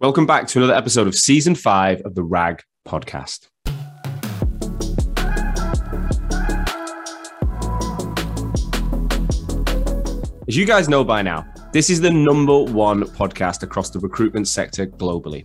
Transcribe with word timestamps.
Welcome 0.00 0.24
back 0.24 0.46
to 0.46 0.58
another 0.58 0.72
episode 0.72 1.06
of 1.08 1.14
season 1.14 1.54
five 1.54 2.00
of 2.06 2.14
the 2.14 2.22
RAG 2.22 2.62
podcast. 2.88 3.48
As 10.48 10.56
you 10.56 10.64
guys 10.64 10.88
know 10.88 11.04
by 11.04 11.20
now, 11.20 11.44
this 11.74 11.90
is 11.90 12.00
the 12.00 12.10
number 12.10 12.62
one 12.62 13.02
podcast 13.02 13.62
across 13.62 13.90
the 13.90 13.98
recruitment 13.98 14.48
sector 14.48 14.86
globally. 14.86 15.44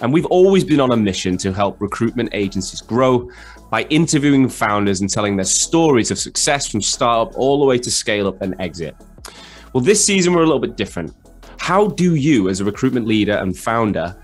And 0.00 0.10
we've 0.10 0.24
always 0.24 0.64
been 0.64 0.80
on 0.80 0.92
a 0.92 0.96
mission 0.96 1.36
to 1.36 1.52
help 1.52 1.78
recruitment 1.82 2.30
agencies 2.32 2.80
grow 2.80 3.30
by 3.70 3.82
interviewing 3.90 4.48
founders 4.48 5.02
and 5.02 5.10
telling 5.10 5.36
their 5.36 5.44
stories 5.44 6.10
of 6.10 6.18
success 6.18 6.66
from 6.66 6.80
startup 6.80 7.36
all 7.36 7.58
the 7.58 7.66
way 7.66 7.76
to 7.76 7.90
scale 7.90 8.26
up 8.26 8.40
and 8.40 8.58
exit. 8.58 8.96
Well, 9.74 9.84
this 9.84 10.02
season 10.02 10.32
we're 10.32 10.44
a 10.44 10.46
little 10.46 10.60
bit 10.60 10.78
different. 10.78 11.14
How 11.58 11.88
do 11.88 12.14
you, 12.14 12.48
as 12.48 12.60
a 12.60 12.64
recruitment 12.64 13.06
leader 13.06 13.36
and 13.36 13.56
founder, 13.56 14.16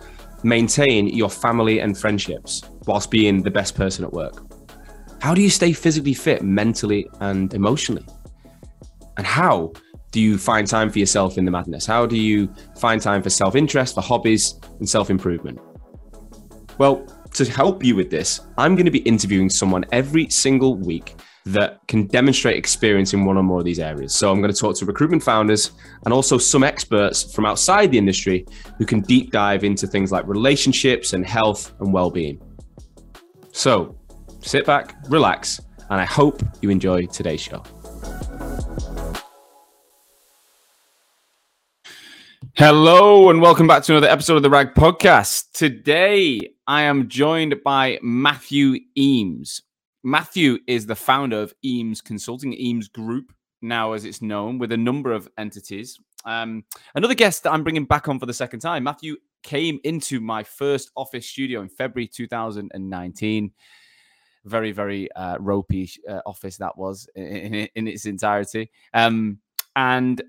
maintain 0.42 1.08
your 1.08 1.30
family 1.30 1.80
and 1.80 1.96
friendships 1.96 2.62
whilst 2.86 3.10
being 3.10 3.42
the 3.42 3.50
best 3.50 3.74
person 3.74 4.04
at 4.04 4.12
work? 4.12 4.44
How 5.20 5.34
do 5.34 5.40
you 5.40 5.50
stay 5.50 5.72
physically 5.72 6.14
fit 6.14 6.42
mentally 6.42 7.08
and 7.20 7.52
emotionally? 7.54 8.06
And 9.16 9.26
how 9.26 9.72
do 10.10 10.20
you 10.20 10.36
find 10.36 10.66
time 10.66 10.90
for 10.90 10.98
yourself 10.98 11.38
in 11.38 11.44
the 11.44 11.50
madness? 11.50 11.86
How 11.86 12.06
do 12.06 12.16
you 12.16 12.52
find 12.78 13.00
time 13.00 13.22
for 13.22 13.30
self 13.30 13.54
interest, 13.54 13.94
for 13.94 14.02
hobbies, 14.02 14.58
and 14.78 14.88
self 14.88 15.10
improvement? 15.10 15.60
Well, 16.78 17.06
to 17.34 17.44
help 17.44 17.84
you 17.84 17.96
with 17.96 18.10
this, 18.10 18.40
I'm 18.58 18.74
going 18.74 18.84
to 18.84 18.90
be 18.90 19.00
interviewing 19.00 19.48
someone 19.48 19.84
every 19.92 20.28
single 20.28 20.76
week 20.76 21.14
that 21.44 21.80
can 21.88 22.06
demonstrate 22.06 22.56
experience 22.56 23.14
in 23.14 23.24
one 23.24 23.36
or 23.36 23.42
more 23.42 23.58
of 23.58 23.64
these 23.64 23.80
areas. 23.80 24.14
So 24.14 24.30
I'm 24.30 24.40
going 24.40 24.52
to 24.52 24.58
talk 24.58 24.76
to 24.76 24.84
recruitment 24.84 25.22
founders 25.22 25.72
and 26.04 26.14
also 26.14 26.38
some 26.38 26.62
experts 26.62 27.34
from 27.34 27.46
outside 27.46 27.90
the 27.90 27.98
industry 27.98 28.46
who 28.78 28.86
can 28.86 29.00
deep 29.00 29.32
dive 29.32 29.64
into 29.64 29.86
things 29.86 30.12
like 30.12 30.26
relationships 30.26 31.14
and 31.14 31.26
health 31.26 31.72
and 31.80 31.92
well-being. 31.92 32.40
So 33.50 33.98
sit 34.40 34.64
back, 34.66 34.96
relax, 35.08 35.60
and 35.90 36.00
I 36.00 36.04
hope 36.04 36.42
you 36.60 36.70
enjoy 36.70 37.06
today's 37.06 37.40
show. 37.40 37.62
Hello 42.54 43.30
and 43.30 43.40
welcome 43.40 43.66
back 43.66 43.82
to 43.84 43.92
another 43.92 44.08
episode 44.08 44.36
of 44.36 44.42
the 44.42 44.50
RAG 44.50 44.74
podcast. 44.74 45.52
Today 45.52 46.52
I 46.66 46.82
am 46.82 47.08
joined 47.08 47.62
by 47.64 47.98
Matthew 48.02 48.78
Eames. 48.96 49.62
Matthew 50.04 50.58
is 50.66 50.86
the 50.86 50.96
founder 50.96 51.40
of 51.40 51.54
Eames 51.64 52.00
Consulting, 52.00 52.52
Eames 52.54 52.88
Group, 52.88 53.32
now 53.60 53.92
as 53.92 54.04
it's 54.04 54.20
known, 54.20 54.58
with 54.58 54.72
a 54.72 54.76
number 54.76 55.12
of 55.12 55.28
entities. 55.38 55.98
Um, 56.24 56.64
another 56.94 57.14
guest 57.14 57.44
that 57.44 57.52
I'm 57.52 57.62
bringing 57.62 57.84
back 57.84 58.08
on 58.08 58.18
for 58.18 58.26
the 58.26 58.34
second 58.34 58.60
time, 58.60 58.84
Matthew 58.84 59.16
came 59.42 59.78
into 59.84 60.20
my 60.20 60.42
first 60.42 60.90
office 60.96 61.26
studio 61.26 61.60
in 61.60 61.68
February 61.68 62.08
2019. 62.08 63.52
Very, 64.44 64.72
very 64.72 65.10
uh, 65.12 65.36
ropey 65.38 65.88
uh, 66.08 66.20
office 66.26 66.56
that 66.56 66.76
was 66.76 67.08
in, 67.14 67.24
in, 67.24 67.68
in 67.76 67.88
its 67.88 68.06
entirety. 68.06 68.70
Um, 68.92 69.38
and 69.76 70.20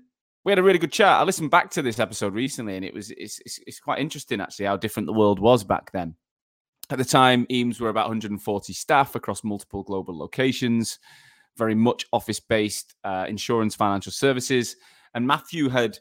we 0.44 0.52
had 0.52 0.58
a 0.58 0.62
really 0.62 0.78
good 0.78 0.92
chat. 0.92 1.20
I 1.20 1.24
listened 1.24 1.50
back 1.50 1.70
to 1.72 1.82
this 1.82 1.98
episode 1.98 2.34
recently, 2.34 2.76
and 2.76 2.84
it 2.84 2.94
was 2.94 3.10
it's, 3.10 3.40
it's, 3.40 3.58
it's 3.66 3.80
quite 3.80 3.98
interesting 3.98 4.40
actually 4.40 4.66
how 4.66 4.76
different 4.76 5.06
the 5.06 5.12
world 5.12 5.40
was 5.40 5.64
back 5.64 5.90
then. 5.90 6.14
At 6.90 6.98
the 6.98 7.04
time, 7.04 7.46
Eames 7.50 7.80
were 7.80 7.88
about 7.88 8.08
140 8.08 8.72
staff 8.72 9.14
across 9.14 9.42
multiple 9.42 9.82
global 9.82 10.16
locations, 10.16 10.98
very 11.56 11.74
much 11.74 12.06
office 12.12 12.40
based 12.40 12.94
uh, 13.04 13.24
insurance 13.28 13.74
financial 13.74 14.12
services. 14.12 14.76
And 15.14 15.26
Matthew 15.26 15.68
had 15.68 15.98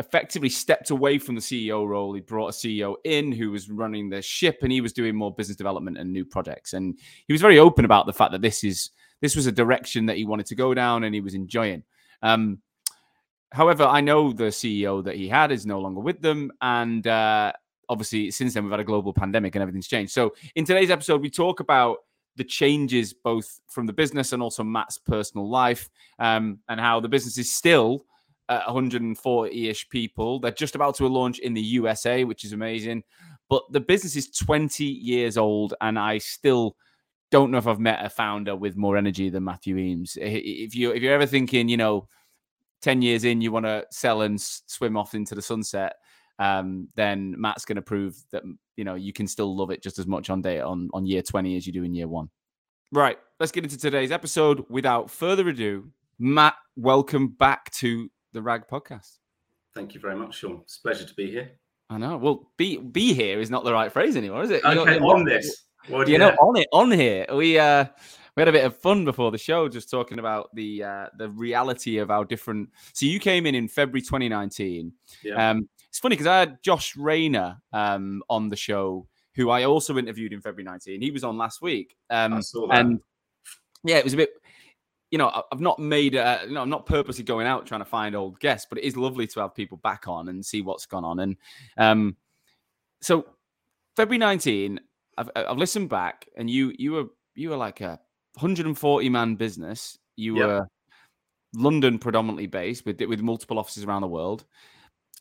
effectively 0.00 0.48
stepped 0.48 0.90
away 0.90 1.18
from 1.18 1.36
the 1.36 1.40
CEO 1.40 1.86
role. 1.86 2.12
He 2.14 2.20
brought 2.20 2.48
a 2.48 2.52
CEO 2.52 2.96
in 3.04 3.30
who 3.30 3.52
was 3.52 3.70
running 3.70 4.08
the 4.08 4.20
ship 4.20 4.58
and 4.62 4.72
he 4.72 4.80
was 4.80 4.92
doing 4.92 5.14
more 5.14 5.32
business 5.32 5.56
development 5.56 5.98
and 5.98 6.12
new 6.12 6.24
projects. 6.24 6.72
And 6.72 6.98
he 7.26 7.32
was 7.32 7.40
very 7.40 7.58
open 7.58 7.84
about 7.84 8.06
the 8.06 8.12
fact 8.12 8.32
that 8.32 8.42
this 8.42 8.64
is 8.64 8.90
this 9.20 9.36
was 9.36 9.46
a 9.46 9.52
direction 9.52 10.06
that 10.06 10.16
he 10.16 10.24
wanted 10.24 10.46
to 10.46 10.54
go 10.56 10.74
down 10.74 11.04
and 11.04 11.14
he 11.14 11.20
was 11.20 11.34
enjoying. 11.34 11.84
Um, 12.22 12.58
however, 13.52 13.84
I 13.84 14.00
know 14.00 14.32
the 14.32 14.44
CEO 14.44 15.04
that 15.04 15.14
he 15.14 15.28
had 15.28 15.52
is 15.52 15.64
no 15.64 15.80
longer 15.80 16.00
with 16.00 16.20
them, 16.20 16.50
and 16.60 17.06
uh, 17.06 17.52
obviously 17.88 18.30
since 18.30 18.54
then 18.54 18.64
we've 18.64 18.70
had 18.70 18.80
a 18.80 18.84
global 18.84 19.12
pandemic 19.12 19.54
and 19.54 19.62
everything's 19.62 19.88
changed. 19.88 20.12
So 20.12 20.34
in 20.54 20.64
today's 20.64 20.90
episode, 20.90 21.20
we 21.20 21.30
talk 21.30 21.60
about 21.60 21.98
the 22.36 22.44
changes 22.44 23.12
both 23.12 23.60
from 23.68 23.86
the 23.86 23.92
business 23.92 24.32
and 24.32 24.42
also 24.42 24.64
Matt's 24.64 24.98
personal 24.98 25.48
life, 25.48 25.88
um, 26.18 26.58
and 26.68 26.80
how 26.80 27.00
the 27.00 27.08
business 27.08 27.38
is 27.38 27.54
still 27.54 28.04
140-ish 28.50 29.88
people. 29.88 30.40
They're 30.40 30.50
just 30.50 30.74
about 30.74 30.96
to 30.96 31.06
launch 31.06 31.38
in 31.38 31.54
the 31.54 31.62
USA, 31.62 32.24
which 32.24 32.44
is 32.44 32.52
amazing. 32.52 33.04
But 33.48 33.62
the 33.70 33.80
business 33.80 34.16
is 34.16 34.30
20 34.30 34.84
years 34.84 35.36
old, 35.36 35.74
and 35.80 35.98
I 35.98 36.18
still 36.18 36.76
don't 37.30 37.50
know 37.50 37.58
if 37.58 37.66
I've 37.66 37.80
met 37.80 38.04
a 38.04 38.08
founder 38.08 38.56
with 38.56 38.76
more 38.76 38.96
energy 38.96 39.28
than 39.28 39.44
Matthew 39.44 39.76
Eames. 39.76 40.16
If 40.20 40.74
you 40.74 40.92
if 40.92 41.02
you're 41.02 41.14
ever 41.14 41.26
thinking, 41.26 41.68
you 41.68 41.76
know, 41.76 42.08
10 42.82 43.02
years 43.02 43.24
in, 43.24 43.40
you 43.40 43.50
want 43.50 43.66
to 43.66 43.84
sell 43.90 44.22
and 44.22 44.40
swim 44.40 44.96
off 44.96 45.14
into 45.14 45.34
the 45.34 45.42
sunset, 45.42 45.96
um, 46.38 46.88
then 46.94 47.34
Matt's 47.38 47.64
going 47.64 47.76
to 47.76 47.82
prove 47.82 48.16
that 48.32 48.42
you 48.76 48.84
know 48.84 48.94
you 48.94 49.12
can 49.12 49.26
still 49.26 49.56
love 49.56 49.70
it 49.70 49.82
just 49.82 49.98
as 49.98 50.06
much 50.06 50.30
on 50.30 50.42
day 50.42 50.60
on 50.60 50.88
on 50.92 51.06
year 51.06 51.22
20 51.22 51.56
as 51.56 51.66
you 51.66 51.72
do 51.72 51.84
in 51.84 51.94
year 51.94 52.08
one. 52.08 52.28
Right, 52.92 53.18
let's 53.40 53.52
get 53.52 53.64
into 53.64 53.78
today's 53.78 54.12
episode. 54.12 54.64
Without 54.68 55.10
further 55.10 55.48
ado, 55.48 55.90
Matt, 56.18 56.54
welcome 56.76 57.28
back 57.28 57.70
to 57.72 58.10
the 58.32 58.42
Rag 58.42 58.64
Podcast. 58.70 59.18
Thank 59.74 59.94
you 59.94 60.00
very 60.00 60.14
much, 60.14 60.36
Sean. 60.36 60.60
It's 60.62 60.78
a 60.78 60.82
pleasure 60.82 61.04
to 61.04 61.14
be 61.14 61.30
here. 61.30 61.50
I 61.90 61.98
know. 61.98 62.16
Well, 62.16 62.50
be 62.56 62.76
be 62.76 63.12
here 63.12 63.40
is 63.40 63.50
not 63.50 63.64
the 63.64 63.72
right 63.72 63.92
phrase 63.92 64.16
anymore, 64.16 64.42
is 64.42 64.50
it? 64.50 64.64
Okay, 64.64 64.96
you 64.96 65.00
on 65.00 65.24
this. 65.24 65.64
What 65.88 66.08
you 66.08 66.18
know, 66.18 66.30
on 66.30 66.56
it, 66.56 66.68
on 66.72 66.90
here. 66.90 67.26
We 67.32 67.58
uh 67.58 67.86
we 68.36 68.40
had 68.40 68.48
a 68.48 68.52
bit 68.52 68.64
of 68.64 68.76
fun 68.76 69.04
before 69.04 69.30
the 69.30 69.38
show, 69.38 69.68
just 69.68 69.90
talking 69.90 70.18
about 70.18 70.54
the 70.54 70.82
uh, 70.82 71.06
the 71.18 71.28
reality 71.30 71.98
of 71.98 72.10
our 72.10 72.24
different. 72.24 72.70
So 72.92 73.06
you 73.06 73.20
came 73.20 73.46
in 73.46 73.54
in 73.54 73.68
February 73.68 74.00
2019. 74.00 74.92
Yeah. 75.22 75.50
Um, 75.50 75.68
it's 75.94 76.00
funny 76.00 76.16
because 76.16 76.26
I 76.26 76.40
had 76.40 76.60
Josh 76.60 76.96
Rayner 76.96 77.62
um, 77.72 78.20
on 78.28 78.48
the 78.48 78.56
show, 78.56 79.06
who 79.36 79.48
I 79.50 79.62
also 79.62 79.96
interviewed 79.96 80.32
in 80.32 80.40
February 80.40 80.64
19. 80.64 81.00
He 81.00 81.12
was 81.12 81.22
on 81.22 81.38
last 81.38 81.62
week. 81.62 81.94
Um, 82.10 82.32
and 82.72 83.00
yeah, 83.84 83.98
it 83.98 84.04
was 84.04 84.12
a 84.12 84.16
bit. 84.16 84.30
You 85.12 85.18
know, 85.18 85.44
I've 85.52 85.60
not 85.60 85.78
made, 85.78 86.16
uh, 86.16 86.40
you 86.48 86.54
know, 86.54 86.62
I'm 86.62 86.68
not 86.68 86.86
purposely 86.86 87.22
going 87.22 87.46
out 87.46 87.64
trying 87.66 87.82
to 87.82 87.84
find 87.84 88.16
old 88.16 88.40
guests, 88.40 88.66
but 88.68 88.78
it 88.78 88.82
is 88.82 88.96
lovely 88.96 89.28
to 89.28 89.38
have 89.38 89.54
people 89.54 89.76
back 89.84 90.08
on 90.08 90.30
and 90.30 90.44
see 90.44 90.62
what's 90.62 90.84
gone 90.84 91.04
on. 91.04 91.20
And 91.20 91.36
um, 91.76 92.16
so, 93.00 93.24
February 93.94 94.18
19, 94.18 94.80
I've, 95.16 95.30
I've 95.36 95.58
listened 95.58 95.90
back, 95.90 96.28
and 96.36 96.50
you 96.50 96.74
you 96.76 96.90
were 96.90 97.04
you 97.36 97.50
were 97.50 97.56
like 97.56 97.80
a 97.82 98.00
140 98.34 99.08
man 99.10 99.36
business. 99.36 99.96
You 100.16 100.38
yep. 100.38 100.46
were 100.48 100.66
London 101.54 102.00
predominantly 102.00 102.48
based 102.48 102.84
with 102.84 103.00
with 103.02 103.20
multiple 103.20 103.60
offices 103.60 103.84
around 103.84 104.02
the 104.02 104.08
world. 104.08 104.44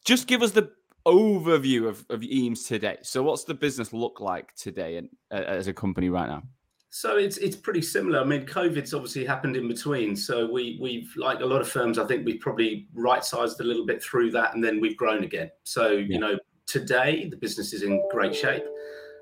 Just 0.04 0.28
give 0.28 0.42
us 0.42 0.52
the 0.52 0.72
overview 1.06 1.88
of, 1.88 2.06
of 2.10 2.24
Eames 2.24 2.64
today. 2.64 2.98
So, 3.02 3.24
what's 3.24 3.44
the 3.44 3.54
business 3.54 3.94
look 3.94 4.20
like 4.20 4.56
today 4.56 4.98
and, 4.98 5.10
uh, 5.32 5.36
as 5.36 5.68
a 5.68 5.74
company 5.74 6.10
right 6.10 6.28
now? 6.28 6.44
So 6.96 7.18
it's 7.18 7.38
it's 7.38 7.56
pretty 7.56 7.82
similar. 7.82 8.20
I 8.20 8.24
mean, 8.24 8.46
COVID's 8.46 8.94
obviously 8.94 9.26
happened 9.26 9.56
in 9.56 9.68
between. 9.68 10.16
So 10.16 10.46
we 10.46 10.78
we've 10.80 11.12
like 11.18 11.40
a 11.40 11.46
lot 11.46 11.60
of 11.60 11.68
firms, 11.68 11.98
I 11.98 12.06
think 12.06 12.24
we've 12.24 12.40
probably 12.40 12.88
right 12.94 13.26
sized 13.26 13.60
a 13.62 13.64
little 13.64 13.84
bit 13.84 14.04
through 14.04 14.30
that, 14.34 14.54
and 14.54 14.64
then 14.64 14.80
we've 14.80 14.96
grown 14.96 15.24
again. 15.24 15.50
So 15.64 15.94
yeah. 15.94 16.06
you 16.08 16.20
know, 16.20 16.38
today 16.68 17.28
the 17.28 17.36
business 17.36 17.74
is 17.74 17.82
in 17.82 18.00
great 18.12 18.36
shape. 18.36 18.64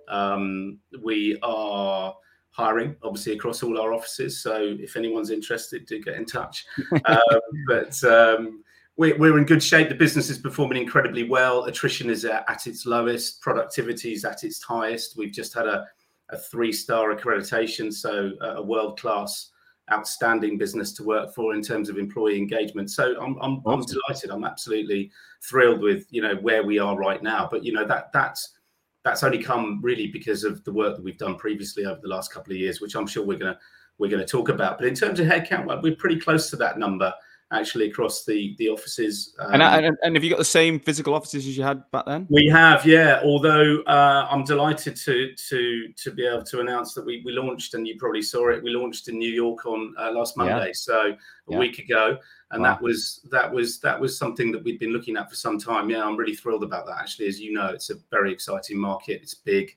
Um, 0.09 0.80
we 1.02 1.40
are 1.44 2.14
hiring, 2.50 2.97
obviously 3.03 3.36
across 3.36 3.64
all 3.64 3.80
our 3.80 3.94
offices. 3.94 4.44
So 4.44 4.75
if 4.78 4.97
anyone's 4.97 5.30
interested, 5.30 5.86
do 5.86 6.03
get 6.03 6.16
in 6.16 6.25
touch. 6.25 6.66
um, 7.06 7.40
but 7.70 8.03
um, 8.03 8.66
we're, 8.97 9.18
we're 9.18 9.38
in 9.38 9.46
good 9.46 9.63
shape. 9.63 9.90
The 9.90 9.96
business 9.96 10.29
is 10.29 10.38
performing 10.38 10.81
incredibly 10.81 11.24
well. 11.24 11.66
Attrition 11.66 12.09
is 12.09 12.25
at, 12.25 12.68
its 12.68 12.85
lowest. 12.85 13.41
Productivity 13.41 14.14
is 14.14 14.26
at 14.26 14.43
its 14.43 14.61
highest. 14.61 15.17
We've 15.17 15.32
just 15.32 15.53
had 15.53 15.67
a, 15.67 15.85
a 16.29 16.38
three-star 16.38 17.16
accreditation, 17.16 17.93
so 17.93 18.32
uh, 18.41 18.55
a 18.55 18.61
world-class, 18.61 19.49
outstanding 19.91 20.58
business 20.58 20.93
to 20.93 21.03
work 21.03 21.34
for 21.34 21.53
in 21.53 21.61
terms 21.61 21.90
of 21.90 21.97
employee 21.97 22.38
engagement. 22.38 22.90
So 22.90 23.20
I'm, 23.22 23.38
I'm. 23.41 23.61
I'm 23.66 23.84
delighted. 23.84 24.29
I'm 24.29 24.46
absolutely 24.46 25.11
thrilled 25.41 25.82
with 25.82 26.05
you 26.11 26.22
know 26.22 26.35
where 26.35 26.64
we 26.64 26.79
are 26.79 26.96
right 26.96 27.22
now. 27.22 27.47
But 27.52 27.66
you 27.66 27.73
know 27.73 27.85
that 27.85 28.14
that's 28.14 28.58
that's 29.03 29.23
only 29.23 29.41
come 29.41 29.79
really 29.82 30.08
because 30.08 30.44
of 30.44 30.64
the 30.64 30.72
work 30.72 30.96
that 30.96 31.03
we've 31.03 31.17
done 31.17 31.35
previously 31.35 31.85
over 31.85 31.99
the 32.02 32.08
last 32.08 32.32
couple 32.32 32.53
of 32.53 32.59
years, 32.59 32.79
which 32.79 32.96
I'm 32.96 33.08
sure 33.08 33.26
we're 33.26 33.37
gonna 33.37 33.59
we're 33.97 34.11
gonna 34.11 34.26
talk 34.26 34.49
about. 34.49 34.78
But 34.78 34.87
in 34.87 34.96
terms 34.96 35.20
of 35.20 35.28
headcount, 35.28 35.82
we're 35.82 35.96
pretty 35.96 36.20
close 36.20 36.49
to 36.52 36.55
that 36.58 36.79
number. 36.79 37.14
Actually 37.52 37.90
across 37.90 38.24
the 38.24 38.56
the 38.58 38.70
offices. 38.70 39.36
Um, 39.40 39.53
and, 39.53 39.64
and, 39.64 39.98
and 40.03 40.16
have 40.16 40.24
you 40.24 40.30
got 40.30 40.40
the 40.40 40.46
same 40.46 40.80
physical 40.80 41.14
offices 41.14 41.46
as 41.46 41.58
you 41.58 41.64
had 41.64 41.90
back 41.92 42.06
then? 42.06 42.28
We 42.30 42.48
have, 42.48 42.86
yeah. 42.86 43.22
Although 43.24 43.82
uh, 43.84 44.28
I'm 44.30 44.44
delighted 44.44 44.96
to 44.96 45.34
to 45.36 45.88
to 45.96 46.12
be 46.12 46.26
able 46.26 46.44
to 46.44 46.62
announce 46.62 46.94
that 46.94 47.06
we 47.06 47.22
we 47.26 47.34
launched, 47.34 47.74
and 47.74 47.88
you 47.88 47.98
probably 47.98 48.22
saw 48.22 48.50
it. 48.50 48.64
We 48.64 48.72
launched 48.72 49.08
in 49.08 49.18
New 49.18 49.32
York 49.32 49.66
on 49.66 49.94
uh, 50.00 50.12
last 50.12 50.38
Monday, 50.38 50.68
yeah. 50.68 50.74
so 50.74 51.02
a 51.12 51.18
yeah. 51.48 51.58
week 51.58 51.80
ago, 51.80 52.18
and 52.52 52.62
wow. 52.62 52.70
that 52.70 52.82
was 52.82 53.28
that 53.32 53.52
was 53.52 53.80
that 53.82 54.00
was 54.00 54.18
something 54.18 54.52
that 54.52 54.64
we'd 54.64 54.80
been 54.80 54.94
looking 54.94 55.18
at 55.18 55.30
for 55.30 55.36
some 55.36 55.59
time. 55.59 55.90
Yeah, 55.90 56.06
I'm 56.06 56.18
really 56.18 56.36
thrilled 56.36 56.64
about 56.64 56.86
that. 56.88 56.97
Actually, 57.00 57.28
as 57.28 57.40
you 57.40 57.54
know, 57.54 57.68
it's 57.68 57.90
a 57.90 57.96
very 58.09 58.32
exciting 58.32 58.78
market. 58.78 59.22
It's 59.22 59.36
big. 59.36 59.76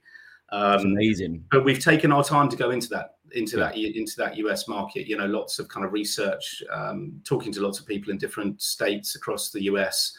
Um, 0.51 0.81
amazing. 0.81 1.45
But 1.51 1.65
we've 1.65 1.83
taken 1.83 2.13
our 2.13 2.23
time 2.23 2.49
to 2.49 2.57
go 2.57 2.71
into 2.71 2.89
that 2.91 3.14
into 3.35 3.59
yeah. 3.59 3.65
that 3.65 3.77
into 3.77 4.17
that 4.17 4.37
US 4.37 4.69
market. 4.69 5.07
You 5.07 5.17
know, 5.17 5.27
lots 5.27 5.59
of 5.59 5.69
kind 5.69 5.85
of 5.85 5.93
research, 5.93 6.63
um, 6.73 7.21
talking 7.25 7.53
to 7.53 7.61
lots 7.61 7.79
of 7.79 7.87
people 7.87 8.11
in 8.11 8.19
different 8.19 8.61
states 8.63 9.17
across 9.17 9.51
the 9.51 9.65
US, 9.65 10.17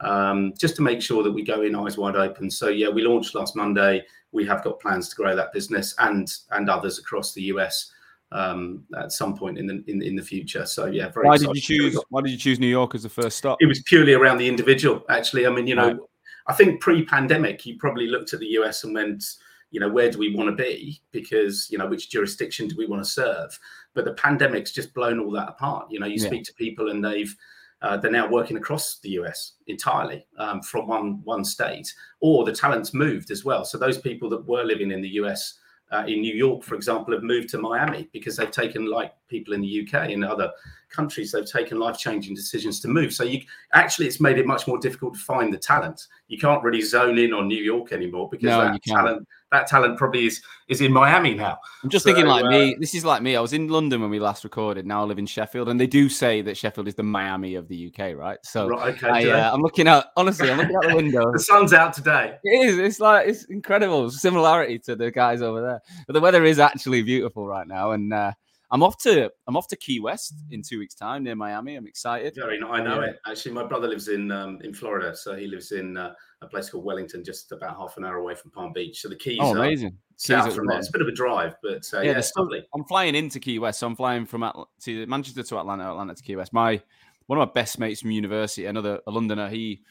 um, 0.00 0.52
just 0.58 0.76
to 0.76 0.82
make 0.82 1.02
sure 1.02 1.22
that 1.22 1.32
we 1.32 1.42
go 1.42 1.62
in 1.62 1.74
eyes 1.74 1.98
wide 1.98 2.16
open. 2.16 2.50
So 2.50 2.68
yeah, 2.68 2.88
we 2.88 3.02
launched 3.02 3.34
last 3.34 3.56
Monday. 3.56 4.04
We 4.32 4.46
have 4.46 4.62
got 4.62 4.80
plans 4.80 5.08
to 5.08 5.16
grow 5.16 5.34
that 5.34 5.52
business 5.52 5.94
and 5.98 6.32
and 6.50 6.70
others 6.70 6.98
across 6.98 7.32
the 7.32 7.42
US 7.42 7.92
um, 8.32 8.84
at 8.98 9.12
some 9.12 9.36
point 9.36 9.58
in 9.58 9.66
the 9.66 9.82
in, 9.86 10.02
in 10.02 10.16
the 10.16 10.22
future. 10.22 10.66
So 10.66 10.86
yeah, 10.86 11.08
very. 11.08 11.26
Why 11.26 11.38
did 11.38 11.54
you 11.54 11.60
choose? 11.60 11.98
Why 12.10 12.20
did 12.22 12.30
you 12.30 12.38
choose 12.38 12.58
New 12.58 12.68
York 12.68 12.94
as 12.94 13.02
the 13.02 13.08
first 13.08 13.38
stop? 13.38 13.58
It 13.60 13.66
was 13.66 13.82
purely 13.82 14.14
around 14.14 14.38
the 14.38 14.48
individual. 14.48 15.04
Actually, 15.08 15.46
I 15.46 15.50
mean, 15.50 15.66
you 15.66 15.74
know, 15.74 15.88
right. 15.88 16.00
I 16.46 16.54
think 16.54 16.80
pre-pandemic, 16.80 17.66
you 17.66 17.76
probably 17.78 18.06
looked 18.06 18.32
at 18.32 18.40
the 18.40 18.48
US 18.58 18.84
and 18.84 18.94
went 18.94 19.24
you 19.70 19.80
know 19.80 19.88
where 19.88 20.10
do 20.10 20.18
we 20.18 20.34
want 20.34 20.48
to 20.48 20.62
be 20.62 21.00
because 21.12 21.68
you 21.70 21.78
know 21.78 21.86
which 21.86 22.10
jurisdiction 22.10 22.68
do 22.68 22.76
we 22.76 22.86
want 22.86 23.02
to 23.02 23.08
serve 23.08 23.58
but 23.94 24.04
the 24.04 24.14
pandemic's 24.14 24.72
just 24.72 24.94
blown 24.94 25.18
all 25.18 25.30
that 25.30 25.48
apart 25.48 25.86
you 25.90 26.00
know 26.00 26.06
you 26.06 26.20
yeah. 26.20 26.26
speak 26.26 26.44
to 26.44 26.54
people 26.54 26.90
and 26.90 27.04
they've 27.04 27.36
uh, 27.80 27.96
they're 27.96 28.10
now 28.10 28.28
working 28.28 28.56
across 28.56 28.98
the 29.00 29.10
US 29.10 29.52
entirely 29.66 30.26
um, 30.38 30.62
from 30.62 30.88
one 30.88 31.20
one 31.24 31.44
state, 31.44 31.92
or 32.20 32.44
the 32.44 32.52
talent's 32.52 32.92
moved 32.92 33.30
as 33.30 33.44
well. 33.44 33.64
So 33.64 33.78
those 33.78 33.98
people 33.98 34.28
that 34.30 34.46
were 34.46 34.64
living 34.64 34.90
in 34.90 35.00
the 35.00 35.10
US 35.10 35.58
uh, 35.90 36.04
in 36.06 36.20
New 36.20 36.34
York, 36.34 36.64
for 36.64 36.74
example, 36.74 37.14
have 37.14 37.22
moved 37.22 37.48
to 37.50 37.58
Miami 37.58 38.08
because 38.12 38.36
they've 38.36 38.50
taken, 38.50 38.86
like 38.86 39.12
people 39.28 39.54
in 39.54 39.60
the 39.60 39.86
UK 39.86 40.10
and 40.10 40.24
other 40.24 40.50
countries, 40.90 41.32
they've 41.32 41.50
taken 41.50 41.78
life 41.78 41.98
changing 41.98 42.34
decisions 42.34 42.80
to 42.80 42.88
move. 42.88 43.12
So 43.12 43.24
you 43.24 43.40
actually, 43.72 44.06
it's 44.06 44.20
made 44.20 44.38
it 44.38 44.46
much 44.46 44.66
more 44.66 44.78
difficult 44.78 45.14
to 45.14 45.20
find 45.20 45.52
the 45.52 45.58
talent. 45.58 46.06
You 46.28 46.38
can't 46.38 46.62
really 46.62 46.82
zone 46.82 47.18
in 47.18 47.32
on 47.32 47.48
New 47.48 47.62
York 47.62 47.92
anymore 47.92 48.28
because 48.30 48.46
no, 48.46 48.60
that 48.60 48.82
talent, 48.82 49.28
that 49.52 49.66
talent 49.66 49.98
probably 49.98 50.26
is 50.26 50.42
is 50.68 50.80
in 50.80 50.92
Miami 50.92 51.34
now. 51.34 51.58
I'm 51.82 51.88
just 51.88 52.04
so, 52.04 52.10
thinking 52.10 52.26
like 52.26 52.44
uh, 52.44 52.48
me. 52.48 52.76
This 52.78 52.94
is 52.94 53.04
like 53.04 53.22
me. 53.22 53.36
I 53.36 53.40
was 53.40 53.52
in 53.52 53.68
London 53.68 54.00
when 54.00 54.10
we 54.10 54.18
last 54.18 54.44
recorded. 54.44 54.86
Now 54.86 55.02
I 55.02 55.04
live 55.04 55.18
in 55.18 55.26
Sheffield, 55.26 55.68
and 55.68 55.80
they 55.80 55.86
do 55.86 56.08
say 56.08 56.42
that 56.42 56.56
Sheffield 56.56 56.88
is 56.88 56.94
the 56.94 57.02
Miami 57.02 57.54
of 57.54 57.68
the 57.68 57.92
UK, 57.92 58.16
right? 58.16 58.38
So 58.42 58.68
right, 58.68 58.94
okay, 58.94 59.08
I, 59.08 59.48
am 59.48 59.60
uh, 59.60 59.62
looking 59.62 59.88
out. 59.88 60.06
Honestly, 60.16 60.50
I'm 60.50 60.58
looking 60.58 60.76
out 60.76 60.88
the 60.88 60.96
window. 60.96 61.32
the 61.32 61.38
sun's 61.38 61.72
out 61.72 61.92
today. 61.92 62.36
It 62.44 62.66
is. 62.66 62.78
It's 62.78 63.00
like 63.00 63.28
it's 63.28 63.44
incredible 63.44 64.10
similarity 64.10 64.78
to 64.80 64.96
the 64.96 65.10
guys 65.10 65.42
over 65.42 65.60
there. 65.60 65.80
But 66.06 66.12
the 66.12 66.20
weather 66.20 66.44
is 66.44 66.58
actually 66.58 67.02
beautiful 67.02 67.46
right 67.46 67.66
now, 67.66 67.92
and. 67.92 68.12
Uh, 68.12 68.32
I'm 68.70 68.82
off 68.82 68.98
to 68.98 69.30
I'm 69.46 69.56
off 69.56 69.68
to 69.68 69.76
Key 69.76 70.00
West 70.00 70.34
in 70.50 70.62
two 70.62 70.78
weeks' 70.78 70.94
time 70.94 71.24
near 71.24 71.34
Miami. 71.34 71.76
I'm 71.76 71.86
excited. 71.86 72.34
Very 72.34 72.60
nice. 72.60 72.70
I 72.70 72.82
know 72.82 73.00
yeah. 73.00 73.10
it. 73.10 73.20
Actually, 73.26 73.52
my 73.52 73.64
brother 73.64 73.88
lives 73.88 74.08
in 74.08 74.30
um, 74.30 74.58
in 74.62 74.74
Florida, 74.74 75.16
so 75.16 75.34
he 75.34 75.46
lives 75.46 75.72
in 75.72 75.96
uh, 75.96 76.12
a 76.42 76.46
place 76.46 76.68
called 76.68 76.84
Wellington, 76.84 77.24
just 77.24 77.50
about 77.52 77.76
half 77.76 77.96
an 77.96 78.04
hour 78.04 78.16
away 78.16 78.34
from 78.34 78.50
Palm 78.50 78.72
Beach. 78.72 79.00
So 79.00 79.08
the 79.08 79.16
Keys. 79.16 79.38
Oh, 79.40 79.56
amazing! 79.56 79.96
South 80.16 80.54
from 80.54 80.66
there. 80.66 80.78
It's 80.78 80.88
a 80.88 80.92
bit 80.92 81.00
of 81.00 81.08
a 81.08 81.12
drive, 81.12 81.54
but 81.62 81.88
uh, 81.94 82.00
yeah, 82.00 82.10
yeah 82.10 82.18
it's 82.18 82.32
lovely. 82.36 82.66
I'm 82.74 82.84
flying 82.84 83.14
into 83.14 83.40
Key 83.40 83.58
West, 83.58 83.80
so 83.80 83.86
I'm 83.86 83.96
flying 83.96 84.26
from 84.26 84.42
Atl- 84.42 84.66
to 84.82 85.06
Manchester 85.06 85.42
to 85.42 85.58
Atlanta, 85.58 85.90
Atlanta 85.90 86.14
to 86.14 86.22
Key 86.22 86.36
West. 86.36 86.52
My 86.52 86.82
one 87.26 87.38
of 87.38 87.48
my 87.48 87.52
best 87.52 87.78
mates 87.78 88.02
from 88.02 88.10
university, 88.10 88.66
another 88.66 89.00
a 89.06 89.10
Londoner, 89.10 89.48
he 89.48 89.82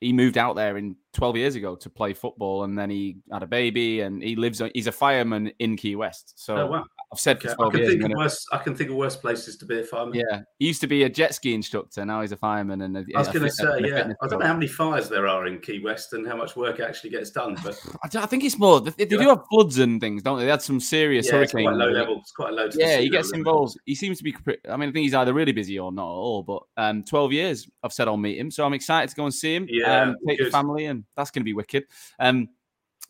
he 0.00 0.12
moved 0.12 0.36
out 0.36 0.56
there 0.56 0.76
in 0.76 0.96
12 1.14 1.36
years 1.36 1.54
ago 1.56 1.76
to 1.76 1.90
play 1.90 2.14
football 2.14 2.64
and 2.64 2.78
then 2.78 2.88
he 2.88 3.18
had 3.30 3.42
a 3.42 3.46
baby 3.46 4.00
and 4.00 4.22
he 4.22 4.34
lives 4.34 4.62
he's 4.74 4.86
a 4.86 4.92
fireman 4.92 5.52
in 5.58 5.76
Key 5.76 5.94
West. 5.94 6.32
So 6.36 6.56
oh, 6.56 6.66
wow. 6.66 6.84
I've 7.12 7.20
said 7.20 7.36
okay. 7.36 7.48
for 7.48 7.56
12 7.56 7.68
I 7.68 7.72
can 7.72 7.80
years. 7.80 7.92
Think 7.92 8.04
of 8.04 8.16
worse, 8.16 8.46
I 8.52 8.58
can 8.58 8.74
think 8.74 8.90
of 8.90 8.96
worse 8.96 9.16
places 9.16 9.56
to 9.58 9.66
be 9.66 9.80
a 9.80 9.84
fireman. 9.84 10.14
Yeah. 10.14 10.40
He 10.58 10.66
used 10.66 10.80
to 10.80 10.86
be 10.86 11.02
a 11.02 11.10
jet 11.10 11.34
ski 11.34 11.52
instructor. 11.52 12.04
Now 12.06 12.22
he's 12.22 12.32
a 12.32 12.36
fireman. 12.36 12.80
And 12.80 12.96
a, 12.96 13.04
I 13.14 13.18
was 13.18 13.28
going 13.28 13.42
to 13.42 13.50
say, 13.50 13.80
yeah. 13.80 14.12
I 14.22 14.26
don't 14.26 14.38
know 14.38 14.46
how 14.46 14.54
many 14.54 14.66
fires 14.66 15.10
there 15.10 15.26
are 15.26 15.46
in 15.46 15.60
Key 15.60 15.80
West 15.84 16.14
and 16.14 16.26
how 16.26 16.36
much 16.36 16.56
work 16.56 16.80
actually 16.80 17.10
gets 17.10 17.30
done. 17.30 17.58
But 17.62 17.78
I, 18.02 18.26
think 18.26 18.44
it's 18.44 18.58
more, 18.58 18.80
they, 18.80 18.90
they 18.90 19.04
do 19.04 19.18
have 19.18 19.42
floods 19.50 19.78
and 19.78 20.00
things, 20.00 20.22
don't 20.22 20.38
they? 20.38 20.44
They 20.44 20.50
had 20.50 20.62
some 20.62 20.80
serious 20.80 21.26
yeah, 21.26 21.32
hurricanes. 21.32 21.66
quite 21.66 21.76
low 21.76 21.90
level. 21.90 22.18
It's 22.20 22.32
quite 22.32 22.54
low. 22.54 22.68
Yeah, 22.74 22.98
he 22.98 23.10
gets 23.10 23.32
involved. 23.32 23.76
He 23.84 23.94
seems 23.94 24.16
to 24.18 24.24
be, 24.24 24.34
I 24.66 24.76
mean, 24.78 24.88
I 24.88 24.92
think 24.92 25.04
he's 25.04 25.14
either 25.14 25.34
really 25.34 25.52
busy 25.52 25.78
or 25.78 25.92
not 25.92 26.04
at 26.04 26.14
all. 26.14 26.42
But 26.42 26.62
um, 26.78 27.04
12 27.04 27.32
years 27.32 27.68
I've 27.82 27.92
said 27.92 28.08
I'll 28.08 28.16
meet 28.16 28.38
him. 28.38 28.50
So 28.50 28.64
I'm 28.64 28.72
excited 28.72 29.10
to 29.10 29.16
go 29.16 29.24
and 29.24 29.34
see 29.34 29.54
him. 29.54 29.66
Yeah. 29.68 30.02
Um, 30.02 30.16
take 30.26 30.38
good. 30.38 30.46
the 30.46 30.50
family 30.50 30.86
and 30.86 31.01
that's 31.16 31.30
going 31.30 31.42
to 31.42 31.44
be 31.44 31.54
wicked. 31.54 31.84
Um, 32.18 32.48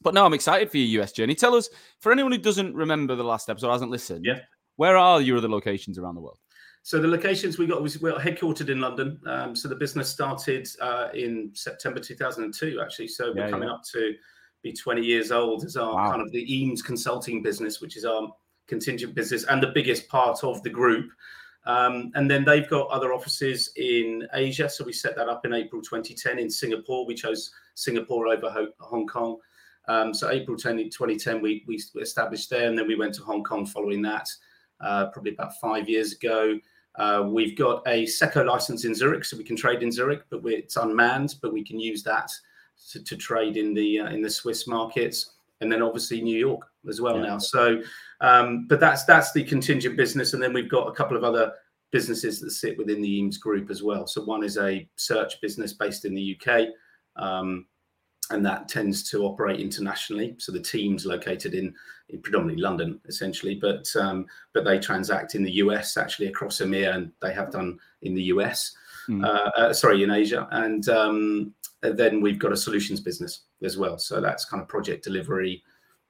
but 0.01 0.15
no, 0.15 0.25
I'm 0.25 0.35
excited 0.35 0.71
for 0.71 0.79
your 0.79 1.03
US 1.03 1.13
journey. 1.13 1.35
Tell 1.35 1.55
us, 1.55 1.69
for 2.01 2.13
anyone 2.13 2.33
who 2.33 2.39
doesn't 2.39 2.75
remember 2.75 3.15
the 3.15 3.25
last 3.25 3.49
episode, 3.49 3.71
hasn't 3.71 3.91
listened, 3.91 4.25
yeah. 4.25 4.41
where 4.77 4.97
are 4.97 5.21
your 5.21 5.39
other 5.39 5.49
locations 5.49 5.99
around 5.99 6.17
the 6.17 6.21
world? 6.21 6.39
So 6.85 7.01
the 7.01 7.09
locations 7.09 7.59
we 7.59 7.67
got 7.67 7.81
was 7.81 8.01
we're 8.01 8.19
headquartered 8.19 8.69
in 8.69 8.81
London. 8.81 9.21
Um, 9.27 9.55
so 9.55 9.69
the 9.69 9.77
business 9.77 10.09
started 10.09 10.69
uh, 10.81 11.09
in 11.15 11.51
September 11.55 12.01
2002, 12.01 12.81
actually. 12.81 13.09
So 13.09 13.33
we're 13.33 13.45
yeah, 13.45 13.51
coming 13.51 13.69
yeah. 13.69 13.75
up 13.77 13.85
to 13.93 14.15
be 14.63 14.73
20 14.73 15.01
years 15.01 15.31
old 15.31 15.65
as 15.65 15.77
our 15.77 15.95
wow. 15.95 16.11
kind 16.11 16.23
of 16.23 16.33
the 16.33 16.53
Eames 16.53 16.83
consulting 16.83 17.41
business, 17.41 17.81
which 17.81 17.97
is 17.97 18.05
our 18.05 18.33
contingent 18.67 19.15
business 19.15 19.45
and 19.45 19.63
the 19.63 19.69
biggest 19.69 20.09
part 20.09 20.43
of 20.43 20.63
the 20.65 20.71
group. 20.71 21.11
Um, 21.65 22.11
and 22.15 22.31
then 22.31 22.45
they've 22.45 22.69
got 22.69 22.89
other 22.89 23.13
offices 23.13 23.71
in 23.77 24.27
Asia. 24.33 24.69
So 24.69 24.85
we 24.85 24.93
set 24.93 25.15
that 25.17 25.29
up 25.29 25.47
in 25.47 25.53
April 25.53 25.81
2010 25.81 26.39
in 26.39 26.51
Singapore. 26.51 27.07
We 27.07 27.15
chose 27.15 27.53
Singapore 27.75 28.29
over 28.29 28.69
Hong 28.81 29.07
Kong. 29.07 29.39
Um, 29.89 30.15
so 30.15 30.31
April 30.31 30.57
10, 30.57 30.77
2010, 30.91 31.41
we, 31.41 31.65
we 31.67 31.81
established 32.01 32.51
there, 32.51 32.69
and 32.69 32.79
then 32.79 32.87
we 32.87 32.95
went 32.95 33.15
to 33.15 33.23
Hong 33.23 33.43
Kong 33.43 33.67
following 33.67 34.03
that, 34.03 34.29
uh, 34.81 35.07
probably 35.07 35.33
about 35.33 35.59
five 35.61 35.89
years 35.89 36.13
ago. 36.13 36.59
Uh, 36.97 37.25
we've 37.27 37.57
got 37.57 37.83
a 37.87 38.07
SECO 38.07 38.45
license 38.45 38.85
in 38.85 38.95
Zurich, 38.95 39.25
so 39.25 39.37
we 39.37 39.45
can 39.45 39.57
trade 39.57 39.83
in 39.83 39.91
Zurich, 39.91 40.23
but 40.31 40.41
it's 40.45 40.77
unmanned, 40.77 41.37
but 41.41 41.53
we 41.53 41.65
can 41.65 41.81
use 41.81 42.03
that 42.03 42.31
to, 42.91 43.03
to 43.03 43.17
trade 43.17 43.57
in 43.57 43.75
the 43.75 44.01
uh, 44.01 44.11
in 44.11 44.23
the 44.23 44.31
Swiss 44.31 44.67
markets, 44.67 45.33
and 45.61 45.73
then 45.73 45.83
obviously 45.83 46.21
New 46.21 46.39
York 46.39 46.69
as 46.89 47.01
well 47.01 47.17
yeah. 47.17 47.23
now. 47.23 47.39
So, 47.39 47.81
um, 48.23 48.67
but 48.69 48.81
that's 48.81 49.05
that's 49.05 49.33
the 49.33 49.45
contingent 49.45 49.97
business, 49.97 50.33
and 50.33 50.43
then 50.43 50.55
we've 50.55 50.71
got 50.71 50.89
a 50.89 50.93
couple 50.93 51.17
of 51.17 51.25
other 51.25 51.53
businesses 51.91 52.41
that 52.41 52.51
sit 52.53 52.79
within 52.79 53.03
the 53.03 53.19
Eames 53.19 53.37
group 53.37 53.71
as 53.71 53.83
well. 53.83 54.07
So 54.07 54.25
one 54.25 54.43
is 54.43 54.57
a 54.57 54.89
search 54.97 55.39
business 55.43 55.75
based 55.75 56.07
in 56.07 56.15
the 56.15 56.39
UK. 56.41 56.69
Um, 57.17 57.67
and 58.31 58.45
that 58.47 58.69
tends 58.69 59.09
to 59.11 59.25
operate 59.25 59.61
internationally. 59.61 60.35
So 60.39 60.53
the 60.53 60.61
team's 60.61 61.05
located 61.05 61.55
in, 61.55 61.75
in 62.09 62.23
predominantly 62.23 62.63
London, 62.63 63.01
essentially, 63.07 63.57
but 63.57 63.87
um, 63.97 64.27
but 64.55 64.65
they 64.65 64.79
transact 64.79 65.35
in 65.35 65.43
the 65.43 65.53
US, 65.53 65.97
actually 65.97 66.29
across 66.29 66.61
EMEA, 66.61 66.95
and 66.95 67.13
they 67.21 67.33
have 67.33 67.51
done 67.51 67.79
in 68.03 68.15
the 68.15 68.23
US. 68.25 68.75
Mm. 69.09 69.25
Uh, 69.25 69.51
uh, 69.57 69.73
sorry, 69.73 70.03
in 70.03 70.11
Asia, 70.11 70.49
and 70.53 70.89
um, 70.89 71.55
then 71.83 72.21
we've 72.21 72.39
got 72.39 72.53
a 72.53 72.57
solutions 72.57 73.01
business 73.01 73.43
as 73.63 73.77
well. 73.77 73.99
So 73.99 74.21
that's 74.21 74.45
kind 74.45 74.63
of 74.63 74.69
project 74.69 75.05
delivery, 75.05 75.63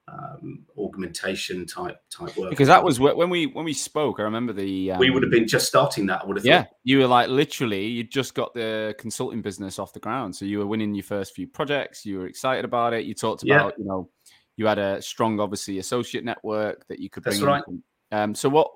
um, 0.07 0.65
augmentation 0.77 1.65
type 1.65 1.97
type 2.09 2.35
work. 2.35 2.49
Because 2.49 2.67
that 2.67 2.83
was 2.83 2.99
when 2.99 3.29
we 3.29 3.47
when 3.47 3.65
we 3.65 3.73
spoke. 3.73 4.19
I 4.19 4.23
remember 4.23 4.51
the 4.51 4.91
um, 4.91 4.99
we 4.99 5.09
would 5.09 5.23
have 5.23 5.31
been 5.31 5.47
just 5.47 5.67
starting 5.67 6.05
that. 6.07 6.21
I 6.23 6.25
would 6.25 6.37
have. 6.37 6.45
Yeah, 6.45 6.63
thought. 6.63 6.73
you 6.83 6.99
were 6.99 7.07
like 7.07 7.29
literally 7.29 7.85
you 7.85 8.03
just 8.03 8.33
got 8.33 8.53
the 8.53 8.95
consulting 8.99 9.41
business 9.41 9.79
off 9.79 9.93
the 9.93 9.99
ground, 9.99 10.35
so 10.35 10.45
you 10.45 10.59
were 10.59 10.67
winning 10.67 10.93
your 10.93 11.03
first 11.03 11.33
few 11.33 11.47
projects. 11.47 12.05
You 12.05 12.19
were 12.19 12.27
excited 12.27 12.65
about 12.65 12.93
it. 12.93 13.05
You 13.05 13.13
talked 13.13 13.43
about 13.43 13.73
yeah. 13.77 13.83
you 13.83 13.85
know 13.85 14.09
you 14.57 14.65
had 14.65 14.77
a 14.77 15.01
strong 15.01 15.39
obviously 15.39 15.79
associate 15.79 16.23
network 16.23 16.85
that 16.87 16.99
you 16.99 17.09
could 17.09 17.23
bring. 17.23 17.35
That's 17.35 17.43
right. 17.43 17.63
In. 17.67 17.83
Um, 18.11 18.35
so 18.35 18.49
what. 18.49 18.69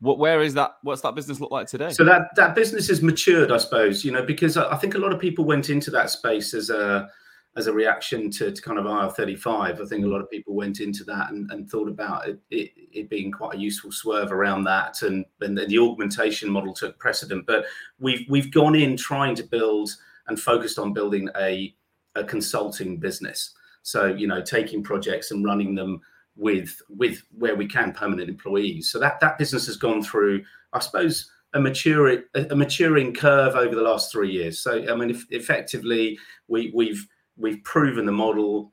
What, 0.00 0.18
where 0.18 0.42
is 0.42 0.52
that? 0.54 0.72
What's 0.82 1.00
that 1.02 1.14
business 1.14 1.38
look 1.38 1.52
like 1.52 1.68
today? 1.68 1.90
So 1.90 2.02
that 2.02 2.34
that 2.34 2.56
business 2.56 2.88
has 2.88 3.02
matured, 3.02 3.52
I 3.52 3.58
suppose. 3.58 4.04
You 4.04 4.10
know, 4.10 4.24
because 4.24 4.56
I 4.56 4.76
think 4.76 4.96
a 4.96 4.98
lot 4.98 5.12
of 5.12 5.20
people 5.20 5.44
went 5.44 5.70
into 5.70 5.92
that 5.92 6.10
space 6.10 6.54
as 6.54 6.70
a 6.70 7.08
as 7.56 7.66
a 7.66 7.72
reaction 7.72 8.30
to, 8.30 8.50
to 8.50 8.62
kind 8.62 8.78
of 8.78 8.86
IR35. 8.86 9.80
I 9.80 9.84
think 9.84 10.04
a 10.04 10.08
lot 10.08 10.22
of 10.22 10.30
people 10.30 10.54
went 10.54 10.80
into 10.80 11.04
that 11.04 11.30
and, 11.30 11.50
and 11.50 11.68
thought 11.68 11.88
about 11.88 12.26
it, 12.26 12.38
it, 12.50 12.70
it, 12.92 13.10
being 13.10 13.30
quite 13.30 13.54
a 13.54 13.58
useful 13.58 13.92
swerve 13.92 14.32
around 14.32 14.64
that, 14.64 15.02
and, 15.02 15.24
and 15.40 15.58
the 15.58 15.78
augmentation 15.78 16.50
model 16.50 16.72
took 16.72 16.98
precedent. 16.98 17.46
But 17.46 17.66
we've 17.98 18.24
we've 18.28 18.50
gone 18.50 18.74
in 18.74 18.96
trying 18.96 19.34
to 19.36 19.42
build 19.42 19.90
and 20.28 20.40
focused 20.40 20.78
on 20.78 20.94
building 20.94 21.28
a, 21.36 21.74
a 22.14 22.24
consulting 22.24 22.96
business. 22.96 23.52
So 23.82 24.06
you 24.06 24.26
know, 24.26 24.40
taking 24.40 24.82
projects 24.82 25.30
and 25.30 25.44
running 25.44 25.74
them 25.74 26.00
with 26.36 26.80
with 26.88 27.22
where 27.36 27.54
we 27.54 27.66
can 27.66 27.92
permanent 27.92 28.30
employees. 28.30 28.90
So 28.90 28.98
that 28.98 29.20
that 29.20 29.36
business 29.38 29.66
has 29.66 29.76
gone 29.76 30.02
through, 30.02 30.42
I 30.72 30.78
suppose, 30.78 31.30
a 31.52 31.60
maturing 31.60 32.22
a 32.34 32.56
maturing 32.56 33.12
curve 33.12 33.56
over 33.56 33.74
the 33.74 33.82
last 33.82 34.10
three 34.10 34.30
years. 34.30 34.58
So 34.58 34.90
I 34.90 34.96
mean, 34.96 35.10
if, 35.10 35.26
effectively, 35.30 36.18
we 36.48 36.72
we've 36.74 37.06
we've 37.42 37.62
proven 37.64 38.06
the 38.06 38.12
model. 38.12 38.72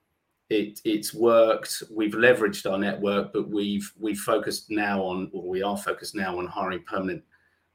It, 0.49 0.79
it's 0.85 1.13
worked. 1.13 1.83
We've 1.91 2.13
leveraged 2.13 2.71
our 2.71 2.77
network, 2.77 3.33
but 3.33 3.49
we've 3.49 3.91
we've 3.99 4.19
focused 4.19 4.71
now 4.71 5.01
on, 5.01 5.29
or 5.33 5.47
we 5.47 5.61
are 5.61 5.77
focused 5.77 6.15
now 6.15 6.39
on 6.39 6.47
hiring 6.47 6.83
permanent 6.83 7.23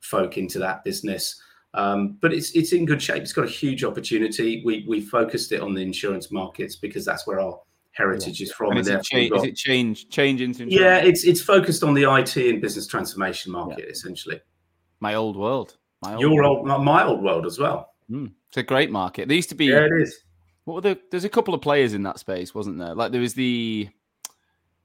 folk 0.01 0.39
into 0.39 0.59
that 0.61 0.83
business. 0.85 1.41
Um, 1.75 2.19
but 2.21 2.33
it's 2.33 2.53
it's 2.53 2.73
in 2.73 2.85
good 2.85 3.03
shape. 3.03 3.23
It's 3.23 3.33
got 3.33 3.45
a 3.45 3.51
huge 3.51 3.85
opportunity. 3.85 4.63
We 4.65 4.85
we 4.89 5.01
focused 5.01 5.53
it 5.53 5.61
on 5.61 5.75
the 5.75 5.83
insurance 5.83 6.33
markets 6.33 6.77
because 6.77 7.05
that's 7.05 7.27
where 7.27 7.41
our 7.41 7.61
heritage 7.93 8.41
yeah. 8.41 8.45
is 8.45 8.53
from. 8.53 8.73
And 8.73 8.81
is, 8.81 8.89
it 8.89 9.03
cha- 9.05 9.29
got, 9.29 9.39
is 9.39 9.45
it 9.45 9.57
change 9.57 10.09
change 10.09 10.41
into 10.41 10.65
insurance? 10.65 10.81
Yeah, 10.81 10.97
it's 10.99 11.25
it's 11.25 11.41
focused 11.41 11.83
on 11.85 11.95
the 11.95 12.05
IT 12.13 12.37
and 12.37 12.61
business 12.61 12.87
transformation 12.87 13.53
market 13.53 13.85
yeah. 13.85 13.91
essentially. 13.91 14.41
My 15.01 15.15
old 15.15 15.37
world. 15.37 15.77
My 16.03 16.13
old 16.13 16.21
Your 16.21 16.35
world. 16.35 16.69
old 16.69 16.85
my 16.85 17.05
old 17.05 17.23
world 17.23 17.47
as 17.47 17.59
well. 17.59 17.91
Mm, 18.11 18.33
it's 18.49 18.57
a 18.57 18.63
great 18.63 18.91
market. 18.91 19.29
There 19.29 19.37
used 19.37 19.49
to 19.51 19.55
be. 19.55 19.67
Yeah, 19.67 19.85
it 19.85 19.93
is. 20.01 20.25
What 20.65 20.75
were 20.75 20.81
the? 20.81 21.01
There's 21.11 21.25
a 21.25 21.31
couple 21.31 21.55
of 21.55 21.61
players 21.61 21.95
in 21.95 22.03
that 22.05 22.19
space, 22.19 22.55
wasn't 22.55 22.79
there? 22.79 22.95
Like 22.95 23.13
there 23.13 23.21
was 23.21 23.35
the. 23.35 23.89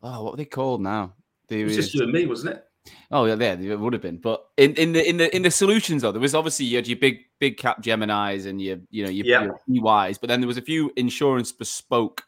Oh, 0.02 0.24
what 0.24 0.34
were 0.34 0.38
they 0.38 0.46
called 0.46 0.82
now? 0.82 1.14
There 1.48 1.60
it 1.60 1.64
was, 1.66 1.78
was 1.78 1.86
just 1.88 1.96
you 1.96 2.04
and 2.04 2.12
me, 2.12 2.26
wasn't 2.26 2.56
it? 2.56 2.66
Oh 3.12 3.26
yeah, 3.26 3.36
there 3.36 3.60
it 3.60 3.80
would 3.80 3.94
have 3.94 4.02
been. 4.02 4.18
But 4.18 4.46
in, 4.58 4.74
in 4.76 4.94
the 4.94 5.08
in 5.08 5.18
the 5.18 5.36
in 5.36 5.42
the 5.42 5.52
solutions 5.52 6.02
though, 6.02 6.12
there 6.12 6.22
was 6.22 6.36
obviously 6.36 6.66
you 6.66 6.78
had 6.78 6.88
your 6.88 6.98
big 6.98 7.20
big 7.40 7.58
Capgemini's 7.58 8.46
and 8.46 8.62
your 8.62 8.78
you 8.90 9.04
know 9.04 9.10
your, 9.10 9.26
yeah. 9.26 9.50
your 9.68 9.86
EYs, 9.86 10.18
but 10.18 10.28
then 10.28 10.42
there 10.42 10.48
was 10.48 10.58
a 10.58 10.62
few 10.62 10.92
insurance 10.96 11.52
bespoke 11.52 12.24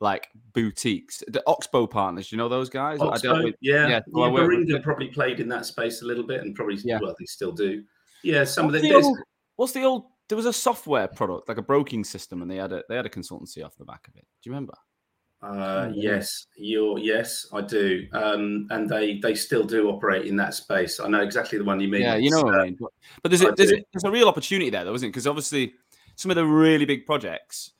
like 0.00 0.28
boutiques. 0.52 1.22
The 1.28 1.42
Oxbow 1.46 1.86
partners, 1.86 2.30
you 2.32 2.38
know 2.38 2.48
those 2.48 2.70
guys? 2.70 3.00
Oxbow, 3.00 3.44
with, 3.44 3.54
yeah, 3.60 3.88
yeah. 3.88 4.00
So 4.06 4.18
Baringa 4.18 4.82
probably 4.82 5.08
played 5.08 5.40
in 5.40 5.48
that 5.48 5.66
space 5.66 6.02
a 6.02 6.06
little 6.06 6.24
bit, 6.24 6.42
and 6.42 6.54
probably 6.54 6.76
yeah. 6.84 6.98
well 7.00 7.14
they 7.18 7.26
still 7.26 7.52
do. 7.52 7.82
Yeah, 8.22 8.44
some 8.44 8.66
what's 8.66 8.76
of 8.76 8.82
the, 8.82 8.88
the 8.88 8.94
old, 8.94 9.18
what's 9.56 9.72
the 9.72 9.84
old? 9.84 10.04
There 10.28 10.36
was 10.36 10.46
a 10.46 10.52
software 10.52 11.08
product 11.08 11.48
like 11.48 11.58
a 11.58 11.62
broking 11.62 12.04
system, 12.04 12.42
and 12.42 12.50
they 12.50 12.56
had 12.56 12.72
a 12.72 12.82
they 12.88 12.96
had 12.96 13.06
a 13.06 13.10
consultancy 13.10 13.64
off 13.64 13.76
the 13.76 13.84
back 13.84 14.06
of 14.08 14.16
it. 14.16 14.26
Do 14.42 14.50
you 14.50 14.52
remember? 14.52 14.74
Uh, 15.40 15.90
yes, 15.94 16.46
you're 16.56 16.98
yes, 16.98 17.46
I 17.52 17.60
do, 17.60 18.06
um, 18.12 18.66
and 18.70 18.88
they 18.88 19.18
they 19.20 19.34
still 19.34 19.64
do 19.64 19.88
operate 19.88 20.26
in 20.26 20.34
that 20.36 20.52
space. 20.52 20.98
I 20.98 21.08
know 21.08 21.20
exactly 21.20 21.58
the 21.58 21.64
one 21.64 21.78
you 21.78 21.88
mean. 21.88 22.02
Yeah, 22.02 22.16
you 22.16 22.30
know 22.30 22.42
what 22.42 22.56
I 22.56 22.64
mean. 22.64 22.76
But, 22.78 22.90
but 23.22 23.30
there's 23.30 23.42
a, 23.42 23.52
there's, 23.56 23.70
a, 23.70 23.84
there's 23.92 24.04
a 24.04 24.10
real 24.10 24.28
opportunity 24.28 24.68
there, 24.68 24.84
though, 24.84 24.94
isn't 24.94 25.06
it? 25.06 25.10
Because 25.10 25.28
obviously, 25.28 25.74
some 26.16 26.30
of 26.30 26.36
the 26.36 26.44
really 26.44 26.84
big 26.84 27.06
projects 27.06 27.72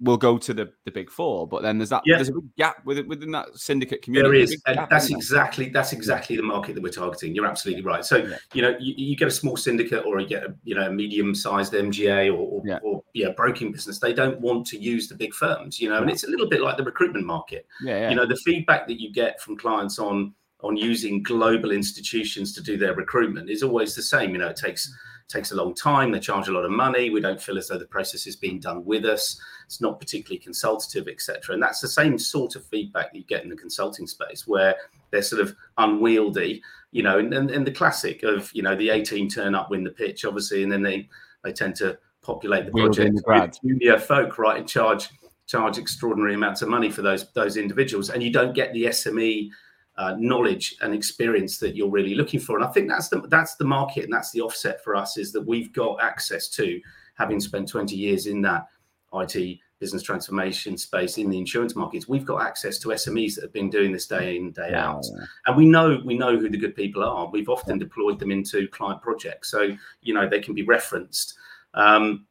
will 0.00 0.16
go 0.16 0.36
to 0.36 0.52
the, 0.52 0.72
the 0.84 0.90
big 0.90 1.10
four. 1.10 1.48
But 1.48 1.62
then 1.62 1.78
there's 1.78 1.90
that 1.90 2.02
yeah. 2.04 2.16
there's 2.16 2.28
a 2.28 2.34
big 2.34 2.54
gap 2.56 2.84
within, 2.84 3.08
within 3.08 3.30
that 3.32 3.56
syndicate 3.56 4.02
community. 4.02 4.30
There 4.30 4.42
is, 4.42 4.62
and 4.66 4.86
that's 4.90 5.10
exactly 5.10 5.68
that's 5.68 5.92
exactly 5.92 6.36
the 6.36 6.42
market 6.42 6.74
that 6.74 6.82
we're 6.82 6.90
targeting. 6.90 7.34
You're 7.34 7.46
absolutely 7.46 7.82
right. 7.82 8.04
So 8.04 8.16
yeah. 8.16 8.36
you 8.52 8.62
know 8.62 8.76
you, 8.78 8.94
you, 8.96 9.16
get 9.16 9.28
a 9.28 9.32
small 9.32 9.56
syndicate 9.56 10.04
or 10.04 10.20
you 10.20 10.28
get 10.28 10.44
a 10.44 10.54
you 10.64 10.74
know 10.74 10.86
a 10.86 10.90
medium 10.90 11.34
sized 11.34 11.72
MGA 11.72 12.28
or, 12.28 12.36
or, 12.36 12.62
yeah. 12.64 12.78
or 12.82 13.02
yeah 13.14 13.30
broking 13.30 13.72
business. 13.72 13.98
They 13.98 14.12
don't 14.12 14.40
want 14.40 14.66
to 14.68 14.78
use 14.78 15.08
the 15.08 15.14
big 15.14 15.32
firms. 15.34 15.80
You 15.80 15.88
know, 15.88 16.02
and 16.02 16.10
it's 16.10 16.24
a 16.24 16.30
little 16.30 16.48
bit 16.48 16.60
like 16.60 16.76
the 16.76 16.84
recruitment 16.84 17.26
market. 17.26 17.66
Yeah, 17.82 18.10
You 18.10 18.16
know, 18.16 18.26
the 18.26 18.36
feedback 18.36 18.86
that 18.88 19.00
you 19.00 19.12
get 19.12 19.40
from 19.40 19.56
clients 19.56 19.98
on 19.98 20.34
on 20.60 20.76
using 20.76 21.22
global 21.22 21.70
institutions 21.70 22.52
to 22.54 22.62
do 22.62 22.76
their 22.76 22.94
recruitment 22.94 23.50
is 23.50 23.62
always 23.62 23.94
the 23.94 24.02
same. 24.02 24.32
You 24.32 24.38
know, 24.38 24.48
it 24.48 24.56
takes 24.56 24.88
mm. 24.88 24.92
Takes 25.28 25.50
a 25.50 25.56
long 25.56 25.74
time. 25.74 26.12
They 26.12 26.20
charge 26.20 26.48
a 26.48 26.52
lot 26.52 26.64
of 26.64 26.70
money. 26.70 27.10
We 27.10 27.20
don't 27.20 27.40
feel 27.40 27.58
as 27.58 27.68
though 27.68 27.78
the 27.78 27.86
process 27.86 28.26
is 28.26 28.36
being 28.36 28.60
done 28.60 28.84
with 28.84 29.04
us. 29.04 29.40
It's 29.64 29.80
not 29.80 29.98
particularly 29.98 30.38
consultative, 30.38 31.08
etc. 31.08 31.54
And 31.54 31.62
that's 31.62 31.80
the 31.80 31.88
same 31.88 32.18
sort 32.18 32.54
of 32.54 32.64
feedback 32.66 33.10
you 33.12 33.24
get 33.24 33.42
in 33.42 33.50
the 33.50 33.56
consulting 33.56 34.06
space, 34.06 34.46
where 34.46 34.76
they're 35.10 35.22
sort 35.22 35.42
of 35.42 35.56
unwieldy, 35.78 36.62
you 36.92 37.02
know, 37.02 37.18
and, 37.18 37.34
and, 37.34 37.50
and 37.50 37.66
the 37.66 37.72
classic 37.72 38.22
of 38.22 38.50
you 38.54 38.62
know 38.62 38.76
the 38.76 38.90
18 38.90 39.28
turn 39.28 39.54
up, 39.54 39.70
win 39.70 39.84
the 39.84 39.90
pitch, 39.90 40.24
obviously, 40.24 40.62
and 40.62 40.70
then 40.70 40.82
they 40.82 41.08
they 41.42 41.52
tend 41.52 41.74
to 41.76 41.98
populate 42.22 42.66
the 42.66 42.72
project 42.72 43.14
with 43.26 43.60
junior 43.62 43.98
folk, 43.98 44.38
right, 44.38 44.58
and 44.58 44.68
charge 44.68 45.10
charge 45.46 45.78
extraordinary 45.78 46.34
amounts 46.34 46.62
of 46.62 46.68
money 46.68 46.90
for 46.90 47.02
those 47.02 47.30
those 47.32 47.56
individuals, 47.56 48.10
and 48.10 48.22
you 48.22 48.32
don't 48.32 48.54
get 48.54 48.72
the 48.72 48.84
SME 48.84 49.50
uh, 49.98 50.14
knowledge 50.18 50.76
and 50.82 50.94
experience 50.94 51.58
that 51.58 51.74
you're 51.74 51.90
really 51.90 52.14
looking 52.14 52.40
for. 52.40 52.56
And 52.56 52.64
I 52.64 52.70
think 52.70 52.88
that's 52.88 53.08
the 53.08 53.22
that's 53.28 53.56
the 53.56 53.64
market 53.64 54.04
and 54.04 54.12
that's 54.12 54.30
the 54.30 54.40
offset 54.40 54.82
for 54.84 54.94
us 54.94 55.16
is 55.16 55.32
that 55.32 55.40
we've 55.40 55.72
got 55.72 56.02
access 56.02 56.48
to 56.50 56.80
having 57.14 57.40
spent 57.40 57.68
20 57.68 57.96
years 57.96 58.26
in 58.26 58.42
that 58.42 58.66
IT 59.14 59.58
business 59.78 60.02
transformation 60.02 60.76
space 60.76 61.18
in 61.18 61.28
the 61.28 61.38
insurance 61.38 61.76
markets. 61.76 62.08
We've 62.08 62.24
got 62.24 62.42
access 62.42 62.78
to 62.78 62.88
SMEs 62.88 63.34
that 63.34 63.42
have 63.42 63.52
been 63.52 63.70
doing 63.70 63.92
this 63.92 64.06
day 64.06 64.36
in 64.36 64.52
day 64.52 64.72
out, 64.72 65.04
and 65.46 65.56
we 65.56 65.66
know 65.66 66.00
we 66.04 66.16
know 66.16 66.38
who 66.38 66.48
the 66.48 66.58
good 66.58 66.74
people 66.74 67.02
are. 67.02 67.28
We've 67.30 67.48
often 67.48 67.78
deployed 67.78 68.18
them 68.18 68.30
into 68.30 68.68
client 68.68 69.02
projects, 69.02 69.50
so 69.50 69.76
you 70.02 70.14
know 70.14 70.28
they 70.28 70.40
can 70.40 70.54
be 70.54 70.62
referenced. 70.62 71.34
Um, 71.74 72.26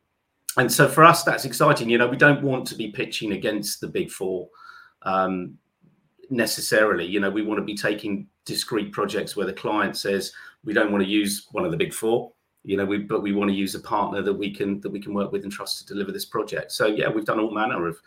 and 0.58 0.72
so 0.72 0.88
for 0.88 1.04
us, 1.04 1.24
that's 1.24 1.46
exciting. 1.46 1.90
You 1.90 1.98
know, 1.98 2.08
we 2.08 2.18
don't 2.18 2.42
want 2.42 2.66
to 2.68 2.76
be 2.76 2.90
pitching 2.90 3.34
against 3.34 3.82
the 3.82 3.88
big 3.88 4.10
four. 4.10 4.50
Um, 5.04 5.58
necessarily. 6.30 7.06
You 7.06 7.20
know, 7.20 7.30
we 7.30 7.42
want 7.42 7.60
to 7.60 7.64
be 7.64 7.76
taking 7.76 8.28
discrete 8.46 8.92
projects 8.92 9.36
where 9.36 9.46
the 9.46 9.54
client 9.54 9.98
says 9.98 10.32
we 10.64 10.74
don't 10.74 10.92
want 10.92 11.04
to 11.04 11.10
use 11.10 11.48
one 11.52 11.66
of 11.66 11.72
the 11.72 11.78
big 11.78 11.94
four. 11.94 12.32
You 12.64 12.78
know, 12.78 12.86
we 12.86 12.98
but 12.98 13.22
we 13.22 13.32
want 13.32 13.50
to 13.50 13.56
use 13.56 13.76
a 13.76 13.80
partner 13.80 14.22
that 14.24 14.34
we 14.34 14.54
can 14.54 14.82
that 14.82 14.90
we 14.90 15.00
can 15.00 15.14
work 15.14 15.32
with 15.32 15.44
and 15.44 15.52
trust 15.52 15.78
to 15.80 15.86
deliver 15.86 16.12
this 16.12 16.26
project. 16.26 16.72
So 16.72 16.88
yeah, 16.88 17.10
we've 17.10 17.26
done 17.26 17.40
all 17.40 17.54
manner 17.54 17.88
of, 17.88 17.98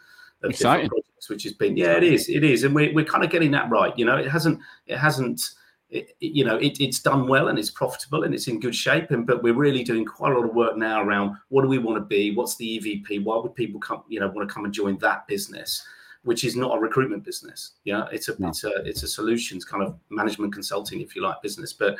of 0.42 0.50
different 0.50 0.90
projects, 0.90 1.28
which 1.28 1.44
has 1.44 1.52
been 1.52 1.76
yeah, 1.76 1.96
it 1.96 2.02
is, 2.02 2.28
it 2.28 2.42
is, 2.42 2.64
and 2.64 2.74
we're 2.74 2.92
we're 2.92 3.04
kind 3.04 3.24
of 3.24 3.30
getting 3.30 3.52
that 3.52 3.70
right. 3.70 3.96
You 3.96 4.04
know, 4.04 4.16
it 4.16 4.28
hasn't 4.28 4.60
it 4.86 4.98
hasn't. 4.98 5.42
It, 5.90 6.10
you 6.20 6.44
know, 6.44 6.56
it, 6.56 6.78
it's 6.80 7.00
done 7.00 7.26
well 7.28 7.48
and 7.48 7.58
it's 7.58 7.70
profitable 7.70 8.24
and 8.24 8.34
it's 8.34 8.46
in 8.46 8.60
good 8.60 8.74
shape. 8.74 9.10
And 9.10 9.26
but 9.26 9.42
we're 9.42 9.54
really 9.54 9.82
doing 9.82 10.04
quite 10.04 10.32
a 10.32 10.34
lot 10.34 10.46
of 10.46 10.54
work 10.54 10.76
now 10.76 11.02
around 11.02 11.38
what 11.48 11.62
do 11.62 11.68
we 11.68 11.78
want 11.78 11.96
to 11.96 12.04
be? 12.04 12.34
What's 12.34 12.56
the 12.56 12.78
EVP? 12.78 13.24
Why 13.24 13.38
would 13.38 13.54
people 13.54 13.80
come? 13.80 14.02
You 14.06 14.20
know, 14.20 14.28
want 14.28 14.46
to 14.46 14.52
come 14.52 14.66
and 14.66 14.74
join 14.74 14.98
that 14.98 15.26
business? 15.26 15.82
Which 16.24 16.44
is 16.44 16.56
not 16.56 16.76
a 16.76 16.80
recruitment 16.80 17.24
business. 17.24 17.72
Yeah, 17.84 18.06
it's 18.12 18.28
a 18.28 18.40
no. 18.40 18.48
it's 18.48 18.64
a 18.64 18.72
it's 18.84 19.02
a 19.02 19.08
solutions 19.08 19.64
kind 19.64 19.82
of 19.82 19.98
management 20.10 20.52
consulting, 20.52 21.00
if 21.00 21.14
you 21.14 21.22
like, 21.22 21.40
business. 21.42 21.72
But 21.72 21.96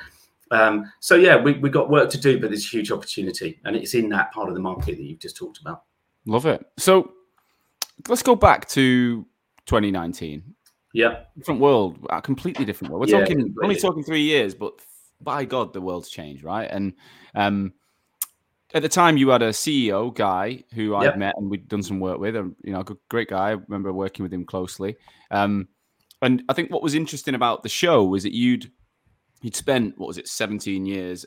um, 0.51 0.91
so 1.01 1.15
yeah, 1.15 1.41
we 1.41 1.55
we 1.55 1.71
got 1.71 1.91
work 1.91 2.11
to 2.11 2.19
do, 2.19 2.41
but 2.41 2.51
there's 2.51 2.65
a 2.65 2.69
huge 2.69 2.91
opportunity, 2.91 3.61
and 3.65 3.77
it's 3.77 3.95
in 3.95 4.09
that 4.11 4.33
part 4.33 4.49
of 4.49 4.55
the 4.55 4.61
market 4.61 4.97
that 4.97 5.03
you've 5.03 5.21
just 5.21 5.37
talked 5.37 5.59
about. 5.61 5.85
Love 6.27 6.47
it. 6.47 6.65
So 6.77 7.13
let's 8.09 8.23
go 8.23 8.35
back 8.35 8.69
to 8.71 9.25
2019. 9.67 10.55
Yeah, 10.95 11.25
different 11.37 11.61
world, 11.61 12.07
a 12.11 12.23
completely 12.23 12.65
different 12.65 12.93
world. 12.93 13.07
We're 13.07 13.15
yeah, 13.15 13.21
talking 13.21 13.39
completely. 13.39 13.65
only 13.65 13.81
talking 13.81 14.03
three 14.03 14.23
years, 14.23 14.55
but 14.55 14.75
by 15.21 15.45
God, 15.45 15.73
the 15.73 15.81
world's 15.81 16.09
changed, 16.09 16.45
right? 16.45 16.69
And 16.71 16.95
um, 17.35 17.73
at 18.75 18.83
the 18.83 18.89
time 18.89 19.17
you 19.17 19.31
had 19.31 19.43
a 19.43 19.51
CEO 19.51 20.15
guy 20.15 20.63
who 20.75 20.95
I'd 20.95 21.19
met 21.19 21.35
and 21.39 21.51
we'd 21.51 21.69
done 21.69 21.83
some 21.83 22.01
work 22.01 22.19
with, 22.19 22.37
and 22.37 22.55
you 22.63 22.73
know, 22.73 22.81
a 22.81 22.97
great 23.09 23.29
guy. 23.29 23.51
I 23.51 23.53
remember 23.53 23.93
working 23.93 24.23
with 24.23 24.33
him 24.33 24.45
closely. 24.45 24.97
Um, 25.31 25.69
and 26.21 26.43
I 26.49 26.53
think 26.53 26.71
what 26.71 26.83
was 26.83 26.95
interesting 26.95 27.35
about 27.35 27.63
the 27.63 27.69
show 27.69 28.05
was 28.05 28.25
that 28.25 28.35
you'd 28.35 28.71
you'd 29.41 29.57
spent 29.57 29.97
what 29.99 30.09
was 30.09 30.19
it, 30.19 30.29
17 30.29 30.85
years 30.85 31.25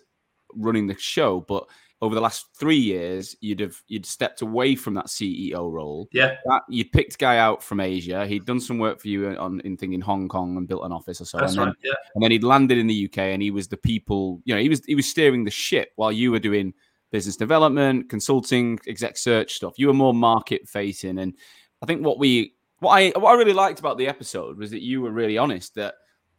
running 0.54 0.88
the 0.88 0.98
show, 0.98 1.40
but 1.40 1.66
over 2.02 2.16
the 2.16 2.22
last 2.22 2.48
three 2.60 2.78
years, 2.78 3.36
you'd 3.42 3.60
have 3.60 3.80
you'd 3.88 4.06
stepped 4.06 4.42
away 4.42 4.76
from 4.76 4.96
that 4.96 5.06
CEO 5.06 5.72
role. 5.72 6.10
Yeah, 6.12 6.36
that, 6.46 6.64
you 6.68 6.84
picked 6.84 7.16
a 7.16 7.18
guy 7.18 7.38
out 7.38 7.64
from 7.64 7.80
Asia. 7.80 8.26
He'd 8.26 8.46
done 8.46 8.60
some 8.60 8.80
work 8.80 9.00
for 9.00 9.08
you 9.08 9.36
on 9.38 9.62
in 9.62 9.78
thing 9.78 9.94
in 9.94 10.02
Hong 10.02 10.28
Kong 10.28 10.58
and 10.58 10.68
built 10.68 10.84
an 10.84 10.92
office 10.92 11.22
or 11.22 11.26
so. 11.26 11.38
That's 11.38 11.54
and 11.54 11.60
then, 11.60 11.68
right. 11.68 11.76
Yeah, 11.84 11.94
and 12.16 12.24
then 12.24 12.32
he'd 12.32 12.44
landed 12.44 12.80
in 12.80 12.88
the 12.88 13.06
UK, 13.06 13.20
and 13.20 13.42
he 13.42 13.52
was 13.52 13.68
the 13.68 13.78
people. 13.78 14.42
You 14.46 14.56
know, 14.56 14.62
he 14.62 14.70
was 14.70 14.84
he 14.86 14.96
was 14.96 15.08
steering 15.08 15.44
the 15.44 15.52
ship 15.52 15.90
while 15.96 16.12
you 16.12 16.32
were 16.32 16.40
doing 16.40 16.74
business 17.12 17.36
development, 17.36 18.10
consulting, 18.10 18.80
exec 18.88 19.18
search 19.18 19.56
stuff. 19.56 19.74
You 19.78 19.88
were 19.88 19.94
more 19.94 20.14
market 20.14 20.68
facing, 20.68 21.20
and 21.20 21.34
I 21.82 21.86
think 21.86 22.06
what 22.06 22.20
we 22.20 22.56
what 22.80 22.92
I 22.92 23.10
what 23.18 23.32
I 23.32 23.38
really 23.38 23.54
liked 23.54 23.80
about 23.80 23.98
the 23.98 24.08
episode 24.08 24.58
was 24.58 24.72
that 24.72 24.82
you 24.82 25.02
were 25.02 25.12
really 25.12 25.38
honest 25.38 25.76
that 25.76 25.96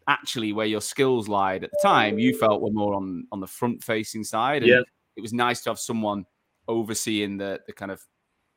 actually 0.08 0.52
where 0.52 0.66
your 0.66 0.80
skills 0.80 1.28
lied 1.28 1.64
at 1.64 1.70
the 1.70 1.78
time, 1.82 2.18
you 2.18 2.36
felt 2.36 2.60
were 2.60 2.70
more 2.70 2.94
on 2.94 3.26
on 3.32 3.40
the 3.40 3.46
front 3.46 3.82
facing 3.82 4.24
side. 4.24 4.62
And 4.62 4.70
yeah. 4.70 4.82
it 5.16 5.20
was 5.20 5.32
nice 5.32 5.62
to 5.62 5.70
have 5.70 5.78
someone 5.78 6.24
overseeing 6.68 7.36
the 7.38 7.60
the 7.66 7.72
kind 7.72 7.90
of 7.90 8.02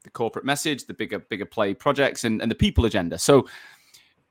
the 0.03 0.09
corporate 0.09 0.45
message, 0.45 0.85
the 0.85 0.93
bigger 0.93 1.19
bigger 1.19 1.45
play 1.45 1.73
projects, 1.73 2.23
and 2.23 2.41
and 2.41 2.49
the 2.49 2.55
people 2.55 2.85
agenda. 2.85 3.17
So 3.17 3.47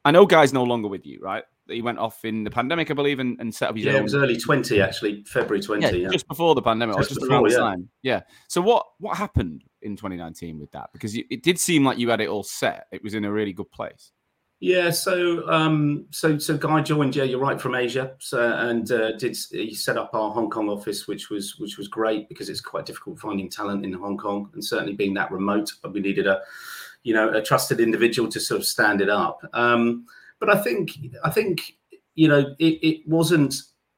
I 0.04 0.10
know 0.10 0.26
Guy's 0.26 0.52
no 0.52 0.64
longer 0.64 0.88
with 0.88 1.06
you, 1.06 1.18
right? 1.20 1.44
He 1.68 1.82
went 1.82 1.98
off 1.98 2.24
in 2.24 2.44
the 2.44 2.50
pandemic, 2.50 2.90
I 2.90 2.94
believe, 2.94 3.18
and, 3.18 3.38
and 3.40 3.54
set 3.54 3.70
up 3.70 3.76
his 3.76 3.86
own. 3.86 3.92
yeah, 3.92 3.96
own. 3.96 4.00
it 4.00 4.04
was 4.04 4.14
early 4.14 4.36
twenty 4.36 4.80
actually, 4.80 5.24
February 5.24 5.62
twenty. 5.62 5.86
Yeah, 5.86 5.92
yeah. 5.92 6.08
just 6.10 6.28
before 6.28 6.54
the 6.54 6.62
pandemic, 6.62 6.96
just, 6.96 7.10
just 7.10 7.20
before, 7.20 7.36
around 7.36 7.50
yeah. 7.50 7.58
time. 7.58 7.88
Yeah. 8.02 8.20
So 8.48 8.60
what 8.60 8.86
what 8.98 9.16
happened 9.16 9.64
in 9.82 9.96
2019 9.96 10.58
with 10.58 10.70
that? 10.72 10.90
Because 10.92 11.16
it 11.16 11.42
did 11.42 11.58
seem 11.58 11.84
like 11.84 11.98
you 11.98 12.08
had 12.10 12.20
it 12.20 12.28
all 12.28 12.42
set. 12.42 12.86
It 12.92 13.02
was 13.02 13.14
in 13.14 13.24
a 13.24 13.32
really 13.32 13.52
good 13.52 13.70
place. 13.70 14.12
Yeah, 14.60 14.90
so 14.90 15.46
um, 15.50 16.06
so 16.10 16.38
so 16.38 16.56
Guy 16.56 16.80
joined. 16.80 17.14
Yeah, 17.14 17.24
you're 17.24 17.38
right 17.38 17.60
from 17.60 17.74
Asia. 17.74 18.14
So 18.18 18.50
and 18.50 18.90
uh, 18.90 19.12
did 19.18 19.36
he 19.50 19.74
set 19.74 19.98
up 19.98 20.14
our 20.14 20.30
Hong 20.30 20.48
Kong 20.48 20.70
office, 20.70 21.06
which 21.06 21.28
was 21.28 21.58
which 21.58 21.76
was 21.76 21.88
great 21.88 22.28
because 22.28 22.48
it's 22.48 22.62
quite 22.62 22.86
difficult 22.86 23.18
finding 23.18 23.50
talent 23.50 23.84
in 23.84 23.92
Hong 23.92 24.16
Kong, 24.16 24.48
and 24.54 24.64
certainly 24.64 24.94
being 24.94 25.12
that 25.14 25.30
remote, 25.30 25.70
we 25.92 26.00
needed 26.00 26.26
a 26.26 26.40
you 27.02 27.12
know 27.12 27.30
a 27.30 27.42
trusted 27.42 27.78
individual 27.80 28.26
to 28.30 28.40
sort 28.40 28.60
of 28.60 28.66
stand 28.66 29.00
it 29.02 29.10
up. 29.10 29.40
Um, 29.52 30.06
but 30.44 30.56
I 30.56 30.60
think 30.60 30.98
I 31.24 31.30
think 31.30 31.76
you 32.14 32.28
know 32.28 32.54
it, 32.58 32.78
it 32.82 33.08
wasn't 33.08 33.54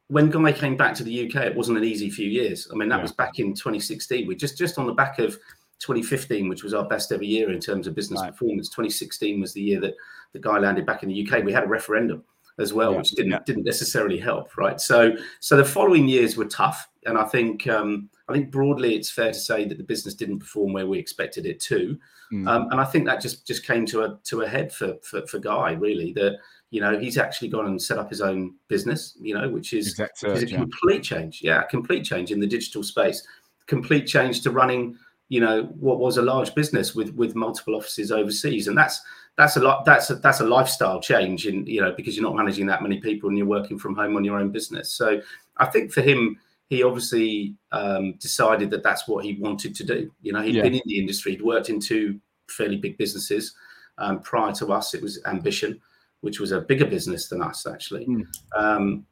when 0.09 0.31
Guy 0.31 0.53
came 0.53 0.77
back 0.77 0.95
to 0.95 1.05
the 1.05 1.27
UK. 1.27 1.47
It 1.47 1.57
wasn't 1.57 1.79
an 1.79 1.85
easy 1.85 2.11
few 2.11 2.29
years. 2.29 2.69
I 2.73 2.77
mean, 2.77 2.89
that 2.89 2.97
yeah. 2.97 3.03
was 3.03 3.13
back 3.13 3.39
in 3.39 3.55
2016. 3.55 4.27
We 4.27 4.37
just 4.37 4.57
just 4.57 4.79
on 4.79 4.87
the 4.87 4.93
back 4.93 5.19
of 5.19 5.33
2015, 5.81 6.49
which 6.49 6.63
was 6.63 6.75
our 6.75 6.87
best 6.87 7.13
ever 7.13 7.25
year 7.25 7.51
in 7.51 7.61
terms 7.61 7.87
of 7.87 7.95
business 7.95 8.21
right. 8.21 8.31
performance. 8.31 8.69
2016 8.69 9.41
was 9.41 9.53
the 9.53 9.61
year 9.61 9.81
that 9.81 9.95
the 10.33 10.39
guy 10.39 10.59
landed 10.59 10.87
back 10.87 11.03
in 11.03 11.09
the 11.09 11.29
UK. 11.29 11.45
We 11.45 11.53
had 11.53 11.65
a 11.65 11.69
referendum 11.69 12.25
as 12.59 12.73
well, 12.73 12.93
yeah. 12.93 12.99
which 12.99 13.11
didn't 13.11 13.33
yeah. 13.33 13.41
didn't 13.45 13.65
necessarily 13.65 14.19
help, 14.19 14.57
right? 14.57 14.81
So 14.81 15.17
so 15.41 15.57
the 15.57 15.65
following 15.65 16.09
years 16.09 16.37
were 16.37 16.47
tough, 16.47 16.89
and 17.05 17.19
I 17.19 17.25
think 17.25 17.67
um, 17.67 18.09
I 18.29 18.33
think 18.33 18.51
broadly 18.51 18.97
it's 18.97 19.11
fair 19.11 19.33
to 19.33 19.39
say 19.39 19.65
that 19.67 19.79
the 19.79 19.85
business 19.85 20.15
didn't 20.15 20.41
perform 20.41 20.73
where 20.73 20.87
we 20.87 20.99
expected 20.99 21.47
it 21.47 21.61
to, 21.61 21.99
mm. 22.33 22.49
um, 22.49 22.69
and 22.71 22.81
I 22.81 22.85
think 22.85 23.07
that 23.07 23.21
just 23.21 23.47
just 23.47 23.65
came 23.65 23.87
to 23.87 24.03
a 24.03 24.19
to 24.25 24.43
a 24.43 24.49
head 24.49 24.73
for, 24.73 24.95
for 25.03 25.27
for 25.27 25.39
Guy 25.39 25.73
really 25.73 26.13
that 26.15 26.39
you 26.71 26.81
know 26.81 26.99
he's 26.99 27.19
actually 27.19 27.49
gone 27.49 27.67
and 27.67 27.81
set 27.81 27.99
up 27.99 28.11
his 28.11 28.21
own 28.21 28.55
business, 28.69 29.17
you 29.21 29.35
know, 29.35 29.49
which 29.49 29.73
is, 29.73 29.97
search, 29.97 30.25
is 30.25 30.43
a 30.43 30.47
complete 30.47 31.11
yeah. 31.11 31.19
change, 31.19 31.43
yeah, 31.43 31.63
a 31.63 31.67
complete 31.67 32.05
change 32.05 32.33
in 32.33 32.41
the 32.41 32.47
digital 32.47 32.83
space, 32.83 33.27
complete 33.67 34.07
change 34.07 34.43
to 34.43 34.51
running 34.51 34.99
you 35.29 35.41
know 35.41 35.65
what 35.81 35.99
was 35.99 36.19
a 36.19 36.23
large 36.23 36.55
business 36.55 36.95
with 36.95 37.13
with 37.15 37.35
multiple 37.35 37.75
offices 37.75 38.13
overseas. 38.13 38.69
And 38.69 38.77
that's 38.77 39.01
that's 39.37 39.57
a 39.57 39.61
lot 39.61 39.85
that's 39.85 40.11
a, 40.11 40.17
that's 40.17 40.41
a 40.41 40.45
lifestyle 40.45 41.01
change 41.01 41.47
in 41.47 41.67
you 41.67 41.81
know 41.81 41.93
because 41.93 42.17
you're 42.17 42.25
not 42.25 42.37
managing 42.37 42.67
that 42.67 42.83
many 42.83 42.99
people 42.99 43.29
and 43.29 43.37
you're 43.37 43.47
working 43.47 43.79
from 43.79 43.95
home 43.95 44.17
on 44.17 44.25
your 44.25 44.39
own 44.39 44.51
business. 44.51 44.91
So 44.93 45.21
i 45.59 45.67
think 45.67 45.93
for 45.93 46.03
him 46.03 46.39
he 46.69 46.83
obviously 46.83 47.55
um, 47.73 48.15
decided 48.15 48.71
that 48.71 48.83
that's 48.83 49.07
what 49.07 49.25
he 49.25 49.39
wanted 49.41 49.75
to 49.75 49.85
do 49.85 50.11
you 50.23 50.33
know 50.33 50.41
he 50.41 50.49
had 50.49 50.57
yeah. 50.57 50.63
been 50.63 50.75
in 50.75 50.83
the 50.87 50.99
industry 50.99 51.33
he'd 51.33 51.43
worked 51.43 51.69
in 51.69 51.81
two 51.81 52.19
fairly 52.49 52.77
big 52.77 52.97
businesses 52.99 53.55
um, 53.99 54.21
prior 54.21 54.53
to 54.53 54.73
us 54.73 54.95
it 54.95 55.03
was 55.03 55.23
ambition 55.27 55.81
which 56.21 56.41
was 56.41 56.53
a 56.53 56.61
bigger 56.61 56.87
business 56.87 57.29
than 57.29 57.43
us 57.43 57.67
actually 57.67 58.07
mm. 58.07 58.25
um, 58.57 59.05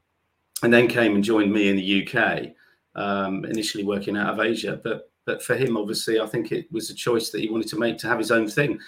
and 0.62 0.72
then 0.72 0.88
came 0.88 1.14
and 1.14 1.24
joined 1.24 1.52
me 1.52 1.68
in 1.68 1.76
the 1.76 2.06
uk 2.06 2.42
um, 2.96 3.44
initially 3.44 3.84
working 3.84 4.16
out 4.16 4.32
of 4.32 4.40
asia 4.40 4.80
but 4.82 5.10
but 5.26 5.42
for 5.42 5.56
him, 5.56 5.76
obviously, 5.76 6.20
I 6.20 6.26
think 6.26 6.52
it 6.52 6.70
was 6.70 6.90
a 6.90 6.94
choice 6.94 7.30
that 7.30 7.40
he 7.40 7.48
wanted 7.48 7.68
to 7.68 7.78
make 7.78 7.96
to 7.98 8.08
have 8.08 8.18
his 8.18 8.30
own 8.30 8.46
thing. 8.46 8.78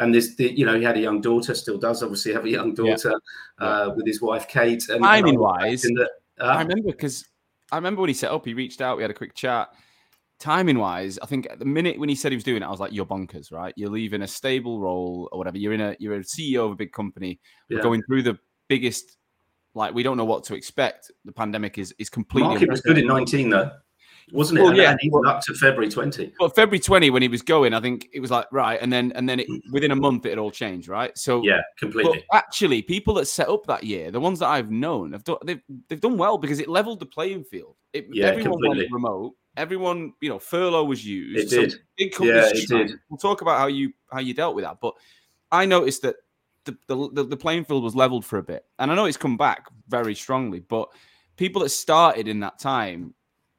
And 0.00 0.12
this, 0.12 0.34
the, 0.34 0.52
you 0.52 0.66
know, 0.66 0.76
he 0.76 0.82
had 0.82 0.96
a 0.96 1.00
young 1.00 1.20
daughter, 1.20 1.54
still 1.54 1.78
does 1.78 2.02
obviously 2.02 2.32
have 2.32 2.44
a 2.44 2.50
young 2.50 2.74
daughter 2.74 3.12
yeah. 3.60 3.66
uh, 3.66 3.94
with 3.94 4.06
his 4.06 4.20
wife 4.20 4.48
Kate. 4.48 4.88
And 4.88 5.02
timing 5.02 5.38
wise, 5.38 5.82
that, 5.82 6.10
uh, 6.40 6.44
I 6.44 6.62
remember 6.62 6.90
because 6.90 7.24
I 7.74 7.76
remember 7.76 8.02
when 8.02 8.08
he 8.08 8.14
set 8.14 8.30
up, 8.30 8.46
he 8.46 8.54
reached 8.54 8.80
out, 8.80 8.96
we 8.96 9.02
had 9.02 9.10
a 9.10 9.14
quick 9.14 9.34
chat. 9.34 9.68
Timing 10.38 10.78
wise, 10.78 11.18
I 11.18 11.26
think 11.26 11.48
at 11.50 11.58
the 11.58 11.64
minute 11.64 11.98
when 11.98 12.08
he 12.08 12.14
said 12.14 12.30
he 12.30 12.36
was 12.36 12.44
doing 12.44 12.62
it, 12.62 12.66
I 12.66 12.70
was 12.70 12.78
like, 12.78 12.92
"You're 12.92 13.04
bonkers, 13.04 13.50
right? 13.50 13.74
You're 13.76 13.90
leaving 13.90 14.22
a 14.22 14.26
stable 14.28 14.80
role 14.80 15.28
or 15.32 15.38
whatever. 15.38 15.58
You're 15.58 15.72
in 15.72 15.80
a 15.80 15.96
you're 15.98 16.14
a 16.14 16.20
CEO 16.20 16.66
of 16.66 16.72
a 16.72 16.76
big 16.76 16.92
company. 16.92 17.40
We're 17.68 17.78
yeah. 17.78 17.82
going 17.82 18.02
through 18.04 18.22
the 18.22 18.38
biggest 18.68 19.16
like 19.74 19.92
we 19.92 20.02
don't 20.02 20.16
know 20.16 20.24
what 20.24 20.44
to 20.44 20.54
expect. 20.54 21.10
The 21.24 21.32
pandemic 21.32 21.78
is 21.78 21.94
is 21.98 22.10
completely. 22.10 22.50
Market 22.50 22.70
was 22.70 22.80
good 22.80 22.98
in 22.98 23.06
19 23.06 23.50
though 23.50 23.70
wasn't 24.32 24.58
it? 24.58 24.62
Well, 24.62 24.70
and, 24.70 24.78
yeah, 24.78 24.96
even 25.02 25.26
up 25.26 25.42
to 25.42 25.54
February 25.54 25.90
20. 25.90 26.32
But 26.38 26.54
February 26.54 26.80
20, 26.80 27.10
when 27.10 27.22
he 27.22 27.28
was 27.28 27.42
going, 27.42 27.74
I 27.74 27.80
think 27.80 28.08
it 28.12 28.20
was 28.20 28.30
like 28.30 28.46
right, 28.50 28.80
and 28.80 28.92
then 28.92 29.12
and 29.14 29.28
then 29.28 29.40
it, 29.40 29.48
within 29.70 29.90
a 29.90 29.96
month 29.96 30.26
it 30.26 30.38
all 30.38 30.50
changed, 30.50 30.88
right? 30.88 31.16
So 31.16 31.42
yeah, 31.42 31.60
completely. 31.78 32.24
actually, 32.32 32.82
people 32.82 33.14
that 33.14 33.26
set 33.26 33.48
up 33.48 33.66
that 33.66 33.84
year, 33.84 34.10
the 34.10 34.20
ones 34.20 34.38
that 34.38 34.48
I've 34.48 34.70
known, 34.70 35.12
have 35.12 35.24
done 35.24 35.36
they've, 35.44 35.62
they've 35.88 36.00
done 36.00 36.16
well 36.16 36.38
because 36.38 36.60
it 36.60 36.68
leveled 36.68 37.00
the 37.00 37.06
playing 37.06 37.44
field. 37.44 37.76
It, 37.92 38.06
yeah, 38.10 38.26
everyone 38.26 38.60
completely. 38.60 38.88
remote. 38.90 39.34
Everyone, 39.56 40.14
you 40.20 40.28
know, 40.28 40.40
furlough 40.40 40.84
was 40.84 41.06
used. 41.06 41.52
It 41.52 41.56
did. 41.56 41.74
Big 41.96 42.12
yeah, 42.18 42.48
it 42.52 42.68
did. 42.68 42.92
We'll 43.08 43.18
talk 43.18 43.40
about 43.40 43.58
how 43.58 43.66
you 43.66 43.92
how 44.10 44.20
you 44.20 44.34
dealt 44.34 44.54
with 44.54 44.64
that, 44.64 44.78
but 44.80 44.94
I 45.52 45.66
noticed 45.66 46.02
that 46.02 46.16
the, 46.64 46.76
the, 46.88 47.24
the 47.24 47.36
playing 47.36 47.64
field 47.64 47.84
was 47.84 47.94
leveled 47.94 48.24
for 48.24 48.38
a 48.38 48.42
bit, 48.42 48.64
and 48.78 48.90
I 48.90 48.94
know 48.94 49.04
it's 49.04 49.16
come 49.16 49.36
back 49.36 49.66
very 49.88 50.14
strongly, 50.14 50.60
but 50.60 50.88
people 51.36 51.62
that 51.62 51.68
started 51.68 52.28
in 52.28 52.40
that 52.40 52.58
time 52.58 53.14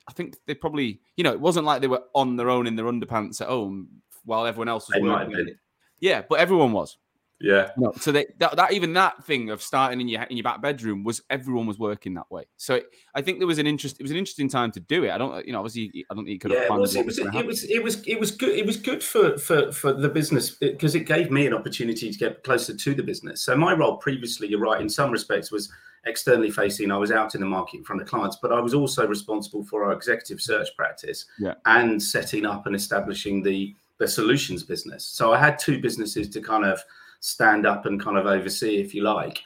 I 0.07 0.13
think 0.13 0.37
they 0.45 0.53
probably, 0.53 1.01
you 1.17 1.23
know, 1.23 1.31
it 1.31 1.39
wasn't 1.39 1.65
like 1.65 1.81
they 1.81 1.87
were 1.87 2.03
on 2.13 2.35
their 2.35 2.49
own 2.49 2.67
in 2.67 2.75
their 2.75 2.85
underpants 2.85 3.41
at 3.41 3.47
home 3.47 3.87
while 4.23 4.45
everyone 4.45 4.69
else 4.69 4.87
was 4.87 4.95
they 4.95 5.01
working. 5.01 5.55
Yeah, 5.99 6.23
but 6.27 6.39
everyone 6.39 6.71
was. 6.71 6.97
Yeah. 7.45 7.69
No, 7.77 7.93
so 7.99 8.11
they, 8.11 8.25
that, 8.39 8.55
that 8.55 8.73
even 8.73 8.93
that 8.93 9.23
thing 9.23 9.51
of 9.51 9.61
starting 9.61 10.01
in 10.01 10.07
your 10.07 10.23
in 10.23 10.35
your 10.35 10.43
back 10.43 10.63
bedroom 10.63 11.03
was 11.03 11.21
everyone 11.29 11.67
was 11.67 11.77
working 11.77 12.15
that 12.15 12.31
way. 12.31 12.45
So 12.57 12.75
it, 12.75 12.87
I 13.13 13.21
think 13.21 13.37
there 13.37 13.45
was 13.45 13.59
an 13.59 13.67
interest. 13.67 13.97
It 13.99 14.01
was 14.01 14.09
an 14.09 14.17
interesting 14.17 14.49
time 14.49 14.71
to 14.71 14.79
do 14.79 15.03
it. 15.03 15.11
I 15.11 15.19
don't, 15.19 15.45
you 15.45 15.53
know, 15.53 15.59
obviously, 15.59 16.05
I 16.09 16.15
don't 16.15 16.25
think 16.25 16.33
you 16.33 16.39
could 16.39 16.51
yeah, 16.51 16.61
have 16.61 16.67
planned. 16.69 16.79
It 16.79 16.81
was, 16.81 16.95
it, 16.95 17.05
was, 17.05 17.19
it 17.19 17.45
was 17.45 17.63
it 17.65 17.83
was 17.83 18.07
it 18.07 18.19
was 18.19 18.31
good. 18.31 18.57
It 18.57 18.65
was 18.65 18.77
good 18.77 19.03
for 19.03 19.37
for 19.37 19.71
for 19.71 19.93
the 19.93 20.09
business 20.09 20.49
because 20.49 20.95
it 20.95 21.01
gave 21.01 21.29
me 21.29 21.45
an 21.45 21.53
opportunity 21.53 22.11
to 22.11 22.17
get 22.17 22.43
closer 22.43 22.75
to 22.75 22.95
the 22.95 23.03
business. 23.03 23.41
So 23.41 23.55
my 23.55 23.73
role 23.73 23.97
previously, 23.97 24.47
you're 24.47 24.59
right, 24.59 24.81
in 24.81 24.89
some 24.89 25.11
respects 25.11 25.51
was 25.51 25.71
externally 26.07 26.49
facing. 26.49 26.89
I 26.91 26.97
was 26.97 27.11
out 27.11 27.35
in 27.35 27.41
the 27.41 27.47
market 27.47 27.77
in 27.77 27.83
front 27.83 28.01
of 28.01 28.07
clients, 28.07 28.39
but 28.41 28.51
I 28.51 28.59
was 28.59 28.73
also 28.73 29.07
responsible 29.07 29.63
for 29.63 29.85
our 29.85 29.91
executive 29.91 30.41
search 30.41 30.69
practice 30.75 31.25
yeah. 31.37 31.53
and 31.65 32.01
setting 32.01 32.45
up 32.45 32.65
and 32.65 32.75
establishing 32.75 33.43
the 33.43 33.75
the 33.99 34.07
solutions 34.07 34.63
business. 34.63 35.05
So 35.05 35.31
I 35.31 35.37
had 35.37 35.59
two 35.59 35.79
businesses 35.79 36.27
to 36.29 36.41
kind 36.41 36.65
of 36.65 36.83
stand 37.19 37.65
up 37.65 37.85
and 37.85 38.01
kind 38.01 38.17
of 38.17 38.25
oversee, 38.25 38.77
if 38.77 38.93
you 38.93 39.03
like. 39.03 39.41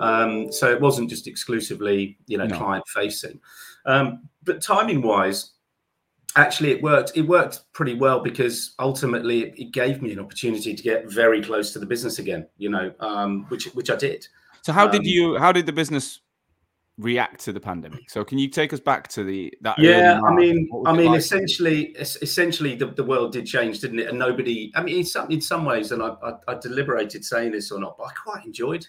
Um, 0.00 0.52
so 0.52 0.70
it 0.70 0.80
wasn't 0.80 1.10
just 1.10 1.26
exclusively, 1.26 2.18
you 2.26 2.38
know, 2.38 2.46
no. 2.46 2.56
client 2.56 2.86
facing. 2.88 3.40
Um, 3.86 4.28
but 4.42 4.60
timing 4.60 5.02
wise, 5.02 5.52
actually 6.36 6.72
it 6.72 6.82
worked 6.82 7.12
it 7.14 7.22
worked 7.22 7.60
pretty 7.72 7.94
well 7.94 8.18
because 8.18 8.74
ultimately 8.80 9.44
it, 9.44 9.54
it, 9.56 9.72
gave 9.72 10.02
me 10.02 10.12
an 10.12 10.18
opportunity 10.18 10.74
to 10.74 10.82
get 10.82 11.08
very 11.08 11.40
close 11.40 11.72
to 11.72 11.78
the 11.78 11.86
business 11.86 12.18
again 12.18 12.44
you 12.58 12.68
know 12.68 12.92
um, 12.98 13.44
which 13.50 13.66
which 13.66 13.88
i 13.88 13.94
did 13.94 14.26
so 14.64 14.72
how 14.72 14.86
um, 14.86 14.92
did 14.92 15.04
you? 15.04 15.36
How 15.36 15.52
did 15.52 15.66
the 15.66 15.72
business 15.72 16.20
react 16.98 17.40
to 17.44 17.52
the 17.52 17.60
pandemic? 17.60 18.10
So 18.10 18.24
can 18.24 18.38
you 18.38 18.48
take 18.48 18.72
us 18.72 18.80
back 18.80 19.08
to 19.08 19.24
the 19.24 19.52
that? 19.62 19.78
Yeah, 19.78 20.20
I 20.24 20.34
mean, 20.34 20.68
I 20.86 20.92
mean, 20.92 21.08
like? 21.12 21.18
essentially, 21.18 21.94
essentially, 21.98 22.74
the, 22.74 22.86
the 22.86 23.04
world 23.04 23.32
did 23.32 23.46
change, 23.46 23.80
didn't 23.80 24.00
it? 24.00 24.08
And 24.08 24.18
nobody. 24.18 24.72
I 24.74 24.82
mean, 24.82 24.98
in 24.98 25.04
some 25.04 25.30
in 25.30 25.40
some 25.40 25.64
ways, 25.64 25.92
and 25.92 26.02
I, 26.02 26.14
I, 26.22 26.32
I 26.48 26.54
deliberated 26.54 27.24
saying 27.24 27.52
this 27.52 27.70
or 27.70 27.80
not, 27.80 27.96
but 27.98 28.04
I 28.04 28.12
quite 28.12 28.44
enjoyed 28.44 28.86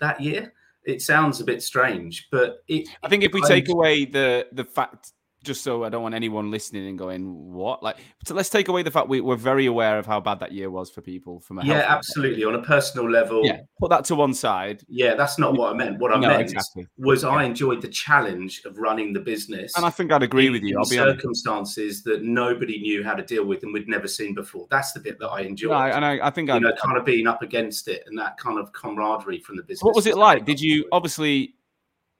that 0.00 0.20
year. 0.20 0.52
It 0.84 1.00
sounds 1.00 1.40
a 1.40 1.44
bit 1.44 1.62
strange, 1.62 2.28
but 2.30 2.62
it, 2.68 2.88
I 3.02 3.08
think 3.08 3.24
if 3.24 3.32
we 3.32 3.40
take 3.42 3.68
away 3.68 4.04
the 4.04 4.46
the 4.52 4.64
fact 4.64 5.12
just 5.44 5.62
so 5.62 5.84
I 5.84 5.88
don't 5.88 6.02
want 6.02 6.14
anyone 6.14 6.50
listening 6.50 6.88
and 6.88 6.98
going, 6.98 7.52
"What?" 7.52 7.82
Like, 7.82 7.98
so 8.26 8.34
let's 8.34 8.48
take 8.48 8.68
away 8.68 8.82
the 8.82 8.90
fact 8.90 9.08
we, 9.08 9.20
we're 9.20 9.36
very 9.36 9.66
aware 9.66 9.98
of 9.98 10.06
how 10.06 10.20
bad 10.20 10.40
that 10.40 10.52
year 10.52 10.70
was 10.70 10.90
for 10.90 11.00
people. 11.00 11.40
From 11.40 11.58
a 11.58 11.64
yeah, 11.64 11.84
absolutely 11.86 12.44
on 12.44 12.54
a 12.54 12.62
personal 12.62 13.08
level. 13.08 13.44
Yeah, 13.44 13.60
put 13.78 13.90
that 13.90 14.04
to 14.06 14.14
one 14.14 14.34
side. 14.34 14.82
Yeah, 14.88 15.14
that's 15.14 15.38
not 15.38 15.54
what 15.56 15.72
I 15.72 15.76
meant. 15.76 15.98
What 15.98 16.12
I 16.12 16.18
no, 16.18 16.28
meant 16.28 16.42
exactly. 16.42 16.86
was 16.98 17.22
yeah. 17.22 17.30
I 17.30 17.44
enjoyed 17.44 17.82
the 17.82 17.88
challenge 17.88 18.62
of 18.64 18.78
running 18.78 19.12
the 19.12 19.20
business, 19.20 19.76
and 19.76 19.84
I 19.84 19.90
think 19.90 20.10
I'd 20.10 20.22
agree 20.22 20.50
with 20.50 20.62
you. 20.62 20.76
I'll 20.78 20.88
be 20.88 20.96
circumstances 20.96 22.02
honest. 22.04 22.04
that 22.06 22.22
nobody 22.24 22.80
knew 22.80 23.04
how 23.04 23.14
to 23.14 23.22
deal 23.22 23.44
with 23.44 23.62
and 23.62 23.72
we'd 23.72 23.88
never 23.88 24.08
seen 24.08 24.34
before. 24.34 24.66
That's 24.70 24.92
the 24.92 25.00
bit 25.00 25.18
that 25.20 25.28
I 25.28 25.42
enjoyed. 25.42 25.70
No, 25.70 25.76
and 25.76 26.04
I, 26.04 26.26
I 26.26 26.30
think 26.30 26.48
you 26.48 26.54
I 26.54 26.58
know, 26.58 26.72
kind 26.82 26.96
of 26.96 27.04
being 27.04 27.26
up 27.26 27.42
against 27.42 27.88
it 27.88 28.02
and 28.06 28.18
that 28.18 28.38
kind 28.38 28.58
of 28.58 28.72
camaraderie 28.72 29.40
from 29.40 29.56
the 29.56 29.62
business. 29.62 29.82
What 29.82 29.94
was 29.94 30.06
it 30.06 30.16
like? 30.16 30.44
Did 30.44 30.60
you 30.60 30.88
obviously 30.92 31.54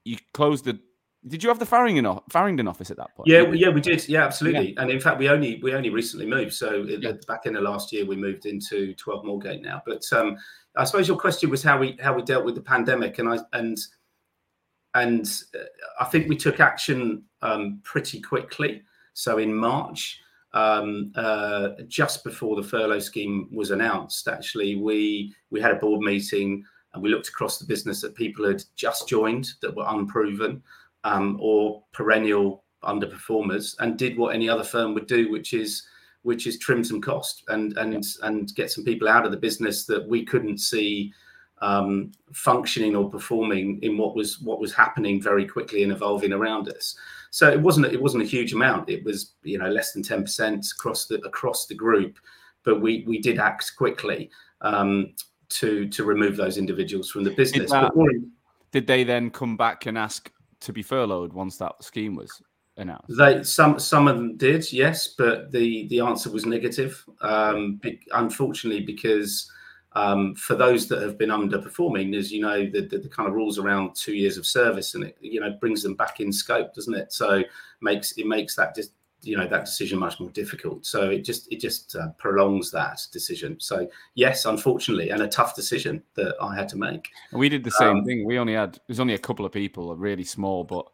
you 0.04 0.18
closed 0.32 0.64
the 0.64 0.78
did 1.26 1.42
you 1.42 1.48
have 1.48 1.58
the 1.58 1.66
Farringdon, 1.66 2.20
Farringdon 2.28 2.68
office 2.68 2.90
at 2.90 2.98
that 2.98 3.14
point? 3.14 3.26
Yeah, 3.26 3.50
yeah, 3.52 3.70
we 3.70 3.80
did. 3.80 4.06
Yeah, 4.08 4.24
absolutely. 4.24 4.72
Yeah. 4.72 4.82
And 4.82 4.90
in 4.90 5.00
fact, 5.00 5.18
we 5.18 5.28
only 5.28 5.58
we 5.62 5.72
only 5.72 5.90
recently 5.90 6.26
moved. 6.26 6.52
So 6.52 6.82
yeah. 6.82 7.12
back 7.26 7.46
in 7.46 7.54
the 7.54 7.60
last 7.60 7.92
year, 7.92 8.04
we 8.04 8.16
moved 8.16 8.44
into 8.46 8.94
12 8.94 9.24
Moorgate 9.24 9.62
now. 9.62 9.82
But 9.86 10.04
um, 10.12 10.36
I 10.76 10.84
suppose 10.84 11.08
your 11.08 11.18
question 11.18 11.50
was 11.50 11.62
how 11.62 11.78
we 11.78 11.96
how 12.02 12.14
we 12.14 12.22
dealt 12.22 12.44
with 12.44 12.54
the 12.54 12.60
pandemic, 12.60 13.18
and 13.18 13.28
I 13.28 13.38
and 13.54 13.78
and 14.94 15.26
uh, 15.54 15.64
I 16.00 16.04
think 16.04 16.28
we 16.28 16.36
took 16.36 16.60
action 16.60 17.24
um, 17.40 17.80
pretty 17.84 18.20
quickly. 18.20 18.82
So 19.14 19.38
in 19.38 19.54
March, 19.54 20.20
um, 20.52 21.12
uh, 21.14 21.70
just 21.88 22.22
before 22.22 22.54
the 22.56 22.68
furlough 22.68 22.98
scheme 22.98 23.48
was 23.50 23.70
announced, 23.70 24.28
actually, 24.28 24.76
we 24.76 25.34
we 25.50 25.60
had 25.60 25.72
a 25.72 25.76
board 25.76 26.00
meeting 26.02 26.64
and 26.92 27.02
we 27.02 27.08
looked 27.08 27.28
across 27.28 27.58
the 27.58 27.66
business 27.66 28.00
that 28.00 28.14
people 28.14 28.46
had 28.46 28.62
just 28.76 29.08
joined 29.08 29.48
that 29.60 29.74
were 29.74 29.84
unproven 29.88 30.62
um, 31.04 31.38
or 31.40 31.82
perennial 31.92 32.64
underperformers 32.82 33.76
and 33.80 33.96
did 33.96 34.18
what 34.18 34.34
any 34.34 34.48
other 34.48 34.64
firm 34.64 34.94
would 34.94 35.06
do, 35.06 35.30
which 35.30 35.52
is 35.52 35.86
which 36.22 36.46
is 36.46 36.58
trim 36.58 36.82
some 36.82 37.00
cost 37.00 37.44
and 37.48 37.76
and 37.78 37.92
yeah. 37.92 38.00
and 38.22 38.54
get 38.54 38.70
some 38.70 38.84
people 38.84 39.08
out 39.08 39.24
of 39.24 39.30
the 39.30 39.36
business 39.36 39.84
that 39.84 40.06
we 40.08 40.24
couldn't 40.24 40.58
see 40.58 41.12
um, 41.60 42.12
functioning 42.32 42.96
or 42.96 43.08
performing 43.08 43.78
in 43.82 43.96
what 43.96 44.16
was 44.16 44.40
what 44.40 44.60
was 44.60 44.74
happening 44.74 45.20
very 45.20 45.46
quickly 45.46 45.82
and 45.82 45.92
evolving 45.92 46.32
around 46.32 46.68
us. 46.68 46.96
So 47.30 47.50
it 47.50 47.60
wasn't 47.60 47.86
it 47.86 48.00
wasn't 48.00 48.22
a 48.22 48.26
huge 48.26 48.52
amount. 48.52 48.88
It 48.88 49.04
was 49.04 49.32
you 49.42 49.58
know 49.58 49.68
less 49.68 49.92
than 49.92 50.02
ten 50.02 50.22
percent 50.22 50.66
across 50.72 51.06
the 51.06 51.16
across 51.26 51.66
the 51.66 51.74
group, 51.74 52.18
but 52.64 52.80
we 52.80 53.04
we 53.06 53.18
did 53.18 53.38
act 53.38 53.72
quickly 53.76 54.30
um, 54.62 55.14
to 55.50 55.88
to 55.88 56.04
remove 56.04 56.36
those 56.36 56.58
individuals 56.58 57.10
from 57.10 57.24
the 57.24 57.30
business. 57.30 57.70
Did, 57.70 57.82
that, 57.82 58.30
did 58.72 58.86
they 58.86 59.04
then 59.04 59.30
come 59.30 59.56
back 59.56 59.86
and 59.86 59.96
ask 59.96 60.30
to 60.64 60.72
be 60.72 60.82
furloughed 60.82 61.32
once 61.32 61.56
that 61.58 61.82
scheme 61.82 62.16
was 62.16 62.42
announced? 62.76 63.16
They 63.16 63.42
some 63.42 63.78
some 63.78 64.08
of 64.08 64.16
them 64.16 64.36
did, 64.36 64.72
yes, 64.72 65.14
but 65.16 65.52
the 65.52 65.86
the 65.88 66.00
answer 66.00 66.30
was 66.30 66.46
negative. 66.46 67.04
Um, 67.20 67.76
be, 67.76 68.00
unfortunately, 68.12 68.82
because 68.82 69.50
um, 69.92 70.34
for 70.34 70.56
those 70.56 70.88
that 70.88 71.02
have 71.02 71.16
been 71.18 71.30
underperforming, 71.30 72.16
as 72.16 72.32
you 72.32 72.40
know, 72.40 72.68
the, 72.68 72.80
the, 72.80 72.98
the, 72.98 73.08
kind 73.08 73.28
of 73.28 73.34
rules 73.34 73.58
around 73.58 73.94
two 73.94 74.14
years 74.14 74.36
of 74.36 74.44
service, 74.44 74.94
and 74.94 75.04
it 75.04 75.16
you 75.20 75.40
know 75.40 75.56
brings 75.60 75.82
them 75.82 75.94
back 75.94 76.20
in 76.20 76.32
scope, 76.32 76.74
doesn't 76.74 76.94
it? 76.94 77.12
So 77.12 77.42
makes 77.80 78.12
it 78.12 78.26
makes 78.26 78.56
that 78.56 78.74
just 78.74 78.90
you 79.26 79.36
know 79.36 79.46
that 79.46 79.64
decision 79.64 79.98
much 79.98 80.20
more 80.20 80.30
difficult 80.30 80.84
so 80.84 81.10
it 81.10 81.24
just 81.24 81.50
it 81.52 81.60
just 81.60 81.94
uh, 81.96 82.08
prolongs 82.18 82.70
that 82.70 83.00
decision 83.12 83.56
so 83.60 83.88
yes 84.14 84.44
unfortunately 84.44 85.10
and 85.10 85.22
a 85.22 85.28
tough 85.28 85.54
decision 85.54 86.02
that 86.14 86.34
i 86.40 86.54
had 86.54 86.68
to 86.68 86.76
make 86.76 87.08
we 87.32 87.48
did 87.48 87.64
the 87.64 87.70
same 87.70 87.98
um, 87.98 88.04
thing 88.04 88.24
we 88.26 88.38
only 88.38 88.54
had 88.54 88.78
there's 88.86 89.00
only 89.00 89.14
a 89.14 89.18
couple 89.18 89.44
of 89.44 89.52
people 89.52 89.94
really 89.96 90.24
small 90.24 90.64
but 90.64 90.86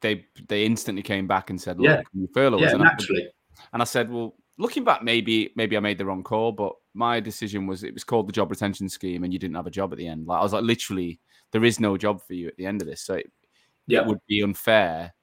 they 0.00 0.26
they 0.48 0.64
instantly 0.66 1.02
came 1.02 1.26
back 1.26 1.48
and 1.48 1.58
said, 1.58 1.78
"Look, 1.80 2.04
Yeah. 2.12 2.26
furlough 2.34 2.58
us?" 2.58 2.62
Yeah, 2.64 2.74
And 2.74 2.82
I- 2.82 2.86
naturally. 2.92 3.26
And 3.72 3.80
I 3.80 3.86
said, 3.86 4.10
well, 4.10 4.36
looking 4.58 4.84
back, 4.84 5.02
maybe 5.02 5.50
maybe 5.56 5.78
I 5.78 5.80
made 5.80 5.96
the 5.96 6.04
wrong 6.04 6.22
call, 6.22 6.52
but 6.52 6.74
my 6.92 7.20
decision 7.20 7.66
was 7.66 7.84
it 7.84 7.94
was 7.94 8.04
called 8.04 8.28
the 8.28 8.32
job 8.32 8.50
retention 8.50 8.88
scheme, 8.90 9.24
and 9.24 9.32
you 9.32 9.38
didn't 9.38 9.56
have 9.56 9.66
a 9.66 9.70
job 9.70 9.92
at 9.92 9.98
the 9.98 10.06
end. 10.06 10.26
Like 10.26 10.40
I 10.40 10.42
was 10.42 10.52
like, 10.52 10.64
literally, 10.64 11.20
there 11.52 11.64
is 11.64 11.80
no 11.80 11.96
job 11.96 12.20
for 12.20 12.34
you 12.34 12.48
at 12.48 12.56
the 12.58 12.66
end 12.66 12.82
of 12.82 12.86
this, 12.88 13.00
so 13.00 13.14
it, 13.14 13.32
Yeah. 13.86 14.00
it 14.02 14.06
would 14.06 14.18
be 14.28 14.42
unfair 14.42 15.14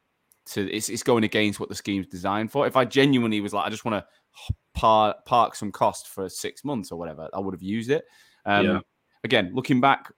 to. 0.47 0.71
It's, 0.71 0.89
it's 0.89 1.03
going 1.03 1.23
against 1.23 1.59
what 1.59 1.69
the 1.69 1.75
scheme's 1.75 2.07
designed 2.07 2.51
for. 2.51 2.67
If 2.67 2.75
I 2.75 2.85
genuinely 2.85 3.41
was 3.41 3.53
like, 3.53 3.65
I 3.65 3.69
just 3.69 3.85
want 3.85 4.03
to 4.03 4.53
par, 4.73 5.15
park 5.25 5.55
some 5.55 5.71
cost 5.71 6.07
for 6.07 6.29
six 6.29 6.63
months 6.63 6.91
or 6.91 6.99
whatever, 6.99 7.29
I 7.33 7.39
would 7.39 7.53
have 7.53 7.61
used 7.61 7.89
it. 7.89 8.05
Um, 8.45 8.65
Yeah. 8.65 8.79
Again, 9.23 9.51
looking 9.53 9.79
back, 9.79 10.11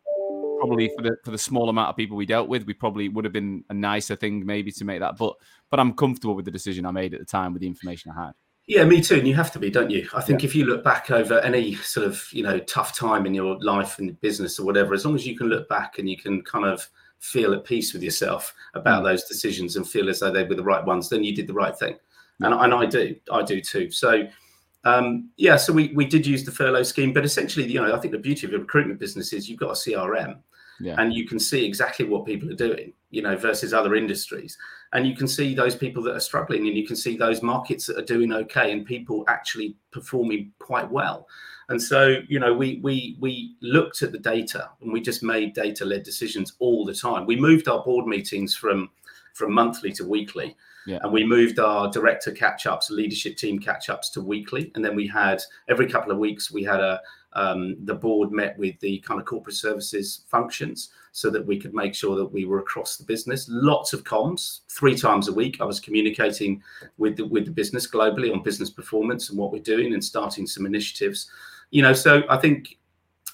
probably 0.59 0.89
for 0.95 1.01
the 1.01 1.17
for 1.25 1.31
the 1.31 1.37
small 1.37 1.67
amount 1.67 1.89
of 1.89 1.97
people 1.97 2.15
we 2.15 2.25
dealt 2.25 2.47
with, 2.47 2.65
we 2.65 2.73
probably 2.73 3.09
would 3.09 3.25
have 3.25 3.33
been 3.33 3.65
a 3.69 3.73
nicer 3.73 4.15
thing 4.15 4.45
maybe 4.45 4.71
to 4.71 4.85
make 4.85 5.01
that. 5.01 5.17
But 5.17 5.35
but 5.69 5.79
I'm 5.79 5.93
comfortable 5.93 6.35
with 6.35 6.45
the 6.45 6.51
decision 6.51 6.85
I 6.85 6.91
made 6.91 7.13
at 7.13 7.19
the 7.19 7.25
time 7.25 7.51
with 7.51 7.61
the 7.61 7.67
information 7.67 8.11
I 8.11 8.25
had. 8.25 8.31
Yeah, 8.65 8.85
me 8.85 9.01
too. 9.01 9.15
And 9.15 9.27
you 9.27 9.35
have 9.35 9.51
to 9.51 9.59
be, 9.59 9.69
don't 9.69 9.89
you? 9.89 10.07
I 10.13 10.21
think 10.21 10.45
if 10.45 10.55
you 10.55 10.63
look 10.63 10.85
back 10.85 11.11
over 11.11 11.39
any 11.39 11.75
sort 11.75 12.07
of, 12.07 12.25
you 12.31 12.43
know, 12.43 12.59
tough 12.59 12.97
time 12.97 13.25
in 13.25 13.33
your 13.33 13.59
life 13.59 13.99
and 13.99 14.19
business 14.21 14.57
or 14.57 14.65
whatever, 14.65 14.93
as 14.93 15.03
long 15.03 15.15
as 15.15 15.27
you 15.27 15.35
can 15.35 15.47
look 15.47 15.67
back 15.67 15.99
and 15.99 16.09
you 16.09 16.15
can 16.15 16.41
kind 16.43 16.63
of 16.63 16.87
feel 17.23 17.53
at 17.53 17.63
peace 17.63 17.93
with 17.93 18.03
yourself 18.03 18.53
about 18.73 19.01
Mm. 19.01 19.05
those 19.05 19.23
decisions 19.23 19.75
and 19.77 19.87
feel 19.87 20.09
as 20.09 20.19
though 20.19 20.31
they 20.31 20.43
were 20.43 20.55
the 20.55 20.63
right 20.63 20.83
ones, 20.85 21.07
then 21.09 21.23
you 21.23 21.33
did 21.33 21.47
the 21.47 21.53
right 21.53 21.77
thing. 21.77 21.95
And, 22.41 22.53
and 22.53 22.73
I 22.73 22.85
do, 22.85 23.15
I 23.31 23.41
do 23.43 23.61
too. 23.61 23.89
So, 23.91 24.27
um, 24.83 25.29
yeah, 25.37 25.55
so 25.55 25.71
we, 25.71 25.93
we 25.95 26.05
did 26.05 26.27
use 26.27 26.43
the 26.43 26.51
furlough 26.51 26.83
scheme, 26.83 27.13
but 27.13 27.23
essentially, 27.23 27.65
you 27.71 27.79
know, 27.81 27.95
I 27.95 27.99
think 27.99 28.11
the 28.11 28.17
beauty 28.17 28.45
of 28.47 28.53
a 28.53 28.57
recruitment 28.57 28.99
business 28.99 29.31
is 29.31 29.47
you've 29.49 29.59
got 29.59 29.69
a 29.69 29.75
CRM 29.75 30.39
Yeah. 30.81 30.95
and 30.99 31.13
you 31.13 31.25
can 31.25 31.39
see 31.39 31.63
exactly 31.65 32.05
what 32.05 32.25
people 32.25 32.49
are 32.51 32.55
doing, 32.55 32.91
you 33.11 33.21
know, 33.21 33.37
versus 33.37 33.73
other 33.73 33.95
industries. 33.95 34.57
And 34.91 35.07
you 35.07 35.15
can 35.15 35.27
see 35.27 35.55
those 35.55 35.75
people 35.75 36.03
that 36.03 36.15
are 36.15 36.19
struggling 36.19 36.67
and 36.67 36.75
you 36.75 36.85
can 36.85 36.97
see 36.97 37.15
those 37.15 37.41
markets 37.41 37.85
that 37.87 37.97
are 37.97 38.05
doing 38.05 38.33
okay 38.33 38.73
and 38.73 38.85
people 38.85 39.23
actually 39.29 39.77
performing 39.91 40.51
quite 40.59 40.91
well. 40.91 41.27
And 41.69 41.81
so, 41.81 42.17
you 42.27 42.39
know, 42.39 42.53
we 42.53 42.79
we 42.83 43.17
we 43.19 43.55
looked 43.61 44.01
at 44.01 44.11
the 44.11 44.19
data 44.19 44.69
and 44.81 44.91
we 44.91 45.01
just 45.01 45.23
made 45.23 45.53
data-led 45.53 46.03
decisions 46.03 46.53
all 46.59 46.85
the 46.85 46.93
time. 46.93 47.25
We 47.25 47.35
moved 47.35 47.67
our 47.67 47.83
board 47.83 48.05
meetings 48.07 48.55
from 48.55 48.89
from 49.33 49.53
monthly 49.53 49.91
to 49.93 50.07
weekly. 50.07 50.55
Yeah. 50.85 50.99
And 51.01 51.13
we 51.13 51.25
moved 51.25 51.59
our 51.59 51.89
director 51.89 52.31
catch-ups, 52.31 52.91
leadership 52.91 53.37
team 53.37 53.57
catch-ups 53.57 54.09
to 54.11 54.21
weekly. 54.21 54.69
And 54.75 54.83
then 54.83 54.97
we 54.97 55.07
had 55.07 55.41
every 55.69 55.87
couple 55.87 56.11
of 56.11 56.17
weeks 56.17 56.51
we 56.51 56.63
had 56.63 56.81
a 56.81 56.99
um, 57.35 57.77
the 57.85 57.95
board 57.95 58.31
met 58.31 58.57
with 58.57 58.79
the 58.79 58.99
kind 58.99 59.19
of 59.19 59.25
corporate 59.25 59.55
services 59.55 60.25
functions 60.27 60.89
so 61.11 61.29
that 61.29 61.45
we 61.45 61.59
could 61.59 61.73
make 61.73 61.95
sure 61.95 62.15
that 62.15 62.25
we 62.25 62.45
were 62.45 62.59
across 62.59 62.97
the 62.97 63.03
business. 63.03 63.47
Lots 63.49 63.93
of 63.93 64.03
comms, 64.03 64.59
three 64.69 64.95
times 64.95 65.27
a 65.27 65.33
week. 65.33 65.57
I 65.59 65.65
was 65.65 65.79
communicating 65.79 66.61
with 66.97 67.17
the, 67.17 67.25
with 67.25 67.45
the 67.45 67.51
business 67.51 67.89
globally 67.89 68.31
on 68.31 68.43
business 68.43 68.69
performance 68.69 69.29
and 69.29 69.37
what 69.37 69.51
we're 69.51 69.61
doing 69.61 69.93
and 69.93 70.03
starting 70.03 70.45
some 70.45 70.65
initiatives. 70.65 71.29
You 71.73 71.81
know, 71.81 71.93
so 71.93 72.21
I 72.29 72.37
think 72.37 72.77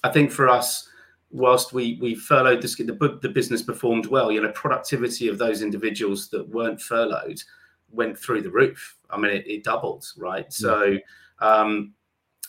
I 0.02 0.08
think 0.08 0.30
for 0.30 0.48
us, 0.48 0.88
whilst 1.30 1.74
we 1.74 1.98
we 2.00 2.14
furloughed 2.14 2.62
this, 2.62 2.74
the, 2.74 3.18
the 3.20 3.28
business 3.28 3.60
performed 3.60 4.06
well. 4.06 4.32
You 4.32 4.40
know, 4.40 4.50
productivity 4.52 5.28
of 5.28 5.36
those 5.36 5.60
individuals 5.60 6.30
that 6.30 6.48
weren't 6.48 6.80
furloughed 6.80 7.42
went 7.90 8.18
through 8.18 8.40
the 8.40 8.50
roof. 8.50 8.96
I 9.10 9.18
mean, 9.18 9.30
it, 9.30 9.46
it 9.46 9.62
doubled, 9.62 10.06
right? 10.16 10.50
So, 10.50 10.96
um, 11.40 11.92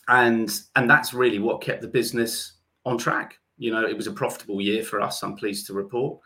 and 0.08 0.62
and 0.77 0.89
that's 0.89 1.13
really 1.13 1.39
what 1.39 1.62
kept 1.62 1.82
the 1.82 1.89
business 1.89 2.54
on 2.86 2.97
track. 2.97 3.38
You 3.58 3.71
know, 3.71 3.86
it 3.86 3.97
was 3.97 4.08
a 4.08 4.13
profitable 4.13 4.62
year 4.62 4.86
for 4.86 5.01
us. 5.01 5.21
I'm 5.21 5.36
pleased 5.36 5.67
to 5.67 5.73
report. 5.73 6.21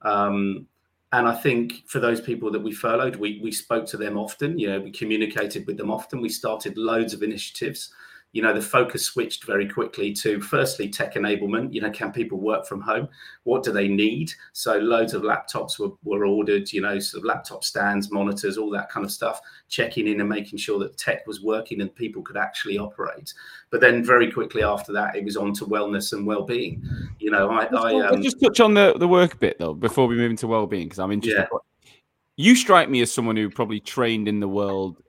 Um, 0.00 0.66
and 1.12 1.28
I 1.28 1.34
think 1.34 1.82
for 1.86 2.00
those 2.00 2.22
people 2.22 2.50
that 2.52 2.62
we 2.62 2.72
furloughed, 2.72 3.16
we 3.16 3.38
we 3.42 3.52
spoke 3.52 3.84
to 3.88 3.98
them 3.98 4.16
often. 4.16 4.58
You 4.58 4.70
know, 4.70 4.80
we 4.80 4.90
communicated 4.90 5.66
with 5.66 5.76
them 5.76 5.90
often. 5.90 6.22
We 6.22 6.30
started 6.30 6.78
loads 6.78 7.12
of 7.12 7.22
initiatives 7.22 7.92
you 8.32 8.42
know 8.42 8.54
the 8.54 8.60
focus 8.60 9.04
switched 9.04 9.44
very 9.44 9.68
quickly 9.68 10.12
to 10.12 10.40
firstly 10.40 10.88
tech 10.88 11.14
enablement. 11.14 11.72
You 11.72 11.80
know 11.80 11.90
can 11.90 12.12
people 12.12 12.38
work 12.38 12.66
from 12.66 12.80
home? 12.80 13.08
What 13.42 13.64
do 13.64 13.72
they 13.72 13.88
need? 13.88 14.32
So 14.52 14.78
loads 14.78 15.14
of 15.14 15.22
laptops 15.22 15.78
were, 15.78 15.90
were 16.04 16.24
ordered 16.24 16.72
you 16.72 16.80
know 16.80 16.98
sort 16.98 17.22
of 17.22 17.24
laptop 17.26 17.64
stands 17.64 18.10
monitors 18.10 18.56
all 18.56 18.70
that 18.70 18.90
kind 18.90 19.04
of 19.04 19.10
stuff 19.10 19.40
checking 19.68 20.06
in 20.06 20.20
and 20.20 20.28
making 20.28 20.58
sure 20.58 20.78
that 20.78 20.96
tech 20.96 21.26
was 21.26 21.42
working 21.42 21.80
and 21.80 21.94
people 21.94 22.22
could 22.22 22.36
actually 22.36 22.78
operate. 22.78 23.34
But 23.70 23.80
then 23.80 24.04
very 24.04 24.30
quickly 24.30 24.62
after 24.62 24.92
that 24.92 25.16
it 25.16 25.24
was 25.24 25.36
on 25.36 25.52
to 25.54 25.66
wellness 25.66 26.12
and 26.12 26.26
well-being. 26.26 26.82
You 27.18 27.30
know 27.30 27.50
i, 27.50 27.64
I 27.64 28.08
um, 28.08 28.22
just 28.22 28.40
touch 28.40 28.60
on 28.60 28.74
the, 28.74 28.94
the 28.96 29.08
work 29.08 29.38
bit 29.40 29.58
though 29.58 29.74
before 29.74 30.06
we 30.06 30.16
move 30.16 30.30
into 30.30 30.46
well-being 30.46 30.86
because 30.86 30.98
I'm 30.98 31.12
interested. 31.12 31.48
You 32.36 32.54
strike 32.54 32.88
me 32.88 33.02
as 33.02 33.12
someone 33.12 33.36
who 33.36 33.50
probably 33.50 33.80
trained 33.80 34.26
in 34.26 34.40
the 34.40 34.48
world 34.48 35.02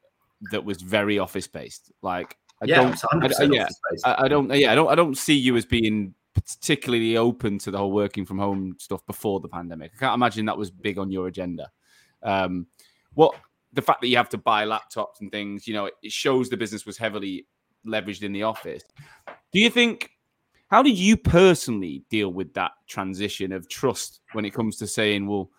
that 0.50 0.64
was 0.64 0.82
very 0.82 1.20
office 1.20 1.48
based. 1.48 1.92
Like 2.02 2.38
I 2.62 2.66
yeah, 2.66 2.76
don't, 2.76 3.40
I- 3.40 3.44
yeah. 3.52 3.68
I, 4.06 4.26
I 4.26 4.28
don't, 4.28 4.54
yeah, 4.54 4.72
I 4.72 4.76
don't, 4.76 4.90
I 4.90 4.96
don't 4.96 5.18
see 5.18 5.34
you 5.36 5.56
as 5.58 5.66
being 5.66 6.14
particularly 6.34 7.18
open 7.18 7.58
to 7.60 7.72
the 7.72 7.78
whole 7.78 7.92
working 7.92 8.26
from 8.26 8.38
home 8.38 8.76
stuff 8.80 9.06
before 9.06 9.40
the 9.40 9.48
pandemic. 9.50 9.92
I 9.96 10.00
can't 10.00 10.16
imagine 10.16 10.46
that 10.46 10.58
was 10.58 10.70
big 10.72 10.98
on 10.98 11.12
your 11.12 11.28
agenda. 11.28 11.70
Um, 12.24 12.68
what 13.14 13.36
the 13.74 13.82
fact 13.82 14.02
that 14.02 14.08
you 14.08 14.18
have 14.18 14.30
to 14.30 14.38
buy 14.38 14.66
laptops 14.66 15.22
and 15.22 15.32
things, 15.32 15.68
you 15.68 15.74
know, 15.74 15.86
it, 15.86 15.94
it 16.04 16.12
shows 16.12 16.50
the 16.50 16.58
business 16.58 16.86
was 16.86 16.98
heavily 16.98 17.48
leveraged 17.86 18.22
in 18.24 18.32
the 18.32 18.44
office. 18.44 18.84
Do 19.52 19.60
you 19.60 19.70
think? 19.70 20.10
How 20.68 20.82
did 20.82 20.98
you 20.98 21.18
personally 21.18 22.04
deal 22.10 22.30
with 22.32 22.54
that 22.54 22.72
transition 22.88 23.52
of 23.52 23.68
trust 23.68 24.22
when 24.32 24.46
it 24.46 24.52
comes 24.54 24.78
to 24.78 24.88
saying, 24.88 25.28
well, 25.28 25.50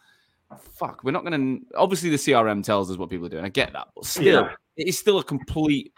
fuck, 0.75 1.05
we're 1.05 1.11
not 1.11 1.25
going 1.25 1.59
to. 1.61 1.77
Obviously, 1.77 2.09
the 2.09 2.17
CRM 2.17 2.65
tells 2.65 2.91
us 2.91 2.97
what 2.97 3.11
people 3.11 3.27
are 3.27 3.31
doing. 3.31 3.45
I 3.45 3.51
get 3.51 3.73
that, 3.75 3.89
but 3.95 4.07
still, 4.07 4.45
Yeah. 4.45 4.53
it 4.79 4.89
is 4.89 4.99
still 4.99 5.19
a 5.19 5.25
complete 5.25 5.93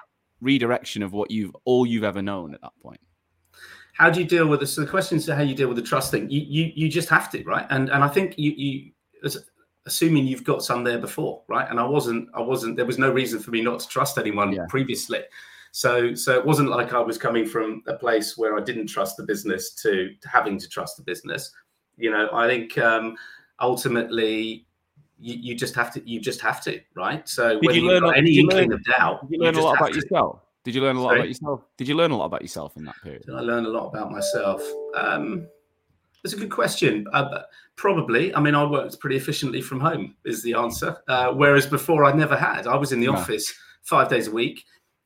redirection 0.45 1.03
of 1.03 1.13
what 1.13 1.31
you've 1.31 1.55
all 1.65 1.85
you've 1.87 2.05
ever 2.05 2.23
known 2.23 2.55
at 2.55 2.61
that 2.61 2.73
point. 2.83 3.01
how 3.95 4.11
do 4.11 4.21
you 4.21 4.27
deal 4.27 4.47
with 4.49 4.61
this? 4.61 4.73
So 4.75 4.81
the 4.83 4.91
question 4.91 5.17
is 5.19 5.27
how 5.29 5.41
you 5.43 5.55
deal 5.55 5.69
with 5.69 5.77
the 5.77 5.83
trust 5.93 6.11
thing. 6.11 6.29
You 6.31 6.41
you 6.41 6.73
you 6.75 6.89
just 6.89 7.09
have 7.09 7.31
to, 7.33 7.43
right? 7.45 7.67
And 7.71 7.89
and 7.91 8.03
I 8.05 8.09
think 8.09 8.39
you 8.39 8.51
you 8.65 8.93
as- 9.25 9.49
assuming 9.87 10.27
you've 10.27 10.45
got 10.45 10.63
some 10.65 10.83
there 10.85 10.99
before, 10.99 11.43
right? 11.49 11.69
And 11.71 11.79
I 11.79 11.85
wasn't 11.85 12.29
I 12.35 12.41
wasn't 12.41 12.77
there 12.77 12.87
was 12.87 12.99
no 12.99 13.11
reason 13.13 13.39
for 13.41 13.51
me 13.51 13.61
not 13.63 13.81
to 13.81 13.89
trust 13.89 14.19
anyone 14.19 14.53
Yeah. 14.53 14.67
previously. 14.69 15.21
So 15.73 16.15
so 16.15 16.31
it 16.39 16.45
wasn't 16.47 16.71
like 16.71 16.93
I 16.93 17.01
was 17.01 17.19
coming 17.19 17.47
from 17.47 17.83
a 17.87 17.95
place 17.95 18.37
where 18.39 18.57
I 18.59 18.63
didn't 18.63 18.87
trust 18.89 19.17
the 19.17 19.25
business 19.25 19.75
to, 19.83 19.93
to 20.23 20.29
having 20.29 20.59
to 20.59 20.69
trust 20.69 20.97
the 20.97 21.03
business. 21.05 21.53
You 21.97 22.11
know, 22.11 22.29
I 22.33 22.49
think 22.49 22.79
um 22.79 23.15
ultimately 23.61 24.67
you, 25.27 25.37
you 25.47 25.55
just 25.55 25.75
have 25.75 25.91
to 25.95 25.99
you 26.09 26.21
just 26.21 26.41
have 26.43 26.61
to, 26.65 26.81
right? 26.95 27.27
So 27.29 27.59
Did 27.61 27.67
when 27.67 27.75
you 27.77 27.83
learn 27.89 28.05
a- 28.05 28.13
any 28.17 28.39
inkling 28.39 28.71
learn- 28.71 28.73
of 28.81 28.85
doubt, 28.85 29.23
Did 29.23 29.31
you 29.39 29.45
learn 29.45 29.55
a 29.57 29.61
lot 29.63 29.77
about 29.77 29.91
to. 29.93 29.97
yourself? 29.97 30.41
Did 30.65 30.75
you 30.75 30.83
learn 30.83 30.97
a 30.97 31.01
lot 31.03 31.09
Sorry? 31.11 31.19
about 31.21 31.29
yourself? 31.29 31.61
Did 31.79 31.89
you 31.89 31.95
learn 31.95 32.11
a 32.11 32.17
lot 32.17 32.27
about 32.27 32.43
yourself 32.43 32.77
in 32.77 32.85
that 32.85 32.95
period? 33.03 33.23
Did 33.27 33.35
I 33.35 33.41
learn 33.41 33.65
a 33.67 33.69
lot 33.69 33.87
about 33.89 34.11
myself? 34.11 34.63
Um, 34.97 35.47
that's 36.23 36.35
a 36.35 36.39
good 36.39 36.51
question. 36.51 37.07
Uh, 37.13 37.43
probably. 37.77 38.35
I 38.35 38.41
mean, 38.41 38.55
I 38.55 38.65
worked 38.65 38.99
pretty 39.01 39.17
efficiently 39.17 39.61
from 39.61 39.79
home, 39.81 40.15
is 40.25 40.43
the 40.43 40.55
answer. 40.55 40.97
Uh, 41.07 41.33
whereas 41.33 41.67
before, 41.67 42.05
I 42.05 42.13
never 42.13 42.35
had. 42.37 42.67
I 42.67 42.77
was 42.77 42.93
in 42.93 43.01
the 43.01 43.07
No. 43.09 43.15
office 43.15 43.53
five 43.83 44.09
days 44.09 44.29
a 44.29 44.31
week, 44.31 44.65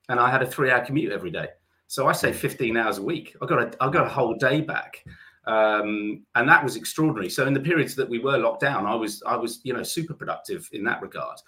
and 0.09 0.21
I 0.21 0.31
had 0.31 0.43
a 0.43 0.47
three-hour 0.47 0.85
commute 0.87 1.11
every 1.13 1.31
day. 1.33 1.49
So 1.89 2.07
I 2.07 2.13
say 2.13 2.33
15 2.33 2.77
hours 2.77 2.99
a 2.99 3.03
week. 3.03 3.35
I 3.43 3.47
got 3.47 3.61
a, 3.63 3.83
I 3.83 3.91
got 3.91 4.07
a 4.07 4.11
whole 4.11 4.35
day 4.37 4.61
back, 4.61 5.03
um, 5.49 6.23
and 6.35 6.49
that 6.49 6.63
was 6.63 6.77
extraordinary. 6.77 7.31
So 7.31 7.47
in 7.47 7.55
the 7.55 7.61
periods 7.61 7.95
that 7.97 8.09
we 8.09 8.19
were 8.19 8.37
locked 8.37 8.61
down, 8.61 8.85
I 8.87 8.95
was, 8.95 9.23
I 9.27 9.35
was, 9.35 9.61
you 9.65 9.73
know, 9.73 9.83
super 9.83 10.13
productive 10.15 10.69
in 10.73 10.85
that 10.85 11.01
regard. 11.01 11.39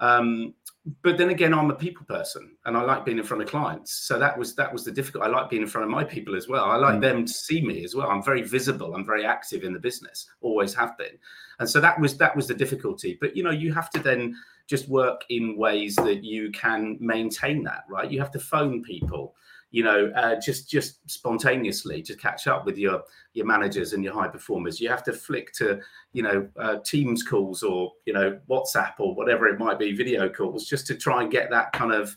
Um, 0.00 0.54
but 1.02 1.16
then 1.16 1.30
again, 1.30 1.54
I'm 1.54 1.70
a 1.70 1.74
people 1.74 2.04
person, 2.06 2.56
and 2.64 2.76
I 2.76 2.82
like 2.82 3.04
being 3.04 3.18
in 3.18 3.24
front 3.24 3.42
of 3.42 3.48
clients. 3.48 3.92
So 4.08 4.18
that 4.18 4.36
was 4.36 4.56
that 4.56 4.72
was 4.72 4.84
the 4.84 4.90
difficult. 4.90 5.22
I 5.22 5.28
like 5.28 5.48
being 5.48 5.62
in 5.62 5.68
front 5.68 5.84
of 5.84 5.90
my 5.90 6.02
people 6.02 6.34
as 6.34 6.48
well. 6.48 6.64
I 6.64 6.76
like 6.76 6.96
Mm. 6.96 7.00
them 7.02 7.24
to 7.26 7.32
see 7.32 7.60
me 7.60 7.84
as 7.84 7.94
well. 7.94 8.08
I'm 8.10 8.22
very 8.22 8.42
visible. 8.42 8.96
I'm 8.96 9.06
very 9.06 9.24
active 9.24 9.62
in 9.62 9.72
the 9.72 9.78
business. 9.78 10.28
Always 10.40 10.74
have 10.74 10.98
been. 10.98 11.16
And 11.60 11.70
so 11.70 11.80
that 11.80 12.00
was 12.00 12.16
that 12.16 12.34
was 12.34 12.48
the 12.48 12.54
difficulty. 12.54 13.16
But 13.20 13.36
you 13.36 13.44
know, 13.44 13.52
you 13.52 13.72
have 13.72 13.90
to 13.90 14.00
then 14.00 14.34
just 14.66 14.88
work 14.88 15.20
in 15.28 15.56
ways 15.56 15.94
that 15.96 16.24
you 16.24 16.50
can 16.50 16.96
maintain 16.98 17.62
that. 17.64 17.84
Right? 17.88 18.10
You 18.10 18.18
have 18.18 18.32
to 18.32 18.40
phone 18.40 18.82
people. 18.82 19.36
You 19.72 19.82
know, 19.82 20.12
uh, 20.14 20.36
just 20.40 20.70
just 20.70 21.10
spontaneously 21.10 22.02
to 22.02 22.14
catch 22.14 22.46
up 22.46 22.64
with 22.64 22.78
your 22.78 23.02
your 23.32 23.46
managers 23.46 23.92
and 23.92 24.04
your 24.04 24.14
high 24.14 24.28
performers. 24.28 24.80
You 24.80 24.88
have 24.90 25.02
to 25.04 25.12
flick 25.12 25.52
to 25.54 25.80
you 26.12 26.22
know 26.22 26.48
uh, 26.56 26.76
Teams 26.84 27.22
calls 27.22 27.62
or 27.62 27.92
you 28.06 28.12
know 28.12 28.38
WhatsApp 28.48 28.92
or 29.00 29.14
whatever 29.14 29.48
it 29.48 29.58
might 29.58 29.78
be, 29.78 29.92
video 29.92 30.28
calls, 30.28 30.66
just 30.66 30.86
to 30.86 30.94
try 30.94 31.22
and 31.22 31.32
get 31.32 31.50
that 31.50 31.72
kind 31.72 31.92
of 31.92 32.16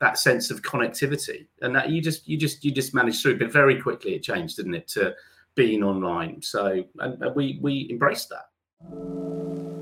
that 0.00 0.16
sense 0.18 0.50
of 0.50 0.62
connectivity. 0.62 1.46
And 1.60 1.74
that 1.76 1.90
you 1.90 2.00
just 2.00 2.26
you 2.26 2.38
just 2.38 2.64
you 2.64 2.70
just 2.70 2.94
managed 2.94 3.20
through. 3.22 3.38
But 3.38 3.52
very 3.52 3.80
quickly 3.80 4.14
it 4.14 4.22
changed, 4.22 4.56
didn't 4.56 4.74
it, 4.74 4.88
to 4.88 5.14
being 5.54 5.82
online. 5.82 6.40
So 6.40 6.84
and, 6.98 7.22
and 7.22 7.36
we 7.36 7.58
we 7.60 7.88
embraced 7.90 8.30
that. 8.30 9.81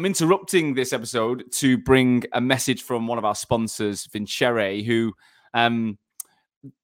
I'm 0.00 0.06
interrupting 0.06 0.72
this 0.72 0.94
episode 0.94 1.52
to 1.56 1.76
bring 1.76 2.24
a 2.32 2.40
message 2.40 2.84
from 2.84 3.06
one 3.06 3.18
of 3.18 3.26
our 3.26 3.34
sponsors, 3.34 4.06
Vincere, 4.06 4.82
who 4.82 5.12
um, 5.52 5.98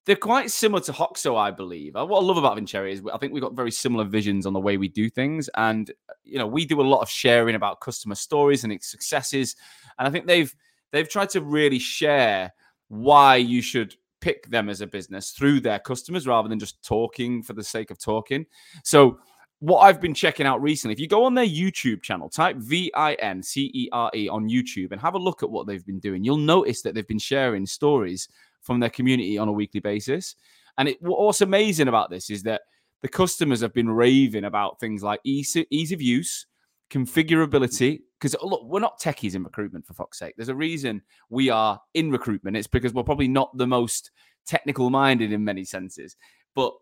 they're 0.05 0.15
quite 0.15 0.51
similar 0.51 0.81
to 0.83 0.91
Hoxo, 0.91 1.35
I 1.35 1.49
believe. 1.49 1.95
Uh, 1.95 2.05
what 2.05 2.19
I 2.19 2.23
love 2.23 2.37
about 2.37 2.57
Vincere 2.57 2.85
is 2.85 3.01
I 3.11 3.17
think 3.17 3.33
we've 3.33 3.41
got 3.41 3.55
very 3.55 3.71
similar 3.71 4.03
visions 4.03 4.45
on 4.45 4.53
the 4.53 4.59
way 4.59 4.77
we 4.77 4.87
do 4.87 5.09
things, 5.09 5.49
and 5.55 5.89
uh, 6.07 6.13
you 6.25 6.37
know 6.37 6.45
we 6.45 6.63
do 6.63 6.79
a 6.79 6.83
lot 6.83 7.01
of 7.01 7.09
sharing 7.09 7.55
about 7.55 7.81
customer 7.81 8.13
stories 8.13 8.63
and 8.63 8.71
its 8.71 8.87
successes, 8.87 9.55
and 9.97 10.07
I 10.07 10.11
think 10.11 10.27
they've 10.27 10.55
they've 10.91 11.09
tried 11.09 11.29
to 11.29 11.41
really 11.41 11.79
share 11.79 12.53
why 12.87 13.37
you 13.37 13.63
should 13.63 13.95
pick 14.21 14.47
them 14.51 14.69
as 14.69 14.81
a 14.81 14.85
business 14.85 15.31
through 15.31 15.61
their 15.61 15.79
customers 15.79 16.27
rather 16.27 16.49
than 16.49 16.59
just 16.59 16.85
talking 16.85 17.41
for 17.41 17.53
the 17.53 17.63
sake 17.63 17.89
of 17.89 17.97
talking. 17.97 18.45
So 18.83 19.17
what 19.59 19.79
I've 19.79 19.99
been 19.99 20.13
checking 20.13 20.45
out 20.45 20.61
recently, 20.61 20.93
if 20.93 20.99
you 20.99 21.07
go 21.07 21.23
on 21.23 21.33
their 21.33 21.45
YouTube 21.45 22.03
channel, 22.03 22.29
type 22.29 22.57
V 22.57 22.91
I 22.95 23.13
N 23.15 23.41
C 23.41 23.71
E 23.73 23.89
R 23.91 24.11
E 24.13 24.29
on 24.29 24.47
YouTube 24.47 24.91
and 24.91 25.01
have 25.01 25.15
a 25.15 25.19
look 25.19 25.41
at 25.41 25.49
what 25.49 25.65
they've 25.65 25.85
been 25.85 25.99
doing, 25.99 26.23
you'll 26.23 26.37
notice 26.37 26.81
that 26.83 26.93
they've 26.93 27.07
been 27.07 27.17
sharing 27.17 27.65
stories 27.65 28.27
from 28.61 28.79
their 28.79 28.89
community 28.89 29.37
on 29.37 29.47
a 29.47 29.51
weekly 29.51 29.79
basis. 29.79 30.35
And 30.77 30.89
it, 30.89 30.97
what's 31.01 31.41
amazing 31.41 31.87
about 31.87 32.11
this 32.11 32.29
is 32.29 32.43
that 32.43 32.61
the 33.01 33.07
customers 33.07 33.61
have 33.61 33.73
been 33.73 33.89
raving 33.89 34.43
about 34.43 34.79
things 34.79 35.01
like 35.01 35.19
ease, 35.23 35.57
ease 35.71 35.91
of 35.91 36.01
use, 36.01 36.45
configurability. 36.91 38.01
Because 38.19 38.35
look, 38.41 38.63
we're 38.63 38.79
not 38.79 38.99
techies 38.99 39.35
in 39.35 39.43
recruitment 39.43 39.85
for 39.85 39.93
fuck's 39.93 40.19
sake. 40.19 40.35
There's 40.37 40.49
a 40.49 40.55
reason 40.55 41.01
we 41.29 41.49
are 41.49 41.79
in 41.95 42.11
recruitment. 42.11 42.57
It's 42.57 42.67
because 42.67 42.93
we're 42.93 43.03
probably 43.03 43.27
not 43.27 43.55
the 43.57 43.67
most 43.67 44.11
technical 44.45 44.89
minded 44.89 45.31
in 45.31 45.43
many 45.43 45.63
senses. 45.63 46.15
But 46.55 46.73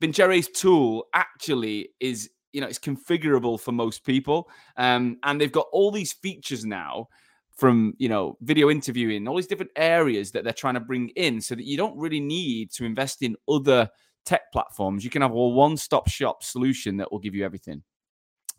Vincere's 0.00 0.48
tool 0.48 1.06
actually 1.14 1.90
is, 2.00 2.30
you 2.52 2.60
know, 2.60 2.66
it's 2.66 2.78
configurable 2.78 3.60
for 3.60 3.72
most 3.72 4.04
people. 4.04 4.48
Um, 4.76 5.18
and 5.22 5.40
they've 5.40 5.52
got 5.52 5.66
all 5.72 5.90
these 5.90 6.12
features 6.12 6.64
now 6.64 7.08
from, 7.56 7.94
you 7.98 8.08
know, 8.08 8.38
video 8.40 8.70
interviewing, 8.70 9.28
all 9.28 9.36
these 9.36 9.46
different 9.46 9.72
areas 9.76 10.30
that 10.32 10.44
they're 10.44 10.52
trying 10.52 10.74
to 10.74 10.80
bring 10.80 11.10
in 11.10 11.40
so 11.40 11.54
that 11.54 11.66
you 11.66 11.76
don't 11.76 11.96
really 11.98 12.20
need 12.20 12.70
to 12.72 12.84
invest 12.84 13.22
in 13.22 13.36
other 13.48 13.88
tech 14.24 14.50
platforms. 14.52 15.04
You 15.04 15.10
can 15.10 15.22
have 15.22 15.32
a 15.32 15.34
one 15.34 15.76
stop 15.76 16.08
shop 16.08 16.42
solution 16.42 16.96
that 16.96 17.12
will 17.12 17.18
give 17.18 17.34
you 17.34 17.44
everything. 17.44 17.82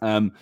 Um, 0.02 0.34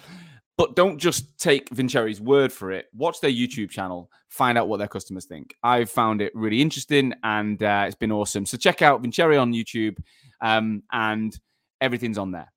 but 0.57 0.75
don't 0.75 0.97
just 0.97 1.39
take 1.39 1.69
Vincere's 1.69 2.19
word 2.19 2.51
for 2.51 2.73
it. 2.73 2.87
Watch 2.93 3.21
their 3.21 3.31
YouTube 3.31 3.69
channel, 3.69 4.11
find 4.27 4.57
out 4.57 4.67
what 4.67 4.77
their 4.77 4.89
customers 4.89 5.23
think. 5.23 5.55
I've 5.63 5.89
found 5.89 6.21
it 6.21 6.33
really 6.35 6.61
interesting 6.61 7.13
and 7.23 7.63
uh, 7.63 7.85
it's 7.87 7.95
been 7.95 8.11
awesome. 8.11 8.45
So 8.45 8.57
check 8.57 8.81
out 8.81 9.01
Vincere 9.01 9.39
on 9.39 9.53
YouTube 9.53 9.99
um, 10.41 10.83
and 10.91 11.37
everything's 11.81 12.17
on 12.17 12.31
there. 12.31 12.51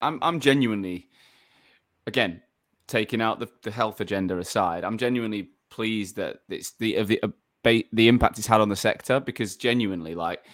I'm, 0.00 0.18
I'm 0.22 0.40
genuinely, 0.40 1.08
again, 2.06 2.42
taking 2.86 3.20
out 3.20 3.40
the, 3.40 3.48
the 3.62 3.70
health 3.70 4.00
agenda 4.00 4.38
aside, 4.38 4.84
I'm 4.84 4.98
genuinely 4.98 5.50
pleased 5.70 6.16
that 6.16 6.38
it's 6.48 6.72
the, 6.78 7.02
the, 7.02 7.22
uh, 7.22 7.28
the 7.64 8.08
impact 8.08 8.38
it's 8.38 8.46
had 8.46 8.60
on 8.60 8.68
the 8.68 8.76
sector 8.76 9.18
because 9.20 9.56
genuinely, 9.56 10.14
like, 10.14 10.44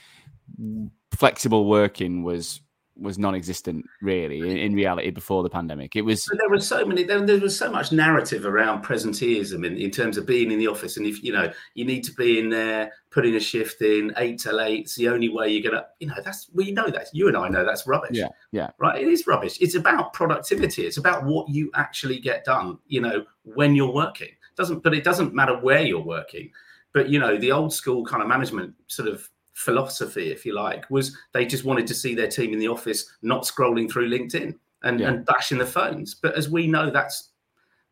flexible 1.11 1.67
working 1.67 2.23
was 2.23 2.61
was 2.97 3.19
non-existent 3.19 3.87
really 4.03 4.39
in, 4.39 4.57
in, 4.57 4.75
reality 4.75 5.11
before 5.11 5.43
the 5.43 5.49
pandemic. 5.49 5.97
It 5.97 6.03
was 6.03 6.27
but 6.29 6.39
there 6.39 6.51
were 6.51 6.61
so 6.61 6.85
many 6.85 7.05
there, 7.05 7.21
there, 7.21 7.41
was 7.41 7.57
so 7.57 7.71
much 7.71 7.93
narrative 7.93 8.45
around 8.45 8.85
presenteeism 8.85 9.67
in, 9.67 9.77
in 9.77 9.91
terms 9.91 10.19
of 10.19 10.27
being 10.27 10.51
in 10.51 10.59
the 10.59 10.67
office. 10.67 10.97
And 10.97 11.07
if 11.07 11.23
you 11.23 11.33
know 11.33 11.51
you 11.75 11.85
need 11.85 12.05
to 12.05 12.13
be 12.13 12.39
in 12.39 12.51
there 12.51 12.93
putting 13.11 13.35
a 13.35 13.41
shift 13.41 13.81
in 13.83 14.13
eight 14.17 14.41
till 14.41 14.61
eight 14.61 14.83
it's 14.83 14.97
the 14.97 15.09
only 15.09 15.29
way 15.29 15.49
you're 15.49 15.71
gonna 15.71 15.87
you 16.01 16.07
know 16.07 16.17
that's 16.25 16.51
we 16.53 16.71
know 16.71 16.89
that. 16.89 17.09
You 17.13 17.29
and 17.29 17.37
i 17.37 17.49
know 17.49 17.65
that's 17.65 17.87
rubbish. 17.87 18.17
Yeah 18.17 18.29
yeah. 18.53 18.71
Right? 18.79 19.01
It 19.01 19.09
is 19.09 19.27
rubbish. 19.27 19.59
It's 19.61 19.75
about 19.75 20.13
productivity. 20.13 20.87
It's 20.87 20.99
about 20.99 21.25
what 21.25 21.49
you 21.49 21.71
actually 21.75 22.19
get 22.19 22.45
done 22.45 22.79
you 22.87 23.01
know 23.01 23.25
when 23.45 23.75
you're 23.75 23.93
working. 23.93 24.29
It 24.29 24.57
doesn't 24.57 24.83
but 24.83 24.95
it 24.95 25.05
doesn't 25.05 25.35
matter 25.35 25.57
where 25.57 25.83
you're 25.83 26.01
working. 26.01 26.51
But 26.93 27.09
you 27.09 27.19
know 27.19 27.39
the 27.39 27.53
old 27.53 27.73
school 27.73 28.05
kind 28.05 28.23
of 28.23 28.29
management 28.29 28.75
sort 28.87 29.09
of 29.09 29.29
philosophy, 29.55 30.31
if 30.31 30.45
you 30.45 30.55
like, 30.55 30.89
was 30.91 31.17
they 31.33 31.47
just 31.47 31.65
wanted 31.65 31.87
to 31.87 31.95
see 31.95 32.15
their 32.15 32.29
team 32.29 32.53
in 32.53 32.59
the 32.59 32.69
office, 32.69 33.11
not 33.23 33.43
scrolling 33.43 33.91
through 33.91 34.11
LinkedIn 34.11 34.55
and, 34.83 35.01
yeah. 35.01 35.09
and 35.09 35.27
bashing 35.27 35.59
the 35.59 35.67
phones. 35.67 36.15
But 36.15 36.35
as 36.35 36.49
we 36.51 36.67
know, 36.67 36.91
that's 36.91 37.31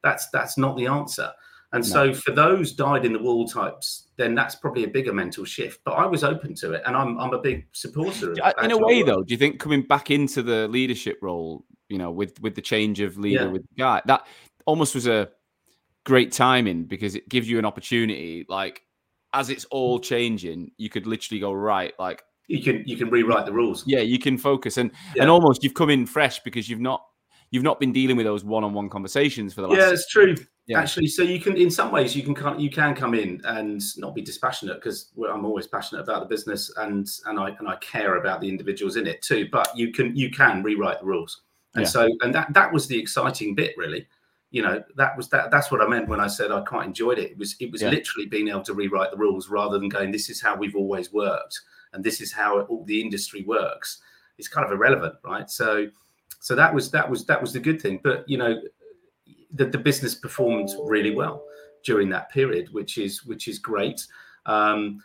that's 0.03 0.29
that's 0.31 0.57
not 0.57 0.77
the 0.77 0.87
answer. 0.87 1.31
And 1.73 1.85
no. 1.85 1.89
so 1.89 2.15
for 2.15 2.33
those 2.33 2.73
died 2.73 3.05
in 3.05 3.13
the 3.13 3.19
wall 3.19 3.47
types, 3.47 4.09
then 4.17 4.35
that's 4.35 4.57
probably 4.57 4.85
a 4.85 4.89
bigger 4.89 5.13
mental 5.13 5.45
shift. 5.45 5.81
But 5.85 5.93
I 5.93 6.07
was 6.07 6.25
open 6.25 6.55
to 6.57 6.73
it, 6.73 6.83
and 6.85 6.97
I'm 6.97 7.19
I'm 7.19 7.33
a 7.33 7.39
big 7.39 7.67
supporter. 7.73 8.35
in 8.63 8.73
a 8.73 8.79
way, 8.79 9.03
though, 9.03 9.23
do 9.23 9.33
you 9.33 9.39
think 9.39 9.61
coming 9.61 9.83
back 9.83 10.11
into 10.11 10.43
the 10.43 10.67
leadership 10.69 11.19
role, 11.23 11.65
you 11.89 11.99
know, 11.99 12.11
with 12.11 12.41
with 12.41 12.55
the 12.57 12.63
change 12.63 13.01
of 13.01 13.19
leader 13.19 13.45
yeah. 13.45 13.51
with 13.51 13.63
Guy, 13.79 14.03
that 14.07 14.27
almost 14.67 14.95
was 14.95 15.07
a 15.07 15.29
great 16.05 16.33
timing 16.33 16.85
because 16.85 17.15
it 17.15 17.29
gives 17.29 17.49
you 17.49 17.59
an 17.59 17.65
opportunity, 17.65 18.47
like 18.49 18.83
as 19.33 19.51
it's 19.51 19.65
all 19.67 19.99
changing, 19.99 20.73
you 20.77 20.91
could 20.91 21.07
literally 21.07 21.41
go 21.41 21.53
right, 21.53 21.93
like 21.99 22.23
you 22.49 22.63
can 22.63 22.83
you 22.87 22.97
can 22.97 23.11
rewrite 23.11 23.47
the 23.47 23.53
rules. 23.53 23.85
Yeah, 23.87 24.01
you 24.01 24.19
can 24.19 24.37
focus 24.37 24.77
and 24.77 24.91
yeah. 25.15 25.23
and 25.23 25.31
almost 25.31 25.63
you've 25.63 25.75
come 25.75 25.91
in 25.91 26.07
fresh 26.07 26.41
because 26.41 26.69
you've 26.69 26.81
not 26.81 27.05
you've 27.51 27.63
not 27.63 27.81
been 27.81 27.93
dealing 27.93 28.17
with 28.17 28.27
those 28.27 28.45
one-on-one 28.45 28.89
conversations 28.89 29.55
for 29.55 29.61
the 29.63 29.69
last. 29.69 29.79
Yeah, 29.79 29.91
it's 29.91 30.09
true. 30.09 30.35
Yeah. 30.67 30.79
Actually, 30.79 31.09
so 31.09 31.23
you 31.25 31.41
can, 31.41 31.57
in 31.57 31.69
some 31.69 31.91
ways, 31.91 32.15
you 32.15 32.23
can 32.23 32.59
you 32.61 32.71
can 32.71 32.95
come 32.95 33.15
in 33.15 33.41
and 33.45 33.83
not 33.99 34.15
be 34.15 34.23
dispassionate 34.23 34.77
because 34.77 35.11
I'm 35.29 35.45
always 35.45 35.67
passionate 35.67 36.03
about 36.03 36.21
the 36.21 36.27
business 36.27 36.73
and 36.77 37.09
and 37.27 37.41
I 37.41 37.57
and 37.59 37.69
I 37.69 37.77
care 37.77 38.17
about 38.17 38.41
the 38.41 38.49
individuals 38.49 38.97
in 38.97 39.07
it 39.07 39.21
too. 39.23 39.49
But 39.51 39.77
you 39.77 39.93
can 39.93 40.15
you 40.15 40.31
can 40.31 40.63
rewrite 40.63 41.01
the 41.01 41.07
rules, 41.07 41.43
and 41.75 41.85
yeah. 41.85 41.89
so 41.89 42.09
and 42.21 42.33
that 42.35 42.53
that 42.53 42.73
was 42.73 42.87
the 42.87 42.99
exciting 42.99 43.57
bit 43.57 43.75
really 43.77 44.07
you 44.51 44.63
know 44.63 44.83
that 44.97 45.17
was 45.17 45.29
that 45.29 45.51
that's 45.51 45.71
what 45.71 45.81
i 45.81 45.87
meant 45.87 46.09
when 46.09 46.21
i 46.21 46.27
said 46.27 46.51
i 46.51 46.61
quite 46.61 46.87
enjoyed 46.87 47.19
it 47.19 47.31
it 47.33 47.39
was 47.39 47.57
it 47.61 47.71
was 47.71 47.83
yeah. 47.83 47.91
literally 47.91 48.27
being 48.27 48.49
able 48.49 48.63
to 48.63 48.75
rewrite 48.75 49.11
the 49.11 49.17
rules 49.17 49.49
rather 49.49 49.79
than 49.79 49.89
going 49.89 50.11
this 50.11 50.29
is 50.29 50.41
how 50.41 50.57
we've 50.57 50.77
always 50.77 51.13
worked 51.13 51.61
and 51.93 52.03
this 52.03 52.21
is 52.21 52.33
how 52.33 52.61
all 52.63 52.85
the 52.85 53.01
industry 53.01 53.45
works 53.45 54.01
it's 54.39 54.49
kind 54.49 54.67
of 54.67 54.73
irrelevant 54.73 55.15
right 55.25 55.51
so 55.51 55.87
so 56.41 56.55
that 56.55 56.75
was 56.75 56.91
that 56.91 57.09
was 57.09 57.25
that 57.27 57.41
was 57.41 57.53
the 57.53 57.61
good 57.61 57.81
thing 57.81 58.01
but 58.03 58.29
you 58.29 58.37
know 58.37 58.61
the, 59.53 59.67
the 59.67 59.79
business 59.79 60.15
performed 60.15 60.71
really 60.85 61.15
well 61.15 61.45
during 61.85 62.09
that 62.09 62.31
period 62.31 62.69
which 62.73 62.99
is 62.99 63.25
which 63.25 63.47
is 63.49 63.59
great 63.59 64.07
um 64.47 65.01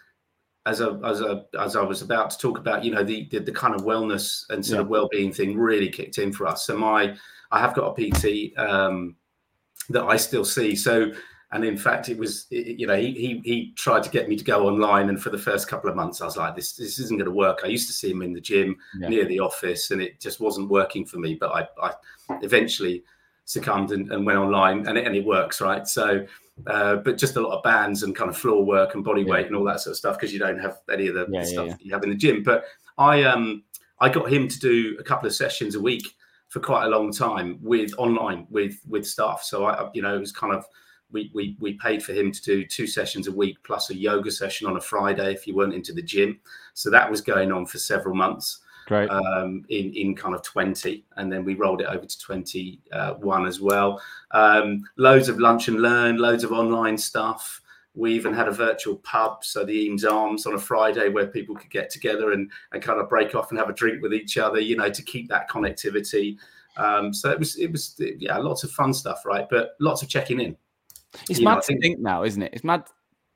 as 0.67 0.81
I, 0.81 0.87
as 1.05 1.21
I, 1.21 1.41
as 1.59 1.75
I 1.75 1.83
was 1.83 2.01
about 2.01 2.31
to 2.31 2.37
talk 2.39 2.57
about, 2.57 2.83
you 2.83 2.91
know, 2.91 3.03
the 3.03 3.27
the, 3.29 3.39
the 3.39 3.51
kind 3.51 3.75
of 3.75 3.81
wellness 3.81 4.45
and 4.49 4.65
sort 4.65 4.77
yeah. 4.77 4.81
of 4.81 4.87
well-being 4.87 5.31
thing 5.31 5.55
really 5.57 5.89
kicked 5.89 6.17
in 6.17 6.33
for 6.33 6.47
us. 6.47 6.65
So 6.65 6.75
my, 6.75 7.15
I 7.51 7.59
have 7.59 7.75
got 7.75 7.95
a 7.95 8.11
PT 8.11 8.57
um, 8.57 9.15
that 9.89 10.03
I 10.03 10.17
still 10.17 10.45
see. 10.45 10.75
So, 10.75 11.11
and 11.51 11.63
in 11.63 11.77
fact, 11.77 12.09
it 12.09 12.17
was 12.17 12.47
you 12.49 12.87
know 12.87 12.95
he, 12.95 13.11
he 13.11 13.41
he 13.43 13.73
tried 13.75 14.03
to 14.03 14.09
get 14.09 14.27
me 14.27 14.35
to 14.35 14.43
go 14.43 14.67
online, 14.67 15.09
and 15.09 15.21
for 15.21 15.29
the 15.29 15.37
first 15.37 15.67
couple 15.67 15.89
of 15.89 15.95
months, 15.95 16.21
I 16.21 16.25
was 16.25 16.37
like, 16.37 16.55
this 16.55 16.73
this 16.75 16.99
isn't 16.99 17.17
going 17.17 17.29
to 17.29 17.35
work. 17.35 17.61
I 17.63 17.67
used 17.67 17.87
to 17.87 17.93
see 17.93 18.11
him 18.11 18.21
in 18.21 18.33
the 18.33 18.41
gym 18.41 18.77
yeah. 18.99 19.09
near 19.09 19.25
the 19.25 19.39
office, 19.39 19.91
and 19.91 20.01
it 20.01 20.19
just 20.19 20.39
wasn't 20.39 20.69
working 20.69 21.05
for 21.05 21.17
me. 21.17 21.35
But 21.35 21.51
I, 21.51 21.67
I 21.87 21.93
eventually 22.41 23.03
succumbed 23.45 23.91
and, 23.91 24.11
and 24.11 24.25
went 24.25 24.39
online, 24.39 24.87
and 24.87 24.97
it, 24.97 25.05
and 25.05 25.15
it 25.15 25.25
works, 25.25 25.61
right? 25.61 25.87
So. 25.87 26.25
Uh, 26.67 26.95
but 26.95 27.17
just 27.17 27.35
a 27.35 27.41
lot 27.41 27.57
of 27.57 27.61
bands 27.63 28.03
and 28.03 28.15
kind 28.15 28.29
of 28.29 28.37
floor 28.37 28.63
work 28.63 28.95
and 28.95 29.03
body 29.03 29.25
weight 29.25 29.45
and 29.45 29.57
all 29.57 29.65
that 29.65 29.81
sort 29.81 29.91
of 29.91 29.97
stuff 29.97 30.15
because 30.15 30.31
you 30.31 30.39
don't 30.39 30.57
have 30.57 30.77
any 30.89 31.07
of 31.07 31.13
the, 31.13 31.27
yeah, 31.29 31.43
stuff 31.43 31.77
you 31.81 31.93
have 31.93 32.01
in 32.01 32.09
the 32.09 32.15
gym. 32.15 32.43
But 32.43 32.63
I 32.97 33.23
um 33.23 33.63
I 33.99 34.07
got 34.07 34.31
him 34.31 34.47
to 34.47 34.59
do 34.59 34.95
a 34.97 35.03
couple 35.03 35.27
of 35.27 35.35
sessions 35.35 35.75
a 35.75 35.81
week 35.81 36.15
for 36.47 36.59
quite 36.59 36.85
a 36.85 36.89
long 36.89 37.11
time 37.11 37.59
with 37.61 37.91
online 37.97 38.47
with 38.49 38.79
with 38.87 39.05
staff. 39.05 39.43
So 39.43 39.65
I, 39.65 39.89
you 39.93 40.01
know, 40.01 40.15
it 40.15 40.19
was 40.19 40.31
kind 40.31 40.53
of 40.53 40.65
we 41.11 41.31
we 41.33 41.57
we 41.59 41.73
paid 41.73 42.03
for 42.03 42.13
him 42.13 42.31
to 42.31 42.41
do 42.41 42.65
two 42.65 42.87
sessions 42.87 43.27
a 43.27 43.31
week 43.31 43.57
plus 43.63 43.89
a 43.89 43.95
yoga 43.95 44.31
session 44.31 44.67
on 44.67 44.77
a 44.77 44.81
Friday 44.81 45.33
if 45.33 45.47
you 45.47 45.55
weren't 45.55 45.73
into 45.73 45.93
the 45.93 46.01
gym. 46.01 46.39
So 46.73 46.89
that 46.91 47.09
was 47.09 47.21
going 47.21 47.51
on 47.51 47.65
for 47.65 47.77
several 47.77 48.15
months. 48.15 48.59
Great. 48.87 49.09
Um, 49.09 49.65
in 49.69 49.93
in 49.93 50.15
kind 50.15 50.35
of 50.35 50.43
20 50.43 51.05
and 51.17 51.31
then 51.31 51.43
we 51.43 51.55
rolled 51.55 51.81
it 51.81 51.87
over 51.87 52.05
to 52.05 52.19
21 52.19 53.47
as 53.47 53.59
well 53.59 53.99
um, 54.29 54.83
loads 54.97 55.27
of 55.27 55.39
lunch 55.39 55.67
and 55.67 55.81
learn 55.81 56.17
loads 56.17 56.43
of 56.43 56.51
online 56.51 56.95
stuff 56.95 57.61
we 57.95 58.13
even 58.13 58.33
had 58.33 58.47
a 58.47 58.51
virtual 58.51 58.97
pub, 58.97 59.43
so 59.43 59.63
the 59.63 59.73
Eames 59.73 60.03
Arms 60.03 60.45
on 60.45 60.53
a 60.53 60.59
Friday 60.59 61.09
where 61.09 61.27
people 61.27 61.55
could 61.55 61.71
get 61.71 61.89
together 61.89 62.31
and, 62.33 62.51
and 62.73 62.83
kind 62.83 62.99
of 62.99 63.09
break 63.09 63.33
off 63.35 63.49
and 63.49 63.59
have 63.59 63.69
a 63.69 63.73
drink 63.73 64.01
with 64.01 64.13
each 64.13 64.37
other, 64.37 64.59
you 64.59 64.75
know, 64.75 64.89
to 64.89 65.01
keep 65.01 65.29
that 65.29 65.49
connectivity. 65.49 66.37
Um, 66.77 67.13
so 67.13 67.31
it 67.31 67.39
was, 67.39 67.57
it 67.57 67.71
was, 67.71 67.95
yeah, 68.19 68.37
lots 68.37 68.63
of 68.63 68.71
fun 68.71 68.93
stuff, 68.93 69.25
right? 69.25 69.47
But 69.49 69.71
lots 69.79 70.03
of 70.03 70.09
checking 70.09 70.41
in. 70.41 70.57
It's 71.29 71.39
you 71.39 71.45
mad 71.45 71.55
know, 71.55 71.59
to 71.61 71.67
think, 71.67 71.81
think 71.81 71.99
now, 71.99 72.23
isn't 72.23 72.41
it? 72.41 72.51
It's 72.53 72.65
mad 72.65 72.83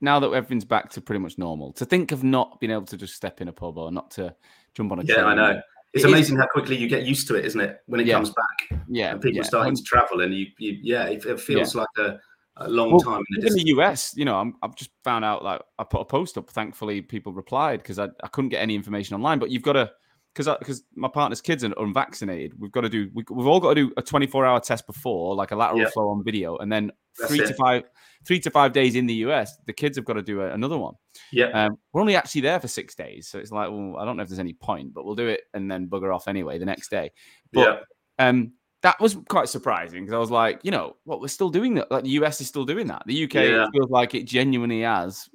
now 0.02 0.20
that 0.20 0.32
everything's 0.32 0.66
back 0.66 0.90
to 0.92 1.02
pretty 1.02 1.20
much 1.20 1.38
normal. 1.38 1.72
To 1.74 1.86
think 1.86 2.12
of 2.12 2.24
not 2.24 2.60
being 2.60 2.72
able 2.72 2.86
to 2.88 2.98
just 2.98 3.16
step 3.16 3.40
in 3.40 3.48
a 3.48 3.54
pub 3.54 3.78
or 3.78 3.92
not 3.92 4.12
to 4.12 4.36
jump 4.74 4.92
on 4.92 5.00
a 5.00 5.04
yeah, 5.04 5.16
train. 5.16 5.26
I 5.26 5.36
know. 5.36 5.62
It's 5.94 6.04
it 6.04 6.10
amazing 6.10 6.36
is, 6.36 6.42
how 6.42 6.48
quickly 6.48 6.78
you 6.78 6.88
get 6.88 7.04
used 7.04 7.28
to 7.30 7.36
it, 7.36 7.46
isn't 7.46 7.60
it? 7.60 7.80
When 7.88 8.00
it 8.00 8.06
yeah. 8.06 8.14
comes 8.14 8.30
back, 8.30 8.80
yeah, 8.90 9.12
and 9.12 9.22
people 9.22 9.38
yeah. 9.38 9.44
starting 9.44 9.76
to 9.76 9.82
travel, 9.82 10.22
and 10.22 10.34
you, 10.36 10.46
you 10.60 10.78
yeah, 10.84 11.06
it, 11.06 11.26
it 11.26 11.40
feels 11.40 11.74
yeah. 11.74 11.82
like 11.82 11.90
a 11.98 12.20
a 12.60 12.70
long 12.70 12.92
well, 12.92 13.00
time 13.00 13.24
in, 13.38 13.48
in 13.48 13.54
the 13.54 13.68
US. 13.68 14.14
You 14.16 14.26
know, 14.26 14.36
i 14.36 14.66
have 14.66 14.76
just 14.76 14.92
found 15.04 15.26
out 15.26 15.44
like 15.44 15.62
I 15.78 15.84
put 15.84 16.02
a 16.02 16.06
post 16.06 16.38
up. 16.38 16.50
Thankfully, 16.50 17.02
people 17.02 17.34
replied 17.34 17.82
because 17.82 18.00
I, 18.00 18.08
I 18.24 18.28
couldn't 18.28 18.50
get 18.50 18.62
any 18.62 18.76
information 18.76 19.16
online. 19.16 19.40
But 19.40 19.50
you've 19.52 19.64
got 19.64 19.74
to 19.74 19.92
because 20.34 20.56
because 20.60 20.84
my 20.96 21.08
partner's 21.08 21.42
kids 21.42 21.64
are 21.64 21.74
unvaccinated. 21.78 22.54
We've 22.60 22.72
got 22.72 22.82
to 22.82 22.90
do 22.90 23.10
we, 23.14 23.24
have 23.30 23.48
all 23.48 23.60
got 23.60 23.74
to 23.74 23.88
do 23.88 23.94
a 23.98 24.02
24 24.02 24.46
hour 24.46 24.60
test 24.60 24.88
before, 24.88 25.36
like 25.36 25.52
a 25.52 25.56
lateral 25.56 25.90
flow 25.92 26.10
on 26.10 26.24
video, 26.24 26.58
and 26.58 26.72
then 26.72 26.92
That's 27.18 27.32
three 27.32 27.42
it. 27.42 27.48
to 27.48 27.54
five 27.56 27.84
three 28.26 28.40
to 28.40 28.50
five 28.50 28.74
days 28.74 28.96
in 28.96 29.06
the 29.06 29.14
US, 29.16 29.58
the 29.66 29.74
kids 29.74 29.98
have 29.98 30.06
got 30.06 30.14
to 30.14 30.22
do 30.22 30.42
a, 30.42 30.52
another 30.52 30.78
one. 30.78 30.96
Yeah. 31.32 31.48
Um, 31.48 31.78
we're 31.94 32.02
only 32.02 32.16
actually 32.16 32.42
there 32.42 32.60
for 32.60 32.68
six 32.68 32.96
days. 32.96 33.28
So 33.28 33.40
it's 33.40 33.52
like, 33.52 33.70
well, 33.70 33.96
I 33.98 34.06
don't 34.06 34.18
know 34.18 34.24
if 34.24 34.30
there's 34.30 34.40
any 34.40 34.54
point, 34.54 34.94
but 34.94 35.06
we'll 35.06 35.16
do 35.16 35.28
it 35.28 35.42
and 35.54 35.72
then 35.72 35.88
bugger 35.88 36.14
off 36.14 36.28
anyway 36.28 36.60
the 36.60 36.66
next 36.66 36.90
day. 36.90 37.12
But 37.54 37.86
yeah. 38.20 38.28
um, 38.28 38.54
that 38.82 39.00
was 39.00 39.18
quite 39.28 39.50
surprising 39.50 40.04
because 40.04 40.14
I 40.14 40.20
was 40.20 40.32
like, 40.32 40.60
you 40.64 40.72
know, 40.72 40.96
what 41.04 41.22
we're 41.22 41.28
still 41.28 41.50
doing 41.50 41.76
that. 41.76 41.92
Like 41.92 42.04
the 42.04 42.12
US 42.12 42.40
is 42.42 42.48
still 42.48 42.66
doing 42.66 42.88
that. 42.88 43.04
The 43.06 43.26
UK 43.26 43.34
yeah. 43.34 43.68
feels 43.74 43.90
like 43.90 44.16
it 44.16 44.24
genuinely 44.26 44.82
has 44.82 45.30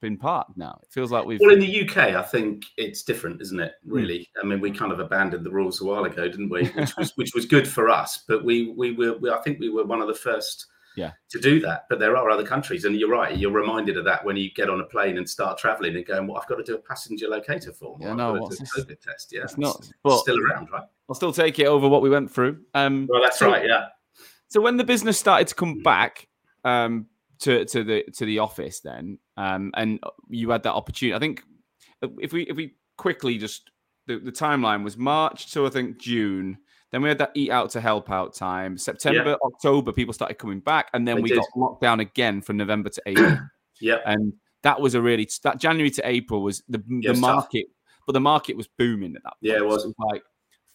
been 0.00 0.18
parked 0.18 0.56
now. 0.56 0.78
It 0.82 0.88
feels 0.90 1.10
like 1.10 1.24
we've. 1.24 1.40
Well, 1.40 1.52
in 1.52 1.60
the 1.60 1.82
UK, 1.82 1.96
I 1.96 2.22
think 2.22 2.64
it's 2.76 3.02
different, 3.02 3.40
isn't 3.40 3.60
it? 3.60 3.74
Hmm. 3.84 3.92
Really. 3.94 4.28
I 4.42 4.44
mean, 4.44 4.60
we 4.60 4.70
kind 4.70 4.92
of 4.92 5.00
abandoned 5.00 5.46
the 5.46 5.50
rules 5.50 5.80
a 5.80 5.84
while 5.84 6.04
ago, 6.04 6.28
didn't 6.28 6.50
we? 6.50 6.66
Which 6.76 6.96
was 6.96 7.12
which 7.16 7.34
was 7.34 7.46
good 7.46 7.66
for 7.66 7.88
us, 7.88 8.24
but 8.28 8.44
we 8.44 8.72
we 8.76 8.92
were 8.92 9.16
we, 9.18 9.30
I 9.30 9.40
think 9.40 9.58
we 9.58 9.70
were 9.70 9.84
one 9.84 10.02
of 10.02 10.08
the 10.08 10.14
first 10.14 10.66
yeah 10.96 11.12
to 11.30 11.40
do 11.40 11.60
that 11.60 11.86
but 11.88 11.98
there 11.98 12.16
are 12.16 12.30
other 12.30 12.44
countries 12.44 12.84
and 12.84 12.96
you're 12.96 13.08
right 13.08 13.36
you're 13.36 13.50
reminded 13.50 13.96
of 13.96 14.04
that 14.04 14.24
when 14.24 14.36
you 14.36 14.50
get 14.52 14.68
on 14.68 14.80
a 14.80 14.84
plane 14.84 15.18
and 15.18 15.28
start 15.28 15.58
traveling 15.58 15.96
and 15.96 16.06
going 16.06 16.26
well 16.26 16.38
i've 16.38 16.46
got 16.48 16.56
to 16.56 16.62
do 16.62 16.74
a 16.74 16.78
passenger 16.78 17.28
locator 17.28 17.72
form 17.72 18.00
yeah 18.00 18.12
no 18.12 18.34
what's 18.34 18.60
a 18.60 18.64
COVID 18.64 19.00
test 19.00 19.32
yeah 19.32 19.42
it's 19.42 19.56
not 19.56 19.88
but 20.02 20.18
still 20.18 20.36
around 20.38 20.68
right 20.70 20.84
i'll 21.12 21.14
still 21.14 21.32
take 21.32 21.58
it 21.58 21.66
over 21.66 21.88
what 21.88 22.02
we 22.02 22.10
went 22.10 22.30
through 22.30 22.58
um 22.74 23.06
well 23.10 23.20
that's 23.20 23.38
so, 23.38 23.48
right 23.48 23.66
yeah 23.66 23.86
so 24.48 24.60
when 24.60 24.76
the 24.76 24.84
business 24.84 25.18
started 25.18 25.46
to 25.46 25.54
come 25.54 25.82
back 25.82 26.28
um 26.64 27.06
to 27.38 27.64
to 27.64 27.84
the 27.84 28.04
to 28.14 28.24
the 28.24 28.38
office 28.38 28.80
then 28.80 29.18
um 29.36 29.70
and 29.76 30.00
you 30.28 30.50
had 30.50 30.62
that 30.62 30.74
opportunity 30.74 31.14
i 31.14 31.18
think 31.18 31.42
if 32.20 32.32
we 32.32 32.42
if 32.44 32.56
we 32.56 32.74
quickly 32.96 33.38
just 33.38 33.70
the, 34.06 34.18
the 34.18 34.32
timeline 34.32 34.82
was 34.82 34.96
march 34.96 35.52
to 35.52 35.66
i 35.66 35.70
think 35.70 35.98
june 35.98 36.58
then 36.92 37.00
we 37.00 37.08
had 37.08 37.18
that 37.18 37.32
eat 37.34 37.50
out 37.50 37.70
to 37.70 37.80
help 37.80 38.10
out 38.10 38.34
time. 38.34 38.76
September, 38.76 39.30
yeah. 39.30 39.36
October, 39.46 39.92
people 39.92 40.12
started 40.12 40.34
coming 40.34 40.60
back, 40.60 40.90
and 40.92 41.08
then 41.08 41.22
we 41.22 41.30
did. 41.30 41.38
got 41.38 41.46
locked 41.56 41.80
down 41.80 42.00
again 42.00 42.42
from 42.42 42.58
November 42.58 42.90
to 42.90 43.02
April. 43.06 43.38
yeah, 43.80 43.96
and 44.04 44.34
that 44.62 44.80
was 44.80 44.94
a 44.94 45.00
really 45.00 45.28
that 45.42 45.58
January 45.58 45.90
to 45.90 46.06
April 46.06 46.42
was 46.42 46.62
the 46.68 46.82
the 47.00 47.14
market, 47.14 47.64
tough. 47.64 48.02
but 48.06 48.12
the 48.12 48.20
market 48.20 48.56
was 48.56 48.68
booming 48.78 49.16
at 49.16 49.22
that. 49.24 49.30
Point. 49.30 49.38
Yeah, 49.40 49.56
it 49.56 49.66
was. 49.66 49.84
It 49.84 49.88
was 49.88 50.12
like 50.12 50.22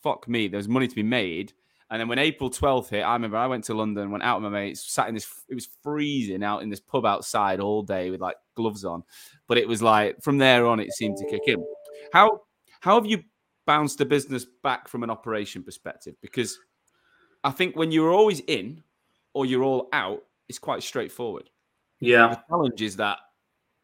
fuck 0.08 0.28
me. 0.28 0.48
There 0.48 0.58
was 0.58 0.68
money 0.68 0.88
to 0.88 0.96
be 0.96 1.04
made. 1.04 1.54
And 1.90 2.00
then 2.00 2.08
when 2.08 2.20
April 2.20 2.50
12th 2.50 2.90
hit, 2.90 3.02
I 3.02 3.14
remember 3.14 3.38
I 3.38 3.48
went 3.48 3.64
to 3.66 3.74
London, 3.74 4.12
went 4.12 4.24
out 4.24 4.42
with 4.42 4.52
my 4.52 4.60
mates, 4.60 4.92
sat 4.92 5.08
in 5.08 5.14
this, 5.14 5.28
it 5.48 5.56
was 5.56 5.70
freezing 5.82 6.44
out 6.44 6.62
in 6.62 6.70
this 6.70 6.82
pub 6.82 7.06
outside 7.06 7.60
all 7.62 7.82
day 7.82 8.10
with 8.10 8.20
like 8.20 8.36
gloves 8.56 8.84
on. 8.84 9.04
But 9.48 9.58
it 9.58 9.68
was 9.68 9.82
like 9.82 10.22
from 10.22 10.38
there 10.38 10.66
on, 10.66 10.80
it 10.80 10.94
seemed 10.94 11.18
to 11.18 11.30
kick 11.30 11.44
in. 11.48 11.64
How 12.12 12.42
how 12.82 12.96
have 12.96 13.06
you 13.06 13.24
bounced 13.66 13.98
the 13.98 14.06
business 14.06 14.46
back 14.64 14.88
from 14.88 15.04
an 15.04 15.10
operation 15.10 15.64
perspective? 15.64 16.16
Because 16.22 16.60
I 17.44 17.52
think 17.52 17.76
when 17.76 17.92
you're 17.92 18.12
always 18.12 18.42
in 18.42 18.84
or 19.34 19.46
you're 19.46 19.64
all 19.64 19.90
out, 19.94 20.24
it's 20.50 20.60
quite 20.60 20.84
straightforward. 20.84 21.50
Yeah. 22.00 22.28
The 22.28 22.42
challenge 22.50 22.82
is 22.82 22.98
that 22.98 23.18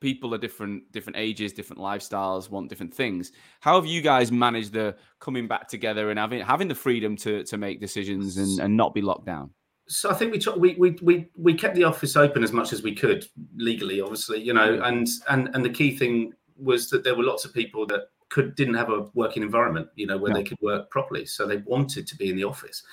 people 0.03 0.35
are 0.35 0.37
different, 0.37 0.91
different 0.91 1.15
ages, 1.17 1.53
different 1.53 1.81
lifestyles, 1.81 2.49
want 2.49 2.67
different 2.67 2.93
things. 2.93 3.31
How 3.61 3.75
have 3.75 3.85
you 3.85 4.01
guys 4.01 4.33
managed 4.33 4.73
the 4.73 4.97
coming 5.21 5.47
back 5.47 5.69
together 5.69 6.09
and 6.09 6.19
having 6.19 6.41
having 6.41 6.67
the 6.67 6.75
freedom 6.75 7.15
to 7.17 7.43
to 7.45 7.57
make 7.57 7.79
decisions 7.79 8.37
and, 8.37 8.59
and 8.59 8.77
not 8.77 8.93
be 8.93 9.01
locked 9.01 9.25
down? 9.25 9.49
So 9.87 10.11
I 10.11 10.13
think 10.13 10.33
we, 10.33 10.39
t- 10.39 10.51
we 10.57 10.75
we 10.75 10.97
we 11.01 11.29
we 11.37 11.53
kept 11.53 11.75
the 11.75 11.85
office 11.85 12.17
open 12.17 12.43
as 12.43 12.51
much 12.51 12.73
as 12.73 12.83
we 12.83 12.93
could 12.93 13.25
legally, 13.55 14.01
obviously, 14.01 14.41
you 14.41 14.53
know, 14.53 14.77
mm. 14.77 14.87
and 14.87 15.07
and 15.29 15.55
and 15.55 15.63
the 15.63 15.69
key 15.69 15.97
thing 15.97 16.33
was 16.57 16.89
that 16.89 17.05
there 17.05 17.15
were 17.15 17.23
lots 17.23 17.45
of 17.45 17.53
people 17.53 17.87
that 17.87 18.09
could 18.29 18.55
didn't 18.55 18.73
have 18.73 18.89
a 18.89 19.07
working 19.13 19.41
environment, 19.41 19.87
you 19.95 20.05
know, 20.05 20.17
where 20.17 20.31
yeah. 20.31 20.37
they 20.37 20.43
could 20.43 20.57
work 20.61 20.89
properly. 20.89 21.25
So 21.25 21.47
they 21.47 21.57
wanted 21.57 22.07
to 22.07 22.15
be 22.17 22.29
in 22.29 22.35
the 22.35 22.43
office. 22.43 22.83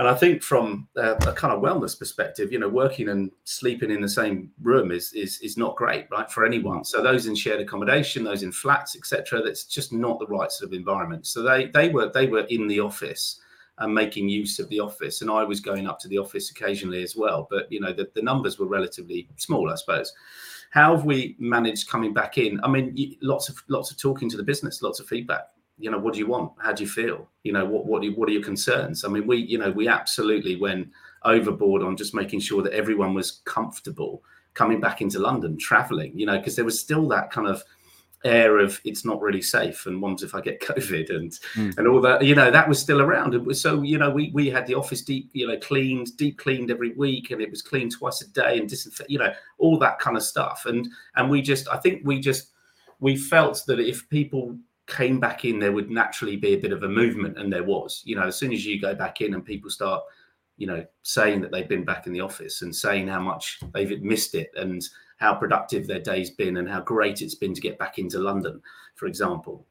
And 0.00 0.08
I 0.08 0.14
think 0.14 0.42
from 0.42 0.88
a, 0.96 1.10
a, 1.10 1.32
kind 1.34 1.52
of 1.52 1.60
wellness 1.60 1.96
perspective, 1.96 2.50
you 2.50 2.58
know, 2.58 2.70
working 2.70 3.10
and 3.10 3.30
sleeping 3.44 3.90
in 3.90 4.00
the 4.00 4.08
same 4.08 4.50
room 4.62 4.92
is 4.92 5.12
is 5.12 5.38
is 5.40 5.58
not 5.58 5.76
great, 5.76 6.06
right, 6.10 6.32
for 6.32 6.46
anyone. 6.46 6.78
Mm. 6.78 6.86
So 6.86 7.02
those 7.02 7.26
in 7.26 7.34
shared 7.34 7.60
accommodation, 7.60 8.24
those 8.24 8.42
in 8.42 8.50
flats, 8.50 8.96
etc., 8.96 9.42
that's 9.42 9.64
just 9.64 9.92
not 9.92 10.18
the 10.18 10.26
right 10.26 10.50
sort 10.50 10.70
of 10.70 10.72
environment. 10.72 11.26
So 11.26 11.42
they 11.42 11.66
they 11.66 11.90
were 11.90 12.10
they 12.14 12.26
were 12.28 12.46
in 12.48 12.66
the 12.66 12.80
office 12.80 13.42
and 13.76 13.94
making 13.94 14.30
use 14.30 14.58
of 14.58 14.70
the 14.70 14.80
office, 14.80 15.20
and 15.20 15.30
I 15.30 15.44
was 15.44 15.60
going 15.60 15.86
up 15.86 15.98
to 15.98 16.08
the 16.08 16.16
office 16.16 16.50
occasionally 16.50 17.02
as 17.02 17.14
well. 17.14 17.46
But 17.50 17.70
you 17.70 17.80
know, 17.80 17.92
the, 17.92 18.08
the 18.14 18.22
numbers 18.22 18.58
were 18.58 18.68
relatively 18.68 19.28
small, 19.36 19.70
I 19.70 19.74
suppose. 19.74 20.14
How 20.70 20.96
have 20.96 21.04
we 21.04 21.36
managed 21.38 21.90
coming 21.90 22.14
back 22.14 22.38
in? 22.38 22.58
I 22.64 22.68
mean, 22.68 23.16
lots 23.20 23.50
of 23.50 23.62
lots 23.68 23.90
of 23.90 23.98
talking 23.98 24.30
to 24.30 24.38
the 24.38 24.44
business, 24.44 24.80
lots 24.80 24.98
of 24.98 25.08
feedback. 25.08 25.48
You 25.80 25.90
know, 25.90 25.98
what 25.98 26.14
do 26.14 26.20
you 26.20 26.26
want? 26.26 26.52
How 26.62 26.72
do 26.72 26.82
you 26.84 26.88
feel? 26.88 27.28
You 27.42 27.52
know, 27.52 27.64
what 27.64 27.86
what 27.86 28.04
what 28.16 28.28
are 28.28 28.32
your 28.32 28.42
concerns? 28.42 29.04
I 29.04 29.08
mean, 29.08 29.26
we 29.26 29.38
you 29.38 29.58
know 29.58 29.70
we 29.70 29.88
absolutely 29.88 30.56
went 30.56 30.88
overboard 31.24 31.82
on 31.82 31.96
just 31.96 32.14
making 32.14 32.40
sure 32.40 32.62
that 32.62 32.72
everyone 32.72 33.14
was 33.14 33.42
comfortable 33.44 34.22
coming 34.54 34.80
back 34.80 35.00
into 35.00 35.18
London, 35.18 35.58
traveling. 35.58 36.18
You 36.18 36.26
know, 36.26 36.38
because 36.38 36.56
there 36.56 36.64
was 36.64 36.78
still 36.78 37.08
that 37.08 37.30
kind 37.30 37.46
of 37.46 37.62
air 38.24 38.58
of 38.58 38.80
it's 38.84 39.04
not 39.04 39.20
really 39.20 39.40
safe 39.40 39.86
and 39.86 40.02
ones 40.02 40.22
if 40.22 40.34
I 40.34 40.40
get 40.40 40.60
COVID 40.60 41.14
and 41.14 41.30
mm. 41.54 41.78
and 41.78 41.88
all 41.88 42.00
that, 42.02 42.24
you 42.24 42.34
know, 42.34 42.50
that 42.50 42.68
was 42.68 42.78
still 42.78 43.00
around. 43.00 43.34
And 43.34 43.56
so, 43.56 43.82
you 43.82 43.98
know, 43.98 44.10
we 44.10 44.30
we 44.34 44.50
had 44.50 44.66
the 44.66 44.74
office 44.74 45.02
deep, 45.02 45.30
you 45.32 45.46
know, 45.46 45.58
cleaned, 45.58 46.16
deep 46.16 46.38
cleaned 46.38 46.70
every 46.70 46.92
week, 46.92 47.30
and 47.30 47.40
it 47.40 47.50
was 47.50 47.62
cleaned 47.62 47.92
twice 47.92 48.20
a 48.22 48.28
day 48.28 48.58
and 48.58 48.68
disinfect, 48.68 49.10
you 49.10 49.18
know, 49.18 49.32
all 49.58 49.78
that 49.78 49.98
kind 49.98 50.16
of 50.16 50.22
stuff. 50.22 50.66
And 50.66 50.88
and 51.16 51.30
we 51.30 51.42
just, 51.42 51.68
I 51.68 51.78
think 51.78 52.02
we 52.04 52.20
just 52.20 52.48
we 53.00 53.16
felt 53.16 53.62
that 53.66 53.80
if 53.80 54.08
people 54.10 54.56
came 54.90 55.20
back 55.20 55.44
in, 55.44 55.58
there 55.58 55.72
would 55.72 55.90
naturally 55.90 56.36
be 56.36 56.54
a 56.54 56.58
bit 56.58 56.72
of 56.72 56.82
a 56.82 56.88
movement, 56.88 57.38
and 57.38 57.52
there 57.52 57.64
was. 57.64 58.02
You 58.04 58.16
know, 58.16 58.26
as 58.26 58.36
soon 58.36 58.52
as 58.52 58.66
you 58.66 58.80
go 58.80 58.94
back 58.94 59.20
in 59.20 59.34
and 59.34 59.44
people 59.44 59.70
start, 59.70 60.02
you 60.56 60.66
know, 60.66 60.84
saying 61.02 61.40
that 61.40 61.50
they've 61.50 61.68
been 61.68 61.84
back 61.84 62.06
in 62.06 62.12
the 62.12 62.20
office 62.20 62.62
and 62.62 62.74
saying 62.74 63.08
how 63.08 63.20
much 63.20 63.60
they've 63.72 64.02
missed 64.02 64.34
it 64.34 64.50
and 64.56 64.82
how 65.16 65.34
productive 65.34 65.86
their 65.86 66.00
day's 66.00 66.30
been 66.30 66.58
and 66.58 66.68
how 66.68 66.80
great 66.80 67.22
it's 67.22 67.34
been 67.34 67.54
to 67.54 67.60
get 67.60 67.78
back 67.78 67.98
into 67.98 68.18
London, 68.18 68.60
for 68.96 69.06
example. 69.06 69.66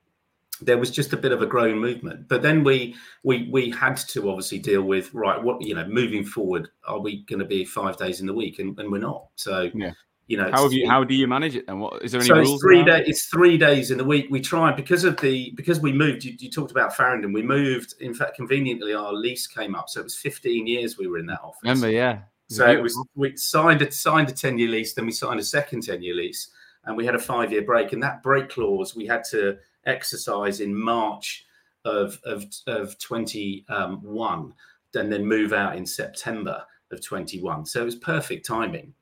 There 0.62 0.78
was 0.78 0.92
just 0.92 1.14
a 1.14 1.18
bit 1.18 1.32
of 1.32 1.42
a 1.42 1.46
growing 1.46 1.78
movement, 1.78 2.28
but 2.28 2.42
then 2.42 2.64
we 2.64 2.96
we 3.24 3.48
we 3.50 3.70
had 3.70 3.96
to 3.96 4.30
obviously 4.30 4.60
deal 4.60 4.82
with 4.82 5.14
right. 5.14 5.42
What 5.42 5.62
you 5.62 5.76
know, 5.76 5.88
moving 5.88 6.26
forward, 6.26 6.70
are 6.86 7.00
we 7.00 7.24
going 7.26 7.40
to 7.40 7.46
be 7.46 7.64
five 7.64 7.96
days 7.98 8.20
in 8.20 8.28
the 8.28 8.34
week, 8.34 8.60
and, 8.60 8.78
and 8.78 8.92
we're 8.92 8.98
not. 8.98 9.28
So 9.36 9.70
yeah 9.74 9.94
you 10.30 10.38
know 10.38 10.50
how 10.52 10.62
have 10.62 10.72
you 10.72 10.88
how 10.88 11.04
do 11.04 11.15
you 11.15 11.28
manage 11.28 11.56
it 11.56 11.65
and 11.68 11.82
what 11.82 12.04
is 12.04 12.12
there 12.12 12.22
any 12.22 12.28
so 12.28 12.36
rules 12.36 12.54
it's 12.54 12.62
three 12.62 12.84
days 12.84 13.04
it's 13.08 13.26
three 13.26 13.58
days 13.58 13.89
in 13.89 13.98
the 13.98 14.06
week. 14.06 14.28
We 14.30 14.39
try 14.39 14.72
because 14.72 15.04
of 15.04 15.20
the 15.20 15.52
because 15.56 15.80
we 15.80 15.92
moved 15.92 16.24
you, 16.24 16.36
you, 16.38 16.52
talked 16.52 16.70
about 16.70 16.96
farringdon 16.96 17.34
we 17.34 17.42
moved 17.42 17.96
in 18.00 18.13
fact 18.13 18.36
conveniently 18.36 18.94
our 18.94 19.12
lease 19.12 19.48
came 19.48 19.74
up. 19.74 19.89
So 19.89 20.02
it 20.02 20.04
was 20.04 20.15
15 20.15 20.68
years 20.68 21.00
we 21.00 21.08
were 21.08 21.18
in 21.18 21.26
that 21.26 21.42
office. 21.42 21.60
Remember 21.63 21.89
yeah. 21.89 22.20
So 22.48 22.70
it 22.70 22.82
was 22.82 22.96
we 23.15 23.36
signed 23.38 23.82
a 23.82 23.92
signed 23.92 24.30
a 24.30 24.32
10 24.32 24.60
year 24.60 24.70
lease, 24.70 24.94
then 24.94 25.08
we 25.08 25.12
signed 25.12 25.39
a 25.39 25.44
second 25.44 25.82
10 25.82 26.04
year 26.04 26.13
lease, 26.13 26.52
and 26.86 26.96
we 26.96 27.08
had 27.08 27.15
a 27.15 27.20
five 27.20 27.52
year 27.52 27.63
break. 27.63 27.92
And 27.92 28.02
that 28.04 28.22
break 28.22 28.50
clause 28.50 28.96
we 28.96 29.08
had 29.08 29.24
to 29.32 29.58
exercise 29.88 30.60
in 30.60 30.76
March 30.76 31.46
of 31.86 32.20
of, 32.24 32.46
of 32.68 33.00
21, 33.00 34.54
and 34.94 35.12
then 35.12 35.26
move 35.26 35.54
out 35.54 35.76
in 35.76 35.88
September 35.88 36.63
of 36.92 37.04
21. 37.04 37.65
So 37.65 37.82
it 37.82 37.86
was 37.86 37.96
perfect 37.96 38.46
timing. 38.46 38.94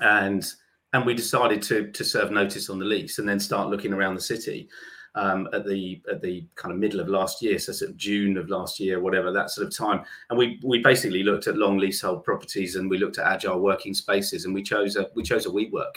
And 0.00 0.44
and 0.92 1.04
we 1.04 1.14
decided 1.14 1.62
to 1.62 1.90
to 1.90 2.04
serve 2.04 2.30
notice 2.30 2.70
on 2.70 2.78
the 2.78 2.84
lease 2.84 3.18
and 3.18 3.28
then 3.28 3.40
start 3.40 3.68
looking 3.68 3.92
around 3.92 4.14
the 4.14 4.20
city 4.20 4.68
um, 5.14 5.48
at 5.52 5.66
the 5.66 6.00
at 6.10 6.22
the 6.22 6.46
kind 6.54 6.72
of 6.72 6.78
middle 6.78 7.00
of 7.00 7.08
last 7.08 7.42
year, 7.42 7.58
so 7.58 7.72
sort 7.72 7.90
of 7.90 7.96
June 7.96 8.36
of 8.36 8.48
last 8.48 8.78
year, 8.78 9.00
whatever 9.00 9.32
that 9.32 9.50
sort 9.50 9.66
of 9.66 9.76
time. 9.76 10.04
And 10.30 10.38
we 10.38 10.60
we 10.64 10.78
basically 10.78 11.22
looked 11.22 11.46
at 11.46 11.56
long 11.56 11.78
leasehold 11.78 12.24
properties 12.24 12.76
and 12.76 12.88
we 12.88 12.98
looked 12.98 13.18
at 13.18 13.26
agile 13.26 13.60
working 13.60 13.94
spaces, 13.94 14.44
and 14.44 14.54
we 14.54 14.62
chose 14.62 14.96
a 14.96 15.08
we 15.14 15.22
chose 15.22 15.46
a 15.46 15.50
WeWork 15.50 15.94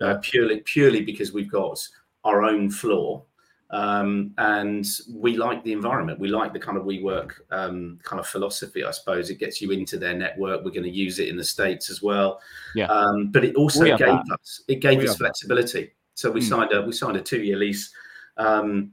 uh, 0.00 0.16
purely 0.22 0.60
purely 0.60 1.02
because 1.02 1.32
we've 1.32 1.50
got 1.50 1.80
our 2.24 2.42
own 2.42 2.70
floor 2.70 3.24
um, 3.70 4.32
and 4.38 4.86
we 5.14 5.36
like 5.36 5.62
the 5.64 5.72
environment. 5.72 6.18
We 6.18 6.28
like 6.28 6.52
the 6.52 6.58
kind 6.58 6.76
of 6.76 6.84
WeWork 6.84 7.32
um, 7.50 7.98
kind 8.02 8.18
of 8.18 8.26
philosophy, 8.26 8.84
I 8.84 8.90
suppose. 8.90 9.30
It 9.30 9.38
gets 9.38 9.60
you 9.60 9.70
into 9.70 9.96
their 9.98 10.14
network. 10.14 10.64
We're 10.64 10.70
going 10.70 10.84
to 10.84 10.90
use 10.90 11.18
it 11.18 11.28
in 11.28 11.36
the 11.36 11.44
states 11.44 11.90
as 11.90 12.02
well. 12.02 12.40
Yeah. 12.74 12.86
Um, 12.86 13.30
but 13.30 13.44
it 13.44 13.54
also 13.54 13.84
gave 13.84 13.98
that. 13.98 14.38
us 14.40 14.62
it 14.68 14.80
gave 14.80 14.98
we 14.98 15.08
us 15.08 15.16
flexibility. 15.16 15.84
That. 15.84 15.92
So 16.14 16.30
we 16.30 16.40
mm. 16.40 16.48
signed 16.48 16.72
a 16.72 16.82
we 16.82 16.92
signed 16.92 17.16
a 17.16 17.22
two 17.22 17.42
year 17.42 17.56
lease 17.56 17.92
um, 18.40 18.92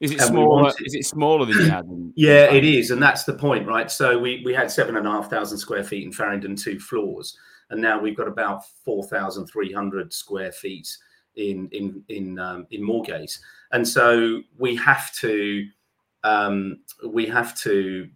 is 0.00 0.12
it 0.12 0.20
smaller? 0.20 0.72
Is 0.84 0.94
it 0.94 1.06
smaller 1.06 1.46
than 1.46 1.58
you 1.58 1.70
had? 1.70 1.86
yeah, 2.14 2.52
it 2.52 2.64
is, 2.64 2.90
and 2.90 3.02
that's 3.02 3.24
the 3.24 3.32
point, 3.32 3.66
right? 3.66 3.90
So 3.90 4.18
we 4.18 4.42
we 4.44 4.52
had 4.54 4.70
seven 4.70 4.96
and 4.96 5.06
a 5.06 5.10
half 5.10 5.30
thousand 5.30 5.58
square 5.58 5.84
feet 5.84 6.04
in 6.04 6.12
Farringdon, 6.12 6.56
two 6.56 6.78
floors, 6.78 7.36
and 7.70 7.80
now 7.80 7.98
we've 7.98 8.16
got 8.16 8.28
about 8.28 8.62
four 8.84 9.04
thousand 9.04 9.46
three 9.46 9.72
hundred 9.72 10.12
square 10.12 10.52
feet 10.52 10.88
in 11.36 11.68
in 11.72 12.02
in 12.08 12.38
um, 12.38 12.66
in 12.70 12.82
Moorgate, 12.82 13.38
and 13.72 13.86
so 13.86 14.42
we 14.58 14.76
have 14.76 15.12
to 15.16 15.66
um, 16.24 16.80
we 17.06 17.26
have 17.26 17.56
to 17.60 18.08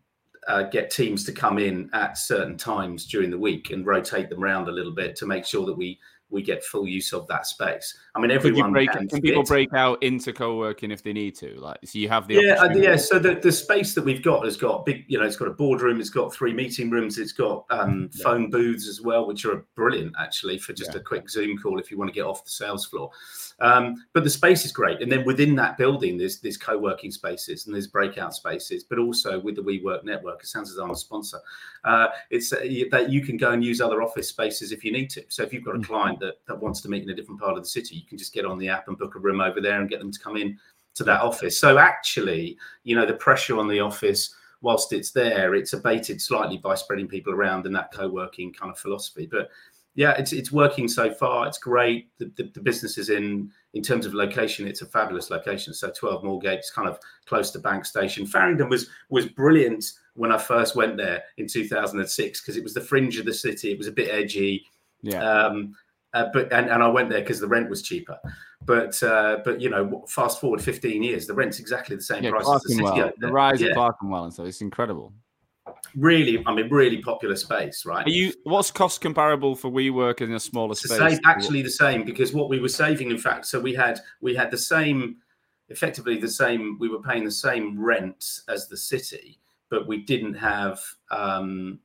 uh, 0.49 0.65
get 0.65 0.91
teams 0.91 1.25
to 1.25 1.33
come 1.33 1.59
in 1.59 1.89
at 1.93 2.19
certain 2.19 2.57
times 2.57 3.07
during 3.07 3.31
the 3.31 3.39
week 3.39 3.71
and 3.71 3.87
rotate 3.87 4.29
them 4.29 4.43
around 4.43 4.69
a 4.69 4.73
little 4.73 4.95
bit 4.95 5.15
to 5.17 5.27
make 5.27 5.45
sure 5.45 5.65
that 5.67 5.77
we 5.77 5.99
we 6.31 6.43
get 6.43 6.65
full 6.65 6.87
use 6.87 7.13
of 7.13 7.27
that 7.29 7.47
space. 7.47 7.97
I 8.15 8.21
mean, 8.21 8.31
everyone 8.31 8.73
break, 8.73 8.91
can, 8.91 9.09
people 9.09 9.43
break 9.43 9.73
out 9.75 10.03
into 10.03 10.33
co-working 10.33 10.91
if 10.91 11.03
they 11.03 11.13
need 11.13 11.35
to? 11.37 11.59
Like, 11.61 11.79
so 11.85 11.99
you 11.99 12.09
have 12.09 12.29
the 12.29 12.35
yeah, 12.35 12.55
uh, 12.55 12.73
yeah. 12.75 12.97
So 12.97 13.19
the, 13.19 13.35
the 13.35 13.53
space 13.53 13.95
that 13.95 14.05
we've 14.05 14.23
got 14.23 14.45
has 14.45 14.57
got 14.57 14.85
big, 14.87 15.05
you 15.09 15.19
know, 15.19 15.25
it's 15.25 15.37
got 15.37 15.49
a 15.49 15.53
boardroom, 15.53 16.01
it's 16.01 16.11
got 16.11 16.33
three 16.33 16.53
meeting 16.53 16.91
rooms, 16.91 17.19
it's 17.19 17.33
got 17.33 17.65
um, 17.71 18.11
yeah. 18.13 18.25
phone 18.25 18.51
booths 18.51 18.89
as 18.89 19.01
well, 19.01 19.27
which 19.27 19.45
are 19.45 19.65
brilliant 19.75 20.15
actually 20.19 20.59
for 20.59 20.73
just 20.73 20.93
yeah. 20.95 21.01
a 21.01 21.03
quick 21.03 21.29
Zoom 21.29 21.59
call 21.59 21.79
if 21.79 21.91
you 21.91 21.99
want 21.99 22.09
to 22.09 22.15
get 22.15 22.25
off 22.25 22.45
the 22.45 22.51
sales 22.51 22.87
floor. 22.87 23.11
Um, 23.61 24.05
but 24.13 24.25
the 24.25 24.31
space 24.31 24.65
is 24.65 24.73
great, 24.73 25.03
and 25.03 25.11
then 25.11 25.25
within 25.25 25.55
that 25.57 25.77
building, 25.77 26.17
there's 26.17 26.41
there's 26.41 26.57
co-working 26.57 27.11
spaces 27.11 27.67
and 27.67 27.75
there's 27.75 27.87
breakout 27.87 28.35
spaces, 28.35 28.85
but 28.85 28.99
also 28.99 29.39
with 29.41 29.57
the 29.57 29.63
WeWork 29.63 30.05
network, 30.05 30.43
it 30.43 30.47
sounds 30.47 30.71
as 30.71 30.77
though 30.77 30.85
I'm 30.85 30.91
a 30.91 30.97
sponsor. 30.97 31.39
Uh, 31.85 32.09
it's 32.31 32.53
uh, 32.53 32.61
that 32.91 33.11
you 33.11 33.23
can 33.23 33.37
go 33.37 33.53
and 33.53 33.65
use 33.65 33.81
other 33.81 34.03
office 34.03 34.29
spaces 34.29 34.73
if 34.73 34.85
you 34.85 34.93
need 34.93 35.11
to. 35.11 35.25
So 35.29 35.43
if 35.43 35.53
you've 35.53 35.65
got 35.65 35.77
a 35.77 35.79
mm. 35.79 35.87
Client 36.21 36.37
that, 36.47 36.53
that 36.53 36.61
wants 36.61 36.81
to 36.83 36.89
meet 36.89 37.03
in 37.03 37.11
a 37.11 37.15
different 37.15 37.41
part 37.41 37.57
of 37.57 37.63
the 37.63 37.69
city, 37.69 37.97
you 37.97 38.07
can 38.07 38.19
just 38.19 38.33
get 38.33 38.45
on 38.45 38.59
the 38.59 38.69
app 38.69 38.89
and 38.89 38.99
book 38.99 39.15
a 39.15 39.19
room 39.19 39.41
over 39.41 39.61
there 39.61 39.81
and 39.81 39.89
get 39.89 40.01
them 40.01 40.13
to 40.13 40.21
come 40.21 40.37
in 40.37 40.59
to 40.95 41.05
that 41.05 41.21
office. 41.21 41.59
So 41.59 41.79
actually, 41.79 42.59
you 42.85 42.97
know, 42.97 43.07
the 43.07 43.15
pressure 43.15 43.59
on 43.59 43.69
the 43.69 43.81
office 43.81 44.35
whilst 44.63 44.93
it's 44.93 45.11
there, 45.11 45.55
it's 45.55 45.73
abated 45.73 46.21
slightly 46.21 46.59
by 46.59 46.75
spreading 46.75 47.09
people 47.09 47.33
around 47.33 47.67
and 47.67 47.75
that 47.75 47.93
co-working 47.93 48.53
kind 48.53 48.71
of 48.71 48.79
philosophy. 48.79 49.29
But 49.31 49.49
yeah, 49.97 50.13
it's 50.13 50.33
it's 50.33 50.53
working 50.53 50.87
so 50.87 51.13
far. 51.13 51.49
It's 51.49 51.59
great. 51.59 52.11
The, 52.19 52.31
the, 52.37 52.51
the, 52.55 52.61
business 52.61 52.97
is 52.97 53.11
in 53.11 53.51
in 53.75 53.83
terms 53.83 54.07
of 54.07 54.15
location. 54.15 54.69
It's 54.69 54.83
a 54.83 54.87
fabulous 54.87 55.31
location. 55.31 55.75
So 55.75 55.91
12 55.91 56.23
Moorgate, 56.23 56.59
it's 56.59 56.71
kind 56.71 56.89
of 56.89 56.99
close 57.27 57.51
to 57.53 57.59
Bank 57.59 57.85
Station. 57.85 58.25
Farringdon 58.25 58.69
was 58.69 58.89
was 59.09 59.27
brilliant 59.27 59.85
when 60.15 60.31
I 60.31 60.39
first 60.39 60.77
went 60.77 60.97
there 60.97 61.25
in 61.39 61.49
2006 61.49 62.41
because 62.41 62.57
it 62.57 62.63
was 62.63 62.73
the 62.73 62.81
fringe 62.81 63.19
of 63.19 63.27
the 63.27 63.35
city. 63.35 63.73
It 63.73 63.79
was 63.79 63.89
a 63.89 63.93
bit 63.93 64.11
edgy. 64.11 64.65
Yeah. 65.03 65.23
Um, 65.23 65.75
uh, 66.15 66.27
but 66.33 66.53
and, 66.53 66.69
and 66.69 66.83
I 66.83 66.89
went 66.89 67.11
there 67.11 67.21
because 67.21 67.41
the 67.41 67.49
rent 67.49 67.71
was 67.71 67.83
cheaper. 67.83 68.19
But 68.65 69.03
uh, 69.03 69.39
but 69.45 69.61
you 69.61 69.71
know, 69.71 70.05
fast 70.09 70.41
forward 70.41 70.63
15 70.63 71.03
years, 71.03 71.27
the 71.27 71.35
rent's 71.35 71.59
exactly 71.59 71.97
the 71.97 72.03
same 72.03 72.25
yeah, 72.25 72.31
price 72.31 72.49
as 72.49 72.63
the 72.63 72.75
city. 72.75 73.13
The 73.19 73.33
rise 73.33 73.61
yeah. 73.61 73.69
of 73.69 73.77
Clerkenwell 73.77 74.25
and 74.25 74.35
so 74.35 74.45
it's 74.45 74.61
incredible 74.61 75.13
really, 75.97 76.43
I 76.47 76.55
mean, 76.55 76.69
really 76.69 76.99
popular 76.99 77.37
space, 77.37 77.85
right? 77.85 78.07
Are 78.07 78.11
you 78.11 78.33
what's 78.45 78.71
cost 78.71 79.01
comparable 79.01 79.55
for 79.55 79.71
WeWork 79.71 80.21
in 80.21 80.33
a 80.33 80.41
smaller 80.41 80.73
it's 80.73 80.85
space? 80.85 80.99
The 80.99 81.11
same, 81.11 81.21
actually, 81.25 81.63
the 81.63 81.71
same 81.71 82.05
because 82.05 82.33
what 82.33 82.49
we 82.49 82.61
were 82.61 82.69
saving, 82.69 83.11
in 83.11 83.19
fact, 83.19 83.47
so 83.47 83.61
we 83.61 83.75
had 83.75 84.01
we 84.21 84.35
had 84.35 84.51
the 84.51 84.59
same, 84.59 85.17
effectively 85.69 86.19
the 86.19 86.29
same. 86.29 86.77
We 86.79 86.89
were 86.89 87.03
paying 87.03 87.25
the 87.25 87.31
same 87.31 87.81
rent 87.81 88.41
as 88.49 88.69
the 88.69 88.77
city, 88.77 89.41
but 89.69 89.87
we 89.87 89.99
didn't 89.99 90.35
have 90.35 90.81
um, 91.11 91.81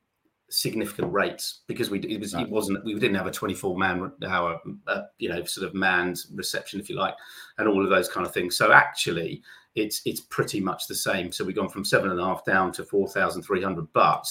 significant 0.48 1.12
rates 1.12 1.62
because 1.66 1.90
we 1.90 1.98
it 2.00 2.20
was 2.20 2.32
right. 2.34 2.46
it 2.46 2.50
wasn't 2.50 2.84
we 2.84 2.94
didn't 2.94 3.16
have 3.16 3.26
a 3.26 3.32
24 3.32 3.76
man 3.76 4.12
hour 4.28 4.60
uh, 4.86 5.02
you 5.18 5.28
know 5.28 5.42
sort 5.42 5.66
of 5.66 5.74
manned 5.74 6.18
reception 6.34 6.78
if 6.78 6.88
you 6.88 6.94
like 6.94 7.14
and 7.58 7.66
all 7.66 7.82
of 7.82 7.90
those 7.90 8.08
kind 8.08 8.24
of 8.24 8.32
things 8.32 8.56
so 8.56 8.70
actually 8.70 9.42
it's 9.76 10.00
it's 10.06 10.20
pretty 10.20 10.60
much 10.60 10.88
the 10.88 10.94
same. 10.94 11.30
So 11.30 11.44
we've 11.44 11.54
gone 11.54 11.68
from 11.68 11.84
seven 11.84 12.10
and 12.10 12.18
a 12.18 12.24
half 12.24 12.44
down 12.44 12.72
to 12.72 12.84
four 12.84 13.06
thousand 13.08 13.42
three 13.42 13.62
hundred, 13.62 13.86
but 13.92 14.26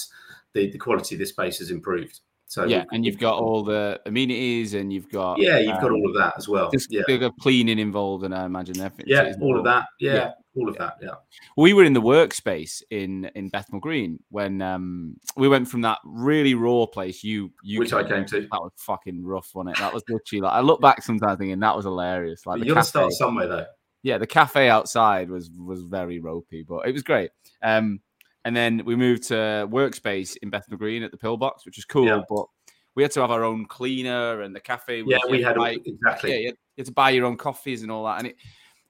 the, 0.52 0.70
the 0.70 0.78
quality 0.78 1.14
of 1.14 1.20
this 1.20 1.30
space 1.30 1.58
has 1.60 1.70
improved. 1.70 2.20
So 2.48 2.64
yeah, 2.64 2.84
and 2.92 3.06
you've 3.06 3.18
got 3.18 3.38
all 3.38 3.62
the 3.62 4.00
amenities, 4.06 4.74
and 4.74 4.92
you've 4.92 5.10
got 5.10 5.38
yeah, 5.38 5.58
you've 5.58 5.76
um, 5.76 5.80
got 5.80 5.92
all 5.92 6.08
of 6.08 6.14
that 6.16 6.34
as 6.36 6.48
well. 6.48 6.70
Just 6.70 6.92
yeah, 6.92 7.28
cleaning 7.40 7.78
involved, 7.78 8.24
and 8.24 8.34
I 8.34 8.44
imagine 8.44 8.80
everything. 8.80 9.06
Yeah, 9.08 9.32
all 9.40 9.56
of 9.56 9.64
that. 9.64 9.86
Yeah, 10.00 10.14
yeah, 10.14 10.30
all 10.56 10.68
of 10.68 10.76
that. 10.78 10.94
Yeah. 11.02 11.14
We 11.56 11.72
were 11.72 11.84
in 11.84 11.92
the 11.92 12.02
workspace 12.02 12.82
in 12.90 13.30
in 13.34 13.48
Bethnal 13.48 13.80
Green 13.80 14.18
when 14.30 14.62
um 14.62 15.16
we 15.36 15.48
went 15.48 15.68
from 15.68 15.82
that 15.82 15.98
really 16.04 16.54
raw 16.54 16.86
place. 16.86 17.22
You 17.22 17.52
you 17.62 17.78
which 17.78 17.92
I 17.92 18.02
came 18.02 18.24
to. 18.26 18.40
That 18.40 18.48
was 18.52 18.72
fucking 18.76 19.24
rough, 19.24 19.50
wasn't 19.54 19.76
it? 19.76 19.80
That 19.80 19.92
was 19.92 20.02
literally 20.08 20.42
like 20.42 20.52
I 20.52 20.60
look 20.60 20.80
back 20.80 21.02
sometimes 21.02 21.38
thinking 21.38 21.60
that 21.60 21.76
was 21.76 21.84
hilarious. 21.84 22.46
Like 22.46 22.64
you 22.64 22.74
got 22.74 22.82
to 22.82 22.88
start 22.88 23.12
somewhere 23.12 23.46
though 23.46 23.66
yeah, 24.06 24.18
the 24.18 24.26
cafe 24.26 24.68
outside 24.68 25.28
was 25.28 25.50
was 25.50 25.82
very 25.82 26.20
ropey, 26.20 26.62
but 26.62 26.86
it 26.86 26.92
was 26.92 27.02
great. 27.02 27.30
Um, 27.60 28.00
and 28.44 28.54
then 28.54 28.82
we 28.84 28.94
moved 28.94 29.24
to 29.24 29.68
workspace 29.68 30.36
in 30.40 30.48
Bethnal 30.48 30.78
Green 30.78 31.02
at 31.02 31.10
the 31.10 31.16
Pillbox, 31.16 31.66
which 31.66 31.76
was 31.76 31.84
cool, 31.84 32.06
yeah. 32.06 32.22
but 32.28 32.46
we 32.94 33.02
had 33.02 33.10
to 33.12 33.20
have 33.20 33.32
our 33.32 33.42
own 33.42 33.66
cleaner 33.66 34.42
and 34.42 34.54
the 34.54 34.60
cafe. 34.60 35.02
Was, 35.02 35.10
yeah, 35.10 35.28
we 35.28 35.42
had 35.42 35.56
buy, 35.56 35.78
exactly. 35.84 36.30
Yeah, 36.30 36.36
you 36.36 36.46
had, 36.46 36.54
you 36.76 36.82
had, 36.82 36.86
to 36.86 36.92
buy 36.92 37.10
your 37.10 37.26
own 37.26 37.36
coffees 37.36 37.82
and 37.82 37.90
all 37.90 38.04
that, 38.04 38.18
and 38.18 38.28
it 38.28 38.36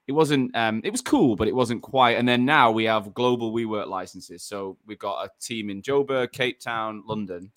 it 0.07 0.13
wasn't 0.13 0.55
um 0.57 0.81
it 0.85 0.91
was 0.91 1.01
cool, 1.01 1.37
but 1.37 1.49
it 1.49 1.55
wasn't 1.55 1.83
quite. 1.83 2.17
And 2.17 2.29
then 2.29 2.45
now 2.45 2.71
we 2.71 2.85
have 2.85 3.15
global 3.15 3.53
WeWork 3.53 3.89
licenses, 3.89 4.43
so 4.43 4.77
we've 4.87 4.99
got 4.99 5.25
a 5.25 5.31
team 5.41 5.71
in 5.71 5.83
Joburg, 5.83 6.33
Cape 6.33 6.61
Town, 6.61 7.03
London, 7.07 7.51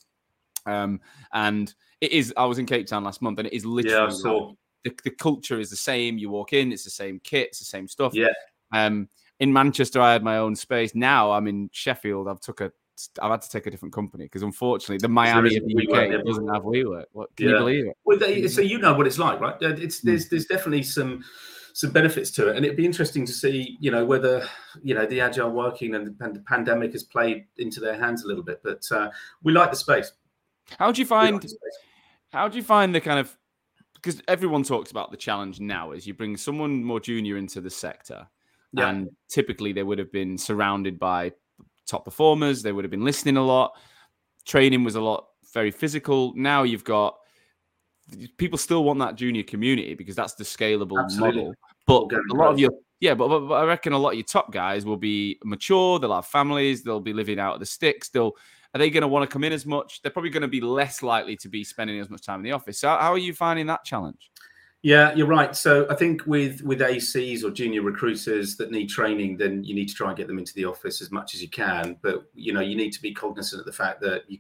um, 0.66 1.00
and 1.34 1.74
it 2.02 2.12
is. 2.12 2.34
I 2.38 2.46
was 2.46 2.60
in 2.60 2.66
Cape 2.66 2.88
Town 2.88 3.04
last 3.04 3.22
month, 3.22 3.40
and 3.40 3.48
it 3.48 3.54
is 3.54 3.66
literally. 3.66 4.16
Yeah, 4.24 4.54
the, 4.84 4.96
the 5.04 5.12
culture 5.12 5.60
is 5.60 5.70
the 5.70 5.76
same. 5.76 6.18
You 6.18 6.30
walk 6.30 6.54
in, 6.54 6.72
it's 6.72 6.86
the 6.86 6.90
same 6.90 7.20
kit, 7.22 7.50
it's 7.50 7.60
the 7.60 7.66
same 7.66 7.88
stuff. 7.88 8.14
Yeah. 8.14 8.28
Um, 8.72 9.10
in 9.40 9.52
Manchester, 9.52 10.02
I 10.02 10.14
had 10.14 10.24
my 10.24 10.38
own 10.38 10.56
space. 10.56 10.96
Now 10.96 11.32
I'm 11.32 11.48
in 11.48 11.70
Sheffield. 11.74 12.28
I've 12.28 12.40
took 12.40 12.62
a 12.62 12.72
I've 13.22 13.32
had 13.32 13.42
to 13.42 13.50
take 13.50 13.66
a 13.66 13.72
different 13.72 13.94
company 13.94 14.26
because 14.26 14.44
unfortunately 14.44 14.98
the 14.98 15.08
Miami 15.08 15.56
of 15.56 15.64
the 15.66 15.88
UK 15.88 16.26
doesn't 16.26 16.48
have 16.48 16.64
WeWork. 16.64 17.06
What 17.14 17.34
can 17.36 17.48
yeah. 17.48 17.54
you 17.54 17.58
believe 17.60 17.86
it? 17.86 17.98
Well, 18.04 18.18
they, 18.18 18.48
so 18.48 18.62
you 18.62 18.78
know 18.78 18.94
what 18.94 19.08
it's 19.08 19.20
like, 19.20 19.40
right? 19.40 19.56
It's 19.62 20.02
there's 20.02 20.28
there's 20.28 20.46
definitely 20.46 20.84
some 20.84 21.24
some 21.80 21.92
benefits 21.92 22.30
to 22.30 22.50
it, 22.50 22.58
and 22.58 22.66
it'd 22.66 22.76
be 22.76 22.86
interesting 22.86 23.26
to 23.26 23.32
see, 23.32 23.78
you 23.80 23.90
know, 23.90 24.04
whether 24.04 24.46
you 24.84 24.94
know 24.94 25.06
the 25.06 25.22
agile 25.22 25.50
working 25.50 25.96
and 25.96 26.06
the 26.06 26.44
pandemic 26.46 26.92
has 26.92 27.04
played 27.04 27.46
into 27.58 27.80
their 27.80 27.98
hands 27.98 28.26
a 28.26 28.28
little 28.28 28.44
bit. 28.44 28.60
But 28.62 28.84
uh, 28.92 29.12
we 29.44 29.54
like 29.54 29.72
the 29.72 29.78
space. 29.78 30.12
How 30.78 30.92
do 30.92 31.02
you 31.02 31.06
find? 31.06 31.42
Like 31.42 31.52
how 32.32 32.50
do 32.50 32.58
you 32.58 32.64
find 32.64 32.94
the 32.94 33.00
kind 33.00 33.18
of 33.18 33.34
because 33.94 34.22
everyone 34.28 34.64
talks 34.64 34.92
about 34.92 35.10
the 35.10 35.16
challenge 35.16 35.62
now 35.62 35.94
is 35.94 36.06
you 36.06 36.14
bring 36.14 36.36
someone 36.36 36.84
more 36.84 37.00
junior 37.00 37.38
into 37.38 37.62
the 37.62 37.70
sector 37.70 38.28
yeah. 38.74 38.90
and 38.90 39.10
typically 39.30 39.72
they 39.72 39.84
would 39.84 40.00
have 40.00 40.12
been 40.12 40.38
surrounded 40.38 41.00
by 41.00 41.32
top 41.88 42.04
performers 42.04 42.62
they 42.62 42.72
would 42.72 42.84
have 42.84 42.92
been 42.92 43.06
listening 43.06 43.36
a 43.36 43.44
lot 43.44 43.72
training 44.46 44.84
was 44.84 44.96
a 44.96 45.02
lot 45.02 45.28
very 45.54 45.72
physical 45.72 46.34
now 46.36 46.64
you've 46.64 46.84
got 46.84 47.18
people 48.38 48.58
still 48.58 48.84
want 48.84 49.00
that 49.00 49.16
junior 49.16 49.44
community 49.44 49.96
because 49.96 50.16
that's 50.16 50.34
the 50.34 50.44
scalable 50.44 51.02
Absolutely. 51.02 51.42
model 51.42 51.56
but 51.90 52.14
a 52.32 52.36
lot 52.36 52.52
of 52.52 52.60
your 52.60 52.72
yeah 53.00 53.14
but, 53.14 53.28
but, 53.28 53.40
but, 53.42 53.56
i 53.56 53.64
reckon 53.64 53.94
a 53.94 53.98
lot 53.98 54.10
of 54.10 54.16
your 54.16 54.24
top 54.24 54.52
guys 54.52 54.86
will 54.86 54.98
be 54.98 55.38
mature 55.44 56.00
they'll 56.00 56.14
have 56.14 56.26
families 56.26 56.84
they'll 56.84 57.00
be 57.00 57.14
living 57.14 57.40
out 57.40 57.56
of 57.56 57.60
the 57.60 57.66
sticks 57.66 58.10
they'll 58.10 58.36
are 58.74 58.78
they 58.78 58.90
going 58.90 59.02
to 59.02 59.08
want 59.08 59.28
to 59.28 59.34
come 59.34 59.44
in 59.44 59.52
as 59.52 59.66
much? 59.66 60.00
They're 60.02 60.12
probably 60.12 60.30
going 60.30 60.42
to 60.42 60.48
be 60.48 60.62
less 60.62 61.02
likely 61.02 61.36
to 61.38 61.50
be 61.50 61.64
spending 61.64 62.00
as 62.00 62.08
much 62.08 62.22
time 62.24 62.40
in 62.40 62.44
the 62.44 62.52
office. 62.52 62.80
So, 62.80 62.90
how 62.90 63.12
are 63.12 63.18
you 63.18 63.34
finding 63.34 63.66
that 63.66 63.84
challenge? 63.84 64.30
Yeah, 64.82 65.14
you're 65.14 65.28
right. 65.28 65.54
So 65.56 65.86
I 65.90 65.96
think 65.96 66.26
with 66.26 66.62
with 66.62 66.80
ACs 66.80 67.44
or 67.44 67.52
junior 67.52 67.82
recruiters 67.82 68.56
that 68.58 68.72
need 68.72 68.88
training, 68.88 69.36
then 69.36 69.64
you 69.64 69.76
need 69.76 69.90
to 69.90 69.94
try 69.94 70.08
and 70.08 70.18
get 70.18 70.28
them 70.28 70.40
into 70.40 70.54
the 70.54 70.66
office 70.66 71.02
as 71.02 71.12
much 71.12 71.36
as 71.36 71.42
you 71.42 71.50
can. 71.50 71.98
But 72.02 72.24
you 72.34 72.54
know, 72.54 72.62
you 72.62 72.78
need 72.78 72.92
to 72.92 73.02
be 73.02 73.14
cognizant 73.14 73.60
of 73.60 73.66
the 73.66 73.74
fact 73.74 74.00
that 74.02 74.24
you, 74.30 74.40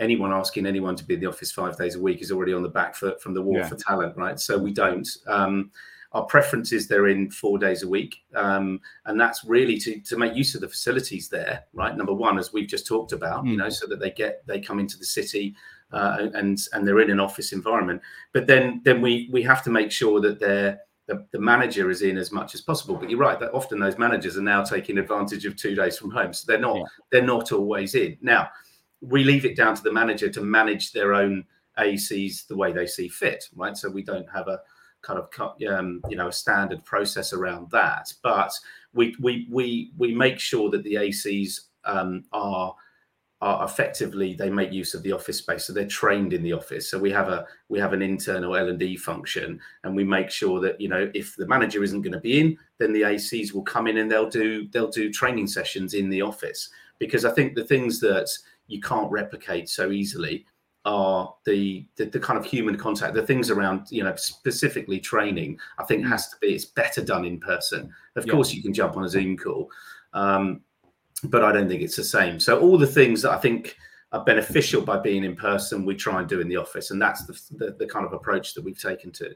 anyone 0.00 0.32
asking 0.32 0.66
anyone 0.66 0.96
to 0.96 1.04
be 1.04 1.14
in 1.14 1.20
the 1.20 1.26
office 1.26 1.52
five 1.52 1.76
days 1.76 1.94
a 1.94 2.00
week 2.00 2.22
is 2.22 2.32
already 2.32 2.52
on 2.52 2.64
the 2.64 2.68
back 2.68 2.96
foot 2.96 3.22
from 3.22 3.34
the 3.34 3.42
war 3.42 3.60
yeah. 3.60 3.68
for 3.68 3.76
talent, 3.76 4.16
right? 4.16 4.40
So 4.40 4.58
we 4.58 4.72
don't. 4.72 5.08
Um, 5.28 5.70
our 6.14 6.24
preference 6.24 6.72
is 6.72 6.86
they're 6.86 7.08
in 7.08 7.30
four 7.30 7.58
days 7.58 7.82
a 7.82 7.88
week, 7.88 8.22
um, 8.34 8.80
and 9.06 9.20
that's 9.20 9.44
really 9.44 9.78
to 9.78 10.00
to 10.00 10.16
make 10.16 10.34
use 10.34 10.54
of 10.54 10.60
the 10.60 10.68
facilities 10.68 11.28
there, 11.28 11.64
right? 11.72 11.96
Number 11.96 12.12
one, 12.12 12.38
as 12.38 12.52
we've 12.52 12.68
just 12.68 12.86
talked 12.86 13.12
about, 13.12 13.44
mm. 13.44 13.52
you 13.52 13.56
know, 13.56 13.70
so 13.70 13.86
that 13.86 14.00
they 14.00 14.10
get 14.10 14.46
they 14.46 14.60
come 14.60 14.78
into 14.78 14.98
the 14.98 15.04
city 15.04 15.54
uh, 15.92 16.28
and 16.34 16.58
and 16.72 16.86
they're 16.86 17.00
in 17.00 17.10
an 17.10 17.20
office 17.20 17.52
environment. 17.52 18.02
But 18.32 18.46
then 18.46 18.80
then 18.84 19.00
we 19.00 19.28
we 19.32 19.42
have 19.42 19.62
to 19.64 19.70
make 19.70 19.90
sure 19.90 20.20
that 20.20 20.38
they're 20.38 20.80
the, 21.06 21.26
the, 21.32 21.38
manager 21.38 21.90
is 21.90 22.02
in 22.02 22.16
as 22.16 22.30
much 22.30 22.54
as 22.54 22.60
possible. 22.60 22.94
But 22.94 23.10
you're 23.10 23.18
right 23.18 23.38
that 23.40 23.52
often 23.52 23.80
those 23.80 23.98
managers 23.98 24.36
are 24.36 24.42
now 24.42 24.62
taking 24.62 24.98
advantage 24.98 25.44
of 25.46 25.56
two 25.56 25.74
days 25.74 25.98
from 25.98 26.10
home, 26.10 26.32
so 26.32 26.44
they're 26.46 26.60
not 26.60 26.76
yeah. 26.76 26.84
they're 27.10 27.22
not 27.22 27.52
always 27.52 27.94
in. 27.94 28.18
Now 28.20 28.48
we 29.00 29.24
leave 29.24 29.44
it 29.44 29.56
down 29.56 29.74
to 29.74 29.82
the 29.82 29.92
manager 29.92 30.28
to 30.28 30.40
manage 30.40 30.92
their 30.92 31.14
own 31.14 31.44
ACs 31.78 32.46
the 32.46 32.56
way 32.56 32.72
they 32.72 32.86
see 32.86 33.08
fit, 33.08 33.44
right? 33.56 33.76
So 33.76 33.90
we 33.90 34.02
don't 34.02 34.30
have 34.32 34.48
a 34.48 34.60
kind 35.02 35.18
of 35.18 35.28
um, 35.68 36.00
you 36.08 36.16
know 36.16 36.28
a 36.28 36.32
standard 36.32 36.84
process 36.84 37.32
around 37.32 37.70
that. 37.70 38.12
But 38.22 38.52
we 38.94 39.14
we 39.20 39.46
we 39.50 39.92
we 39.96 40.14
make 40.14 40.38
sure 40.38 40.70
that 40.70 40.84
the 40.84 40.94
ACs 40.94 41.60
um, 41.84 42.24
are 42.32 42.74
are 43.42 43.64
effectively 43.64 44.34
they 44.34 44.48
make 44.48 44.72
use 44.72 44.94
of 44.94 45.02
the 45.02 45.10
office 45.10 45.38
space. 45.38 45.66
So 45.66 45.72
they're 45.72 45.86
trained 45.86 46.32
in 46.32 46.44
the 46.44 46.52
office. 46.52 46.88
So 46.88 46.98
we 46.98 47.10
have 47.10 47.28
a 47.28 47.44
we 47.68 47.80
have 47.80 47.92
an 47.92 48.00
internal 48.00 48.56
l&d 48.56 48.96
function 48.96 49.60
and 49.82 49.96
we 49.96 50.04
make 50.04 50.30
sure 50.30 50.60
that 50.60 50.80
you 50.80 50.88
know 50.88 51.10
if 51.12 51.34
the 51.36 51.48
manager 51.48 51.82
isn't 51.82 52.02
going 52.02 52.12
to 52.12 52.20
be 52.20 52.40
in 52.40 52.56
then 52.78 52.92
the 52.92 53.02
acs 53.02 53.52
will 53.52 53.64
come 53.64 53.88
in 53.88 53.98
and 53.98 54.10
they'll 54.10 54.30
do 54.30 54.68
they'll 54.68 54.90
do 54.90 55.12
training 55.12 55.48
sessions 55.48 55.94
in 55.94 56.08
the 56.08 56.22
office. 56.22 56.70
Because 56.98 57.24
i 57.24 57.32
think 57.32 57.54
the 57.54 57.64
things 57.64 57.98
that 58.00 58.30
you 58.68 58.80
can't 58.80 59.10
replicate 59.10 59.68
so 59.68 59.90
easily 59.90 60.46
are 60.84 61.34
the, 61.44 61.86
the, 61.96 62.06
the 62.06 62.18
kind 62.18 62.38
of 62.38 62.44
human 62.44 62.76
contact, 62.76 63.14
the 63.14 63.24
things 63.24 63.50
around 63.50 63.86
you 63.90 64.02
know 64.02 64.14
specifically 64.16 64.98
training. 64.98 65.58
I 65.78 65.84
think 65.84 66.04
mm. 66.04 66.08
has 66.08 66.28
to 66.28 66.36
be 66.40 66.48
it's 66.48 66.64
better 66.64 67.04
done 67.04 67.24
in 67.24 67.38
person. 67.38 67.92
Of 68.16 68.26
yeah. 68.26 68.32
course, 68.32 68.52
you 68.52 68.62
can 68.62 68.74
jump 68.74 68.96
on 68.96 69.04
a 69.04 69.08
Zoom 69.08 69.36
call, 69.36 69.70
um, 70.12 70.62
but 71.24 71.44
I 71.44 71.52
don't 71.52 71.68
think 71.68 71.82
it's 71.82 71.96
the 71.96 72.04
same. 72.04 72.40
So 72.40 72.60
all 72.60 72.78
the 72.78 72.86
things 72.86 73.22
that 73.22 73.30
I 73.30 73.38
think 73.38 73.76
are 74.10 74.24
beneficial 74.24 74.82
by 74.82 74.98
being 74.98 75.24
in 75.24 75.36
person, 75.36 75.84
we 75.84 75.94
try 75.94 76.20
and 76.20 76.28
do 76.28 76.40
in 76.40 76.48
the 76.48 76.56
office, 76.56 76.90
and 76.90 77.00
that's 77.00 77.24
the 77.26 77.64
the, 77.64 77.72
the 77.78 77.86
kind 77.86 78.04
of 78.04 78.12
approach 78.12 78.54
that 78.54 78.64
we've 78.64 78.80
taken 78.80 79.12
to 79.12 79.34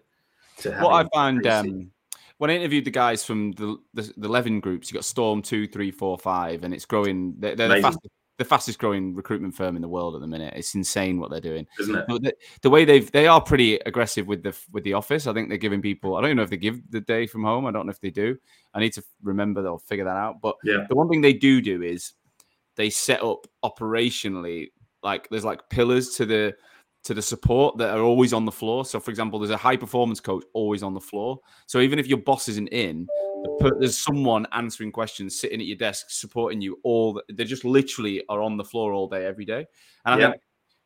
to. 0.59 0.72
What 0.78 1.07
I 1.07 1.09
find 1.14 1.47
um, 1.47 1.90
when 2.38 2.51
I 2.51 2.57
interviewed 2.57 2.84
the 2.84 2.90
guys 2.90 3.24
from 3.24 3.53
the 3.53 3.76
the, 3.94 4.12
the 4.16 4.26
eleven 4.26 4.59
groups, 4.59 4.90
you 4.90 4.94
got 4.94 5.05
Storm 5.05 5.42
two, 5.42 5.68
three, 5.68 5.92
four, 5.92 6.18
five, 6.18 6.64
and 6.64 6.74
it's 6.74 6.84
growing. 6.84 7.34
They're, 7.38 7.55
they're 7.55 7.68
the 7.68 7.82
fastest 7.82 8.11
the 8.39 8.45
fastest 8.45 8.78
growing 8.78 9.14
recruitment 9.14 9.55
firm 9.55 9.76
in 9.76 9.82
the 9.82 9.89
world 9.89 10.14
at 10.14 10.20
the 10.20 10.26
minute. 10.26 10.55
It's 10.57 10.74
insane 10.74 11.18
what 11.18 11.30
they're 11.30 11.41
doing, 11.41 11.66
isn't 11.80 11.95
it? 11.95 12.07
The, 12.07 12.34
the, 12.62 12.70
way 12.70 12.84
they've 12.84 13.11
they 13.11 13.26
are 13.26 13.41
pretty 13.41 13.76
aggressive 13.87 14.26
with 14.26 14.43
the 14.43 14.55
with 14.72 14.84
the 14.84 14.93
office. 14.93 15.26
I 15.26 15.32
think 15.32 15.49
they're 15.49 15.59
giving 15.59 15.80
people. 15.80 16.16
I 16.16 16.20
don't 16.20 16.30
even 16.30 16.37
know 16.37 16.43
if 16.43 16.51
they 16.51 16.57
give 16.57 16.91
the 16.91 17.01
day 17.01 17.26
from 17.26 17.45
home. 17.45 17.66
I 17.66 17.70
don't 17.70 17.87
know 17.87 17.93
if 17.93 18.01
they 18.01 18.11
do. 18.11 18.37
I 18.74 18.80
need 18.80 18.93
to 18.95 19.05
remember. 19.22 19.62
They'll 19.62 19.78
figure 19.78 20.05
that 20.05 20.16
out. 20.16 20.41
But 20.41 20.57
yeah. 20.64 20.84
the 20.89 20.95
one 20.95 21.09
thing 21.09 21.20
they 21.20 21.32
do 21.32 21.61
do 21.61 21.82
is 21.82 22.12
they 22.76 22.91
set 22.91 23.22
up 23.22 23.47
operationally 23.64 24.68
like 25.03 25.28
there's 25.30 25.45
like 25.45 25.68
pillars 25.70 26.11
to 26.16 26.26
the 26.26 26.55
to 27.05 27.14
the 27.14 27.22
support 27.22 27.78
that 27.78 27.97
are 27.97 28.03
always 28.03 28.32
on 28.32 28.45
the 28.45 28.53
floor. 28.53 28.84
So, 28.84 28.99
for 28.99 29.12
example, 29.12 29.39
there's 29.39 29.51
a 29.51 29.57
high 29.57 29.76
performance 29.76 30.18
coach 30.18 30.45
always 30.53 30.82
on 30.82 30.93
the 30.93 31.01
floor. 31.01 31.39
So 31.66 31.78
even 31.78 32.01
if 32.01 32.09
your 32.09 32.18
boss 32.18 32.49
isn't 32.49 32.68
in, 32.68 33.07
there's 33.78 33.99
someone 33.99 34.47
answering 34.53 34.92
questions, 34.92 35.38
sitting 35.38 35.61
at 35.61 35.66
your 35.66 35.76
desk, 35.76 36.07
supporting 36.11 36.61
you. 36.61 36.78
All 36.82 37.20
they 37.32 37.44
just 37.44 37.64
literally 37.64 38.22
are 38.28 38.40
on 38.40 38.57
the 38.57 38.64
floor 38.64 38.92
all 38.92 39.09
day, 39.09 39.26
every 39.26 39.44
day. 39.44 39.66
And 40.05 40.14
I 40.14 40.18
yeah. 40.18 40.30
think 40.30 40.42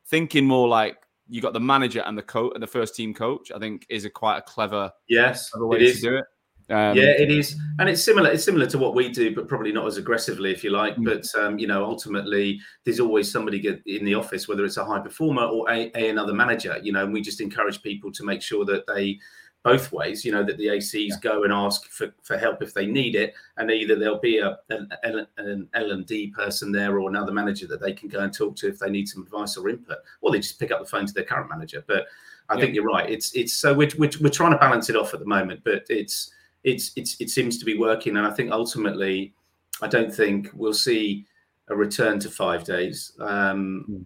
thinking 0.07 0.45
more 0.45 0.67
like 0.67 0.97
you 1.27 1.41
got 1.41 1.53
the 1.53 1.59
manager 1.59 2.03
and 2.05 2.17
the 2.17 2.23
coach, 2.23 2.51
and 2.53 2.63
the 2.63 2.67
first 2.67 2.95
team 2.95 3.13
coach. 3.13 3.51
I 3.51 3.59
think 3.59 3.85
is 3.89 4.05
a 4.05 4.09
quite 4.09 4.37
a 4.37 4.41
clever 4.41 4.91
yes 5.07 5.49
clever 5.49 5.67
way 5.67 5.91
to 5.91 6.01
do 6.01 6.17
it. 6.17 6.25
Um, 6.69 6.95
yeah, 6.95 7.11
it 7.17 7.29
is, 7.29 7.57
and 7.79 7.89
it's 7.89 8.01
similar. 8.01 8.31
It's 8.31 8.45
similar 8.45 8.65
to 8.67 8.77
what 8.77 8.95
we 8.95 9.09
do, 9.09 9.35
but 9.35 9.49
probably 9.49 9.73
not 9.73 9.87
as 9.87 9.97
aggressively, 9.97 10.51
if 10.51 10.63
you 10.63 10.69
like. 10.69 10.93
Mm-hmm. 10.93 11.03
But 11.03 11.25
um, 11.35 11.59
you 11.59 11.67
know, 11.67 11.83
ultimately, 11.83 12.61
there's 12.85 13.01
always 13.01 13.29
somebody 13.29 13.59
get 13.59 13.81
in 13.85 14.05
the 14.05 14.15
office, 14.15 14.47
whether 14.47 14.63
it's 14.63 14.77
a 14.77 14.85
high 14.85 14.99
performer 14.99 15.43
or 15.43 15.69
a, 15.69 15.91
a, 15.95 16.09
another 16.09 16.33
manager. 16.33 16.77
You 16.81 16.93
know, 16.93 17.03
and 17.03 17.11
we 17.11 17.21
just 17.21 17.41
encourage 17.41 17.81
people 17.81 18.09
to 18.13 18.23
make 18.23 18.41
sure 18.41 18.63
that 18.65 18.87
they 18.87 19.19
both 19.63 19.91
ways. 19.91 20.25
You 20.25 20.31
know, 20.31 20.43
that 20.43 20.57
the 20.57 20.67
ACs 20.67 21.09
yeah. 21.09 21.15
go 21.21 21.43
and 21.43 21.53
ask 21.53 21.87
for, 21.89 22.13
for 22.23 22.37
help 22.37 22.61
if 22.61 22.73
they 22.73 22.85
need 22.85 23.15
it, 23.15 23.33
and 23.57 23.71
either 23.71 23.95
there'll 23.95 24.19
be 24.19 24.39
a 24.39 24.57
an, 24.69 25.27
an 25.37 25.67
L 25.73 25.91
and 25.91 26.05
D 26.05 26.27
person 26.27 26.71
there 26.71 26.99
or 26.99 27.09
another 27.09 27.31
manager 27.31 27.67
that 27.67 27.81
they 27.81 27.93
can 27.93 28.09
go 28.09 28.19
and 28.19 28.33
talk 28.33 28.55
to 28.57 28.67
if 28.67 28.79
they 28.79 28.89
need 28.89 29.07
some 29.07 29.23
advice 29.23 29.57
or 29.57 29.69
input, 29.69 29.99
or 30.21 30.31
they 30.31 30.39
just 30.39 30.59
pick 30.59 30.71
up 30.71 30.79
the 30.79 30.85
phone 30.85 31.05
to 31.05 31.13
their 31.13 31.23
current 31.23 31.49
manager. 31.49 31.83
But 31.87 32.07
I 32.49 32.55
yeah. 32.55 32.61
think 32.61 32.75
you're 32.75 32.85
right. 32.85 33.09
It's 33.09 33.33
it's 33.35 33.53
so 33.53 33.73
we're, 33.73 33.89
we're, 33.97 34.11
we're 34.19 34.29
trying 34.29 34.51
to 34.51 34.57
balance 34.57 34.89
it 34.89 34.95
off 34.95 35.13
at 35.13 35.19
the 35.19 35.25
moment, 35.25 35.61
but 35.63 35.85
it's 35.89 36.31
it's 36.63 36.91
it's 36.95 37.19
it 37.19 37.29
seems 37.29 37.57
to 37.57 37.65
be 37.65 37.77
working, 37.77 38.17
and 38.17 38.25
I 38.25 38.31
think 38.31 38.51
ultimately, 38.51 39.33
I 39.81 39.87
don't 39.87 40.13
think 40.13 40.49
we'll 40.53 40.73
see 40.73 41.25
a 41.69 41.75
return 41.75 42.19
to 42.19 42.29
five 42.29 42.63
days. 42.63 43.13
Um, 43.19 43.85
mm. 43.89 44.05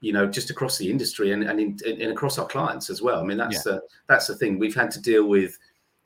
You 0.00 0.12
know, 0.12 0.26
just 0.26 0.50
across 0.50 0.78
the 0.78 0.90
industry 0.90 1.32
and 1.32 1.42
and, 1.44 1.60
in, 1.60 2.00
and 2.00 2.12
across 2.12 2.38
our 2.38 2.46
clients 2.46 2.90
as 2.90 3.02
well. 3.02 3.20
I 3.20 3.24
mean, 3.24 3.38
that's 3.38 3.66
yeah. 3.66 3.72
the 3.72 3.82
that's 4.08 4.26
the 4.26 4.36
thing 4.36 4.58
we've 4.58 4.74
had 4.74 4.90
to 4.92 5.00
deal 5.00 5.26
with 5.26 5.58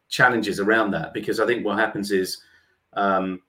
challenges 0.09 0.61
around 0.61 0.91
that 0.93 1.15
because 1.15 1.41
I 1.41 1.47
think 1.47 1.65
what 1.65 1.79
happens 1.79 2.11
is. 2.11 2.41
Um, 2.95 3.41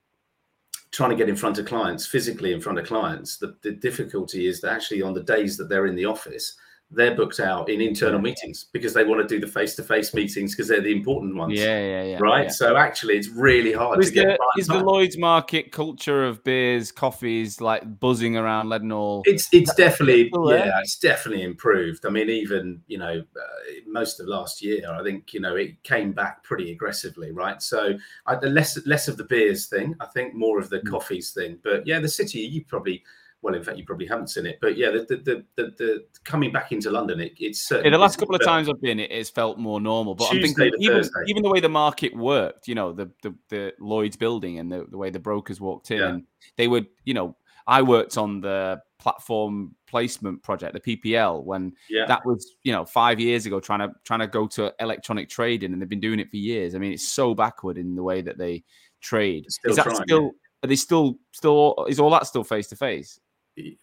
trying 0.92 1.10
to 1.10 1.16
get 1.16 1.28
in 1.28 1.36
front 1.36 1.58
of 1.58 1.66
clients 1.66 2.06
physically 2.06 2.52
in 2.52 2.60
front 2.60 2.78
of 2.78 2.86
clients 2.86 3.36
the, 3.36 3.54
the 3.62 3.72
difficulty 3.72 4.46
is 4.46 4.60
that 4.60 4.72
actually 4.72 5.02
on 5.02 5.12
the 5.12 5.22
days 5.22 5.56
that 5.56 5.68
they're 5.68 5.86
in 5.86 5.94
the 5.94 6.04
office 6.04 6.56
they're 6.90 7.16
booked 7.16 7.40
out 7.40 7.68
in 7.68 7.80
internal 7.80 8.20
meetings 8.20 8.66
because 8.72 8.94
they 8.94 9.02
want 9.02 9.20
to 9.20 9.26
do 9.26 9.44
the 9.44 9.50
face-to-face 9.50 10.14
meetings 10.14 10.54
because 10.54 10.68
they're 10.68 10.80
the 10.80 10.92
important 10.92 11.34
ones. 11.34 11.58
Yeah, 11.58 11.80
yeah, 11.80 12.02
yeah. 12.04 12.18
Right. 12.20 12.44
Yeah. 12.44 12.50
So 12.50 12.76
actually, 12.76 13.16
it's 13.16 13.28
really 13.28 13.72
hard 13.72 14.00
is 14.00 14.08
to 14.08 14.14
get. 14.14 14.38
The, 14.38 14.60
is 14.60 14.68
the 14.68 14.78
Lloyd's 14.78 15.18
market 15.18 15.72
culture 15.72 16.24
of 16.24 16.44
beers, 16.44 16.92
coffees, 16.92 17.60
like 17.60 17.98
buzzing 17.98 18.36
around 18.36 18.66
Leadenhall? 18.66 19.22
It's 19.24 19.48
it's 19.52 19.74
definitely 19.74 20.30
yeah, 20.46 20.78
it's 20.80 20.96
definitely 20.96 21.42
improved. 21.42 22.06
I 22.06 22.10
mean, 22.10 22.30
even 22.30 22.80
you 22.86 22.98
know, 22.98 23.18
uh, 23.36 23.72
most 23.88 24.20
of 24.20 24.28
last 24.28 24.62
year, 24.62 24.88
I 24.88 25.02
think 25.02 25.34
you 25.34 25.40
know 25.40 25.56
it 25.56 25.82
came 25.82 26.12
back 26.12 26.44
pretty 26.44 26.70
aggressively, 26.70 27.32
right? 27.32 27.60
So 27.60 27.94
I, 28.26 28.36
the 28.36 28.48
less 28.48 28.78
less 28.86 29.08
of 29.08 29.16
the 29.16 29.24
beers 29.24 29.66
thing, 29.66 29.96
I 29.98 30.06
think 30.06 30.34
more 30.34 30.60
of 30.60 30.70
the 30.70 30.78
mm. 30.78 30.88
coffees 30.88 31.30
thing. 31.30 31.58
But 31.64 31.84
yeah, 31.84 31.98
the 31.98 32.08
city, 32.08 32.40
you 32.40 32.64
probably 32.64 33.02
well, 33.42 33.54
in 33.54 33.62
fact, 33.62 33.78
you 33.78 33.84
probably 33.84 34.06
haven't 34.06 34.28
seen 34.28 34.46
it, 34.46 34.58
but 34.60 34.76
yeah, 34.76 34.90
the 34.90 35.00
the 35.08 35.16
the, 35.16 35.44
the, 35.56 35.74
the 35.78 36.04
coming 36.24 36.52
back 36.52 36.72
into 36.72 36.90
London, 36.90 37.20
it, 37.20 37.32
it's 37.38 37.70
yeah, 37.70 37.88
the 37.88 37.98
last 37.98 38.18
couple 38.18 38.34
of 38.34 38.42
times 38.42 38.68
I've 38.68 38.80
been, 38.80 38.98
it 38.98 39.12
has 39.12 39.30
felt 39.30 39.58
more 39.58 39.80
normal. 39.80 40.14
But 40.14 40.30
Tuesday 40.30 40.66
I'm 40.66 40.70
thinking 40.72 40.82
even, 40.82 41.10
even 41.26 41.42
the 41.42 41.50
way 41.50 41.60
the 41.60 41.68
market 41.68 42.16
worked, 42.16 42.66
you 42.66 42.74
know, 42.74 42.92
the 42.92 43.10
the, 43.22 43.34
the 43.48 43.72
Lloyd's 43.78 44.16
building 44.16 44.58
and 44.58 44.72
the, 44.72 44.86
the 44.90 44.96
way 44.96 45.10
the 45.10 45.20
brokers 45.20 45.60
walked 45.60 45.90
in, 45.90 45.98
yeah. 45.98 46.08
and 46.08 46.24
they 46.56 46.66
would, 46.66 46.86
you 47.04 47.14
know, 47.14 47.36
I 47.66 47.82
worked 47.82 48.16
on 48.16 48.40
the 48.40 48.80
platform 48.98 49.74
placement 49.86 50.42
project, 50.42 50.72
the 50.72 50.96
PPL, 50.96 51.44
when 51.44 51.72
yeah. 51.90 52.06
that 52.06 52.24
was, 52.24 52.54
you 52.64 52.72
know, 52.72 52.84
five 52.84 53.20
years 53.20 53.46
ago, 53.46 53.60
trying 53.60 53.80
to 53.80 53.90
trying 54.04 54.20
to 54.20 54.26
go 54.26 54.46
to 54.48 54.72
electronic 54.80 55.28
trading, 55.28 55.72
and 55.72 55.80
they've 55.80 55.88
been 55.88 56.00
doing 56.00 56.20
it 56.20 56.30
for 56.30 56.36
years. 56.36 56.74
I 56.74 56.78
mean, 56.78 56.92
it's 56.92 57.08
so 57.08 57.34
backward 57.34 57.78
in 57.78 57.94
the 57.94 58.02
way 58.02 58.22
that 58.22 58.38
they 58.38 58.64
trade. 59.00 59.44
Still 59.48 59.70
is 59.70 59.76
that 59.76 59.84
trying, 59.84 59.96
still? 59.96 60.22
Yeah. 60.22 60.30
Are 60.64 60.68
they 60.68 60.76
still 60.76 61.18
still? 61.32 61.86
Is 61.88 62.00
all 62.00 62.10
that 62.10 62.26
still 62.26 62.44
face 62.44 62.68
to 62.68 62.76
face? 62.76 63.20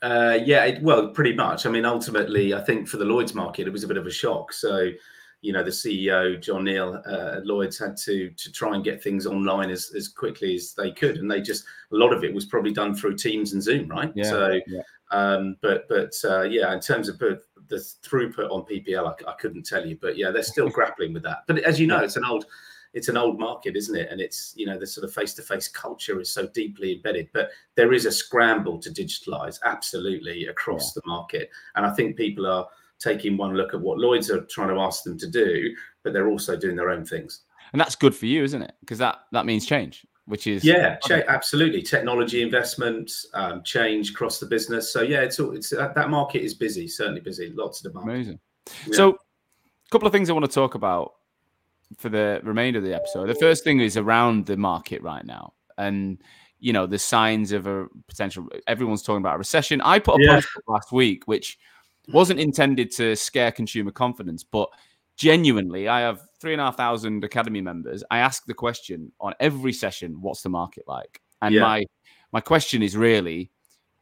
Uh, 0.02 0.38
yeah, 0.44 0.66
it, 0.66 0.84
well, 0.84 1.10
pretty 1.10 1.34
much. 1.34 1.66
I 1.66 1.70
mean, 1.70 1.86
ultimately, 1.86 2.54
I 2.54 2.62
think 2.62 2.88
for 2.88 2.98
the 2.98 3.06
Lloyd's 3.06 3.34
market, 3.34 3.68
it 3.68 3.72
was 3.72 3.84
a 3.84 3.88
bit 3.88 3.98
of 3.98 4.06
a 4.06 4.12
shock. 4.12 4.54
So, 4.54 4.90
you 5.42 5.52
know, 5.52 5.64
the 5.64 5.72
CEO 5.72 6.40
John 6.40 6.64
Neal 6.64 7.02
uh, 7.08 7.38
at 7.38 7.46
Lloyd's 7.46 7.80
had 7.80 7.98
to 8.06 8.30
to 8.30 8.52
try 8.52 8.76
and 8.76 8.84
get 8.84 9.02
things 9.02 9.26
online 9.26 9.72
as, 9.72 9.92
as 9.96 10.08
quickly 10.08 10.56
as 10.56 10.74
they 10.74 10.92
could, 10.92 11.18
and 11.18 11.30
they 11.30 11.42
just 11.42 11.66
a 11.92 11.96
lot 11.96 12.14
of 12.14 12.24
it 12.24 12.34
was 12.34 12.46
probably 12.46 12.72
done 12.72 12.96
through 12.96 13.18
Teams 13.18 13.54
and 13.54 13.64
Zoom, 13.64 13.88
right? 13.88 14.12
Yeah, 14.16 14.30
so, 14.30 14.60
yeah. 14.68 14.82
Um, 15.12 15.58
but 15.62 15.88
but 15.90 16.14
uh, 16.24 16.44
yeah, 16.44 16.72
in 16.74 16.80
terms 16.80 17.10
of 17.10 17.18
the 17.20 17.40
throughput 17.72 18.52
on 18.52 18.66
PPL, 18.66 19.08
I, 19.08 19.32
I, 19.32 19.34
couldn't 19.36 19.64
tell 19.64 19.86
you, 19.86 19.98
but 20.02 20.18
yeah, 20.18 20.32
they're 20.32 20.44
still 20.44 20.70
grappling 20.70 21.14
with 21.14 21.24
that. 21.24 21.44
But 21.48 21.60
as 21.60 21.80
you 21.80 21.88
know, 21.88 22.00
it's 22.00 22.16
an 22.16 22.26
old 22.26 22.46
it's 22.94 23.08
an 23.08 23.18
old 23.18 23.40
market, 23.40 23.76
isn't 23.76 23.96
it? 23.96 24.10
And 24.12 24.22
it's 24.22 24.54
you 24.56 24.66
know 24.66 24.78
the 24.78 24.88
sort 24.88 25.04
of 25.04 25.14
face 25.14 25.34
to 25.36 25.42
face 25.42 25.68
culture 25.68 26.20
is 26.20 26.32
so 26.32 26.48
deeply 26.48 26.94
embedded. 26.94 27.30
But 27.34 27.50
there 27.76 27.94
is 27.94 28.06
a 28.06 28.12
scramble 28.12 28.80
to 28.80 28.90
digitalize 28.90 29.60
absolutely 29.66 30.48
across 30.48 30.96
yeah. 30.96 31.02
the 31.04 31.10
market, 31.10 31.50
and 31.76 31.86
I 31.86 31.94
think 31.94 32.16
people 32.16 32.46
are 32.46 32.68
taking 33.00 33.36
one 33.36 33.56
look 33.56 33.74
at 33.74 33.82
what 33.82 33.98
Lloyd's 33.98 34.32
are 34.32 34.46
trying 34.46 34.70
to 34.70 34.80
ask 34.80 35.04
them 35.04 35.18
to 35.18 35.28
do, 35.28 35.76
but 36.04 36.14
they're 36.14 36.30
also 36.30 36.56
doing 36.56 36.76
their 36.76 36.90
own 36.90 37.04
things. 37.04 37.42
And 37.74 37.80
that's 37.80 37.96
good 37.96 38.16
for 38.16 38.28
you, 38.28 38.44
isn't 38.44 38.62
it? 38.62 38.74
Because 38.80 39.00
that 39.00 39.20
that 39.32 39.46
means 39.46 39.66
change, 39.66 40.06
which 40.26 40.48
is 40.48 40.64
yeah, 40.64 40.98
cha- 40.98 41.24
absolutely 41.28 41.82
technology 41.82 42.42
investment, 42.42 43.12
um, 43.34 43.64
change 43.64 44.12
across 44.12 44.40
the 44.40 44.46
business. 44.46 44.94
So 44.94 45.02
yeah, 45.02 45.22
it's 45.22 45.40
all 45.40 45.56
it's 45.56 45.72
that 45.72 46.10
market 46.10 46.44
is 46.44 46.54
busy, 46.54 46.88
certainly 46.88 47.22
busy, 47.22 47.52
lots 47.56 47.84
of 47.84 47.92
demand. 47.92 48.10
Amazing. 48.10 48.40
Yeah. 48.88 48.96
So, 48.96 49.10
a 49.10 49.90
couple 49.92 50.08
of 50.08 50.14
things 50.14 50.30
I 50.30 50.34
want 50.34 50.46
to 50.46 50.52
talk 50.52 50.76
about 50.76 51.14
for 51.98 52.10
the 52.10 52.42
remainder 52.44 52.80
of 52.80 52.86
the 52.86 52.96
episode. 52.96 53.28
The 53.28 53.36
first 53.36 53.64
thing 53.64 53.80
is 53.80 53.98
around 53.98 54.46
the 54.46 54.58
market 54.58 55.02
right 55.02 55.26
now, 55.26 55.54
and 55.78 56.22
you 56.60 56.74
know 56.74 56.88
the 56.88 57.00
signs 57.00 57.52
of 57.52 57.68
a 57.68 57.88
potential. 58.08 58.48
Everyone's 58.68 59.04
talking 59.04 59.22
about 59.22 59.36
a 59.36 59.40
recession. 59.40 59.82
I 59.82 60.00
put 60.00 60.20
a 60.20 60.24
yeah. 60.24 60.36
post 60.36 60.48
last 60.68 60.92
week, 60.92 61.24
which 61.26 61.58
wasn't 62.10 62.40
intended 62.40 62.92
to 62.92 63.16
scare 63.16 63.52
consumer 63.52 63.92
confidence, 63.92 64.44
but 64.44 64.70
genuinely, 65.16 65.88
I 65.88 66.02
have 66.02 66.22
three 66.40 66.54
and 66.54 66.62
a 66.62 66.66
half 66.66 66.78
thousand 66.78 67.24
academy 67.24 67.62
members. 67.62 68.04
I 68.12 68.20
ask 68.20 68.46
the 68.46 68.54
question 68.54 69.12
on 69.20 69.34
every 69.40 69.74
session: 69.74 70.22
"What's 70.22 70.42
the 70.42 70.50
market 70.50 70.84
like?" 70.88 71.22
And 71.42 71.56
yeah. 71.56 71.62
my 71.62 71.86
my 72.32 72.42
question 72.42 72.82
is 72.82 72.98
really 72.98 73.52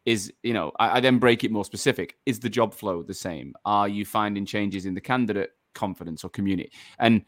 is 0.05 0.33
you 0.41 0.53
know 0.53 0.71
I, 0.79 0.97
I, 0.97 0.99
then 0.99 1.19
break 1.19 1.43
it 1.43 1.51
more 1.51 1.65
specific 1.65 2.17
is 2.25 2.39
the 2.39 2.49
job 2.49 2.73
flow 2.73 3.03
the 3.03 3.13
same 3.13 3.53
are 3.65 3.87
you 3.87 4.05
finding 4.05 4.45
changes 4.45 4.85
in 4.85 4.93
the 4.95 5.01
candidate 5.01 5.51
confidence 5.75 6.23
or 6.23 6.29
community 6.29 6.71
and 6.99 7.23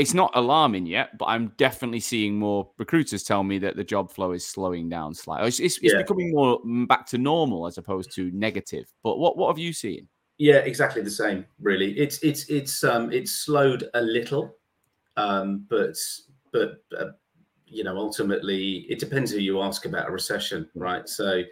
it's 0.00 0.14
not 0.14 0.30
alarming 0.34 0.86
yet, 0.86 1.18
but 1.18 1.26
I'm 1.26 1.48
definitely 1.56 2.00
seeing 2.00 2.38
more 2.38 2.70
recruiters 2.78 3.22
tell 3.22 3.44
me 3.44 3.58
that 3.58 3.76
the 3.76 3.84
job 3.84 4.10
flow 4.10 4.32
is 4.32 4.46
slowing 4.46 4.88
down 4.88 5.14
slightly. 5.14 5.48
It's, 5.48 5.60
it's, 5.60 5.78
it's 5.82 5.94
becoming 5.94 6.32
more 6.32 6.60
mm, 6.62 6.88
back 6.88 7.06
to 7.08 7.18
normal 7.18 7.66
as 7.66 7.76
opposed 7.76 8.14
to 8.14 8.30
negative. 8.32 8.90
But 9.02 9.18
what 9.18 9.36
what 9.36 9.48
have 9.48 9.58
you 9.58 9.72
seen? 9.72 10.08
Yeah, 10.38 10.56
exactly 10.56 11.02
the 11.02 11.10
same. 11.10 11.44
Really, 11.60 11.92
it's 11.98 12.18
it's 12.22 12.48
it's 12.48 12.82
um 12.82 13.12
it's 13.12 13.32
slowed 13.32 13.90
a 13.92 14.00
little, 14.00 14.56
um, 15.18 15.66
but 15.68 15.96
but 16.50 16.82
uh, 16.98 17.10
you 17.66 17.84
know 17.84 17.96
ultimately 17.96 18.86
it 18.88 18.98
depends 18.98 19.30
who 19.30 19.38
you 19.38 19.60
ask 19.60 19.84
about 19.84 20.08
a 20.08 20.12
recession, 20.12 20.68
right? 20.74 21.06
So 21.06 21.42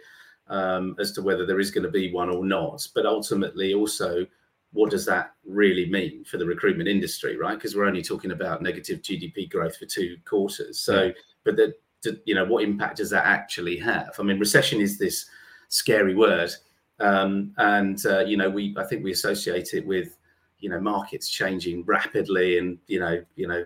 um, 0.47 0.95
as 0.99 1.11
to 1.13 1.21
whether 1.21 1.45
there 1.45 1.59
is 1.59 1.69
going 1.69 1.83
to 1.83 1.91
be 1.91 2.11
one 2.11 2.29
or 2.29 2.43
not, 2.43 2.85
but 2.95 3.05
ultimately 3.05 3.75
also 3.75 4.25
what 4.71 4.91
does 4.91 5.05
that 5.05 5.31
really 5.45 5.89
mean 5.89 6.23
for 6.23 6.37
the 6.37 6.45
recruitment 6.45 6.87
industry, 6.87 7.37
right? 7.37 7.55
Because 7.55 7.75
we're 7.75 7.85
only 7.85 8.03
talking 8.03 8.31
about 8.31 8.61
negative 8.61 9.01
GDP 9.01 9.49
growth 9.49 9.77
for 9.77 9.85
two 9.85 10.17
quarters. 10.25 10.79
So, 10.79 11.05
yeah. 11.05 11.11
but 11.43 11.55
the, 11.55 11.73
the, 12.03 12.21
you 12.25 12.35
know, 12.35 12.45
what 12.45 12.63
impact 12.63 12.97
does 12.97 13.09
that 13.09 13.25
actually 13.25 13.77
have? 13.77 14.15
I 14.19 14.23
mean, 14.23 14.39
recession 14.39 14.79
is 14.79 14.97
this 14.97 15.25
scary 15.69 16.15
word, 16.15 16.51
um, 16.99 17.53
and 17.57 18.05
uh, 18.05 18.19
you 18.19 18.37
know, 18.37 18.49
we 18.49 18.75
I 18.77 18.83
think 18.85 19.03
we 19.03 19.11
associate 19.11 19.73
it 19.73 19.85
with 19.85 20.17
you 20.59 20.69
know 20.69 20.79
markets 20.79 21.29
changing 21.29 21.83
rapidly 21.85 22.57
and 22.57 22.77
you 22.87 22.99
know 22.99 23.23
you 23.35 23.47
know 23.47 23.65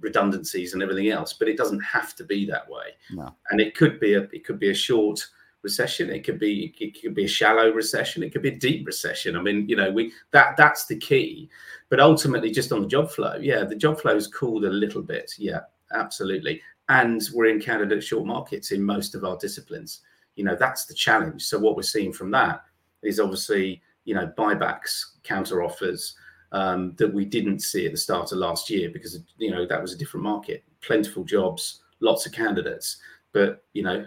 redundancies 0.00 0.74
and 0.74 0.82
everything 0.82 1.08
else, 1.08 1.32
but 1.32 1.48
it 1.48 1.56
doesn't 1.56 1.80
have 1.80 2.14
to 2.16 2.24
be 2.24 2.46
that 2.46 2.68
way. 2.68 2.94
No. 3.10 3.34
And 3.50 3.60
it 3.60 3.74
could 3.74 3.98
be 4.00 4.14
a 4.14 4.22
it 4.32 4.44
could 4.44 4.58
be 4.58 4.70
a 4.70 4.74
short 4.74 5.26
recession. 5.62 6.10
It 6.10 6.24
could 6.24 6.38
be 6.38 6.74
it 6.78 7.00
could 7.00 7.14
be 7.14 7.24
a 7.24 7.28
shallow 7.28 7.70
recession. 7.70 8.22
It 8.22 8.32
could 8.32 8.42
be 8.42 8.50
a 8.50 8.58
deep 8.58 8.86
recession. 8.86 9.36
I 9.36 9.42
mean, 9.42 9.68
you 9.68 9.76
know, 9.76 9.90
we 9.90 10.12
that 10.32 10.56
that's 10.56 10.86
the 10.86 10.96
key. 10.96 11.48
But 11.88 12.00
ultimately, 12.00 12.50
just 12.50 12.72
on 12.72 12.82
the 12.82 12.88
job 12.88 13.10
flow, 13.10 13.36
yeah, 13.40 13.64
the 13.64 13.76
job 13.76 14.00
flow 14.00 14.14
has 14.14 14.26
cooled 14.26 14.64
a 14.64 14.70
little 14.70 15.02
bit. 15.02 15.32
Yeah, 15.38 15.60
absolutely. 15.92 16.60
And 16.88 17.22
we're 17.34 17.46
in 17.46 17.60
candidate 17.60 18.02
short 18.02 18.26
markets 18.26 18.72
in 18.72 18.82
most 18.82 19.14
of 19.14 19.24
our 19.24 19.36
disciplines. 19.36 20.00
You 20.36 20.44
know, 20.44 20.56
that's 20.58 20.86
the 20.86 20.94
challenge. 20.94 21.44
So 21.44 21.58
what 21.58 21.76
we're 21.76 21.82
seeing 21.82 22.12
from 22.12 22.30
that 22.30 22.62
is 23.02 23.20
obviously, 23.20 23.82
you 24.04 24.14
know, 24.14 24.32
buybacks, 24.38 25.16
counter 25.22 25.62
offers 25.62 26.14
um, 26.52 26.94
that 26.96 27.12
we 27.12 27.24
didn't 27.24 27.60
see 27.60 27.86
at 27.86 27.92
the 27.92 27.98
start 27.98 28.32
of 28.32 28.38
last 28.38 28.70
year 28.70 28.90
because 28.90 29.18
you 29.36 29.50
know 29.50 29.66
that 29.66 29.82
was 29.82 29.92
a 29.92 29.98
different 29.98 30.24
market, 30.24 30.64
plentiful 30.80 31.24
jobs, 31.24 31.82
lots 32.00 32.26
of 32.26 32.32
candidates. 32.32 32.98
But 33.32 33.64
you 33.72 33.82
know, 33.82 34.06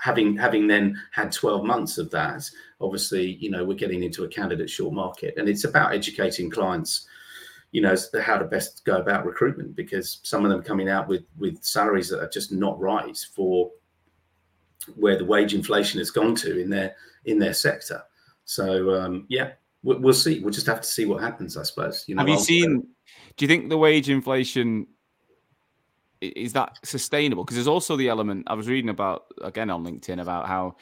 having 0.00 0.36
having 0.36 0.66
then 0.66 0.98
had 1.12 1.30
12 1.30 1.64
months 1.64 1.98
of 1.98 2.10
that 2.10 2.42
obviously 2.80 3.34
you 3.34 3.50
know 3.50 3.64
we're 3.64 3.74
getting 3.74 4.02
into 4.02 4.24
a 4.24 4.28
candidate 4.28 4.68
short 4.68 4.92
market. 4.92 5.34
And 5.36 5.48
it's 5.48 5.64
about 5.64 5.94
educating 5.94 6.50
clients 6.50 7.06
you 7.70 7.80
know 7.80 7.96
how 8.22 8.36
to 8.36 8.44
best 8.44 8.84
go 8.84 8.98
about 8.98 9.24
recruitment 9.24 9.74
because 9.74 10.20
some 10.22 10.44
of 10.44 10.50
them 10.50 10.62
coming 10.62 10.88
out 10.88 11.08
with 11.08 11.22
with 11.38 11.62
salaries 11.62 12.08
that 12.10 12.20
are 12.20 12.28
just 12.28 12.52
not 12.52 12.78
right 12.78 13.16
for 13.34 13.70
where 14.96 15.16
the 15.16 15.24
wage 15.24 15.54
inflation 15.54 15.98
has 15.98 16.10
gone 16.10 16.34
to 16.34 16.60
in 16.60 16.68
their 16.68 16.94
in 17.24 17.38
their 17.38 17.54
sector. 17.54 18.02
So 18.44 18.94
um, 18.94 19.26
yeah 19.28 19.52
we'll, 19.82 20.00
we'll 20.00 20.14
see. 20.14 20.40
We'll 20.40 20.52
just 20.52 20.66
have 20.66 20.80
to 20.80 20.88
see 20.88 21.04
what 21.04 21.22
happens 21.22 21.56
i 21.56 21.62
suppose 21.62 22.04
you 22.06 22.14
know 22.14 22.20
have 22.20 22.28
you 22.28 22.38
seen 22.38 22.86
do 23.36 23.44
you 23.44 23.48
think 23.48 23.68
the 23.68 23.78
wage 23.78 24.08
inflation 24.08 24.86
is 26.22 26.52
that 26.52 26.78
sustainable? 26.84 27.44
Because 27.44 27.56
there's 27.56 27.68
also 27.68 27.96
the 27.96 28.08
element 28.08 28.44
I 28.46 28.54
was 28.54 28.68
reading 28.68 28.90
about 28.90 29.26
again 29.42 29.70
on 29.70 29.84
LinkedIn 29.84 30.20
about 30.20 30.46
how 30.46 30.76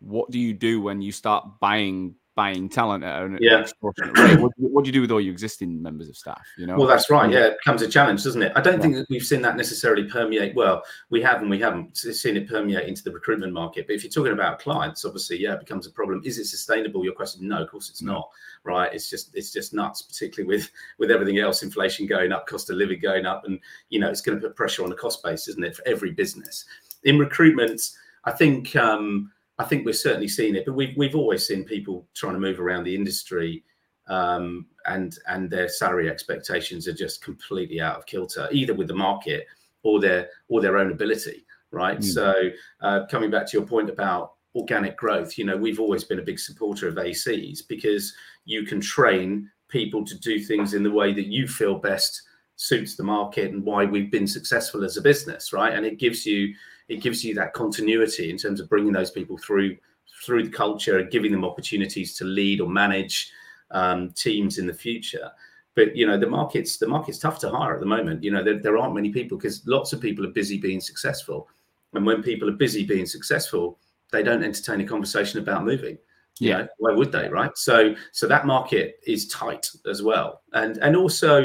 what 0.00 0.30
do 0.30 0.38
you 0.38 0.52
do 0.52 0.80
when 0.80 1.02
you 1.02 1.12
start 1.12 1.60
buying 1.60 2.14
buying 2.36 2.68
talent 2.68 3.02
at 3.02 3.22
an 3.22 3.38
yeah. 3.40 3.60
extortionate 3.60 4.16
rate. 4.16 4.38
What, 4.38 4.52
what, 4.58 4.84
do 4.84 4.88
you 4.88 4.92
do 4.92 5.00
with 5.00 5.10
all 5.10 5.20
your 5.20 5.32
existing 5.32 5.82
members 5.82 6.08
of 6.10 6.16
staff? 6.16 6.46
You 6.58 6.66
know. 6.66 6.76
Well, 6.76 6.86
that's 6.86 7.08
right. 7.08 7.30
Yeah, 7.30 7.46
it 7.46 7.56
becomes 7.64 7.80
a 7.80 7.88
challenge, 7.88 8.22
doesn't 8.22 8.42
it? 8.42 8.52
I 8.54 8.60
don't 8.60 8.74
yeah. 8.74 8.80
think 8.80 8.94
that 8.96 9.06
we've 9.08 9.24
seen 9.24 9.40
that 9.42 9.56
necessarily 9.56 10.04
permeate. 10.04 10.54
Well, 10.54 10.84
we 11.08 11.22
have 11.22 11.40
and 11.40 11.50
we 11.50 11.58
haven't 11.58 11.96
seen 11.96 12.36
it 12.36 12.48
permeate 12.48 12.86
into 12.86 13.02
the 13.02 13.10
recruitment 13.10 13.54
market. 13.54 13.86
But 13.86 13.96
if 13.96 14.04
you're 14.04 14.12
talking 14.12 14.34
about 14.34 14.58
clients, 14.58 15.04
obviously, 15.06 15.38
yeah, 15.38 15.54
it 15.54 15.60
becomes 15.60 15.86
a 15.86 15.90
problem. 15.90 16.20
Is 16.24 16.38
it 16.38 16.44
sustainable? 16.44 17.02
Your 17.04 17.14
question, 17.14 17.48
no, 17.48 17.62
of 17.62 17.70
course 17.70 17.88
it's 17.88 18.02
not. 18.02 18.28
Right? 18.64 18.92
It's 18.92 19.08
just 19.08 19.34
it's 19.34 19.50
just 19.50 19.72
nuts, 19.72 20.02
particularly 20.02 20.54
with 20.54 20.70
with 20.98 21.10
everything 21.10 21.38
else, 21.38 21.62
inflation 21.62 22.06
going 22.06 22.32
up, 22.32 22.46
cost 22.46 22.68
of 22.68 22.76
living 22.76 23.00
going 23.00 23.24
up, 23.24 23.46
and 23.46 23.58
you 23.88 23.98
know 23.98 24.10
it's 24.10 24.20
going 24.20 24.38
to 24.38 24.46
put 24.46 24.54
pressure 24.54 24.84
on 24.84 24.90
the 24.90 24.96
cost 24.96 25.22
base, 25.24 25.48
isn't 25.48 25.64
it, 25.64 25.74
for 25.74 25.88
every 25.88 26.12
business? 26.12 26.66
In 27.04 27.18
recruitment, 27.18 27.80
I 28.24 28.32
think. 28.32 28.76
um 28.76 29.32
I 29.58 29.64
think 29.64 29.86
we're 29.86 29.94
certainly 29.94 30.28
seeing 30.28 30.54
it, 30.54 30.66
but 30.66 30.74
we've 30.74 30.96
we've 30.96 31.16
always 31.16 31.46
seen 31.46 31.64
people 31.64 32.06
trying 32.14 32.34
to 32.34 32.40
move 32.40 32.60
around 32.60 32.84
the 32.84 32.94
industry, 32.94 33.64
um, 34.08 34.66
and 34.86 35.18
and 35.28 35.50
their 35.50 35.68
salary 35.68 36.10
expectations 36.10 36.86
are 36.86 36.92
just 36.92 37.22
completely 37.22 37.80
out 37.80 37.96
of 37.96 38.06
kilter, 38.06 38.48
either 38.52 38.74
with 38.74 38.88
the 38.88 38.94
market 38.94 39.46
or 39.82 40.00
their 40.00 40.28
or 40.48 40.60
their 40.60 40.76
own 40.76 40.92
ability, 40.92 41.46
right? 41.70 41.98
Mm. 41.98 42.04
So 42.04 42.34
uh, 42.80 43.06
coming 43.10 43.30
back 43.30 43.46
to 43.48 43.56
your 43.56 43.66
point 43.66 43.88
about 43.88 44.34
organic 44.54 44.96
growth, 44.96 45.38
you 45.38 45.44
know, 45.44 45.56
we've 45.56 45.80
always 45.80 46.04
been 46.04 46.18
a 46.18 46.22
big 46.22 46.38
supporter 46.38 46.88
of 46.88 46.94
ACs 46.94 47.60
because 47.66 48.14
you 48.44 48.64
can 48.64 48.80
train 48.80 49.50
people 49.68 50.04
to 50.04 50.18
do 50.18 50.38
things 50.38 50.74
in 50.74 50.82
the 50.82 50.90
way 50.90 51.12
that 51.12 51.26
you 51.26 51.46
feel 51.46 51.78
best 51.78 52.22
suits 52.56 52.96
the 52.96 53.02
market 53.02 53.52
and 53.52 53.64
why 53.64 53.84
we've 53.84 54.10
been 54.10 54.26
successful 54.26 54.82
as 54.84 54.96
a 54.96 55.02
business, 55.02 55.52
right? 55.52 55.74
And 55.74 55.84
it 55.84 55.98
gives 55.98 56.24
you 56.24 56.54
it 56.88 57.02
gives 57.02 57.24
you 57.24 57.34
that 57.34 57.52
continuity 57.52 58.30
in 58.30 58.36
terms 58.36 58.60
of 58.60 58.68
bringing 58.68 58.92
those 58.92 59.10
people 59.10 59.38
through 59.38 59.76
through 60.24 60.44
the 60.44 60.50
culture 60.50 60.98
and 60.98 61.10
giving 61.10 61.30
them 61.30 61.44
opportunities 61.44 62.16
to 62.16 62.24
lead 62.24 62.60
or 62.60 62.68
manage 62.68 63.30
um, 63.70 64.10
teams 64.10 64.58
in 64.58 64.66
the 64.66 64.74
future. 64.74 65.30
But 65.74 65.94
you 65.94 66.06
know 66.06 66.18
the 66.18 66.28
market's 66.28 66.78
the 66.78 66.88
market's 66.88 67.18
tough 67.18 67.38
to 67.40 67.50
hire 67.50 67.74
at 67.74 67.80
the 67.80 67.86
moment. 67.86 68.24
You 68.24 68.30
know 68.30 68.42
there, 68.42 68.58
there 68.58 68.78
aren't 68.78 68.94
many 68.94 69.10
people 69.10 69.36
because 69.36 69.66
lots 69.66 69.92
of 69.92 70.00
people 70.00 70.24
are 70.24 70.30
busy 70.30 70.58
being 70.58 70.80
successful, 70.80 71.48
and 71.92 72.06
when 72.06 72.22
people 72.22 72.48
are 72.48 72.52
busy 72.52 72.84
being 72.84 73.06
successful, 73.06 73.78
they 74.10 74.22
don't 74.22 74.42
entertain 74.42 74.80
a 74.80 74.86
conversation 74.86 75.40
about 75.40 75.64
moving. 75.64 75.98
You 76.38 76.50
yeah, 76.50 76.58
know, 76.58 76.68
why 76.78 76.92
would 76.92 77.12
they, 77.12 77.28
right? 77.28 77.56
So 77.56 77.94
so 78.12 78.26
that 78.26 78.46
market 78.46 79.00
is 79.06 79.28
tight 79.28 79.70
as 79.86 80.02
well, 80.02 80.40
and 80.54 80.78
and 80.78 80.96
also, 80.96 81.44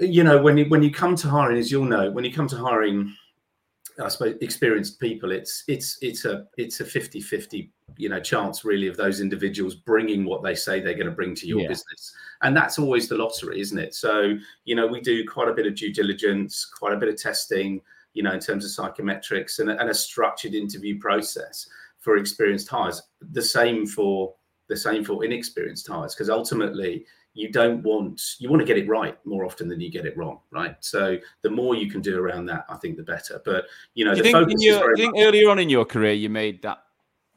you 0.00 0.24
know, 0.24 0.42
when 0.42 0.58
you 0.58 0.64
when 0.68 0.82
you 0.82 0.90
come 0.90 1.14
to 1.16 1.28
hiring, 1.28 1.58
as 1.58 1.70
you'll 1.70 1.84
know, 1.84 2.10
when 2.10 2.24
you 2.24 2.32
come 2.32 2.48
to 2.48 2.56
hiring 2.56 3.14
I 4.00 4.08
suppose 4.08 4.36
experienced 4.40 5.00
people, 5.00 5.32
it's 5.32 5.64
it's 5.66 5.98
it's 6.02 6.24
a 6.24 6.46
it's 6.56 6.80
a 6.80 6.84
50-50, 6.84 7.70
you 7.96 8.08
know, 8.08 8.20
chance 8.20 8.64
really 8.64 8.86
of 8.86 8.96
those 8.96 9.20
individuals 9.20 9.74
bringing 9.74 10.24
what 10.24 10.42
they 10.42 10.54
say 10.54 10.80
they're 10.80 10.94
going 10.94 11.06
to 11.06 11.12
bring 11.12 11.34
to 11.36 11.46
your 11.46 11.60
yeah. 11.60 11.68
business, 11.68 12.14
and 12.42 12.56
that's 12.56 12.78
always 12.78 13.08
the 13.08 13.16
lottery, 13.16 13.60
isn't 13.60 13.78
it? 13.78 13.94
So 13.94 14.34
you 14.64 14.74
know, 14.74 14.86
we 14.86 15.00
do 15.00 15.26
quite 15.26 15.48
a 15.48 15.52
bit 15.52 15.66
of 15.66 15.74
due 15.74 15.92
diligence, 15.92 16.64
quite 16.64 16.92
a 16.92 16.96
bit 16.96 17.08
of 17.08 17.16
testing, 17.16 17.80
you 18.14 18.22
know, 18.22 18.32
in 18.32 18.40
terms 18.40 18.64
of 18.64 18.70
psychometrics 18.70 19.58
and, 19.58 19.70
and 19.70 19.90
a 19.90 19.94
structured 19.94 20.54
interview 20.54 20.98
process 20.98 21.68
for 21.98 22.16
experienced 22.16 22.68
hires. 22.68 23.02
The 23.32 23.42
same 23.42 23.86
for 23.86 24.34
the 24.68 24.76
same 24.76 25.02
for 25.02 25.24
inexperienced 25.24 25.88
hires, 25.88 26.14
because 26.14 26.30
ultimately 26.30 27.04
you 27.38 27.50
don't 27.52 27.82
want 27.82 28.20
you 28.38 28.50
want 28.50 28.60
to 28.60 28.66
get 28.66 28.76
it 28.76 28.88
right 28.88 29.16
more 29.24 29.44
often 29.44 29.68
than 29.68 29.80
you 29.80 29.90
get 29.90 30.04
it 30.04 30.16
wrong, 30.16 30.40
right? 30.50 30.76
So 30.80 31.18
the 31.42 31.50
more 31.50 31.76
you 31.76 31.90
can 31.90 32.00
do 32.00 32.18
around 32.18 32.46
that, 32.46 32.66
I 32.68 32.76
think 32.76 32.96
the 32.96 33.04
better. 33.04 33.40
But 33.44 33.66
you 33.94 34.04
know, 34.04 34.12
you 34.12 34.22
think, 34.22 34.48
your, 34.58 34.90
you 34.90 34.96
think 34.96 35.14
earlier 35.18 35.48
on 35.48 35.58
in 35.58 35.68
your 35.68 35.84
career 35.84 36.12
you 36.12 36.28
made 36.28 36.62
that 36.62 36.78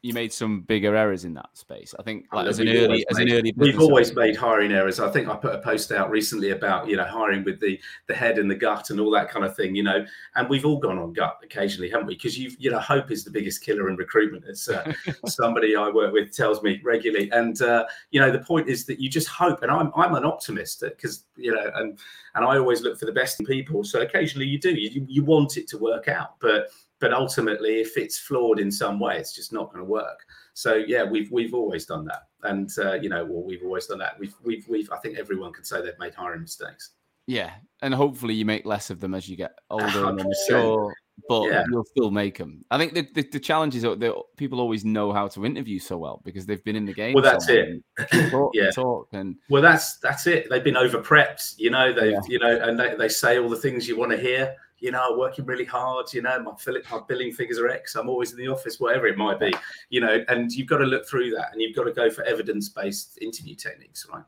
you 0.03 0.13
made 0.13 0.33
some 0.33 0.61
bigger 0.61 0.95
errors 0.95 1.25
in 1.25 1.35
that 1.35 1.55
space. 1.55 1.93
I 1.99 2.01
think 2.01 2.25
like, 2.33 2.47
as 2.47 2.57
an 2.57 2.67
early 2.67 3.05
as 3.11 3.19
an 3.19 3.31
early 3.31 3.53
we've 3.55 3.79
always 3.79 4.15
made 4.15 4.35
hiring 4.35 4.71
errors. 4.71 4.99
I 4.99 5.11
think 5.11 5.27
I 5.27 5.35
put 5.35 5.53
a 5.53 5.59
post 5.59 5.91
out 5.91 6.09
recently 6.09 6.49
about 6.49 6.87
you 6.87 6.97
know 6.97 7.05
hiring 7.05 7.43
with 7.43 7.59
the 7.59 7.79
the 8.07 8.15
head 8.15 8.39
and 8.39 8.49
the 8.49 8.55
gut 8.55 8.89
and 8.89 8.99
all 8.99 9.11
that 9.11 9.29
kind 9.29 9.45
of 9.45 9.55
thing. 9.55 9.75
You 9.75 9.83
know, 9.83 10.03
and 10.35 10.49
we've 10.49 10.65
all 10.65 10.79
gone 10.79 10.97
on 10.97 11.13
gut 11.13 11.37
occasionally, 11.43 11.89
haven't 11.89 12.07
we? 12.07 12.15
Because 12.15 12.37
you 12.37 12.51
you 12.57 12.71
know 12.71 12.79
hope 12.79 13.11
is 13.11 13.23
the 13.23 13.29
biggest 13.29 13.63
killer 13.63 13.89
in 13.89 13.95
recruitment. 13.95 14.45
It's 14.47 14.67
uh, 14.67 14.91
somebody 15.27 15.75
I 15.75 15.89
work 15.89 16.13
with 16.13 16.35
tells 16.35 16.63
me 16.63 16.81
regularly, 16.83 17.29
and 17.31 17.61
uh, 17.61 17.85
you 18.09 18.19
know 18.19 18.31
the 18.31 18.39
point 18.39 18.69
is 18.69 18.85
that 18.85 18.99
you 18.99 19.07
just 19.07 19.27
hope. 19.27 19.61
And 19.61 19.71
I'm 19.71 19.91
I'm 19.95 20.15
an 20.15 20.25
optimist 20.25 20.81
because 20.81 21.25
you 21.35 21.53
know 21.53 21.69
and 21.75 21.99
and 22.33 22.43
I 22.43 22.57
always 22.57 22.81
look 22.81 22.97
for 22.97 23.05
the 23.05 23.11
best 23.11 23.39
in 23.39 23.45
people. 23.45 23.83
So 23.83 24.01
occasionally 24.01 24.47
you 24.47 24.57
do 24.57 24.73
you 24.73 25.05
you 25.07 25.23
want 25.23 25.57
it 25.57 25.67
to 25.67 25.77
work 25.77 26.07
out, 26.07 26.39
but 26.39 26.69
but 27.01 27.13
ultimately, 27.13 27.81
if 27.81 27.97
it's 27.97 28.19
flawed 28.19 28.59
in 28.59 28.71
some 28.71 28.99
way, 28.99 29.17
it's 29.17 29.33
just 29.33 29.51
not 29.51 29.73
going 29.73 29.83
to 29.83 29.89
work. 29.89 30.19
So 30.53 30.75
yeah, 30.75 31.03
we've 31.03 31.29
we've 31.31 31.53
always 31.53 31.85
done 31.85 32.05
that, 32.05 32.27
and 32.43 32.69
uh, 32.77 32.93
you 32.93 33.09
know, 33.09 33.25
well, 33.25 33.43
we've 33.43 33.63
always 33.63 33.87
done 33.87 33.97
that. 33.97 34.17
We've 34.19 34.35
we've 34.43 34.65
we've. 34.69 34.89
I 34.91 34.97
think 34.97 35.17
everyone 35.17 35.51
can 35.51 35.65
say 35.65 35.81
they've 35.81 35.97
made 35.99 36.13
hiring 36.13 36.41
mistakes. 36.41 36.91
Yeah, 37.25 37.51
and 37.81 37.93
hopefully 37.93 38.35
you 38.35 38.45
make 38.45 38.65
less 38.65 38.91
of 38.91 38.99
them 38.99 39.15
as 39.15 39.27
you 39.27 39.35
get 39.35 39.57
older 39.69 40.05
and 40.05 40.23
mature. 40.47 40.93
But 41.27 41.51
yeah. 41.51 41.63
you'll 41.69 41.85
still 41.85 42.09
make 42.09 42.37
them. 42.37 42.65
I 42.71 42.79
think 42.79 42.93
the, 42.93 43.07
the, 43.13 43.21
the 43.21 43.39
challenge 43.39 43.75
is 43.75 43.83
that 43.83 44.23
people 44.37 44.59
always 44.59 44.83
know 44.83 45.13
how 45.13 45.27
to 45.29 45.45
interview 45.45 45.77
so 45.77 45.97
well 45.97 46.19
because 46.25 46.47
they've 46.47 46.63
been 46.63 46.75
in 46.75 46.85
the 46.85 46.93
game. 46.93 47.13
Well, 47.13 47.23
that's 47.23 47.47
it. 47.47 47.83
Talk, 48.31 48.51
yeah. 48.55 48.71
talk 48.71 49.07
and 49.11 49.35
well, 49.49 49.61
that's 49.61 49.97
that's 49.99 50.25
it. 50.25 50.49
They've 50.49 50.63
been 50.63 50.77
over 50.77 50.99
prepped, 50.99 51.55
you 51.57 51.69
know. 51.69 51.93
They 51.93 52.11
yeah. 52.11 52.19
you 52.27 52.39
know, 52.39 52.59
and 52.61 52.79
they, 52.79 52.95
they 52.95 53.09
say 53.09 53.37
all 53.37 53.49
the 53.49 53.57
things 53.57 53.87
you 53.87 53.97
want 53.97 54.11
to 54.11 54.17
hear 54.17 54.55
you 54.81 54.91
know, 54.91 55.15
working 55.15 55.45
really 55.45 55.63
hard, 55.63 56.11
you 56.11 56.23
know, 56.23 56.41
my, 56.41 56.51
my 56.91 56.99
billing 57.07 57.31
figures 57.31 57.59
are 57.59 57.69
X, 57.69 57.95
I'm 57.95 58.09
always 58.09 58.31
in 58.31 58.37
the 58.37 58.47
office, 58.47 58.79
whatever 58.79 59.05
it 59.05 59.15
might 59.15 59.39
be, 59.39 59.53
you 59.89 60.01
know, 60.01 60.25
and 60.27 60.51
you've 60.51 60.67
got 60.67 60.79
to 60.79 60.85
look 60.85 61.07
through 61.07 61.29
that 61.31 61.53
and 61.53 61.61
you've 61.61 61.75
got 61.75 61.83
to 61.83 61.93
go 61.93 62.09
for 62.09 62.23
evidence 62.23 62.67
based 62.67 63.19
interview 63.21 63.55
techniques, 63.55 64.07
right? 64.11 64.23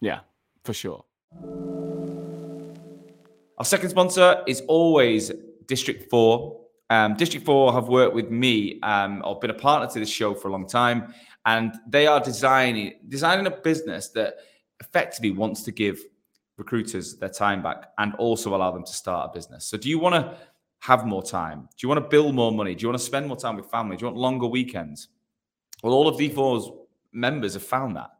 Yeah, 0.00 0.20
for 0.64 0.72
sure. 0.72 1.04
Our 3.58 3.64
second 3.64 3.90
sponsor 3.90 4.42
is 4.46 4.62
always 4.68 5.32
District 5.66 6.08
4. 6.08 6.60
Um, 6.88 7.14
District 7.14 7.44
4 7.44 7.72
have 7.72 7.88
worked 7.88 8.14
with 8.14 8.30
me 8.30 8.80
um, 8.82 9.22
or 9.24 9.38
been 9.40 9.50
a 9.50 9.54
partner 9.54 9.92
to 9.92 9.98
this 9.98 10.08
show 10.08 10.34
for 10.34 10.48
a 10.48 10.52
long 10.52 10.66
time, 10.66 11.12
and 11.46 11.74
they 11.86 12.06
are 12.06 12.20
designing 12.20 12.94
designing 13.08 13.46
a 13.46 13.50
business 13.50 14.08
that 14.10 14.36
effectively 14.80 15.30
wants 15.30 15.62
to 15.62 15.72
give 15.72 16.00
recruiters 16.60 17.16
their 17.16 17.30
time 17.30 17.62
back 17.62 17.86
and 17.98 18.14
also 18.16 18.54
allow 18.54 18.70
them 18.70 18.84
to 18.84 18.92
start 18.92 19.30
a 19.30 19.34
business. 19.34 19.64
So, 19.64 19.76
do 19.76 19.88
you 19.88 19.98
want 19.98 20.14
to 20.14 20.36
have 20.80 21.06
more 21.06 21.22
time? 21.22 21.62
Do 21.62 21.78
you 21.84 21.88
want 21.88 22.04
to 22.04 22.08
build 22.08 22.34
more 22.34 22.52
money? 22.52 22.74
Do 22.74 22.82
you 22.82 22.88
want 22.88 23.00
to 23.00 23.04
spend 23.04 23.26
more 23.26 23.36
time 23.36 23.56
with 23.56 23.70
family? 23.70 23.96
Do 23.96 24.02
you 24.02 24.06
want 24.08 24.18
longer 24.18 24.46
weekends? 24.46 25.08
Well, 25.82 25.94
all 25.94 26.06
of 26.06 26.16
D4's 26.16 26.70
members 27.12 27.54
have 27.54 27.62
found 27.62 27.96
that. 27.96 28.10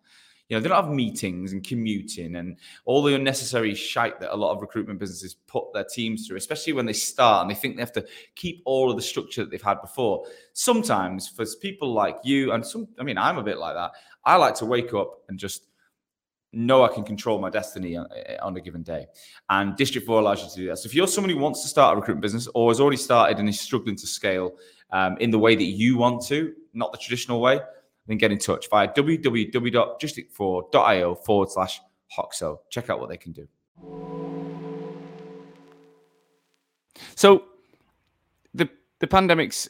You 0.49 0.57
know, 0.57 0.63
they 0.63 0.69
don't 0.69 0.85
have 0.85 0.93
meetings 0.93 1.53
and 1.53 1.65
commuting 1.65 2.35
and 2.35 2.57
all 2.85 3.05
the 3.05 3.15
unnecessary 3.15 3.73
shite 3.73 4.19
that 4.19 4.35
a 4.35 4.37
lot 4.37 4.53
of 4.53 4.61
recruitment 4.61 4.99
businesses 4.99 5.37
put 5.47 5.73
their 5.73 5.85
teams 5.85 6.27
through, 6.27 6.39
especially 6.39 6.73
when 6.73 6.87
they 6.87 6.93
start 6.93 7.43
and 7.43 7.51
they 7.51 7.55
think 7.55 7.77
they 7.77 7.83
have 7.83 7.93
to 7.93 8.05
keep 8.35 8.61
all 8.65 8.91
of 8.91 8.97
the 8.97 9.03
structure 9.03 9.45
that 9.45 9.51
they've 9.53 9.63
had 9.63 9.81
before. 9.81 10.27
Sometimes 10.55 11.29
for 11.29 11.47
people 11.61 11.93
like 11.93 12.17
you, 12.25 12.51
and 12.51 12.67
some, 12.67 12.89
I 12.99 13.05
mean, 13.05 13.17
I'm 13.17 13.39
a 13.39 13.45
bit 13.45 13.59
like 13.59 13.75
that. 13.75 13.93
I 14.25 14.35
like 14.37 14.57
to 14.57 14.67
wake 14.67 14.93
up 14.93 15.21
and 15.29 15.39
just 15.39 15.67
know 16.53 16.85
I 16.85 16.89
can 16.89 17.05
control 17.05 17.39
my 17.39 17.49
destiny 17.51 17.97
on, 17.97 18.09
on, 18.43 18.57
a 18.57 18.61
given 18.61 18.83
day. 18.83 19.07
And 19.49 19.77
District 19.77 20.05
4 20.07 20.21
allows 20.21 20.43
you 20.43 20.51
to 20.51 20.57
do 20.57 20.67
that. 20.69 20.79
So 20.79 20.87
if 20.87 20.95
you're 20.95 21.07
somebody 21.07 21.35
who 21.35 21.41
wants 21.41 21.63
to 21.63 21.69
start 21.69 21.95
a 21.95 21.97
recruitment 21.97 22.23
business 22.23 22.49
or 22.55 22.71
has 22.71 22.81
already 22.81 22.97
started 22.97 23.39
and 23.39 23.49
is 23.49 23.61
struggling 23.61 23.95
to 23.97 24.07
scale 24.07 24.57
um, 24.91 25.17
in 25.19 25.31
the 25.31 25.39
way 25.39 25.55
that 25.55 25.63
you 25.63 25.97
want 25.97 26.27
to, 26.27 26.53
not 26.75 26.91
the 26.93 26.99
traditional 26.99 27.41
way, 27.41 27.61
then 28.07 28.19
get 28.19 28.31
in 28.33 28.39
touch 28.39 28.69
via 28.69 28.89
www.district4.io 28.89 31.15
forward 31.15 31.51
slash 31.51 31.81
Hoxo. 32.17 32.59
Check 32.71 32.91
out 32.91 32.99
what 32.99 33.09
they 33.09 33.17
can 33.17 33.31
do. 33.33 33.47
So 37.15 37.45
the 38.55 38.69
the 38.99 39.07
pandemic's 39.07 39.69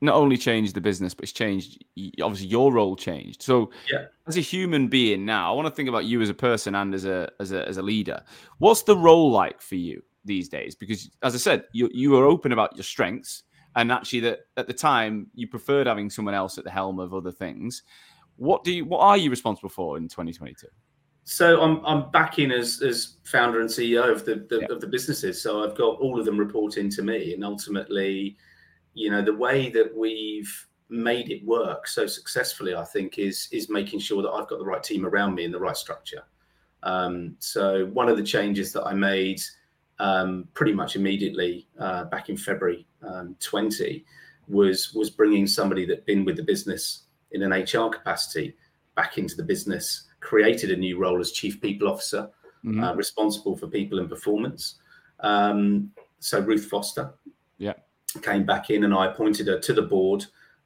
not 0.00 0.14
only 0.14 0.36
changed 0.36 0.74
the 0.74 0.80
business, 0.80 1.14
but 1.14 1.24
it's 1.24 1.32
changed. 1.32 1.84
Obviously, 2.22 2.48
your 2.48 2.72
role 2.72 2.96
changed. 2.96 3.42
So, 3.42 3.70
yeah. 3.90 4.06
as 4.26 4.36
a 4.36 4.40
human 4.40 4.88
being 4.88 5.24
now, 5.24 5.50
I 5.50 5.56
want 5.56 5.66
to 5.66 5.74
think 5.74 5.88
about 5.88 6.04
you 6.04 6.20
as 6.20 6.28
a 6.28 6.34
person 6.34 6.74
and 6.74 6.94
as 6.94 7.04
a 7.04 7.30
as 7.40 7.52
a 7.52 7.66
as 7.66 7.76
a 7.78 7.82
leader. 7.82 8.22
What's 8.58 8.82
the 8.82 8.96
role 8.96 9.30
like 9.30 9.60
for 9.60 9.76
you 9.76 10.02
these 10.24 10.48
days? 10.48 10.74
Because, 10.74 11.10
as 11.22 11.34
I 11.34 11.38
said, 11.38 11.64
you 11.72 11.90
you 11.92 12.10
were 12.10 12.24
open 12.24 12.52
about 12.52 12.76
your 12.76 12.84
strengths, 12.84 13.44
and 13.74 13.90
actually, 13.90 14.20
that 14.20 14.40
at 14.56 14.66
the 14.66 14.74
time 14.74 15.28
you 15.34 15.48
preferred 15.48 15.86
having 15.86 16.10
someone 16.10 16.34
else 16.34 16.58
at 16.58 16.64
the 16.64 16.70
helm 16.70 16.98
of 16.98 17.14
other 17.14 17.32
things. 17.32 17.82
What 18.36 18.64
do 18.64 18.72
you? 18.72 18.84
What 18.84 19.00
are 19.00 19.16
you 19.16 19.30
responsible 19.30 19.70
for 19.70 19.96
in 19.96 20.08
2022? 20.08 20.66
So 21.24 21.60
I'm 21.60 21.84
I'm 21.84 22.10
back 22.12 22.38
in 22.38 22.52
as 22.52 22.82
as 22.82 23.16
founder 23.24 23.60
and 23.60 23.68
CEO 23.68 24.10
of 24.10 24.24
the, 24.24 24.46
the 24.48 24.60
yeah. 24.60 24.74
of 24.74 24.80
the 24.80 24.86
businesses. 24.86 25.42
So 25.42 25.64
I've 25.64 25.76
got 25.76 25.98
all 25.98 26.20
of 26.20 26.24
them 26.26 26.38
reporting 26.38 26.90
to 26.90 27.02
me, 27.02 27.34
and 27.34 27.42
ultimately 27.42 28.36
you 28.96 29.10
know 29.10 29.22
the 29.22 29.34
way 29.34 29.68
that 29.68 29.94
we've 29.94 30.66
made 30.88 31.30
it 31.30 31.44
work 31.44 31.86
so 31.86 32.06
successfully 32.06 32.74
i 32.74 32.84
think 32.84 33.18
is 33.18 33.48
is 33.52 33.68
making 33.68 34.00
sure 34.00 34.22
that 34.22 34.30
i've 34.30 34.48
got 34.48 34.58
the 34.58 34.64
right 34.64 34.82
team 34.82 35.04
around 35.04 35.34
me 35.34 35.44
and 35.44 35.54
the 35.54 35.60
right 35.60 35.76
structure. 35.76 36.22
Um, 36.82 37.34
so 37.40 37.86
one 37.86 38.08
of 38.08 38.16
the 38.16 38.22
changes 38.22 38.72
that 38.72 38.84
i 38.84 38.94
made 38.94 39.40
um, 39.98 40.46
pretty 40.54 40.72
much 40.72 40.94
immediately 40.96 41.68
uh, 41.78 42.04
back 42.04 42.28
in 42.28 42.36
february 42.36 42.86
um, 43.02 43.36
20 43.40 44.04
was 44.48 44.92
was 44.94 45.10
bringing 45.10 45.46
somebody 45.46 45.84
that'd 45.84 46.06
been 46.06 46.24
with 46.24 46.36
the 46.36 46.42
business 46.42 47.04
in 47.32 47.42
an 47.42 47.52
hr 47.52 47.88
capacity 47.88 48.56
back 48.94 49.18
into 49.18 49.36
the 49.36 49.42
business 49.42 50.04
created 50.20 50.70
a 50.70 50.76
new 50.76 50.98
role 50.98 51.20
as 51.20 51.32
chief 51.32 51.60
people 51.60 51.88
officer 51.88 52.30
mm-hmm. 52.64 52.82
uh, 52.82 52.94
responsible 52.94 53.56
for 53.56 53.66
people 53.66 53.98
and 53.98 54.08
performance. 54.08 54.76
Um, 55.20 55.90
so 56.18 56.40
ruth 56.40 56.66
foster 56.66 57.12
yeah 57.58 57.74
came 58.22 58.44
back 58.44 58.70
in 58.70 58.84
and 58.84 58.94
I 58.94 59.06
appointed 59.06 59.46
her 59.48 59.58
to 59.58 59.72
the 59.72 59.82
board 59.82 60.24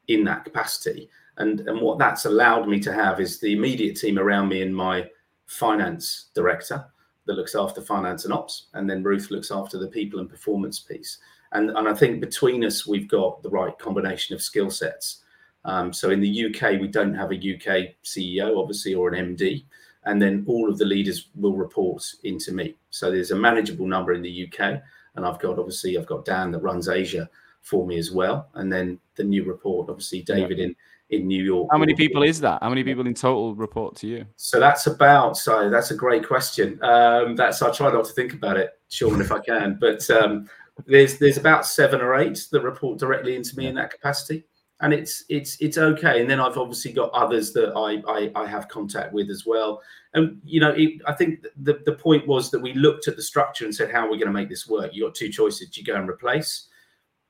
in 0.09 0.25
that 0.25 0.45
capacity. 0.45 1.09
And, 1.39 1.61
and 1.61 1.81
what 1.81 1.99
that's 1.99 2.27
allowed 2.27 2.69
me 2.69 2.81
to 2.81 2.93
have 2.93 3.21
is 3.21 3.39
the 3.39 3.53
immediate 3.53 3.97
team 3.97 4.19
around 4.19 4.49
me 4.49 4.63
and 4.63 4.75
my 4.75 5.09
finance 5.47 6.27
director 6.35 6.85
that 7.27 7.35
looks 7.35 7.55
after 7.55 7.81
finance 7.81 8.25
and 8.25 8.35
ops. 8.35 8.67
And 8.75 8.89
then 8.89 9.03
Ruth 9.03 9.31
looks 9.31 9.51
after 9.51 9.79
the 9.79 9.89
people 9.89 10.21
and 10.21 10.29
performance 10.29 10.79
piece. 10.79 11.19
And, 11.53 11.71
and 11.71 11.89
I 11.89 11.95
think 11.95 12.21
between 12.21 12.65
us, 12.65 12.87
we've 12.87 13.09
got 13.09 13.43
the 13.43 13.51
right 13.51 13.77
combination 13.79 14.35
of 14.35 14.43
skill 14.43 14.71
sets. 14.71 15.23
Um, 15.65 15.93
so 15.93 16.11
in 16.11 16.21
the 16.21 16.47
UK, 16.47 16.81
we 16.81 16.89
don't 16.89 17.15
have 17.15 17.33
a 17.33 17.37
UK 17.37 17.95
CEO, 18.05 18.59
obviously, 18.59 18.95
or 18.95 19.13
an 19.13 19.37
MD. 19.37 19.65
And 20.05 20.21
then 20.21 20.45
all 20.47 20.71
of 20.71 20.79
the 20.79 20.85
leaders 20.85 21.29
will 21.35 21.57
report 21.57 22.05
into 22.25 22.53
me. 22.53 22.77
So 22.91 23.11
there's 23.11 23.33
a 23.33 23.37
manageable 23.37 23.87
number 23.87 24.13
in 24.13 24.23
the 24.23 24.49
UK 24.49 24.81
and 25.21 25.27
I've 25.27 25.39
got 25.39 25.59
obviously 25.59 25.99
I've 25.99 26.07
got 26.07 26.25
Dan 26.25 26.51
that 26.53 26.61
runs 26.61 26.89
Asia 26.89 27.29
for 27.61 27.87
me 27.87 27.99
as 27.99 28.11
well, 28.11 28.49
and 28.55 28.73
then 28.73 28.99
the 29.17 29.25
new 29.25 29.45
report, 29.45 29.91
obviously 29.91 30.23
David 30.23 30.59
yeah. 30.59 30.65
in 30.65 30.77
in 31.11 31.27
New 31.27 31.43
York. 31.43 31.69
How 31.71 31.77
many 31.77 31.95
people 31.95 32.23
is 32.23 32.41
that? 32.41 32.63
How 32.63 32.71
many 32.71 32.83
people 32.83 33.07
in 33.07 33.13
total 33.13 33.55
report 33.55 33.97
to 33.97 34.07
you? 34.07 34.25
So 34.37 34.59
that's 34.59 34.87
about. 34.87 35.37
So 35.37 35.69
that's 35.69 35.91
a 35.91 35.95
great 35.95 36.27
question. 36.27 36.83
Um, 36.83 37.37
that's 37.37 37.61
I 37.61 37.71
try 37.71 37.93
not 37.93 38.07
to 38.07 38.13
think 38.15 38.33
about 38.33 38.57
it, 38.57 38.71
Sean, 38.89 39.21
if 39.21 39.31
I 39.31 39.41
can, 39.41 39.77
but 39.79 40.09
um, 40.11 40.49
there's 40.87 41.19
there's 41.19 41.37
about 41.37 41.67
seven 41.67 42.01
or 42.01 42.15
eight 42.15 42.47
that 42.51 42.63
report 42.63 42.99
directly 42.99 43.37
into 43.37 43.57
me 43.59 43.67
in 43.67 43.75
that 43.75 43.91
capacity 43.91 44.47
and 44.81 44.93
it's 44.95 45.25
it's 45.29 45.57
it's 45.61 45.79
okay. 45.79 46.21
And 46.21 46.31
then 46.31 46.41
I've 46.41 46.57
obviously 46.57 46.93
got 46.93 47.11
others 47.11 47.53
that 47.53 47.73
I 47.77 48.03
I, 48.11 48.31
I 48.35 48.47
have 48.47 48.69
contact 48.69 49.13
with 49.13 49.31
as 49.31 49.45
well. 49.47 49.83
And 50.15 50.41
you 50.45 50.61
know, 50.61 50.71
it, 50.71 51.01
I 51.07 51.13
think 51.13 51.45
the 51.63 51.81
the 51.85 51.93
point 51.93 52.27
was 52.27 52.51
that 52.51 52.61
we 52.61 52.73
looked 52.75 53.07
at 53.07 53.17
the 53.17 53.23
structure 53.23 53.65
and 53.65 53.75
said, 53.75 53.91
how 53.91 54.07
are 54.07 54.11
we 54.11 54.17
going 54.17 54.29
to 54.29 54.33
make 54.33 54.49
this 54.49 54.69
work? 54.69 54.93
You 54.95 55.05
got 55.05 55.15
two 55.15 55.29
choices: 55.29 55.69
do 55.69 55.81
you 55.81 55.87
go 55.87 55.97
and 55.97 56.09
replace, 56.09 56.69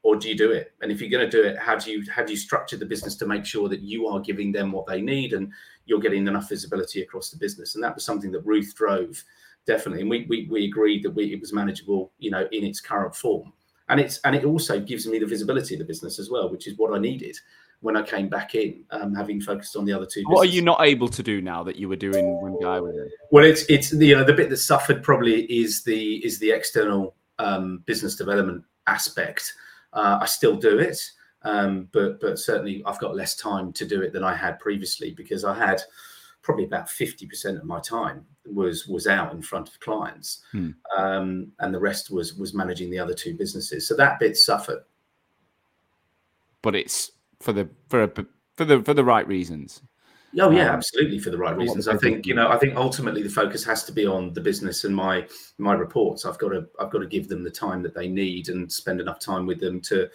or 0.03 0.17
do 0.17 0.29
you 0.29 0.37
do 0.37 0.53
it? 0.53 0.73
And 0.81 0.93
if 0.93 1.01
you're 1.01 1.11
going 1.11 1.29
to 1.29 1.31
do 1.31 1.47
it, 1.47 1.59
how 1.59 1.77
do 1.77 1.91
you 1.91 2.05
how 2.11 2.25
do 2.25 2.33
you 2.33 2.39
structure 2.39 2.77
the 2.77 2.87
business 2.87 3.17
to 3.17 3.27
make 3.27 3.45
sure 3.45 3.69
that 3.69 3.81
you 3.81 4.07
are 4.07 4.21
giving 4.21 4.53
them 4.53 4.71
what 4.71 4.87
they 4.87 5.01
need 5.01 5.33
and 5.33 5.53
you're 5.87 6.01
getting 6.01 6.27
enough 6.29 6.49
visibility 6.49 7.03
across 7.03 7.31
the 7.31 7.37
business? 7.37 7.75
And 7.75 7.83
that 7.83 7.95
was 7.95 8.05
something 8.05 8.31
that 8.33 8.47
Ruth 8.47 8.75
drove 8.77 9.23
definitely, 9.67 10.03
and 10.03 10.11
we 10.11 10.27
we, 10.29 10.47
we 10.49 10.67
agreed 10.67 11.03
that 11.03 11.11
we, 11.11 11.33
it 11.33 11.41
was 11.41 11.53
manageable, 11.53 12.13
you 12.19 12.31
know, 12.31 12.47
in 12.53 12.65
its 12.65 12.81
current 12.81 13.15
form 13.15 13.53
and 13.91 14.01
it's 14.01 14.19
and 14.25 14.35
it 14.35 14.45
also 14.45 14.81
gives 14.81 15.07
me 15.07 15.19
the 15.19 15.27
visibility 15.27 15.75
of 15.75 15.81
the 15.81 15.85
business 15.85 16.19
as 16.19 16.31
well, 16.31 16.49
which 16.49 16.67
is 16.67 16.79
what 16.79 16.95
I 16.95 16.99
needed 16.99 17.37
when 17.81 17.97
I 17.97 18.03
came 18.03 18.29
back 18.29 18.55
in, 18.55 18.85
um, 18.91 19.15
having 19.15 19.41
focused 19.41 19.75
on 19.75 19.85
the 19.85 19.93
other 19.93 20.07
two. 20.07 20.23
What 20.27 20.47
are 20.47 20.51
you 20.51 20.63
not 20.63 20.83
able 20.83 21.09
to 21.09 21.23
do 21.23 21.41
now 21.41 21.63
that 21.65 21.77
you 21.77 21.89
were 21.89 21.97
doing 21.97 22.41
when 22.43 22.61
Guy 22.61 22.79
was 22.79 22.95
in? 22.95 23.11
Well, 23.31 23.45
it's 23.45 23.63
it's 23.69 23.93
you 23.93 24.17
know 24.17 24.25
the 24.25 24.33
bit 24.33 24.49
that 24.51 24.59
suffered 24.59 25.03
probably 25.03 25.43
is 25.45 25.83
the 25.83 26.25
is 26.25 26.39
the 26.39 26.53
external 26.53 27.15
um, 27.39 27.83
business 27.87 28.17
development 28.17 28.65
aspect. 28.87 29.53
Uh, 29.93 30.19
I 30.21 30.27
still 30.27 30.57
do 30.57 30.79
it, 30.79 31.01
um, 31.43 31.89
but 31.93 32.21
but 32.21 32.39
certainly 32.39 32.83
I've 32.87 33.01
got 33.01 33.17
less 33.17 33.35
time 33.35 33.73
to 33.75 33.87
do 33.87 34.03
it 34.03 34.13
than 34.13 34.25
I 34.25 34.35
had 34.35 34.61
previously 34.61 35.13
because 35.13 35.45
I 35.45 35.55
had 35.55 35.83
probably 36.43 36.65
about 36.65 36.87
50% 36.87 37.59
of 37.59 37.65
my 37.65 37.81
time 37.81 38.25
was 38.47 38.87
was 38.87 39.07
out 39.07 39.33
in 39.33 39.43
front 39.43 39.69
of 39.69 39.79
clients. 39.81 40.43
Hmm. 40.53 40.71
um, 40.97 41.53
and 41.59 41.75
the 41.75 41.81
rest 41.81 42.11
was 42.11 42.35
was 42.35 42.55
managing 42.55 42.91
the 42.91 42.99
other 42.99 43.15
two 43.15 43.37
businesses. 43.37 43.87
So 43.87 43.97
that 43.97 44.19
bit 44.19 44.37
suffered. 44.37 44.83
But 46.63 46.75
it's 46.75 47.13
for 47.41 47.53
the 47.53 47.69
for 47.89 48.05
a, 48.05 48.27
for 48.57 48.65
the 48.65 48.83
for 48.83 48.95
the 48.95 49.05
right 49.05 49.27
reasons 49.27 49.83
Oh 50.39 50.51
yeah, 50.51 50.69
um, 50.69 50.77
absolutely 50.77 51.19
for 51.19 51.31
the 51.31 51.39
right 51.39 51.57
reasons. 51.57 51.89
I 51.89 51.97
think 51.97 52.25
you 52.25 52.35
know. 52.35 52.49
I 52.49 52.57
think 52.57 52.77
ultimately 52.77 53.23
the 53.23 53.29
focus 53.29 53.65
has 53.65 53.83
to 53.85 53.93
be 53.93 54.07
on 54.07 54.33
the 54.33 54.41
business 54.41 54.85
and 54.85 54.95
my 54.95 55.27
my 55.59 55.73
reports. 55.73 56.25
I've 56.25 56.39
got 56.39 56.51
to 56.51 56.69
I've 56.79 56.91
got 56.91 57.01
to 57.01 57.07
give 57.07 57.29
them 57.29 57.43
the 57.43 57.51
time 57.51 57.83
that 57.83 57.95
they 57.95 58.07
need 58.07 58.49
and 58.49 58.71
spend 58.71 59.01
enough 59.01 59.19
time 59.19 59.45
with 59.45 59.59
them 59.59 59.81
to 59.83 60.09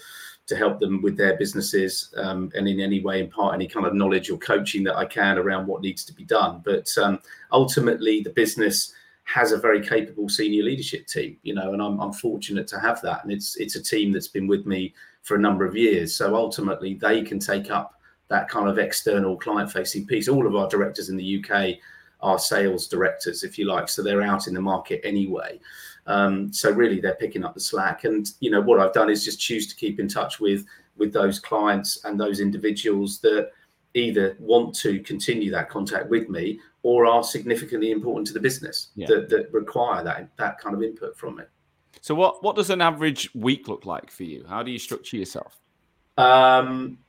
to 0.48 0.56
help 0.56 0.80
them 0.80 1.02
with 1.02 1.18
their 1.18 1.36
businesses 1.38 2.14
um, 2.18 2.52
and 2.56 2.68
in 2.68 2.80
any 2.80 3.02
way 3.02 3.20
impart 3.20 3.56
any 3.56 3.68
kind 3.68 3.86
of 3.86 3.94
knowledge 3.94 4.30
or 4.30 4.38
coaching 4.38 4.84
that 4.84 4.96
I 4.96 5.04
can 5.06 5.38
around 5.38 5.66
what 5.68 5.82
needs 5.82 6.06
to 6.06 6.14
be 6.14 6.24
done. 6.24 6.62
But 6.64 6.88
um, 6.98 7.20
ultimately, 7.52 8.22
the 8.22 8.30
business 8.30 8.94
has 9.26 9.52
a 9.52 9.58
very 9.58 9.86
capable 9.86 10.30
senior 10.30 10.64
leadership 10.64 11.08
team, 11.08 11.38
you 11.42 11.56
know, 11.56 11.74
and 11.74 11.82
I'm, 11.82 12.00
I'm 12.00 12.14
fortunate 12.14 12.68
to 12.68 12.80
have 12.80 13.02
that. 13.02 13.24
And 13.24 13.34
it's 13.34 13.58
it's 13.58 13.76
a 13.76 13.84
team 13.84 14.14
that's 14.14 14.30
been 14.30 14.48
with 14.48 14.66
me 14.66 14.94
for 15.24 15.36
a 15.36 15.42
number 15.42 15.66
of 15.66 15.76
years. 15.76 16.16
So 16.16 16.36
ultimately, 16.36 16.94
they 16.94 17.22
can 17.22 17.40
take 17.40 17.70
up 17.70 18.00
that 18.28 18.50
kind 18.50 18.68
of 18.68 18.78
external 18.80 19.38
client 19.38 19.72
facing 19.72 20.06
piece. 20.06 20.28
All 20.28 20.48
of 20.48 20.56
our 20.56 20.68
directors 20.68 21.10
in 21.10 21.18
the 21.18 21.44
UK 21.44 21.76
are 22.22 22.40
sales 22.40 22.88
directors, 22.88 23.44
if 23.44 23.58
you 23.58 23.66
like, 23.66 23.88
so 23.88 24.02
they're 24.02 24.22
out 24.22 24.48
in 24.48 24.54
the 24.54 24.62
market 24.62 25.02
anyway. 25.04 25.60
Um, 26.08 26.52
so 26.54 26.72
really, 26.72 27.00
they're 27.00 27.16
picking 27.16 27.44
up 27.44 27.54
the 27.54 27.60
slack. 27.60 28.04
And 28.04 28.28
you 28.40 28.52
know 28.52 28.62
what 28.62 28.80
I've 28.80 28.94
done 28.94 29.10
is 29.10 29.24
just 29.24 29.40
choose 29.40 29.68
to 29.68 29.76
keep 29.76 30.00
in 30.00 30.08
touch 30.08 30.40
with 30.40 30.66
with 30.98 31.12
those 31.12 31.40
clients 31.40 32.06
and 32.06 32.20
those 32.20 32.40
individuals 32.40 33.20
that 33.20 33.52
either 33.96 34.36
want 34.40 34.74
to 34.76 35.00
continue 35.02 35.52
that 35.52 35.70
contact 35.70 36.10
with 36.10 36.30
me 36.30 36.60
or 36.84 37.06
are 37.06 37.24
significantly 37.24 37.92
important 37.92 38.28
to 38.28 38.34
the 38.34 38.40
business 38.40 38.90
yeah. 38.96 39.08
that, 39.08 39.30
that 39.30 39.52
require 39.52 40.04
that 40.04 40.30
that 40.38 40.60
kind 40.60 40.76
of 40.76 40.84
input 40.84 41.18
from 41.18 41.40
it. 41.40 41.50
So 42.02 42.14
what 42.14 42.44
what 42.44 42.56
does 42.56 42.70
an 42.70 42.82
average 42.82 43.30
week 43.34 43.68
look 43.68 43.86
like 43.86 44.12
for 44.12 44.24
you? 44.24 44.46
How 44.48 44.64
do 44.64 44.72
you 44.72 44.80
structure 44.80 45.18
yourself? 45.18 45.60
Um, 46.18 47.00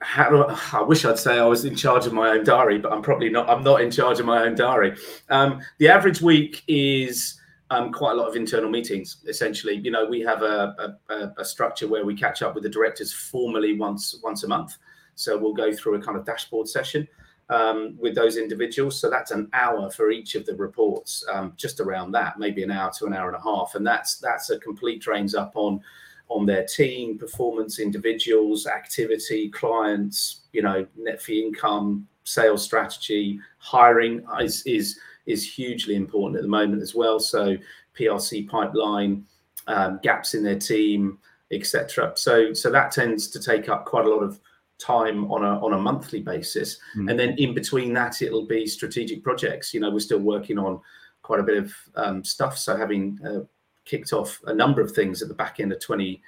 how, 0.00 0.56
I 0.72 0.82
wish 0.82 1.04
I'd 1.04 1.18
say 1.18 1.38
I 1.38 1.44
was 1.44 1.64
in 1.64 1.74
charge 1.74 2.06
of 2.06 2.12
my 2.12 2.30
own 2.30 2.44
diary, 2.44 2.78
but 2.78 2.92
I'm 2.92 3.02
probably 3.02 3.30
not. 3.30 3.48
I'm 3.50 3.64
not 3.64 3.80
in 3.80 3.90
charge 3.90 4.20
of 4.20 4.26
my 4.26 4.44
own 4.44 4.54
diary. 4.54 4.96
Um, 5.28 5.60
the 5.78 5.88
average 5.88 6.20
week 6.20 6.62
is 6.68 7.40
um, 7.70 7.92
quite 7.92 8.12
a 8.12 8.14
lot 8.14 8.28
of 8.28 8.36
internal 8.36 8.70
meetings. 8.70 9.18
Essentially, 9.26 9.74
you 9.74 9.90
know, 9.90 10.06
we 10.06 10.20
have 10.20 10.42
a, 10.42 10.96
a, 11.10 11.32
a, 11.38 11.44
structure 11.44 11.86
where 11.86 12.04
we 12.04 12.14
catch 12.14 12.42
up 12.42 12.54
with 12.54 12.62
the 12.62 12.70
directors 12.70 13.12
formally 13.12 13.76
once 13.76 14.18
once 14.22 14.44
a 14.44 14.48
month. 14.48 14.78
So 15.16 15.36
we'll 15.36 15.52
go 15.52 15.72
through 15.72 15.96
a 15.96 16.00
kind 16.00 16.16
of 16.16 16.24
dashboard 16.24 16.68
session 16.68 17.06
um, 17.50 17.96
with 17.98 18.14
those 18.14 18.36
individuals. 18.36 19.00
So 19.00 19.10
that's 19.10 19.32
an 19.32 19.48
hour 19.52 19.90
for 19.90 20.10
each 20.10 20.34
of 20.34 20.46
the 20.46 20.54
reports, 20.54 21.24
um, 21.32 21.54
just 21.56 21.80
around 21.80 22.12
that, 22.12 22.38
maybe 22.38 22.62
an 22.62 22.70
hour 22.70 22.90
to 22.98 23.06
an 23.06 23.14
hour 23.14 23.28
and 23.28 23.36
a 23.36 23.42
half, 23.42 23.74
and 23.74 23.86
that's 23.86 24.18
that's 24.18 24.50
a 24.50 24.58
complete 24.58 25.00
drains 25.00 25.34
up 25.34 25.52
on 25.56 25.80
on 26.28 26.46
their 26.46 26.64
team 26.64 27.18
performance, 27.18 27.78
individuals, 27.78 28.66
activity, 28.66 29.48
clients, 29.48 30.42
you 30.52 30.62
know, 30.62 30.86
net 30.96 31.20
fee 31.20 31.42
income, 31.42 32.06
sales 32.24 32.62
strategy, 32.62 33.40
hiring 33.58 34.24
is 34.40 34.62
is 34.66 34.98
is 35.26 35.50
hugely 35.50 35.94
important 35.94 36.36
at 36.36 36.42
the 36.42 36.48
moment 36.48 36.82
as 36.82 36.94
well. 36.94 37.18
So 37.18 37.56
PRC 37.98 38.48
pipeline, 38.48 39.24
um, 39.66 40.00
gaps 40.02 40.34
in 40.34 40.42
their 40.42 40.58
team, 40.58 41.18
etc. 41.50 42.12
So 42.16 42.52
so 42.52 42.70
that 42.70 42.92
tends 42.92 43.28
to 43.28 43.40
take 43.40 43.68
up 43.68 43.86
quite 43.86 44.04
a 44.04 44.08
lot 44.08 44.22
of 44.22 44.38
time 44.78 45.30
on 45.30 45.42
a 45.42 45.64
on 45.64 45.72
a 45.72 45.78
monthly 45.78 46.20
basis, 46.20 46.78
mm. 46.96 47.10
and 47.10 47.18
then 47.18 47.30
in 47.38 47.54
between 47.54 47.92
that, 47.94 48.20
it'll 48.20 48.46
be 48.46 48.66
strategic 48.66 49.24
projects. 49.24 49.72
You 49.72 49.80
know, 49.80 49.90
we're 49.90 50.00
still 50.00 50.20
working 50.20 50.58
on 50.58 50.80
quite 51.22 51.40
a 51.40 51.42
bit 51.42 51.58
of 51.58 51.74
um, 51.96 52.24
stuff. 52.24 52.56
So 52.58 52.76
having 52.76 53.18
uh, 53.26 53.40
kicked 53.88 54.12
off 54.12 54.40
a 54.46 54.54
number 54.54 54.80
of 54.80 54.92
things 54.92 55.22
at 55.22 55.28
the 55.28 55.34
back 55.34 55.58
end 55.58 55.72
of 55.72 55.80
20, 55.80 56.22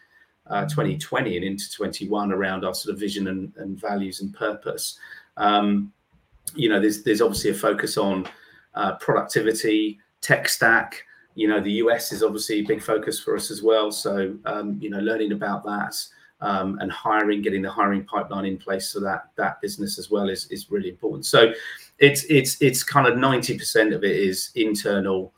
uh, 0.48 0.64
2020 0.64 1.36
and 1.36 1.44
into 1.44 1.70
21 1.70 2.32
around 2.32 2.64
our 2.64 2.74
sort 2.74 2.92
of 2.92 2.98
vision 2.98 3.28
and, 3.28 3.52
and 3.56 3.80
values 3.80 4.20
and 4.20 4.34
purpose. 4.34 4.98
Um, 5.36 5.92
you 6.54 6.68
know, 6.68 6.80
there's 6.80 7.02
there's 7.02 7.20
obviously 7.20 7.50
a 7.50 7.54
focus 7.54 7.96
on 7.96 8.26
uh, 8.74 8.96
productivity, 8.96 9.98
tech 10.20 10.48
stack. 10.48 11.04
You 11.34 11.48
know, 11.48 11.60
the 11.60 11.72
US 11.72 12.12
is 12.12 12.22
obviously 12.22 12.60
a 12.60 12.62
big 12.62 12.82
focus 12.82 13.20
for 13.20 13.36
us 13.36 13.50
as 13.50 13.62
well. 13.62 13.92
So 13.92 14.36
um, 14.44 14.78
you 14.80 14.90
know, 14.90 14.98
learning 14.98 15.32
about 15.32 15.64
that 15.64 15.94
um, 16.40 16.78
and 16.80 16.90
hiring, 16.90 17.42
getting 17.42 17.62
the 17.62 17.70
hiring 17.70 18.04
pipeline 18.04 18.46
in 18.46 18.56
place 18.56 18.88
so 18.88 19.00
that 19.00 19.30
that 19.36 19.60
business 19.60 19.98
as 19.98 20.10
well 20.10 20.28
is 20.28 20.46
is 20.46 20.70
really 20.70 20.88
important. 20.88 21.26
So 21.26 21.52
it's 21.98 22.24
it's 22.24 22.60
it's 22.60 22.82
kind 22.82 23.06
of 23.06 23.16
ninety 23.16 23.56
percent 23.56 23.92
of 23.92 24.02
it 24.04 24.16
is 24.16 24.50
internal, 24.54 25.32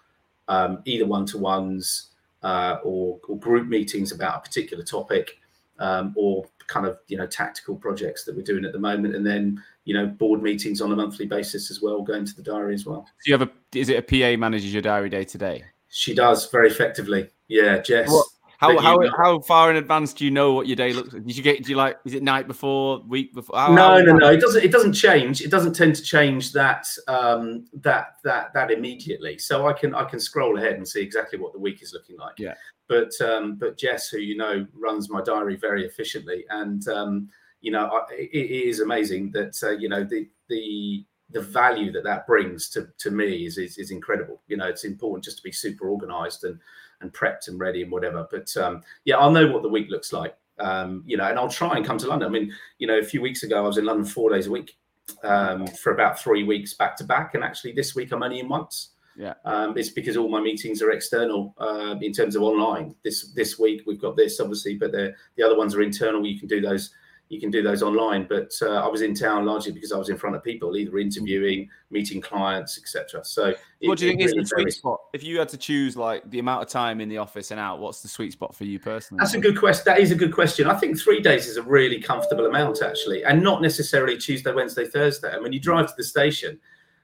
um, 0.48 0.80
either 0.84 1.06
one 1.06 1.26
to 1.26 1.38
ones 1.38 2.11
uh, 2.42 2.78
or, 2.82 3.18
or 3.28 3.38
group 3.38 3.68
meetings 3.68 4.12
about 4.12 4.38
a 4.38 4.40
particular 4.40 4.82
topic, 4.82 5.38
um, 5.78 6.12
or 6.16 6.44
kind 6.66 6.86
of 6.86 6.98
you 7.08 7.16
know 7.16 7.26
tactical 7.26 7.76
projects 7.76 8.24
that 8.24 8.36
we're 8.36 8.42
doing 8.42 8.64
at 8.64 8.72
the 8.72 8.78
moment, 8.78 9.14
and 9.14 9.26
then 9.26 9.62
you 9.84 9.94
know 9.94 10.06
board 10.06 10.42
meetings 10.42 10.80
on 10.80 10.92
a 10.92 10.96
monthly 10.96 11.26
basis 11.26 11.70
as 11.70 11.80
well, 11.82 12.02
going 12.02 12.24
to 12.24 12.34
the 12.34 12.42
diary 12.42 12.74
as 12.74 12.86
well. 12.86 13.06
Do 13.24 13.30
you 13.30 13.38
have 13.38 13.48
a 13.48 13.78
is 13.78 13.88
it 13.88 13.98
a 13.98 14.02
PA 14.02 14.38
manages 14.38 14.72
your 14.72 14.82
diary 14.82 15.08
day 15.08 15.24
to 15.24 15.38
day? 15.38 15.64
She 15.88 16.14
does 16.14 16.50
very 16.50 16.68
effectively. 16.68 17.28
Yeah, 17.48 17.78
Jess. 17.78 18.10
What, 18.10 18.26
how 18.62 18.78
how 18.78 18.98
how 19.16 19.40
far 19.40 19.70
in 19.70 19.76
advance 19.76 20.14
do 20.14 20.24
you 20.24 20.30
know 20.30 20.52
what 20.52 20.66
your 20.66 20.76
day 20.76 20.92
looks 20.92 21.12
like? 21.12 21.24
Did 21.24 21.36
you 21.36 21.42
get 21.42 21.64
do 21.64 21.70
you 21.70 21.76
like 21.76 21.98
is 22.04 22.14
it 22.14 22.22
night 22.22 22.46
before, 22.46 23.02
week 23.06 23.34
before? 23.34 23.58
How, 23.58 23.74
no, 23.74 23.88
how, 23.88 23.98
no, 23.98 24.12
no. 24.12 24.32
It 24.32 24.40
doesn't 24.40 24.62
it 24.62 24.70
doesn't 24.70 24.92
change. 24.92 25.40
It 25.40 25.50
doesn't 25.50 25.74
tend 25.74 25.96
to 25.96 26.02
change 26.02 26.52
that 26.52 26.86
um 27.08 27.66
that 27.74 28.16
that 28.24 28.54
that 28.54 28.70
immediately. 28.70 29.38
So 29.38 29.66
I 29.66 29.72
can 29.72 29.94
I 29.94 30.04
can 30.04 30.20
scroll 30.20 30.58
ahead 30.58 30.74
and 30.74 30.86
see 30.86 31.02
exactly 31.02 31.38
what 31.38 31.52
the 31.52 31.58
week 31.58 31.82
is 31.82 31.92
looking 31.92 32.16
like. 32.18 32.38
Yeah. 32.38 32.54
But 32.88 33.10
um 33.20 33.56
but 33.56 33.76
Jess, 33.76 34.08
who 34.08 34.18
you 34.18 34.36
know 34.36 34.66
runs 34.72 35.10
my 35.10 35.22
diary 35.22 35.56
very 35.56 35.84
efficiently 35.84 36.44
and 36.50 36.86
um 36.88 37.28
you 37.60 37.72
know 37.72 37.86
I, 37.86 38.12
it, 38.14 38.30
it 38.32 38.68
is 38.68 38.80
amazing 38.80 39.32
that 39.32 39.60
uh, 39.62 39.70
you 39.70 39.88
know 39.88 40.04
the 40.04 40.28
the 40.48 41.04
the 41.32 41.40
value 41.40 41.90
that 41.92 42.04
that 42.04 42.26
brings 42.26 42.68
to 42.70 42.88
to 42.98 43.10
me 43.10 43.46
is, 43.46 43.58
is 43.58 43.78
is 43.78 43.90
incredible. 43.90 44.42
You 44.48 44.56
know, 44.56 44.66
it's 44.66 44.84
important 44.84 45.24
just 45.24 45.38
to 45.38 45.42
be 45.42 45.52
super 45.52 45.88
organized 45.88 46.44
and 46.44 46.58
and 47.02 47.12
prepped 47.12 47.48
and 47.48 47.58
ready 47.60 47.82
and 47.82 47.92
whatever. 47.92 48.26
But 48.30 48.56
um, 48.56 48.82
yeah, 49.04 49.16
I'll 49.18 49.30
know 49.30 49.48
what 49.48 49.62
the 49.62 49.68
week 49.68 49.90
looks 49.90 50.12
like. 50.12 50.36
Um, 50.58 51.02
you 51.06 51.16
know, 51.16 51.24
and 51.24 51.38
I'll 51.38 51.48
try 51.48 51.76
and 51.76 51.84
come 51.84 51.98
to 51.98 52.06
London. 52.06 52.28
I 52.28 52.32
mean, 52.32 52.52
you 52.78 52.86
know, 52.86 52.98
a 52.98 53.04
few 53.04 53.20
weeks 53.20 53.42
ago 53.42 53.58
I 53.58 53.66
was 53.66 53.78
in 53.78 53.84
London 53.84 54.04
four 54.04 54.30
days 54.30 54.46
a 54.46 54.50
week 54.50 54.76
um, 55.24 55.66
for 55.66 55.92
about 55.92 56.18
three 56.18 56.44
weeks 56.44 56.74
back 56.74 56.96
to 56.96 57.04
back, 57.04 57.34
and 57.34 57.42
actually 57.42 57.72
this 57.72 57.94
week 57.94 58.12
I'm 58.12 58.22
only 58.22 58.40
in 58.40 58.48
once. 58.48 58.90
Yeah, 59.16 59.34
um, 59.44 59.76
it's 59.76 59.90
because 59.90 60.16
all 60.16 60.30
my 60.30 60.40
meetings 60.40 60.80
are 60.80 60.90
external 60.90 61.54
uh, 61.58 61.96
in 62.00 62.12
terms 62.12 62.34
of 62.36 62.42
online. 62.42 62.94
This 63.04 63.32
this 63.32 63.58
week 63.58 63.82
we've 63.86 64.00
got 64.00 64.16
this 64.16 64.40
obviously, 64.40 64.76
but 64.76 64.92
the 64.92 65.14
the 65.36 65.42
other 65.42 65.56
ones 65.56 65.74
are 65.74 65.82
internal. 65.82 66.24
You 66.26 66.38
can 66.38 66.48
do 66.48 66.60
those 66.60 66.90
you 67.32 67.40
can 67.40 67.50
do 67.50 67.62
those 67.62 67.82
online. 67.82 68.26
But 68.28 68.52
uh, 68.60 68.84
I 68.84 68.86
was 68.86 69.00
in 69.00 69.14
town 69.14 69.46
largely 69.46 69.72
because 69.72 69.90
I 69.90 69.96
was 69.96 70.10
in 70.10 70.18
front 70.18 70.36
of 70.36 70.44
people, 70.44 70.76
either 70.76 70.98
interviewing, 70.98 71.66
meeting 71.90 72.20
clients, 72.20 72.78
etc. 72.78 73.24
So, 73.24 73.54
what 73.80 73.98
do 73.98 74.04
you 74.04 74.10
think 74.10 74.20
really 74.20 74.42
is 74.42 74.50
the 74.50 74.60
sweet 74.60 74.72
spot? 74.74 75.00
If 75.14 75.24
you 75.24 75.38
had 75.38 75.48
to 75.48 75.56
choose 75.56 75.96
like 75.96 76.30
the 76.30 76.40
amount 76.40 76.62
of 76.62 76.68
time 76.68 77.00
in 77.00 77.08
the 77.08 77.16
office 77.16 77.50
and 77.50 77.58
out, 77.58 77.80
what's 77.80 78.02
the 78.02 78.08
sweet 78.08 78.32
spot 78.32 78.54
for 78.54 78.64
you 78.64 78.78
personally? 78.78 79.20
That's 79.20 79.32
a 79.32 79.40
good 79.40 79.58
question. 79.58 79.84
That 79.86 79.98
is 79.98 80.10
a 80.10 80.14
good 80.14 80.34
question. 80.34 80.66
I 80.68 80.74
think 80.74 81.00
three 81.00 81.20
days 81.20 81.46
is 81.46 81.56
a 81.56 81.62
really 81.62 82.02
comfortable 82.02 82.44
amount 82.44 82.82
actually, 82.82 83.24
and 83.24 83.42
not 83.42 83.62
necessarily 83.62 84.18
Tuesday, 84.18 84.52
Wednesday, 84.52 84.86
Thursday. 84.86 85.32
And 85.32 85.42
when 85.42 85.54
you 85.54 85.60
drive 85.60 85.86
to 85.86 85.94
the 85.96 86.04
station. 86.04 86.60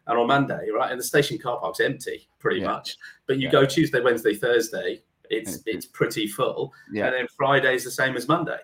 And 0.07 0.19
on 0.19 0.27
Monday, 0.27 0.69
right, 0.75 0.91
and 0.91 0.99
the 0.99 1.05
station 1.05 1.37
car 1.37 1.61
park's 1.61 1.81
empty 1.81 2.31
pretty 2.39 2.61
yeah. 2.61 2.69
much. 2.69 2.97
But 3.27 3.37
you 3.37 3.49
yeah. 3.49 3.53
go 3.53 3.67
Tuesday, 3.67 4.01
Wednesday, 4.01 4.33
Thursday, 4.33 5.03
it's 5.29 5.59
it's 5.67 5.85
pretty 5.85 6.27
full. 6.27 6.73
Yeah. 6.91 7.09
And 7.09 7.15
then 7.15 7.27
Friday's 7.37 7.85
the 7.85 7.91
same 7.91 8.17
as 8.17 8.27
Monday. 8.27 8.57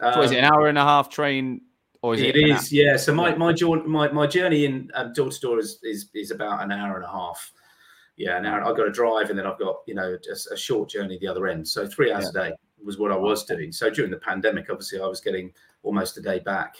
Um, 0.00 0.14
so 0.14 0.22
is 0.22 0.30
it 0.30 0.38
an 0.38 0.44
hour 0.44 0.66
and 0.66 0.78
a 0.78 0.82
half 0.82 1.08
train? 1.08 1.62
Or 2.02 2.14
is 2.14 2.20
it, 2.20 2.36
it 2.36 2.48
is, 2.48 2.72
yeah. 2.72 2.96
So 2.96 3.12
my 3.14 3.34
my 3.34 3.52
journey 3.52 3.82
my, 3.86 4.08
my 4.12 4.26
journey 4.26 4.64
in 4.64 4.90
um, 4.94 5.12
door 5.12 5.30
to 5.30 5.40
door 5.40 5.58
is, 5.58 5.78
is 5.82 6.08
is 6.14 6.30
about 6.30 6.62
an 6.62 6.70
hour 6.70 6.96
and 6.96 7.04
a 7.04 7.10
half. 7.10 7.52
Yeah, 8.16 8.36
an 8.38 8.46
hour. 8.46 8.62
I've 8.62 8.76
got 8.76 8.84
to 8.84 8.92
drive, 8.92 9.30
and 9.30 9.38
then 9.38 9.46
I've 9.46 9.58
got 9.58 9.78
you 9.86 9.94
know 9.94 10.16
just 10.22 10.52
a 10.52 10.56
short 10.56 10.88
journey 10.88 11.18
the 11.20 11.28
other 11.28 11.48
end. 11.48 11.66
So 11.66 11.86
three 11.86 12.12
hours 12.12 12.30
yeah. 12.34 12.42
a 12.42 12.50
day 12.50 12.56
was 12.84 12.98
what 12.98 13.12
I 13.12 13.16
was 13.16 13.44
doing. 13.44 13.72
So 13.72 13.90
during 13.90 14.10
the 14.10 14.18
pandemic, 14.18 14.66
obviously, 14.70 15.00
I 15.00 15.06
was 15.06 15.20
getting 15.20 15.52
almost 15.82 16.16
a 16.18 16.20
day 16.20 16.38
back 16.38 16.76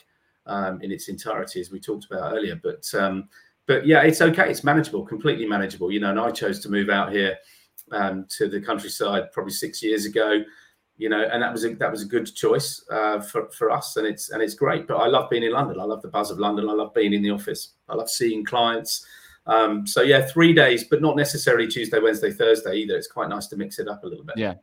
um, 0.46 0.80
in 0.82 0.92
its 0.92 1.08
entirety, 1.08 1.60
as 1.60 1.70
we 1.70 1.80
talked 1.80 2.04
about 2.04 2.32
earlier. 2.34 2.60
But 2.62 2.86
um, 2.94 3.28
but 3.66 3.86
yeah, 3.86 4.02
it's 4.02 4.20
okay. 4.20 4.50
It's 4.50 4.64
manageable, 4.64 5.04
completely 5.04 5.46
manageable. 5.46 5.90
You 5.90 6.00
know, 6.00 6.10
and 6.10 6.20
I 6.20 6.30
chose 6.30 6.60
to 6.60 6.68
move 6.68 6.88
out 6.88 7.10
here 7.10 7.36
um, 7.90 8.26
to 8.36 8.48
the 8.48 8.60
countryside 8.60 9.32
probably 9.32 9.52
six 9.52 9.82
years 9.82 10.04
ago 10.04 10.42
you 10.98 11.08
know, 11.08 11.28
and 11.30 11.42
that 11.42 11.52
was 11.52 11.64
a, 11.64 11.74
that 11.74 11.90
was 11.90 12.02
a 12.02 12.06
good 12.06 12.34
choice 12.34 12.84
uh, 12.90 13.20
for 13.20 13.50
for 13.50 13.70
us, 13.70 13.96
and 13.96 14.06
it's 14.06 14.30
and 14.30 14.42
it's 14.42 14.54
great. 14.54 14.86
But 14.86 14.96
I 14.96 15.06
love 15.06 15.28
being 15.28 15.42
in 15.42 15.52
London. 15.52 15.78
I 15.80 15.84
love 15.84 16.02
the 16.02 16.08
buzz 16.08 16.30
of 16.30 16.38
London. 16.38 16.68
I 16.70 16.72
love 16.72 16.94
being 16.94 17.12
in 17.12 17.22
the 17.22 17.30
office. 17.30 17.74
I 17.88 17.94
love 17.94 18.08
seeing 18.08 18.44
clients. 18.44 19.06
Um, 19.46 19.86
so 19.86 20.02
yeah, 20.02 20.26
three 20.26 20.52
days, 20.52 20.84
but 20.84 21.00
not 21.00 21.16
necessarily 21.16 21.68
Tuesday, 21.68 22.00
Wednesday, 22.00 22.32
Thursday 22.32 22.76
either. 22.76 22.96
It's 22.96 23.06
quite 23.06 23.28
nice 23.28 23.46
to 23.48 23.56
mix 23.56 23.78
it 23.78 23.88
up 23.88 24.02
a 24.02 24.06
little 24.06 24.24
bit. 24.24 24.36
Yeah. 24.38 24.54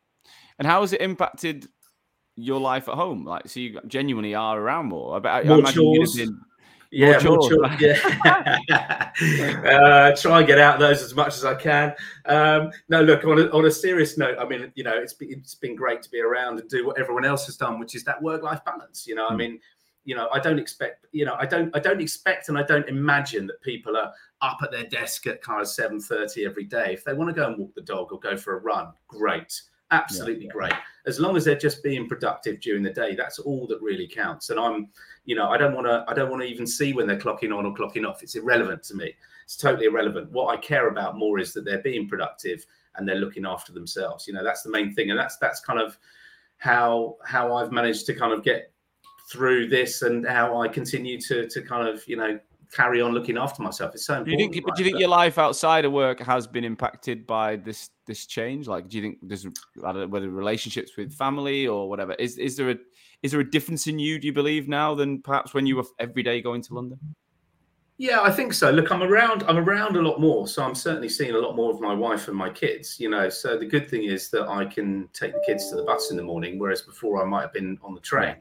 And 0.59 0.67
how 0.67 0.81
has 0.81 0.93
it 0.93 1.01
impacted 1.01 1.67
your 2.35 2.59
life 2.59 2.89
at 2.89 2.95
home? 2.95 3.25
Like, 3.25 3.47
so 3.47 3.59
you 3.59 3.79
genuinely 3.87 4.35
are 4.35 4.59
around 4.59 4.87
more. 4.87 5.15
I, 5.15 5.19
bet, 5.19 5.45
more 5.45 5.57
I 5.57 5.59
imagine 5.59 5.81
chores. 5.81 6.15
Been, 6.15 6.39
yeah, 6.93 7.19
more 7.23 7.49
chores. 7.49 7.81
yeah. 8.69 9.11
uh, 9.65 10.15
try 10.15 10.39
and 10.39 10.47
get 10.47 10.59
out 10.59 10.79
those 10.79 11.01
as 11.01 11.15
much 11.15 11.35
as 11.35 11.45
I 11.45 11.55
can. 11.55 11.93
Um, 12.25 12.71
no, 12.89 13.01
look 13.01 13.23
on 13.25 13.39
a, 13.39 13.49
on 13.49 13.65
a 13.65 13.71
serious 13.71 14.17
note. 14.17 14.37
I 14.39 14.45
mean, 14.45 14.71
you 14.75 14.83
know, 14.83 14.95
it's 14.95 15.13
been, 15.13 15.31
it's 15.31 15.55
been 15.55 15.75
great 15.75 16.01
to 16.03 16.09
be 16.09 16.19
around 16.19 16.59
and 16.59 16.69
do 16.69 16.85
what 16.85 16.99
everyone 16.99 17.25
else 17.25 17.45
has 17.47 17.57
done, 17.57 17.79
which 17.79 17.95
is 17.95 18.03
that 18.03 18.21
work 18.21 18.43
life 18.43 18.63
balance. 18.65 19.07
You 19.07 19.15
know, 19.15 19.27
mm. 19.27 19.31
I 19.31 19.33
hmm. 19.33 19.37
mean, 19.37 19.59
you 20.05 20.15
know, 20.15 20.27
I 20.33 20.39
don't 20.39 20.59
expect, 20.59 21.05
you 21.11 21.25
know, 21.25 21.35
I 21.39 21.45
don't, 21.45 21.75
I 21.75 21.79
don't 21.79 22.01
expect, 22.01 22.49
and 22.49 22.57
I 22.57 22.63
don't 22.63 22.87
imagine 22.89 23.47
that 23.47 23.61
people 23.61 23.95
are 23.95 24.11
up 24.41 24.57
at 24.61 24.71
their 24.71 24.85
desk 24.85 25.27
at 25.27 25.41
kind 25.41 25.61
of 25.61 25.67
seven 25.67 25.99
thirty 26.01 26.45
every 26.45 26.65
day. 26.65 26.93
If 26.93 27.05
they 27.05 27.13
want 27.13 27.29
to 27.29 27.33
go 27.33 27.47
and 27.47 27.57
walk 27.57 27.73
the 27.73 27.81
dog 27.81 28.11
or 28.11 28.19
go 28.19 28.35
for 28.35 28.57
a 28.57 28.59
run, 28.59 28.91
great 29.07 29.61
absolutely 29.93 30.45
yeah. 30.45 30.51
great. 30.51 30.73
As 31.05 31.19
long 31.19 31.35
as 31.35 31.43
they're 31.43 31.57
just 31.57 31.83
being 31.83 32.07
productive 32.07 32.61
during 32.61 32.83
the 32.83 32.89
day 32.89 33.15
that's 33.15 33.39
all 33.39 33.67
that 33.67 33.81
really 33.81 34.07
counts. 34.07 34.49
And 34.49 34.59
i'm 34.59 34.89
you 35.25 35.35
know 35.35 35.49
i 35.49 35.57
don't 35.57 35.73
want 35.73 35.87
to 35.87 36.05
i 36.07 36.13
don't 36.13 36.29
want 36.29 36.41
to 36.41 36.47
even 36.47 36.67
see 36.67 36.93
when 36.93 37.07
they're 37.07 37.19
clocking 37.19 37.57
on 37.57 37.65
or 37.65 37.73
clocking 37.73 38.07
off. 38.07 38.23
It's 38.23 38.35
irrelevant 38.35 38.83
to 38.83 38.95
me. 38.95 39.13
It's 39.45 39.57
totally 39.57 39.85
irrelevant. 39.85 40.31
What 40.31 40.47
i 40.47 40.57
care 40.57 40.87
about 40.89 41.17
more 41.17 41.39
is 41.39 41.53
that 41.53 41.65
they're 41.65 41.81
being 41.81 42.07
productive 42.07 42.65
and 42.95 43.07
they're 43.07 43.15
looking 43.15 43.45
after 43.45 43.71
themselves. 43.71 44.27
You 44.27 44.33
know 44.33 44.43
that's 44.43 44.63
the 44.63 44.71
main 44.71 44.93
thing. 44.93 45.11
And 45.11 45.19
that's 45.19 45.37
that's 45.37 45.59
kind 45.59 45.79
of 45.79 45.97
how 46.57 47.17
how 47.25 47.53
i've 47.53 47.73
managed 47.73 48.05
to 48.05 48.13
kind 48.13 48.31
of 48.31 48.41
get 48.41 48.71
through 49.29 49.67
this 49.67 50.01
and 50.01 50.25
how 50.25 50.61
i 50.61 50.67
continue 50.67 51.19
to 51.19 51.47
to 51.49 51.61
kind 51.61 51.87
of 51.87 52.07
you 52.07 52.15
know 52.15 52.39
carry 52.73 53.01
on 53.01 53.11
looking 53.11 53.37
after 53.37 53.61
myself. 53.61 53.93
It's 53.93 54.05
so 54.05 54.15
important. 54.15 54.37
Do 54.37 54.43
you 54.43 54.49
think, 54.51 54.67
right? 54.67 54.75
do 54.75 54.83
you 54.83 54.89
think 54.89 54.99
your 54.99 55.09
life 55.09 55.37
outside 55.37 55.85
of 55.85 55.91
work 55.91 56.19
has 56.19 56.47
been 56.47 56.63
impacted 56.63 57.27
by 57.27 57.55
this 57.57 57.89
this 58.07 58.25
change? 58.25 58.67
Like, 58.67 58.89
do 58.89 58.97
you 58.97 59.03
think 59.03 59.19
there's 59.21 59.45
I 59.45 59.91
don't 59.91 60.01
know, 60.01 60.07
whether 60.07 60.29
relationships 60.29 60.97
with 60.97 61.13
family 61.13 61.67
or 61.67 61.89
whatever 61.89 62.13
is 62.13 62.37
is 62.37 62.57
there 62.57 62.71
a 62.71 62.75
is 63.21 63.31
there 63.31 63.39
a 63.39 63.49
difference 63.49 63.87
in 63.87 63.99
you? 63.99 64.19
Do 64.19 64.27
you 64.27 64.33
believe 64.33 64.67
now 64.67 64.95
than 64.95 65.21
perhaps 65.21 65.53
when 65.53 65.65
you 65.65 65.77
were 65.77 65.85
every 65.99 66.23
day 66.23 66.41
going 66.41 66.61
to 66.63 66.73
London? 66.73 66.99
Yeah, 67.97 68.21
I 68.21 68.31
think 68.31 68.53
so. 68.53 68.71
Look, 68.71 68.91
I'm 68.91 69.03
around. 69.03 69.43
I'm 69.43 69.57
around 69.57 69.95
a 69.95 70.01
lot 70.01 70.19
more, 70.19 70.47
so 70.47 70.63
I'm 70.63 70.75
certainly 70.75 71.09
seeing 71.09 71.35
a 71.35 71.37
lot 71.37 71.55
more 71.55 71.71
of 71.71 71.79
my 71.79 71.93
wife 71.93 72.27
and 72.27 72.35
my 72.35 72.49
kids. 72.49 72.99
You 72.99 73.09
know, 73.09 73.29
so 73.29 73.57
the 73.57 73.67
good 73.67 73.89
thing 73.89 74.03
is 74.03 74.29
that 74.31 74.47
I 74.47 74.65
can 74.65 75.07
take 75.13 75.33
the 75.33 75.43
kids 75.45 75.69
to 75.69 75.75
the 75.75 75.83
bus 75.83 76.09
in 76.09 76.17
the 76.17 76.23
morning, 76.23 76.57
whereas 76.57 76.81
before 76.81 77.23
I 77.23 77.25
might 77.25 77.41
have 77.41 77.53
been 77.53 77.77
on 77.83 77.93
the 77.93 78.01
train 78.01 78.35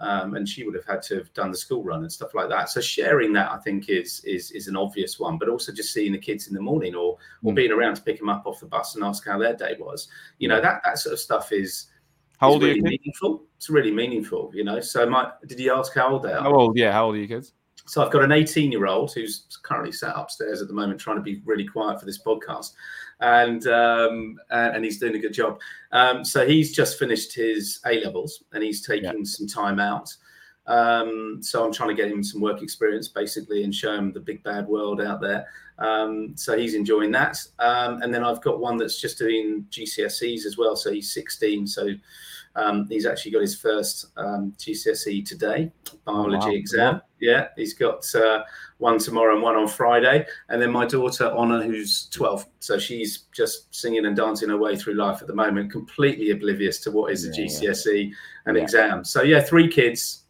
um, 0.00 0.34
and 0.34 0.48
she 0.48 0.64
would 0.64 0.74
have 0.74 0.86
had 0.86 1.02
to 1.02 1.16
have 1.16 1.32
done 1.34 1.50
the 1.50 1.56
school 1.56 1.84
run 1.84 2.02
and 2.02 2.12
stuff 2.12 2.34
like 2.34 2.48
that. 2.48 2.70
So 2.70 2.80
sharing 2.80 3.32
that, 3.34 3.50
I 3.52 3.58
think, 3.58 3.88
is 3.88 4.20
is 4.24 4.50
is 4.52 4.66
an 4.66 4.76
obvious 4.76 5.20
one. 5.20 5.38
But 5.38 5.48
also 5.48 5.72
just 5.72 5.92
seeing 5.92 6.12
the 6.12 6.18
kids 6.18 6.48
in 6.48 6.54
the 6.54 6.60
morning 6.60 6.94
or 6.94 7.18
or 7.42 7.52
mm. 7.52 7.56
being 7.56 7.70
around 7.70 7.96
to 7.96 8.02
pick 8.02 8.18
them 8.18 8.28
up 8.28 8.46
off 8.46 8.60
the 8.60 8.66
bus 8.66 8.94
and 8.94 9.04
ask 9.04 9.26
how 9.26 9.38
their 9.38 9.54
day 9.54 9.76
was. 9.78 10.08
You 10.38 10.48
know, 10.48 10.60
that 10.60 10.80
that 10.84 10.98
sort 10.98 11.12
of 11.12 11.20
stuff 11.20 11.52
is. 11.52 11.86
How 12.38 12.48
old 12.48 12.62
is 12.62 12.68
really 12.68 12.72
are 12.72 12.76
you? 12.76 12.82
Meaningful. 12.98 13.42
It's 13.56 13.68
really 13.68 13.92
meaningful, 13.92 14.50
you 14.54 14.64
know. 14.64 14.80
So, 14.80 15.08
my 15.08 15.30
did 15.46 15.60
you 15.60 15.74
ask 15.74 15.94
how 15.94 16.12
old 16.12 16.22
they 16.22 16.32
are? 16.32 16.42
How 16.42 16.54
old? 16.54 16.78
Yeah, 16.78 16.92
how 16.92 17.06
old 17.06 17.16
are 17.16 17.18
you 17.18 17.28
kids? 17.28 17.52
So 17.86 18.04
I've 18.04 18.12
got 18.12 18.22
an 18.22 18.30
18 18.30 18.70
year 18.70 18.86
old 18.86 19.12
who's 19.12 19.46
currently 19.64 19.90
sat 19.90 20.14
upstairs 20.16 20.62
at 20.62 20.68
the 20.68 20.74
moment 20.74 21.00
trying 21.00 21.16
to 21.16 21.22
be 21.22 21.42
really 21.44 21.66
quiet 21.66 21.98
for 21.98 22.06
this 22.06 22.22
podcast, 22.22 22.72
and 23.20 23.66
um, 23.66 24.38
and 24.50 24.84
he's 24.84 24.98
doing 24.98 25.14
a 25.14 25.18
good 25.18 25.34
job. 25.34 25.60
Um, 25.92 26.24
so 26.24 26.46
he's 26.46 26.72
just 26.72 26.98
finished 26.98 27.34
his 27.34 27.80
A 27.86 28.02
levels 28.04 28.44
and 28.52 28.62
he's 28.62 28.86
taking 28.86 29.04
yeah. 29.04 29.24
some 29.24 29.46
time 29.46 29.78
out. 29.78 30.14
Um, 30.66 31.38
so 31.42 31.64
I'm 31.64 31.72
trying 31.72 31.88
to 31.88 32.00
get 32.00 32.10
him 32.10 32.22
some 32.22 32.40
work 32.40 32.62
experience 32.62 33.08
basically 33.08 33.64
and 33.64 33.74
show 33.74 33.92
him 33.92 34.12
the 34.12 34.20
big 34.20 34.42
bad 34.44 34.68
world 34.68 35.00
out 35.00 35.20
there. 35.20 35.46
Um, 35.78 36.36
so 36.36 36.56
he's 36.56 36.74
enjoying 36.74 37.10
that. 37.12 37.38
Um, 37.58 38.02
and 38.02 38.12
then 38.14 38.22
I've 38.22 38.42
got 38.42 38.60
one 38.60 38.76
that's 38.76 39.00
just 39.00 39.18
doing 39.18 39.66
GCSEs 39.70 40.44
as 40.44 40.56
well. 40.56 40.76
So 40.76 40.92
he's 40.92 41.12
16. 41.12 41.66
So 41.66 41.88
um, 42.56 42.86
he's 42.88 43.06
actually 43.06 43.30
got 43.30 43.42
his 43.42 43.56
first 43.56 44.06
um, 44.16 44.52
GCSE 44.58 45.24
today, 45.24 45.70
biology 46.04 46.36
oh, 46.40 46.46
wow. 46.46 46.52
exam. 46.52 47.02
Yeah, 47.20 47.48
he's 47.56 47.74
got 47.74 48.04
uh, 48.14 48.42
one 48.78 48.98
tomorrow 48.98 49.34
and 49.34 49.42
one 49.42 49.54
on 49.54 49.68
Friday. 49.68 50.26
And 50.48 50.60
then 50.60 50.70
my 50.70 50.86
daughter 50.86 51.30
Honor, 51.30 51.62
who's 51.62 52.08
12, 52.10 52.46
so 52.58 52.78
she's 52.78 53.24
just 53.32 53.72
singing 53.74 54.06
and 54.06 54.16
dancing 54.16 54.48
her 54.48 54.56
way 54.56 54.74
through 54.74 54.94
life 54.94 55.20
at 55.20 55.28
the 55.28 55.34
moment, 55.34 55.70
completely 55.70 56.30
oblivious 56.30 56.80
to 56.80 56.90
what 56.90 57.12
is 57.12 57.24
yeah, 57.24 57.30
a 57.30 57.46
GCSE 57.46 58.08
yeah. 58.08 58.14
and 58.46 58.56
yeah. 58.56 58.62
exam. 58.62 59.04
So 59.04 59.22
yeah, 59.22 59.40
three 59.40 59.68
kids, 59.68 60.24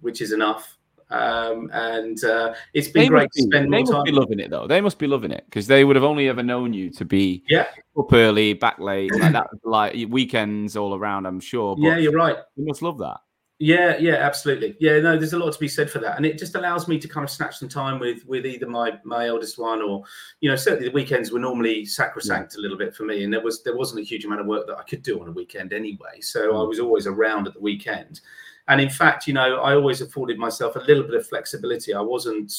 which 0.00 0.20
is 0.20 0.32
enough. 0.32 0.75
Um, 1.08 1.70
and 1.72 2.22
uh, 2.24 2.54
it's 2.74 2.88
been 2.88 3.04
they 3.04 3.08
great 3.08 3.30
to 3.32 3.42
spend 3.42 3.72
They 3.72 3.80
must 3.80 3.92
time. 3.92 4.04
be 4.04 4.12
loving 4.12 4.40
it 4.40 4.50
though. 4.50 4.66
They 4.66 4.80
must 4.80 4.98
be 4.98 5.06
loving 5.06 5.30
it 5.30 5.44
because 5.46 5.66
they 5.66 5.84
would 5.84 5.94
have 5.94 6.04
only 6.04 6.28
ever 6.28 6.42
known 6.42 6.72
you 6.72 6.90
to 6.90 7.04
be 7.04 7.44
yeah 7.48 7.66
up 7.96 8.12
early, 8.12 8.54
back 8.54 8.78
late, 8.78 9.12
like 9.14 9.32
that, 9.32 9.46
like 9.64 9.94
weekends 10.08 10.76
all 10.76 10.94
around. 10.94 11.26
I'm 11.26 11.40
sure. 11.40 11.76
But 11.76 11.82
yeah, 11.82 11.98
you're 11.98 12.12
right. 12.12 12.36
You 12.56 12.66
must 12.66 12.82
love 12.82 12.98
that. 12.98 13.18
Yeah, 13.58 13.96
yeah, 13.96 14.16
absolutely. 14.16 14.76
Yeah, 14.80 14.98
no, 15.00 15.16
there's 15.16 15.32
a 15.32 15.38
lot 15.38 15.50
to 15.50 15.58
be 15.58 15.68
said 15.68 15.90
for 15.90 15.98
that, 16.00 16.18
and 16.18 16.26
it 16.26 16.36
just 16.36 16.56
allows 16.56 16.88
me 16.88 16.98
to 16.98 17.08
kind 17.08 17.24
of 17.24 17.30
snatch 17.30 17.56
some 17.56 17.70
time 17.70 17.98
with 17.98 18.26
with 18.26 18.44
either 18.44 18.68
my 18.68 18.98
my 19.02 19.28
eldest 19.28 19.58
one 19.58 19.80
or, 19.80 20.04
you 20.40 20.50
know, 20.50 20.56
certainly 20.56 20.88
the 20.88 20.94
weekends 20.94 21.30
were 21.30 21.38
normally 21.38 21.86
sacrosanct 21.86 22.54
yeah. 22.54 22.60
a 22.60 22.62
little 22.62 22.76
bit 22.76 22.94
for 22.94 23.04
me, 23.04 23.24
and 23.24 23.32
there 23.32 23.40
was 23.40 23.62
there 23.62 23.74
wasn't 23.74 24.00
a 24.00 24.04
huge 24.04 24.26
amount 24.26 24.42
of 24.42 24.46
work 24.46 24.66
that 24.66 24.76
I 24.76 24.82
could 24.82 25.02
do 25.02 25.20
on 25.22 25.28
a 25.28 25.32
weekend 25.32 25.72
anyway, 25.72 26.20
so 26.20 26.52
mm. 26.52 26.60
I 26.60 26.64
was 26.64 26.80
always 26.80 27.06
around 27.06 27.46
at 27.46 27.54
the 27.54 27.60
weekend. 27.60 28.20
And 28.68 28.80
in 28.80 28.90
fact, 28.90 29.26
you 29.26 29.34
know, 29.34 29.60
I 29.60 29.74
always 29.74 30.00
afforded 30.00 30.38
myself 30.38 30.76
a 30.76 30.80
little 30.80 31.04
bit 31.04 31.14
of 31.14 31.26
flexibility. 31.26 31.94
I 31.94 32.00
wasn't 32.00 32.52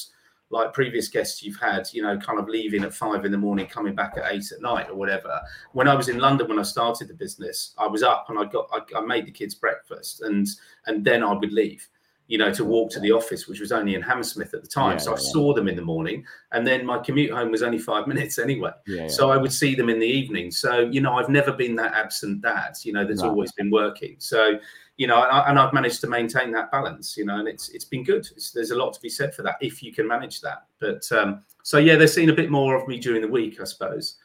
like 0.49 0.73
previous 0.73 1.09
guests 1.09 1.43
you've 1.43 1.59
had, 1.59 1.87
you 1.91 2.01
know, 2.01 2.17
kind 2.17 2.39
of 2.39 2.47
leaving 2.47 2.83
at 2.83 2.93
five 2.93 3.25
in 3.25 3.31
the 3.31 3.37
morning, 3.37 3.67
coming 3.67 3.93
back 3.93 4.13
at 4.17 4.31
eight 4.31 4.51
at 4.51 4.61
night 4.61 4.89
or 4.89 4.95
whatever. 4.95 5.41
When 5.73 5.87
I 5.87 5.95
was 5.95 6.07
in 6.07 6.19
London 6.19 6.47
when 6.47 6.59
I 6.59 6.63
started 6.63 7.09
the 7.09 7.13
business, 7.13 7.73
I 7.77 7.87
was 7.87 8.03
up 8.03 8.29
and 8.29 8.39
I 8.39 8.45
got 8.45 8.69
I, 8.71 8.97
I 8.97 9.01
made 9.01 9.25
the 9.25 9.31
kids 9.31 9.55
breakfast 9.55 10.21
and 10.21 10.47
and 10.85 11.03
then 11.03 11.23
I 11.23 11.33
would 11.33 11.51
leave 11.51 11.87
you 12.27 12.37
know, 12.37 12.51
to 12.51 12.65
walk 12.65 12.91
to 12.91 12.99
the 12.99 13.11
office, 13.11 13.47
which 13.47 13.61
was 13.61 13.71
only 13.71 13.95
in 13.95 14.01
Hammersmith 14.01 14.53
at 14.53 14.61
the 14.61 14.67
time. 14.67 14.93
Yeah, 14.93 14.97
so 14.97 15.11
I 15.13 15.15
yeah. 15.15 15.31
saw 15.31 15.53
them 15.53 15.67
in 15.69 15.75
the 15.75 15.81
morning, 15.81 16.25
and 16.51 16.67
then 16.67 16.85
my 16.85 16.99
commute 16.99 17.31
home 17.31 17.51
was 17.51 17.63
only 17.63 17.79
five 17.79 18.05
minutes 18.11 18.37
anyway. 18.37 18.71
Yeah, 18.85 19.07
so 19.07 19.31
I 19.31 19.37
would 19.37 19.53
see 19.53 19.75
them 19.75 19.89
in 19.89 19.99
the 19.99 20.07
evening. 20.07 20.51
So 20.51 20.79
you 20.79 21.01
know, 21.01 21.13
I've 21.13 21.29
never 21.29 21.53
been 21.53 21.75
that 21.77 21.93
absent 21.93 22.41
dad. 22.41 22.75
You 22.83 22.93
know, 22.93 23.05
that's 23.05 23.21
right. 23.21 23.29
always 23.29 23.51
been 23.53 23.71
working. 23.71 24.17
So 24.19 24.59
you 24.97 25.05
know, 25.05 25.23
and 25.23 25.59
I've 25.59 25.73
managed 25.73 26.01
to 26.01 26.07
maintain 26.07 26.51
that 26.53 26.71
balance, 26.71 27.15
you 27.15 27.25
know, 27.25 27.37
and 27.37 27.47
it's 27.47 27.69
it's 27.69 27.85
been 27.85 28.03
good. 28.03 28.27
It's, 28.35 28.51
there's 28.51 28.71
a 28.71 28.75
lot 28.75 28.93
to 28.93 29.01
be 29.01 29.09
said 29.09 29.33
for 29.33 29.43
that 29.43 29.57
if 29.61 29.83
you 29.83 29.93
can 29.93 30.07
manage 30.07 30.41
that. 30.41 30.65
But 30.79 31.09
um, 31.11 31.43
so 31.61 31.77
yeah, 31.77 31.95
they're 31.95 32.07
seeing 32.07 32.29
a 32.29 32.33
bit 32.33 32.49
more 32.49 32.75
of 32.75 32.87
me 32.87 32.99
during 32.99 33.21
the 33.21 33.27
week, 33.27 33.61
I 33.61 33.65
suppose, 33.65 34.15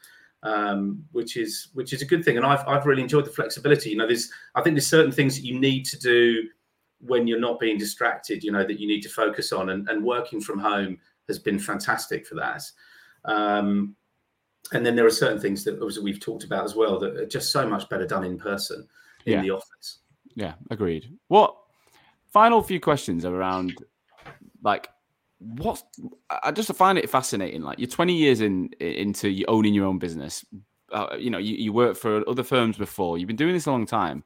um, 0.41 1.05
which 1.11 1.37
is 1.37 1.67
which 1.73 1.93
is 1.93 2.01
a 2.01 2.05
good 2.05 2.25
thing. 2.25 2.37
And 2.37 2.45
I've 2.45 2.67
I've 2.67 2.87
really 2.87 3.03
enjoyed 3.03 3.25
the 3.25 3.31
flexibility. 3.31 3.91
You 3.91 3.97
know, 3.97 4.07
there's 4.07 4.31
I 4.55 4.63
think 4.63 4.75
there's 4.75 4.87
certain 4.87 5.11
things 5.11 5.35
that 5.35 5.45
you 5.45 5.59
need 5.59 5.85
to 5.85 5.99
do 5.99 6.47
when 7.01 7.27
you're 7.27 7.39
not 7.39 7.59
being 7.59 7.77
distracted. 7.77 8.43
You 8.43 8.51
know, 8.51 8.65
that 8.65 8.79
you 8.79 8.87
need 8.87 9.01
to 9.01 9.09
focus 9.09 9.53
on, 9.53 9.69
and, 9.69 9.87
and 9.89 10.03
working 10.03 10.41
from 10.41 10.57
home 10.57 10.97
has 11.27 11.37
been 11.37 11.59
fantastic 11.59 12.25
for 12.25 12.33
that. 12.35 12.63
Um, 13.25 13.95
and 14.71 14.83
then 14.83 14.95
there 14.95 15.05
are 15.05 15.11
certain 15.11 15.39
things 15.39 15.63
that 15.65 16.01
we've 16.01 16.19
talked 16.19 16.45
about 16.45 16.65
as 16.65 16.75
well 16.75 16.97
that 16.97 17.15
are 17.15 17.27
just 17.27 17.51
so 17.51 17.67
much 17.67 17.87
better 17.89 18.07
done 18.07 18.23
in 18.23 18.39
person 18.39 18.87
in 19.25 19.33
yeah. 19.33 19.41
the 19.41 19.51
office. 19.51 19.99
Yeah, 20.35 20.53
agreed. 20.69 21.17
What 21.27 21.55
final 22.31 22.61
few 22.63 22.79
questions 22.79 23.25
around 23.25 23.75
like 24.63 24.89
what 25.39 25.83
I 26.43 26.51
just 26.51 26.73
find 26.75 26.97
it 26.97 27.09
fascinating. 27.09 27.61
Like 27.61 27.79
you're 27.79 27.89
20 27.89 28.13
years 28.13 28.41
in 28.41 28.69
into 28.79 29.43
owning 29.47 29.73
your 29.73 29.85
own 29.85 29.99
business. 29.99 30.45
Uh, 30.91 31.15
you 31.17 31.29
know, 31.29 31.37
you, 31.37 31.55
you 31.55 31.73
worked 31.73 31.97
for 31.97 32.27
other 32.29 32.43
firms 32.43 32.77
before. 32.77 33.17
You've 33.17 33.27
been 33.27 33.35
doing 33.35 33.53
this 33.53 33.65
a 33.65 33.71
long 33.71 33.85
time. 33.85 34.23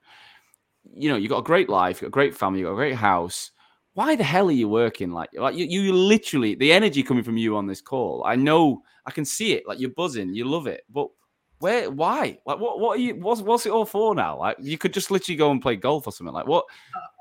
You 0.94 1.10
know, 1.10 1.16
you've 1.16 1.30
got 1.30 1.40
a 1.40 1.44
great 1.44 1.70
life, 1.70 2.02
you 2.02 2.06
got 2.06 2.10
a 2.10 2.12
great 2.12 2.36
family, 2.36 2.60
you 2.60 2.66
got 2.66 2.74
a 2.74 2.76
great 2.76 2.96
house. 2.96 3.52
Why 3.94 4.16
the 4.16 4.24
hell 4.24 4.48
are 4.48 4.52
you 4.52 4.70
working 4.70 5.12
like 5.12 5.30
like 5.34 5.56
you, 5.56 5.66
you 5.66 5.92
literally 5.92 6.56
the 6.56 6.72
energy 6.72 7.02
coming 7.02 7.24
from 7.24 7.38
you 7.38 7.58
on 7.58 7.66
this 7.66 7.82
call? 7.82 8.24
I 8.26 8.36
know 8.36 8.84
I 9.06 9.12
can 9.12 9.26
see 9.26 9.54
it. 9.54 9.68
Like 9.68 9.80
you're 9.80 9.90
buzzing, 9.90 10.34
you 10.34 10.46
love 10.46 10.68
it, 10.68 10.84
but 10.90 11.08
where? 11.60 11.90
Why? 11.90 12.38
Like, 12.46 12.60
what? 12.60 12.80
What 12.80 12.98
are 12.98 13.02
you? 13.02 13.16
What's 13.16 13.42
What's 13.42 13.66
it 13.66 13.72
all 13.72 13.86
for 13.86 14.14
now? 14.14 14.40
Like, 14.40 14.58
you 14.60 14.78
could 14.78 14.94
just 14.94 15.12
literally 15.12 15.38
go 15.38 15.52
and 15.52 15.62
play 15.62 15.76
golf 15.76 16.08
or 16.08 16.12
something. 16.12 16.34
Like, 16.34 16.48
what? 16.48 16.66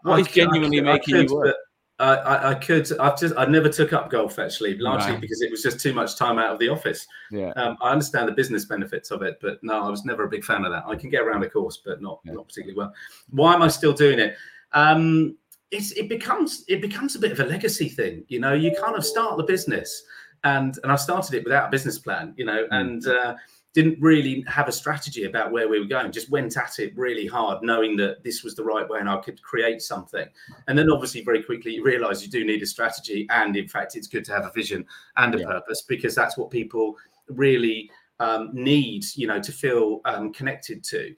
What 0.03 0.17
I 0.17 0.21
is 0.21 0.29
genuinely 0.29 0.79
could, 0.79 0.85
making 0.85 1.15
could, 1.15 1.31
you 1.31 1.37
work? 1.37 1.57
I, 1.99 2.51
I, 2.51 2.55
could. 2.55 2.87
I've 2.99 3.19
just. 3.19 3.35
I 3.39 3.47
never 3.47 3.71
took 3.71 3.95
up 3.95 4.11
golf 4.11 4.39
actually, 4.39 4.77
largely 4.77 5.13
right. 5.13 5.21
because 5.21 5.41
it 5.41 5.51
was 5.51 5.63
just 5.63 5.81
too 5.81 5.95
much 5.95 6.17
time 6.17 6.39
out 6.39 6.53
of 6.53 6.59
the 6.59 6.69
office. 6.69 7.07
Yeah. 7.31 7.53
Um, 7.57 7.79
I 7.81 7.91
understand 7.91 8.29
the 8.29 8.33
business 8.33 8.67
benefits 8.67 9.11
of 9.11 9.23
it, 9.23 9.39
but 9.41 9.59
no, 9.63 9.83
I 9.83 9.89
was 9.89 10.05
never 10.05 10.25
a 10.25 10.29
big 10.29 10.45
fan 10.45 10.67
of 10.67 10.73
that. 10.73 10.85
I 10.87 10.95
can 10.95 11.09
get 11.09 11.23
around 11.23 11.43
a 11.43 11.49
course, 11.49 11.81
but 11.85 12.03
not 12.03 12.21
yeah. 12.25 12.35
not 12.35 12.49
particularly 12.49 12.77
well. 12.77 12.93
Why 13.31 13.55
am 13.55 13.63
I 13.63 13.69
still 13.69 13.95
doing 13.95 14.19
it? 14.19 14.37
Um, 14.73 15.39
it's 15.71 15.93
it 15.93 16.11
becomes 16.11 16.65
it 16.69 16.83
becomes 16.83 17.17
a 17.17 17.19
bit 17.19 17.33
of 17.33 17.41
a 17.41 17.45
legacy 17.45 17.89
thing. 17.89 18.25
You 18.29 18.41
know, 18.41 18.53
you 18.53 18.77
kind 18.79 18.95
of 18.95 19.05
start 19.05 19.39
the 19.39 19.45
business, 19.45 20.05
and 20.45 20.79
and 20.83 20.93
I 20.93 20.97
started 20.97 21.33
it 21.33 21.45
without 21.45 21.69
a 21.69 21.71
business 21.71 21.99
plan. 21.99 22.35
You 22.37 22.45
know, 22.45 22.65
mm. 22.65 22.69
and. 22.73 23.07
Uh, 23.07 23.37
didn't 23.77 24.01
really 24.01 24.43
have 24.49 24.69
a 24.69 24.73
strategy 24.73 25.25
about 25.25 25.53
where 25.53 25.69
we 25.69 25.79
were 25.79 25.85
going 25.85 26.11
just 26.11 26.31
went 26.31 26.57
at 26.57 26.79
it 26.79 26.97
really 26.97 27.27
hard 27.27 27.63
knowing 27.63 27.95
that 27.95 28.25
this 28.25 28.43
was 28.43 28.55
the 28.55 28.65
right 28.65 28.89
way 28.89 28.99
and 28.99 29.09
i 29.09 29.19
could 29.19 29.41
create 29.43 29.83
something. 29.83 30.27
And 30.67 30.79
then 30.79 30.91
obviously 30.91 31.23
very 31.23 31.43
quickly 31.43 31.75
you 31.75 31.85
realize 31.85 32.25
you 32.25 32.31
do 32.31 32.43
need 32.43 32.63
a 32.63 32.67
strategy 32.67 33.27
and 33.29 33.55
in 33.55 33.69
fact 33.69 33.95
it's 33.95 34.07
good 34.07 34.25
to 34.25 34.33
have 34.33 34.47
a 34.47 34.53
vision 34.53 34.87
and 35.19 35.35
a 35.35 35.41
yeah. 35.41 35.45
purpose 35.45 35.83
because 35.83 36.15
that's 36.15 36.39
what 36.39 36.51
people 36.51 36.97
really 37.29 37.91
um, 38.19 38.49
need 38.55 39.05
you 39.15 39.27
know 39.27 39.41
to 39.41 39.53
feel 39.53 40.01
um, 40.07 40.33
connected 40.33 40.83
to. 40.85 41.15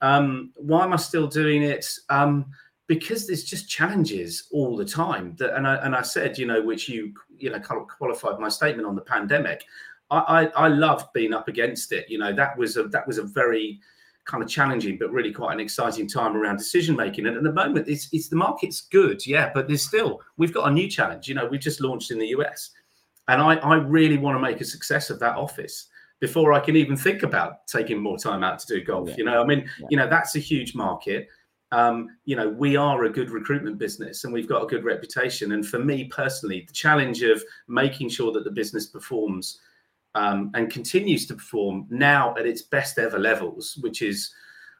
Um, 0.00 0.50
why 0.56 0.82
am 0.82 0.92
i 0.92 0.96
still 0.96 1.28
doing 1.28 1.62
it? 1.62 1.86
Um, 2.08 2.46
because 2.88 3.28
there's 3.28 3.44
just 3.44 3.68
challenges 3.68 4.48
all 4.50 4.76
the 4.76 4.84
time 4.84 5.36
that 5.38 5.54
and 5.54 5.64
I, 5.64 5.76
and 5.76 5.94
I 5.94 6.02
said 6.02 6.36
you 6.36 6.46
know 6.46 6.60
which 6.60 6.88
you 6.88 7.14
you 7.38 7.50
know 7.50 7.60
kind 7.60 7.80
of 7.80 7.86
qualified 7.86 8.40
my 8.40 8.48
statement 8.48 8.88
on 8.88 8.96
the 8.96 9.02
pandemic 9.02 9.64
I, 10.10 10.18
I, 10.18 10.44
I 10.64 10.68
loved 10.68 11.12
being 11.12 11.32
up 11.32 11.48
against 11.48 11.92
it. 11.92 12.08
You 12.08 12.18
know, 12.18 12.32
that 12.32 12.56
was 12.56 12.76
a 12.76 12.84
that 12.84 13.06
was 13.06 13.18
a 13.18 13.22
very 13.22 13.80
kind 14.26 14.42
of 14.42 14.48
challenging, 14.48 14.96
but 14.98 15.10
really 15.10 15.32
quite 15.32 15.52
an 15.52 15.60
exciting 15.60 16.06
time 16.06 16.36
around 16.36 16.56
decision 16.56 16.94
making. 16.94 17.26
And 17.26 17.36
at 17.36 17.42
the 17.42 17.52
moment, 17.52 17.88
it's 17.88 18.08
it's 18.12 18.28
the 18.28 18.36
market's 18.36 18.82
good, 18.82 19.26
yeah, 19.26 19.50
but 19.52 19.68
there's 19.68 19.82
still 19.82 20.20
we've 20.36 20.54
got 20.54 20.68
a 20.68 20.72
new 20.72 20.88
challenge. 20.88 21.28
You 21.28 21.34
know, 21.34 21.46
we 21.46 21.58
just 21.58 21.80
launched 21.80 22.10
in 22.10 22.18
the 22.18 22.28
US, 22.28 22.70
and 23.28 23.40
I 23.40 23.56
I 23.56 23.76
really 23.76 24.18
want 24.18 24.36
to 24.36 24.40
make 24.40 24.60
a 24.60 24.64
success 24.64 25.10
of 25.10 25.18
that 25.20 25.36
office 25.36 25.88
before 26.20 26.52
I 26.52 26.60
can 26.60 26.76
even 26.76 26.96
think 26.96 27.22
about 27.22 27.66
taking 27.66 27.98
more 27.98 28.18
time 28.18 28.44
out 28.44 28.58
to 28.60 28.66
do 28.66 28.84
golf. 28.84 29.08
Yeah. 29.08 29.14
You 29.18 29.24
know, 29.24 29.42
I 29.42 29.46
mean, 29.46 29.68
yeah. 29.78 29.86
you 29.90 29.96
know, 29.96 30.06
that's 30.06 30.36
a 30.36 30.38
huge 30.38 30.74
market. 30.74 31.28
Um, 31.72 32.08
you 32.24 32.36
know, 32.36 32.48
we 32.48 32.76
are 32.76 33.04
a 33.04 33.10
good 33.10 33.30
recruitment 33.30 33.78
business 33.78 34.24
and 34.24 34.32
we've 34.32 34.48
got 34.48 34.62
a 34.62 34.66
good 34.66 34.84
reputation. 34.84 35.52
And 35.52 35.66
for 35.66 35.78
me 35.78 36.04
personally, 36.04 36.64
the 36.66 36.74
challenge 36.74 37.22
of 37.22 37.42
making 37.68 38.10
sure 38.10 38.32
that 38.32 38.44
the 38.44 38.50
business 38.50 38.86
performs 38.86 39.60
um, 40.14 40.50
and 40.54 40.70
continues 40.70 41.26
to 41.26 41.34
perform 41.34 41.86
now 41.90 42.34
at 42.36 42.46
its 42.46 42.62
best 42.62 42.98
ever 42.98 43.18
levels, 43.18 43.78
which 43.80 44.02
is, 44.02 44.32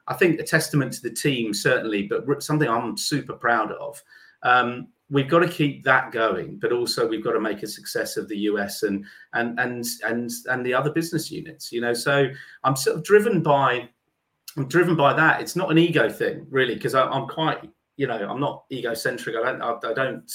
I 0.07 0.13
think, 0.13 0.39
a 0.39 0.43
testament 0.43 0.93
to 0.93 1.01
the 1.01 1.11
team, 1.11 1.53
certainly, 1.53 2.03
but 2.07 2.43
something 2.43 2.67
I'm 2.67 2.97
super 2.97 3.33
proud 3.33 3.71
of. 3.73 4.01
Um, 4.43 4.87
we've 5.09 5.29
got 5.29 5.39
to 5.39 5.47
keep 5.47 5.83
that 5.83 6.11
going, 6.11 6.57
but 6.59 6.71
also 6.71 7.07
we've 7.07 7.23
got 7.23 7.33
to 7.33 7.39
make 7.39 7.63
a 7.63 7.67
success 7.67 8.17
of 8.17 8.27
the 8.27 8.37
US 8.39 8.83
and 8.83 9.05
and 9.33 9.59
and 9.59 9.85
and 10.05 10.31
and 10.49 10.65
the 10.65 10.73
other 10.73 10.91
business 10.91 11.29
units. 11.29 11.71
You 11.71 11.81
know, 11.81 11.93
so 11.93 12.27
I'm 12.63 12.75
sort 12.75 12.97
of 12.97 13.03
driven 13.03 13.43
by 13.43 13.89
I'm 14.57 14.67
driven 14.67 14.95
by 14.95 15.13
that. 15.13 15.41
It's 15.41 15.55
not 15.55 15.71
an 15.71 15.77
ego 15.77 16.09
thing, 16.09 16.47
really, 16.49 16.75
because 16.75 16.95
I'm 16.95 17.27
quite 17.27 17.69
you 17.97 18.07
know 18.07 18.27
I'm 18.27 18.39
not 18.39 18.63
egocentric. 18.71 19.35
I 19.35 19.51
don't 19.51 19.61
I, 19.61 19.77
I 19.83 19.93
don't 19.93 20.31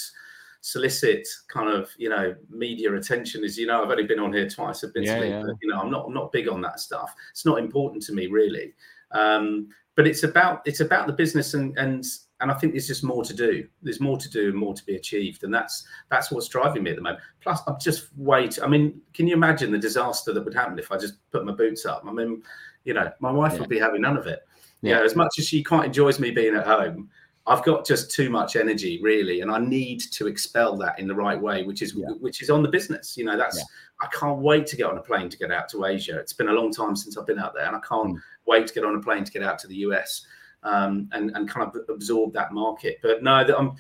solicit 0.61 1.27
kind 1.49 1.71
of 1.71 1.91
you 1.97 2.09
know 2.09 2.35
media 2.51 2.93
attention 2.95 3.45
as 3.45 3.57
you 3.59 3.67
know 3.67 3.83
i've 3.83 3.91
only 3.91 4.05
been 4.05 4.19
on 4.19 4.33
here 4.33 4.49
twice 4.49 4.83
i've 4.83 4.93
been 4.95 5.05
yeah, 5.05 5.23
yeah. 5.23 5.43
But, 5.45 5.57
you 5.63 5.69
know 5.69 5.81
i'm 5.81 5.91
not 5.91 6.07
i'm 6.07 6.15
not 6.15 6.33
big 6.33 6.49
on 6.49 6.61
that 6.63 6.81
stuff 6.81 7.15
it's 7.31 7.45
not 7.45 7.59
important 7.59 8.03
to 8.05 8.13
me 8.13 8.27
really 8.27 8.75
um, 9.13 9.69
but 9.95 10.07
it's 10.07 10.25
about 10.25 10.63
it's 10.67 10.81
about 10.81 11.07
the 11.07 11.13
business 11.13 11.55
and 11.55 11.77
and 11.79 12.05
and 12.41 12.51
i 12.51 12.55
think 12.55 12.73
there's 12.73 12.87
just 12.87 13.05
more 13.05 13.25
to 13.25 13.33
do 13.33 13.67
there's 13.83 14.01
more 14.01 14.19
to 14.19 14.29
do 14.29 14.49
and 14.49 14.57
more 14.57 14.75
to 14.75 14.85
be 14.85 14.97
achieved 14.97 15.45
and 15.45 15.55
that's 15.55 15.87
that's 16.11 16.31
what's 16.31 16.49
driving 16.49 16.83
me 16.83 16.91
at 16.91 16.97
the 16.97 17.03
moment 17.03 17.23
plus 17.41 17.63
i'm 17.67 17.79
just 17.81 18.09
wait 18.17 18.59
i 18.63 18.67
mean 18.67 19.01
can 19.15 19.27
you 19.27 19.35
imagine 19.35 19.71
the 19.71 19.79
disaster 19.79 20.33
that 20.33 20.45
would 20.45 20.55
happen 20.55 20.79
if 20.79 20.93
i 20.93 20.99
just 20.99 21.15
put 21.31 21.47
my 21.47 21.53
boots 21.53 21.87
up 21.87 22.03
i 22.07 22.13
mean 22.13 22.43
you 22.85 22.93
know 22.93 23.11
my 23.21 23.31
wife 23.31 23.55
yeah. 23.55 23.61
would 23.61 23.71
be 23.71 23.79
having 23.79 24.03
none 24.03 24.17
of 24.17 24.27
it 24.27 24.41
yeah. 24.83 24.91
You 24.91 24.97
know, 24.97 25.05
as 25.05 25.17
much 25.17 25.39
as 25.39 25.47
she 25.47 25.63
quite 25.63 25.87
enjoys 25.87 26.21
me 26.21 26.31
being 26.31 26.55
at 26.55 26.67
home 26.67 27.09
I've 27.49 27.63
got 27.63 27.87
just 27.87 28.11
too 28.11 28.29
much 28.29 28.57
energy, 28.57 29.01
really, 29.01 29.41
and 29.41 29.51
I 29.51 29.59
need 29.59 30.01
to 30.13 30.27
expel 30.27 30.77
that 30.79 30.99
in 30.99 31.07
the 31.07 31.15
right 31.15 31.41
way, 31.41 31.63
which 31.63 31.81
is 31.81 31.95
yeah. 31.95 32.09
which 32.19 32.43
is 32.43 32.51
on 32.51 32.63
the 32.63 32.69
business. 32.69 33.17
You 33.17 33.25
know, 33.25 33.37
that's 33.37 33.59
yeah. 33.59 33.65
I 34.01 34.09
can't 34.09 34.39
wait 34.39 34.67
to 34.69 34.77
get 34.77 34.87
on 34.87 34.99
a 34.99 35.03
plane 35.03 35.29
to 35.29 35.39
get 35.39 35.53
out 35.53 35.69
to 35.71 35.85
Asia. 35.85 36.19
It's 36.19 36.33
been 36.33 36.49
a 36.49 36.53
long 36.53 36.73
time 36.73 36.97
since 36.97 37.17
I've 37.17 37.27
been 37.27 37.39
out 37.39 37.55
there, 37.55 37.67
and 37.67 37.77
I 37.77 37.81
can't 37.81 38.17
mm. 38.17 38.21
wait 38.47 38.67
to 38.67 38.75
get 38.75 38.85
on 38.85 38.97
a 38.97 39.01
plane 39.01 39.25
to 39.25 39.31
get 39.31 39.43
out 39.43 39.59
to 39.61 39.69
the 39.69 39.77
US. 39.77 40.27
um, 40.65 41.09
and 41.13 41.31
and 41.37 41.49
kind 41.49 41.69
of 41.69 41.77
absorb 41.89 42.33
that 42.33 42.53
market. 42.53 42.99
But 43.03 43.23
no, 43.23 43.45
that 43.45 43.57
I'm 43.57 43.77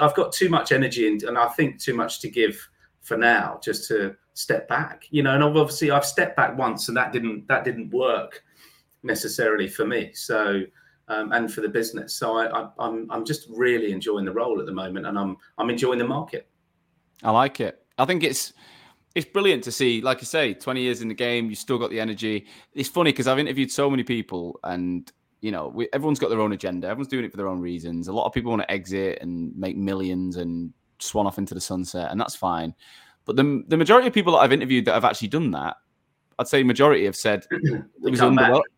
I've 0.00 0.14
got 0.14 0.32
too 0.32 0.50
much 0.50 0.70
energy 0.70 1.08
and, 1.08 1.22
and 1.22 1.38
I 1.38 1.48
think 1.48 1.80
too 1.80 1.94
much 1.94 2.20
to 2.20 2.28
give 2.28 2.68
for 3.00 3.16
now, 3.16 3.58
just 3.62 3.88
to 3.88 4.14
step 4.34 4.68
back. 4.68 5.06
You 5.10 5.22
know, 5.22 5.34
and 5.34 5.42
obviously 5.42 5.90
I've 5.90 6.04
stepped 6.04 6.36
back 6.36 6.58
once, 6.58 6.88
and 6.88 6.96
that 6.96 7.12
didn't 7.12 7.48
that 7.48 7.64
didn't 7.64 7.90
work 7.90 8.44
necessarily 9.02 9.68
for 9.68 9.86
me. 9.86 10.12
So. 10.12 10.62
Um, 11.10 11.32
and 11.32 11.52
for 11.52 11.60
the 11.60 11.68
business, 11.68 12.14
so 12.14 12.38
I, 12.38 12.46
I, 12.46 12.68
I'm 12.78 13.10
I'm 13.10 13.24
just 13.24 13.48
really 13.50 13.90
enjoying 13.90 14.24
the 14.24 14.32
role 14.32 14.60
at 14.60 14.66
the 14.66 14.72
moment, 14.72 15.06
and 15.06 15.18
I'm 15.18 15.36
I'm 15.58 15.68
enjoying 15.68 15.98
the 15.98 16.06
market. 16.06 16.48
I 17.24 17.32
like 17.32 17.58
it. 17.58 17.84
I 17.98 18.04
think 18.04 18.22
it's 18.22 18.52
it's 19.16 19.26
brilliant 19.26 19.64
to 19.64 19.72
see. 19.72 20.00
Like 20.00 20.18
I 20.18 20.22
say, 20.22 20.54
20 20.54 20.80
years 20.80 21.02
in 21.02 21.08
the 21.08 21.14
game, 21.14 21.50
you 21.50 21.56
still 21.56 21.78
got 21.78 21.90
the 21.90 21.98
energy. 21.98 22.46
It's 22.74 22.88
funny 22.88 23.10
because 23.10 23.26
I've 23.26 23.40
interviewed 23.40 23.72
so 23.72 23.90
many 23.90 24.04
people, 24.04 24.60
and 24.62 25.10
you 25.40 25.50
know, 25.50 25.68
we, 25.68 25.88
everyone's 25.92 26.18
got 26.18 26.30
their 26.30 26.40
own 26.40 26.52
agenda. 26.52 26.86
Everyone's 26.86 27.08
doing 27.08 27.24
it 27.24 27.32
for 27.32 27.36
their 27.36 27.48
own 27.48 27.60
reasons. 27.60 28.08
A 28.08 28.12
lot 28.12 28.26
of 28.26 28.32
people 28.32 28.50
want 28.50 28.62
to 28.62 28.70
exit 28.70 29.18
and 29.20 29.56
make 29.56 29.76
millions 29.76 30.36
and 30.36 30.72
swan 31.00 31.26
off 31.26 31.38
into 31.38 31.54
the 31.54 31.60
sunset, 31.60 32.10
and 32.10 32.20
that's 32.20 32.36
fine. 32.36 32.74
But 33.24 33.36
the 33.36 33.64
the 33.68 33.76
majority 33.76 34.06
of 34.06 34.14
people 34.14 34.34
that 34.34 34.38
I've 34.38 34.52
interviewed 34.52 34.84
that 34.84 34.94
have 34.94 35.04
actually 35.04 35.28
done 35.28 35.50
that, 35.50 35.76
I'd 36.38 36.48
say 36.48 36.62
majority 36.62 37.04
have 37.04 37.16
said 37.16 37.46
it 37.50 37.82
was 38.02 38.20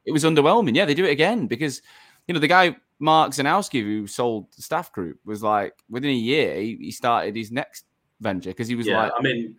it 0.07 0.13
was 0.13 0.25
underwhelming. 0.25 0.75
Yeah, 0.75 0.87
they 0.87 0.95
do 0.95 1.05
it 1.05 1.11
again 1.11 1.47
because 1.47 1.83
you 2.27 2.35
know 2.35 2.41
the 2.41 2.49
guy 2.49 2.77
Mark 2.99 3.33
Zanowski 3.33 3.83
who 3.83 4.07
sold 4.07 4.47
the 4.57 4.63
staff 4.63 4.93
group 4.93 5.19
was 5.25 5.43
like 5.43 5.75
within 5.91 6.11
a 6.11 6.15
year 6.15 6.55
he, 6.57 6.77
he 6.81 6.91
started 6.91 7.35
his 7.37 7.51
next 7.51 7.85
venture 8.21 8.51
because 8.51 8.69
he 8.69 8.75
was 8.75 8.87
yeah, 8.87 9.03
like, 9.03 9.13
I 9.19 9.23
mean 9.23 9.57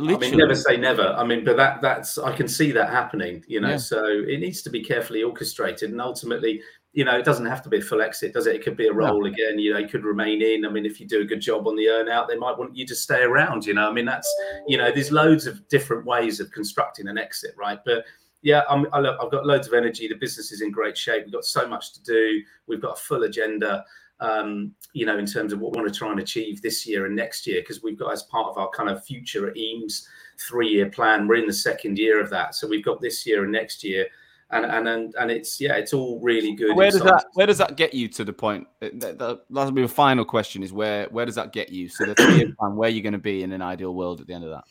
Literally. 0.00 0.26
I 0.26 0.30
mean, 0.30 0.38
never 0.38 0.54
say 0.54 0.76
never. 0.76 1.08
I 1.16 1.24
mean, 1.24 1.44
but 1.44 1.56
that 1.56 1.80
that's 1.80 2.18
I 2.18 2.32
can 2.32 2.48
see 2.48 2.70
that 2.72 2.90
happening. 2.90 3.44
You 3.48 3.60
know, 3.60 3.70
yeah. 3.70 3.76
so 3.78 4.04
it 4.04 4.40
needs 4.40 4.62
to 4.62 4.70
be 4.70 4.82
carefully 4.82 5.22
orchestrated, 5.22 5.90
and 5.90 6.00
ultimately, 6.00 6.60
you 6.92 7.04
know, 7.04 7.16
it 7.18 7.24
doesn't 7.24 7.46
have 7.46 7.62
to 7.62 7.68
be 7.68 7.78
a 7.78 7.82
full 7.82 8.02
exit, 8.02 8.34
does 8.34 8.46
it? 8.46 8.56
It 8.56 8.62
could 8.62 8.76
be 8.76 8.88
a 8.88 8.92
role 8.92 9.20
no. 9.20 9.26
again. 9.26 9.58
You 9.58 9.72
know, 9.72 9.78
you 9.78 9.88
could 9.88 10.04
remain 10.04 10.42
in. 10.42 10.66
I 10.66 10.68
mean, 10.68 10.84
if 10.84 11.00
you 11.00 11.06
do 11.06 11.22
a 11.22 11.24
good 11.24 11.40
job 11.40 11.66
on 11.66 11.76
the 11.76 11.88
earn 11.88 12.08
out, 12.08 12.28
they 12.28 12.36
might 12.36 12.58
want 12.58 12.76
you 12.76 12.86
to 12.86 12.94
stay 12.94 13.22
around. 13.22 13.64
You 13.64 13.74
know, 13.74 13.88
I 13.88 13.92
mean, 13.92 14.04
that's 14.04 14.32
you 14.66 14.76
know, 14.76 14.92
there's 14.92 15.12
loads 15.12 15.46
of 15.46 15.66
different 15.68 16.04
ways 16.04 16.40
of 16.40 16.50
constructing 16.50 17.08
an 17.08 17.16
exit, 17.16 17.54
right? 17.56 17.78
But 17.84 18.04
yeah, 18.42 18.62
I'm, 18.68 18.86
I 18.92 18.98
have 18.98 19.30
got 19.30 19.46
loads 19.46 19.66
of 19.66 19.74
energy. 19.74 20.08
The 20.08 20.14
business 20.14 20.52
is 20.52 20.60
in 20.60 20.70
great 20.70 20.96
shape. 20.96 21.24
We've 21.24 21.32
got 21.32 21.44
so 21.44 21.66
much 21.66 21.92
to 21.94 22.02
do. 22.02 22.42
We've 22.66 22.80
got 22.80 22.98
a 22.98 23.00
full 23.00 23.24
agenda 23.24 23.84
um, 24.20 24.72
you 24.92 25.04
know, 25.04 25.18
in 25.18 25.26
terms 25.26 25.52
of 25.52 25.60
what 25.60 25.72
we 25.72 25.80
want 25.80 25.92
to 25.92 25.98
try 25.98 26.10
and 26.10 26.20
achieve 26.20 26.62
this 26.62 26.86
year 26.86 27.06
and 27.06 27.14
next 27.14 27.46
year, 27.46 27.60
because 27.60 27.82
we've 27.82 27.98
got 27.98 28.12
as 28.12 28.22
part 28.24 28.48
of 28.48 28.56
our 28.56 28.70
kind 28.70 28.88
of 28.88 29.04
future 29.04 29.48
at 29.48 29.56
Eames 29.56 30.08
three 30.48 30.68
year 30.68 30.88
plan, 30.88 31.26
we're 31.26 31.36
in 31.36 31.46
the 31.46 31.52
second 31.52 31.98
year 31.98 32.20
of 32.20 32.30
that. 32.30 32.54
So 32.54 32.66
we've 32.66 32.84
got 32.84 33.00
this 33.00 33.26
year 33.26 33.42
and 33.44 33.52
next 33.52 33.84
year. 33.84 34.06
And, 34.50 34.64
and 34.64 34.86
and 34.86 35.12
and 35.18 35.28
it's 35.28 35.60
yeah, 35.60 35.74
it's 35.74 35.92
all 35.92 36.20
really 36.22 36.54
good. 36.54 36.76
Where 36.76 36.92
does 36.92 37.02
that 37.02 37.24
Where 37.34 37.48
does 37.48 37.58
that 37.58 37.76
get 37.76 37.94
you 37.94 38.06
to 38.10 38.24
the 38.24 38.32
point? 38.32 38.68
That, 38.78 39.40
that'll 39.50 39.72
be 39.72 39.82
a 39.82 39.88
final 39.88 40.24
question: 40.24 40.62
is 40.62 40.72
where 40.72 41.06
Where 41.06 41.26
does 41.26 41.34
that 41.34 41.52
get 41.52 41.70
you? 41.70 41.88
So 41.88 42.04
the 42.04 42.14
three 42.14 42.36
year 42.36 42.54
plan, 42.60 42.76
where 42.76 42.86
are 42.86 42.90
you're 42.92 43.02
going 43.02 43.12
to 43.12 43.18
be 43.18 43.42
in 43.42 43.50
an 43.50 43.60
ideal 43.60 43.92
world 43.92 44.20
at 44.20 44.28
the 44.28 44.34
end 44.34 44.44
of 44.44 44.50
that? 44.50 44.62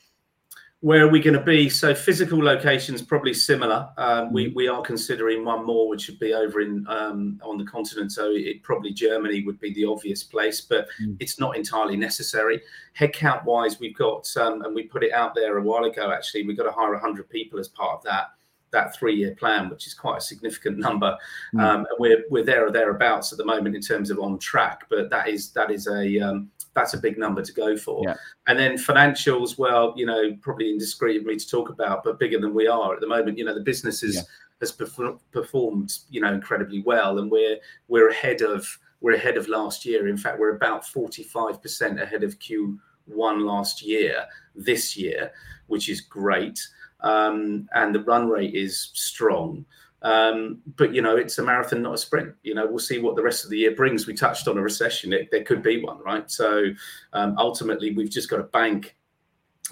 Where 0.82 1.04
are 1.04 1.10
we 1.10 1.20
going 1.20 1.36
to 1.36 1.42
be? 1.42 1.70
So 1.70 1.96
physical 1.96 2.44
locations 2.44 3.02
probably 3.02 3.34
similar. 3.34 3.90
Um, 3.98 4.32
we 4.32 4.48
mm-hmm. 4.48 4.56
we 4.56 4.68
are 4.68 4.82
considering 4.82 5.44
one 5.44 5.66
more, 5.66 5.88
which 5.88 6.08
would 6.08 6.20
be 6.20 6.34
over 6.34 6.62
in 6.62 6.86
um, 6.88 7.40
on 7.44 7.58
the 7.58 7.66
continent. 7.66 8.12
So 8.12 8.32
it 8.32 8.62
probably 8.62 8.94
Germany 8.94 9.44
would 9.44 9.60
be 9.60 9.74
the 9.74 9.86
obvious 9.86 10.24
place, 10.24 10.62
but 10.62 10.88
mm. 11.02 11.16
it's 11.20 11.40
not 11.40 11.58
entirely 11.58 11.96
necessary. 11.96 12.62
Headcount 13.00 13.46
wise, 13.46 13.80
we've 13.80 13.96
got 13.96 14.30
um, 14.38 14.62
and 14.62 14.76
we 14.76 14.84
put 14.84 15.04
it 15.04 15.14
out 15.14 15.34
there 15.34 15.58
a 15.58 15.62
while 15.62 15.86
ago. 15.86 16.12
Actually, 16.12 16.46
we've 16.46 16.58
got 16.58 16.64
to 16.64 16.72
hire 16.72 16.92
100 16.92 17.30
people 17.30 17.60
as 17.60 17.70
part 17.70 17.98
of 17.98 18.04
that 18.04 18.32
that 18.76 18.96
three 18.96 19.16
year 19.16 19.34
plan, 19.36 19.70
which 19.70 19.88
is 19.88 19.94
quite 19.96 20.18
a 20.18 20.22
significant 20.22 20.78
number. 20.88 21.18
Mm. 21.56 21.62
Um, 21.62 21.88
we're 21.98 22.24
we're 22.30 22.44
there 22.44 22.68
or 22.68 22.72
thereabouts 22.72 23.32
at 23.32 23.40
the 23.40 23.46
moment 23.46 23.76
in 23.76 23.82
terms 23.82 24.12
of 24.12 24.20
on 24.20 24.38
track, 24.38 24.86
but 24.90 25.10
that 25.10 25.30
is 25.30 25.52
that 25.52 25.72
is 25.72 25.88
a 25.88 26.20
um, 26.20 26.52
that's 26.76 26.94
a 26.94 26.98
big 26.98 27.18
number 27.18 27.42
to 27.42 27.54
go 27.54 27.76
for. 27.78 28.04
Yeah. 28.04 28.16
And 28.48 28.60
then 28.60 28.74
financials, 28.74 29.58
well, 29.58 29.94
you 29.96 30.06
know, 30.06 30.36
probably 30.42 30.70
indiscreet 30.70 31.22
of 31.22 31.26
me 31.26 31.38
to 31.38 31.50
talk 31.50 31.70
about, 31.70 32.04
but 32.04 32.20
bigger 32.20 32.40
than 32.40 32.54
we 32.54 32.68
are 32.68 32.94
at 32.94 33.00
the 33.00 33.08
moment. 33.08 33.38
You 33.38 33.46
know, 33.46 33.56
the 33.56 33.62
business 33.62 34.04
is, 34.04 34.16
yeah. 34.16 34.22
has 34.60 34.72
performed, 34.72 35.94
you 36.10 36.22
know, 36.22 36.34
incredibly 36.34 36.84
well, 36.84 37.18
and 37.20 37.32
we're 37.32 37.58
we're 37.88 38.10
ahead 38.10 38.42
of 38.42 38.68
we're 39.02 39.16
ahead 39.16 39.38
of 39.38 39.48
last 39.48 39.86
year. 39.86 40.08
In 40.08 40.18
fact, 40.18 40.38
we're 40.38 40.56
about 40.56 40.86
forty 40.86 41.24
five 41.24 41.62
percent 41.62 42.00
ahead 42.00 42.24
of 42.24 42.38
Q 42.40 42.80
one 43.06 43.46
last 43.46 43.82
year 43.82 44.26
this 44.54 44.98
year, 44.98 45.32
which 45.68 45.90
is 45.90 46.02
great. 46.02 46.60
Um, 47.02 47.70
and 47.74 47.94
the 47.94 48.04
run 48.04 48.30
rate 48.30 48.56
is 48.56 48.90
strong. 48.94 49.66
Um, 50.06 50.62
but 50.76 50.94
you 50.94 51.02
know, 51.02 51.18
it's 51.18 51.40
a 51.40 51.44
marathon, 51.44 51.82
not 51.82 51.96
a 51.96 51.98
sprint. 51.98 52.36
You 52.44 52.54
know, 52.54 52.68
we'll 52.68 52.78
see 52.78 53.00
what 53.00 53.16
the 53.16 53.24
rest 53.24 53.44
of 53.44 53.50
the 53.50 53.58
year 53.58 53.76
brings. 53.76 54.06
We 54.06 54.14
touched 54.14 54.48
on 54.48 54.56
a 54.56 54.62
recession; 54.62 55.12
it, 55.12 55.30
there 55.32 55.44
could 55.44 55.64
be 55.64 55.84
one, 55.84 56.00
right? 56.04 56.30
So 56.30 56.66
um, 57.14 57.36
ultimately, 57.40 57.92
we've 57.92 58.12
just 58.12 58.30
got 58.30 58.38
to 58.38 58.44
bank 58.44 58.96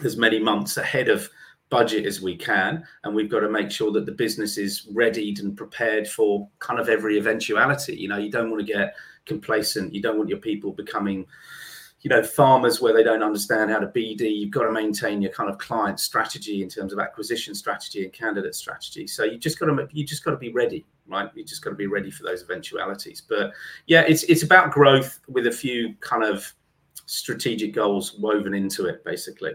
as 0.04 0.18
many 0.18 0.40
months 0.40 0.78
ahead 0.78 1.08
of 1.08 1.30
budget 1.70 2.08
as 2.08 2.20
we 2.20 2.36
can, 2.36 2.84
and 3.04 3.14
we've 3.14 3.30
got 3.30 3.42
to 3.42 3.50
make 3.50 3.70
sure 3.70 3.92
that 3.92 4.08
the 4.08 4.12
business 4.12 4.58
is 4.58 4.88
readied 4.92 5.38
and 5.38 5.56
prepared 5.56 6.08
for 6.08 6.50
kind 6.58 6.80
of 6.80 6.90
every 6.90 7.20
eventuality. 7.20 7.96
You 7.96 8.08
know, 8.08 8.18
you 8.18 8.32
don't 8.32 8.50
want 8.50 8.66
to 8.66 8.74
get 8.74 8.96
complacent. 9.28 9.94
You 9.94 10.02
don't 10.02 10.18
want 10.18 10.30
your 10.30 10.40
people 10.40 10.72
becoming 10.72 11.28
you 12.04 12.10
know 12.10 12.22
farmers 12.22 12.82
where 12.82 12.94
they 12.94 13.02
don't 13.02 13.24
understand 13.24 13.72
how 13.72 13.80
to 13.80 13.88
bd 13.88 14.22
you've 14.22 14.52
got 14.52 14.64
to 14.64 14.72
maintain 14.72 15.22
your 15.22 15.32
kind 15.32 15.50
of 15.50 15.58
client 15.58 16.00
strategy 16.00 16.62
in 16.62 16.70
terms 16.70 16.94
of 16.94 17.00
acquisition 17.00 17.56
strategy 17.56 18.04
and 18.04 18.14
candidate 18.14 18.54
strategy. 18.54 19.08
So 19.08 19.24
you 19.24 19.38
just 19.38 19.60
got 19.60 19.68
to 19.68 19.88
you 19.92 20.06
just 20.06 20.24
got 20.24 20.32
to 20.32 20.38
be 20.38 20.52
ready 20.52 20.86
right? 21.08 21.30
You 21.36 21.44
just 21.44 21.62
got 21.62 21.72
to 21.72 21.76
be 21.76 21.88
ready 21.88 22.10
for 22.10 22.24
those 22.24 22.44
eventualities. 22.44 23.22
But 23.28 23.54
yeah 23.88 24.02
it's 24.02 24.24
it's 24.24 24.44
about 24.44 24.72
growth 24.72 25.20
with 25.28 25.48
a 25.48 25.52
few 25.52 25.96
kind 26.02 26.24
of 26.24 26.54
strategic 27.06 27.74
goals 27.74 28.14
woven 28.20 28.54
into 28.54 28.86
it 28.86 29.04
basically. 29.04 29.54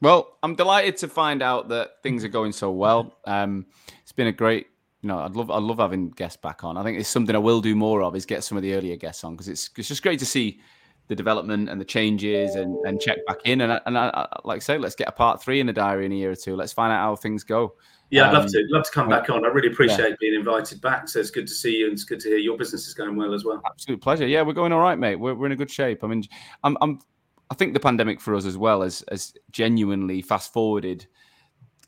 Well 0.00 0.38
i'm 0.42 0.54
delighted 0.54 0.96
to 0.98 1.08
find 1.08 1.42
out 1.42 1.68
that 1.68 2.02
things 2.02 2.24
are 2.24 2.28
going 2.28 2.52
so 2.52 2.70
well. 2.70 3.18
Um 3.26 3.66
it's 4.02 4.12
been 4.12 4.28
a 4.28 4.32
great 4.32 4.68
you 5.02 5.08
know, 5.08 5.18
I'd 5.18 5.36
love 5.36 5.50
I 5.50 5.58
love 5.58 5.78
having 5.78 6.10
guests 6.10 6.38
back 6.40 6.64
on. 6.64 6.76
I 6.78 6.82
think 6.82 6.98
it's 6.98 7.08
something 7.08 7.36
I 7.36 7.38
will 7.38 7.60
do 7.60 7.74
more 7.74 8.02
of 8.02 8.16
is 8.16 8.24
get 8.24 8.42
some 8.42 8.56
of 8.56 8.62
the 8.62 8.74
earlier 8.74 8.96
guests 8.96 9.22
on 9.24 9.34
because 9.34 9.48
it's 9.48 9.68
it's 9.76 9.88
just 9.88 10.02
great 10.02 10.18
to 10.20 10.26
see 10.26 10.60
the 11.08 11.14
development 11.14 11.68
and 11.68 11.80
the 11.80 11.84
changes 11.84 12.54
and, 12.54 12.76
and 12.86 13.00
check 13.00 13.18
back 13.26 13.38
in. 13.44 13.60
And, 13.60 13.80
and 13.86 13.98
I, 13.98 14.26
like 14.44 14.56
I 14.56 14.60
say, 14.60 14.78
let's 14.78 14.94
get 14.94 15.08
a 15.08 15.12
part 15.12 15.42
three 15.42 15.60
in 15.60 15.66
the 15.66 15.72
diary 15.72 16.06
in 16.06 16.12
a 16.12 16.14
year 16.14 16.30
or 16.30 16.36
two. 16.36 16.56
Let's 16.56 16.72
find 16.72 16.92
out 16.92 17.00
how 17.00 17.16
things 17.16 17.44
go. 17.44 17.74
Yeah, 18.10 18.28
I'd 18.28 18.34
love 18.34 18.44
um, 18.44 18.48
to. 18.50 18.66
Love 18.68 18.84
to 18.84 18.90
come 18.90 19.08
back 19.08 19.28
on. 19.30 19.44
I 19.44 19.48
really 19.48 19.68
appreciate 19.68 20.10
yeah. 20.10 20.16
being 20.20 20.34
invited 20.34 20.80
back. 20.80 21.08
So 21.08 21.20
it's 21.20 21.30
good 21.30 21.46
to 21.46 21.52
see 21.52 21.78
you, 21.78 21.86
and 21.86 21.94
it's 21.94 22.04
good 22.04 22.20
to 22.20 22.28
hear 22.28 22.38
your 22.38 22.56
business 22.56 22.86
is 22.86 22.94
going 22.94 23.16
well 23.16 23.34
as 23.34 23.44
well. 23.44 23.60
Absolute 23.66 24.00
pleasure. 24.00 24.26
Yeah, 24.26 24.42
we're 24.42 24.52
going 24.52 24.72
all 24.72 24.80
right, 24.80 24.98
mate. 24.98 25.16
We're, 25.16 25.34
we're 25.34 25.46
in 25.46 25.52
a 25.52 25.56
good 25.56 25.70
shape. 25.70 26.04
I 26.04 26.06
mean, 26.06 26.22
I'm, 26.62 26.76
I'm 26.80 27.00
I 27.50 27.54
think 27.54 27.74
the 27.74 27.80
pandemic 27.80 28.20
for 28.20 28.34
us 28.34 28.46
as 28.46 28.56
well 28.56 28.82
has 28.82 29.02
has 29.10 29.34
genuinely 29.50 30.22
fast 30.22 30.52
forwarded 30.52 31.06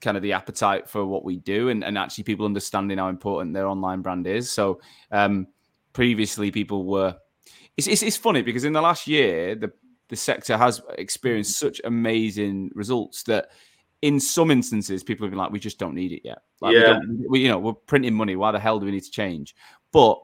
kind 0.00 0.16
of 0.16 0.22
the 0.22 0.32
appetite 0.32 0.88
for 0.88 1.06
what 1.06 1.24
we 1.24 1.36
do, 1.36 1.68
and, 1.68 1.84
and 1.84 1.96
actually 1.96 2.24
people 2.24 2.46
understanding 2.46 2.98
how 2.98 3.08
important 3.08 3.54
their 3.54 3.66
online 3.66 4.02
brand 4.02 4.26
is. 4.26 4.50
So 4.50 4.80
um, 5.10 5.46
previously, 5.92 6.50
people 6.50 6.84
were 6.84 7.16
it's, 7.76 7.86
it's, 7.86 8.02
it's 8.02 8.16
funny 8.16 8.42
because 8.42 8.64
in 8.64 8.72
the 8.72 8.80
last 8.80 9.06
year, 9.06 9.54
the 9.54 9.72
the 10.08 10.16
sector 10.16 10.56
has 10.56 10.80
experienced 10.98 11.58
such 11.58 11.80
amazing 11.84 12.70
results 12.74 13.24
that 13.24 13.48
in 14.02 14.20
some 14.20 14.50
instances 14.50 15.02
people 15.02 15.26
have 15.26 15.32
been 15.32 15.38
like, 15.38 15.50
we 15.50 15.58
just 15.58 15.78
don't 15.78 15.94
need 15.94 16.12
it 16.12 16.22
yet. 16.24 16.38
Like, 16.60 16.74
yeah, 16.74 17.00
we, 17.08 17.26
we, 17.28 17.40
you 17.40 17.48
know, 17.48 17.58
we're 17.58 17.72
printing 17.72 18.14
money. 18.14 18.36
Why 18.36 18.52
the 18.52 18.60
hell 18.60 18.78
do 18.78 18.86
we 18.86 18.92
need 18.92 19.02
to 19.02 19.10
change? 19.10 19.56
But 19.92 20.22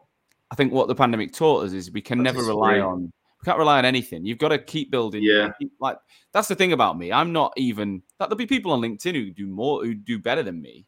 I 0.50 0.54
think 0.54 0.72
what 0.72 0.88
the 0.88 0.94
pandemic 0.94 1.32
taught 1.32 1.64
us 1.64 1.72
is 1.72 1.90
we 1.90 2.00
can 2.00 2.22
that's 2.22 2.34
never 2.34 2.46
rely 2.46 2.78
on. 2.78 3.12
We 3.40 3.44
can't 3.44 3.58
rely 3.58 3.78
on 3.78 3.84
anything. 3.84 4.24
You've 4.24 4.38
got 4.38 4.50
to 4.50 4.58
keep 4.58 4.92
building. 4.92 5.22
Yeah, 5.24 5.50
keep, 5.58 5.72
like 5.80 5.98
that's 6.32 6.48
the 6.48 6.54
thing 6.54 6.72
about 6.72 6.96
me. 6.96 7.12
I'm 7.12 7.32
not 7.32 7.52
even. 7.56 8.02
Like, 8.20 8.28
there'll 8.28 8.36
be 8.36 8.46
people 8.46 8.70
on 8.70 8.80
LinkedIn 8.80 9.14
who 9.14 9.30
do 9.32 9.48
more, 9.48 9.84
who 9.84 9.94
do 9.94 10.18
better 10.18 10.42
than 10.42 10.62
me 10.62 10.86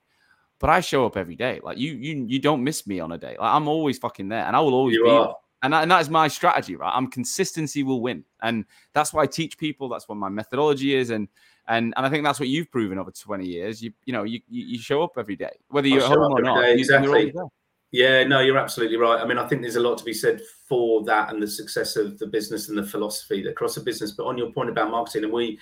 but 0.60 0.70
I 0.70 0.80
show 0.80 1.04
up 1.04 1.18
every 1.18 1.36
day. 1.36 1.60
Like 1.62 1.76
you, 1.76 1.92
you, 1.92 2.24
you 2.26 2.38
don't 2.38 2.64
miss 2.64 2.86
me 2.86 2.98
on 2.98 3.12
a 3.12 3.18
day. 3.18 3.36
Like 3.38 3.52
I'm 3.52 3.68
always 3.68 3.98
fucking 3.98 4.28
there, 4.28 4.46
and 4.46 4.56
I 4.56 4.60
will 4.60 4.72
always 4.72 4.94
you 4.94 5.04
be. 5.04 5.26
And 5.64 5.72
that, 5.72 5.80
and 5.80 5.90
that 5.90 6.02
is 6.02 6.10
my 6.10 6.28
strategy, 6.28 6.76
right? 6.76 6.92
I'm 6.94 7.06
consistency 7.06 7.82
will 7.82 8.02
win, 8.02 8.22
and 8.42 8.66
that's 8.92 9.14
why 9.14 9.22
I 9.22 9.26
teach 9.26 9.56
people. 9.56 9.88
That's 9.88 10.06
what 10.06 10.16
my 10.16 10.28
methodology 10.28 10.94
is, 10.94 11.08
and 11.08 11.26
and 11.68 11.94
and 11.96 12.04
I 12.04 12.10
think 12.10 12.22
that's 12.22 12.38
what 12.38 12.50
you've 12.50 12.70
proven 12.70 12.98
over 12.98 13.10
20 13.10 13.46
years. 13.46 13.82
You 13.82 13.90
you 14.04 14.12
know 14.12 14.24
you 14.24 14.40
you 14.46 14.78
show 14.78 15.02
up 15.02 15.12
every 15.16 15.36
day, 15.36 15.56
whether 15.68 15.88
you're 15.88 16.02
at 16.02 16.08
home 16.08 16.34
or 16.34 16.42
not. 16.42 16.60
Day, 16.60 16.74
exactly. 16.74 17.32
Yeah, 17.92 18.24
no, 18.24 18.40
you're 18.40 18.58
absolutely 18.58 18.98
right. 18.98 19.18
I 19.18 19.26
mean, 19.26 19.38
I 19.38 19.46
think 19.46 19.62
there's 19.62 19.76
a 19.76 19.80
lot 19.80 19.96
to 19.98 20.04
be 20.04 20.12
said 20.12 20.42
for 20.68 21.02
that 21.04 21.32
and 21.32 21.42
the 21.42 21.48
success 21.48 21.96
of 21.96 22.18
the 22.18 22.26
business 22.26 22.68
and 22.68 22.76
the 22.76 22.84
philosophy 22.84 23.46
across 23.46 23.76
the 23.76 23.80
business. 23.80 24.12
But 24.12 24.26
on 24.26 24.36
your 24.36 24.52
point 24.52 24.68
about 24.68 24.90
marketing, 24.90 25.24
and 25.24 25.32
we 25.32 25.58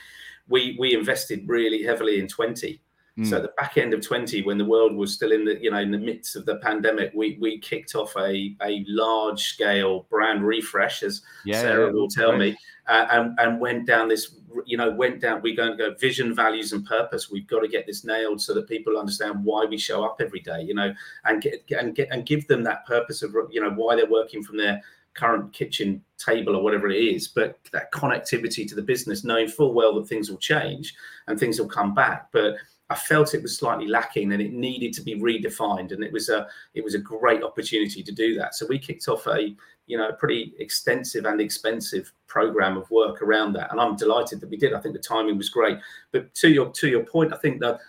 we 0.48 0.76
we 0.80 0.94
invested 0.94 1.48
really 1.48 1.84
heavily 1.84 2.18
in 2.18 2.26
20 2.26 2.80
Mm. 3.18 3.28
So 3.28 3.36
at 3.36 3.42
the 3.42 3.52
back 3.58 3.76
end 3.76 3.92
of 3.92 4.00
20, 4.00 4.42
when 4.42 4.56
the 4.56 4.64
world 4.64 4.94
was 4.94 5.12
still 5.12 5.32
in 5.32 5.44
the 5.44 5.60
you 5.60 5.70
know 5.70 5.78
in 5.78 5.90
the 5.90 5.98
midst 5.98 6.34
of 6.34 6.46
the 6.46 6.56
pandemic, 6.56 7.12
we 7.14 7.36
we 7.40 7.58
kicked 7.58 7.94
off 7.94 8.16
a 8.16 8.54
a 8.62 8.84
large 8.88 9.40
scale 9.40 10.06
brand 10.08 10.46
refresh, 10.46 11.02
as 11.02 11.22
yeah, 11.44 11.60
Sarah 11.60 11.86
yeah, 11.86 11.92
will 11.92 12.08
tell 12.08 12.30
right. 12.30 12.38
me, 12.38 12.56
uh, 12.86 13.06
and 13.10 13.38
and 13.38 13.60
went 13.60 13.86
down 13.86 14.08
this 14.08 14.34
you 14.66 14.76
know, 14.76 14.90
went 14.90 15.20
down. 15.20 15.42
We're 15.42 15.56
going 15.56 15.72
to 15.72 15.76
go 15.76 15.94
vision, 15.94 16.34
values, 16.34 16.72
and 16.72 16.84
purpose. 16.84 17.30
We've 17.30 17.46
got 17.46 17.60
to 17.60 17.68
get 17.68 17.86
this 17.86 18.04
nailed 18.04 18.40
so 18.40 18.54
that 18.54 18.68
people 18.68 18.98
understand 18.98 19.44
why 19.44 19.64
we 19.64 19.78
show 19.78 20.04
up 20.04 20.20
every 20.20 20.40
day. 20.40 20.62
You 20.62 20.74
know, 20.74 20.92
and 21.24 21.42
get 21.42 21.64
and 21.70 21.94
get 21.94 22.08
and 22.10 22.26
give 22.26 22.46
them 22.48 22.62
that 22.64 22.86
purpose 22.86 23.22
of 23.22 23.34
you 23.50 23.60
know 23.60 23.70
why 23.70 23.96
they're 23.96 24.10
working 24.10 24.42
from 24.42 24.56
their 24.56 24.82
current 25.14 25.52
kitchen 25.52 26.02
table 26.16 26.56
or 26.56 26.62
whatever 26.62 26.88
it 26.88 26.96
is, 26.96 27.28
but 27.28 27.58
that 27.72 27.92
connectivity 27.92 28.66
to 28.66 28.74
the 28.74 28.80
business, 28.80 29.24
knowing 29.24 29.46
full 29.46 29.74
well 29.74 29.94
that 29.94 30.08
things 30.08 30.30
will 30.30 30.38
change 30.38 30.94
and 31.26 31.38
things 31.38 31.60
will 31.60 31.68
come 31.68 31.92
back. 31.92 32.28
But 32.32 32.54
I 32.92 32.94
felt 32.94 33.34
it 33.34 33.42
was 33.42 33.56
slightly 33.56 33.86
lacking 33.86 34.32
and 34.32 34.42
it 34.42 34.52
needed 34.52 34.92
to 34.94 35.02
be 35.02 35.18
redefined. 35.18 35.92
And 35.92 36.04
it 36.04 36.12
was 36.12 36.28
a 36.28 36.46
it 36.74 36.84
was 36.84 36.94
a 36.94 36.98
great 36.98 37.42
opportunity 37.42 38.02
to 38.02 38.12
do 38.12 38.34
that. 38.36 38.54
So 38.54 38.66
we 38.66 38.78
kicked 38.78 39.08
off 39.08 39.26
a 39.26 39.56
you 39.86 39.96
know 39.96 40.08
a 40.08 40.12
pretty 40.12 40.52
extensive 40.58 41.24
and 41.24 41.40
expensive 41.40 42.12
program 42.26 42.76
of 42.76 42.90
work 42.90 43.22
around 43.22 43.54
that. 43.54 43.72
And 43.72 43.80
I'm 43.80 43.96
delighted 43.96 44.40
that 44.40 44.50
we 44.50 44.56
did. 44.56 44.74
I 44.74 44.80
think 44.80 44.94
the 44.94 45.00
timing 45.00 45.38
was 45.38 45.48
great. 45.48 45.78
But 46.12 46.34
to 46.34 46.50
your 46.50 46.70
to 46.70 46.88
your 46.88 47.04
point, 47.04 47.32
I 47.32 47.38
think 47.38 47.60
that 47.60 47.80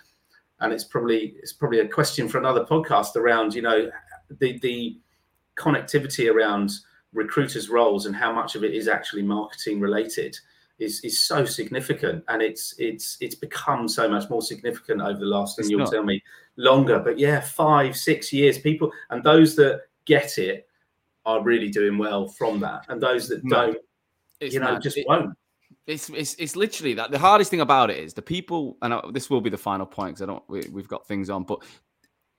and 0.61 0.71
it's 0.71 0.85
probably 0.85 1.35
it's 1.39 1.53
probably 1.53 1.79
a 1.79 1.87
question 1.87 2.29
for 2.29 2.37
another 2.37 2.63
podcast 2.63 3.15
around, 3.15 3.53
you 3.53 3.61
know, 3.61 3.91
the 4.39 4.57
the 4.59 4.97
connectivity 5.57 6.33
around 6.33 6.71
recruiters' 7.13 7.69
roles 7.69 8.05
and 8.05 8.15
how 8.15 8.31
much 8.31 8.55
of 8.55 8.63
it 8.63 8.73
is 8.73 8.87
actually 8.87 9.21
marketing 9.21 9.79
related 9.79 10.37
is 10.79 10.99
is 11.01 11.19
so 11.19 11.45
significant 11.45 12.23
and 12.27 12.41
it's 12.41 12.73
it's 12.79 13.17
it's 13.21 13.35
become 13.35 13.87
so 13.87 14.09
much 14.09 14.29
more 14.29 14.41
significant 14.41 15.01
over 15.01 15.19
the 15.19 15.25
last 15.25 15.59
and 15.59 15.69
you'll 15.69 15.79
not. 15.79 15.91
tell 15.91 16.03
me 16.03 16.21
longer. 16.57 16.99
But 16.99 17.19
yeah 17.19 17.39
five 17.41 17.95
six 17.95 18.33
years 18.33 18.57
people 18.57 18.91
and 19.09 19.23
those 19.23 19.55
that 19.57 19.81
get 20.05 20.37
it 20.37 20.67
are 21.25 21.41
really 21.41 21.69
doing 21.69 21.97
well 21.97 22.27
from 22.27 22.59
that 22.59 22.85
and 22.89 23.01
those 23.01 23.29
that 23.29 23.47
don't 23.47 23.77
it's 24.41 24.53
you 24.53 24.59
know 24.59 24.79
just 24.79 24.97
it, 24.97 25.05
won't. 25.07 25.35
It's, 25.87 26.09
it's 26.09 26.35
it's 26.35 26.55
literally 26.55 26.93
that. 26.93 27.11
The 27.11 27.19
hardest 27.19 27.51
thing 27.51 27.61
about 27.61 27.89
it 27.89 27.97
is 27.97 28.13
the 28.13 28.21
people 28.21 28.77
and 28.81 28.93
uh, 28.93 29.01
this 29.11 29.29
will 29.29 29.41
be 29.41 29.49
the 29.49 29.57
final 29.57 29.85
point 29.85 30.15
because 30.15 30.21
i 30.21 30.25
don't 30.25 30.43
we, 30.47 30.61
we've 30.71 30.87
got 30.87 31.07
things 31.07 31.29
on 31.29 31.43
but 31.43 31.59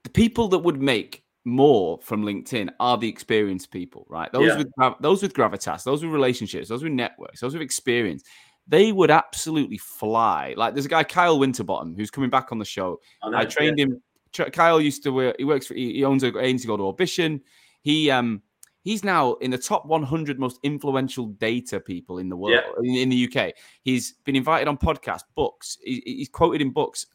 the 0.02 0.11
people 0.11 0.48
that 0.48 0.59
would 0.59 0.81
make 0.81 1.24
more 1.45 1.99
from 2.03 2.23
LinkedIn 2.23 2.71
are 2.81 2.97
the 2.97 3.09
experienced 3.09 3.71
people, 3.71 4.07
right? 4.09 4.33
Those 4.33 4.49
yeah. 4.49 4.59
with 4.59 4.73
those 5.01 5.23
with 5.23 5.35
gravitas, 5.35 5.85
those 5.85 6.03
with 6.03 6.12
relationships, 6.12 6.69
those 6.69 6.83
with 6.83 6.93
networks, 6.93 7.41
those 7.41 7.53
with 7.53 7.62
experience. 7.62 8.25
They 8.66 8.93
would 8.93 9.11
absolutely 9.11 9.77
fly. 9.77 10.55
Like 10.57 10.73
there's 10.73 10.87
a 10.87 10.89
guy 10.89 11.05
Kyle 11.05 11.39
Winterbottom 11.39 11.95
who's 11.97 12.11
coming 12.11 12.31
back 12.31 12.51
on 12.51 12.59
the 12.59 12.65
show. 12.65 12.99
I, 13.23 13.31
know, 13.31 13.39
I 13.39 13.45
trained 13.45 13.79
yeah. 13.79 13.87
him. 13.87 14.03
Kyle 14.53 14.81
used 14.81 15.03
to 15.05 15.12
work. 15.12 15.37
He 15.39 15.45
works 15.45 15.66
for. 15.66 15.75
He, 15.75 16.03
owns 16.05 16.23
an 16.23 16.37
agency 16.39 16.66
called 16.66 16.81
Orbition. 16.81 17.43
He 17.83 18.11
um 18.11 18.43
he's 18.83 19.05
now 19.05 19.35
in 19.35 19.51
the 19.51 19.59
top 19.59 19.85
100 19.87 20.39
most 20.39 20.59
influential 20.62 21.27
data 21.27 21.79
people 21.79 22.19
in 22.19 22.29
the 22.29 22.37
world 22.37 22.59
yeah. 22.65 22.91
in, 22.91 22.97
in, 22.97 23.09
the 23.11 23.29
UK. 23.29 23.53
He's 23.83 24.15
been 24.25 24.37
invited 24.37 24.69
on 24.69 24.77
podcasts, 24.77 25.25
books. 25.35 25.79
He, 25.83 26.03
he's 26.05 26.29
quoted 26.29 26.62
in 26.62 26.71
books 26.71 27.07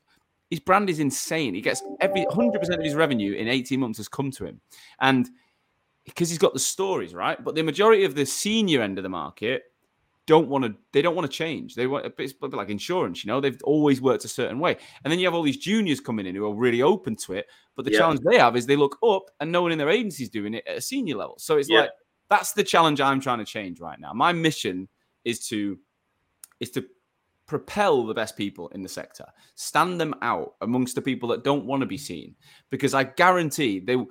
his 0.50 0.60
brand 0.60 0.90
is 0.90 1.00
insane. 1.00 1.54
He 1.54 1.62
gets 1.62 1.84
every 2.00 2.26
100% 2.26 2.56
of 2.70 2.84
his 2.84 2.96
revenue 2.96 3.34
in 3.34 3.48
18 3.48 3.80
months 3.80 3.98
has 3.98 4.08
come 4.08 4.32
to 4.32 4.46
him. 4.46 4.60
And 5.00 5.30
because 6.06 6.30
he's 6.30 6.40
got 6.40 6.54
the 6.54 6.60
stories, 6.60 7.14
right? 7.14 7.44
But 7.44 7.56
the 7.56 7.62
majority 7.62 8.04
of 8.04 8.16
the 8.16 8.26
senior 8.26 8.82
end 8.82 8.98
of 8.98 9.04
the 9.04 9.10
market 9.10 9.64
don't 10.26 10.48
want 10.48 10.64
to 10.64 10.76
they 10.92 11.02
don't 11.02 11.16
want 11.16 11.30
to 11.30 11.36
change. 11.36 11.74
They 11.76 11.88
want 11.88 12.12
it's 12.18 12.34
like 12.42 12.70
insurance, 12.70 13.24
you 13.24 13.30
know, 13.30 13.42
they've 13.42 13.60
always 13.64 14.02
worked 14.02 14.26
a 14.26 14.28
certain 14.28 14.60
way. 14.60 14.78
And 15.04 15.12
then 15.12 15.20
you 15.20 15.26
have 15.26 15.34
all 15.34 15.42
these 15.42 15.58
juniors 15.58 16.00
coming 16.00 16.26
in 16.26 16.36
who 16.36 16.46
are 16.46 16.54
really 16.54 16.82
open 16.82 17.16
to 17.18 17.34
it. 17.34 17.48
But 17.76 17.86
the 17.86 17.92
yeah. 17.92 18.00
challenge 18.00 18.20
they 18.22 18.38
have 18.38 18.56
is 18.56 18.66
they 18.66 18.76
look 18.76 18.98
up 19.04 19.24
and 19.40 19.52
no 19.52 19.62
one 19.62 19.72
in 19.72 19.78
their 19.78 19.90
agency 19.90 20.24
is 20.24 20.30
doing 20.30 20.54
it 20.54 20.68
at 20.68 20.78
a 20.78 20.82
senior 20.82 21.16
level. 21.16 21.36
So 21.40 21.58
it's 21.58 21.70
yeah. 21.70 21.82
like 21.82 21.90
that's 22.30 22.54
the 22.54 22.64
challenge 22.64 23.02
I'm 23.02 23.20
trying 23.20 23.40
to 23.40 23.46
change 23.46 23.80
right 23.80 24.00
now. 24.00 24.14
My 24.14 24.32
mission 24.32 24.88
is 25.26 25.48
to 25.48 25.80
is 26.60 26.70
to 26.72 26.86
propel 27.50 28.06
the 28.06 28.14
best 28.14 28.38
people 28.38 28.70
in 28.70 28.84
the 28.84 28.88
sector, 28.88 29.26
stand 29.56 30.00
them 30.00 30.14
out 30.22 30.54
amongst 30.62 30.96
the 30.96 31.02
people 31.02 31.28
that 31.30 31.44
don't 31.44 31.66
want 31.66 31.82
to 31.82 31.88
be 31.88 31.98
seen. 31.98 32.36
Because 32.70 32.94
I 32.94 33.04
guarantee 33.04 33.80
they, 33.80 33.96
like 33.96 34.08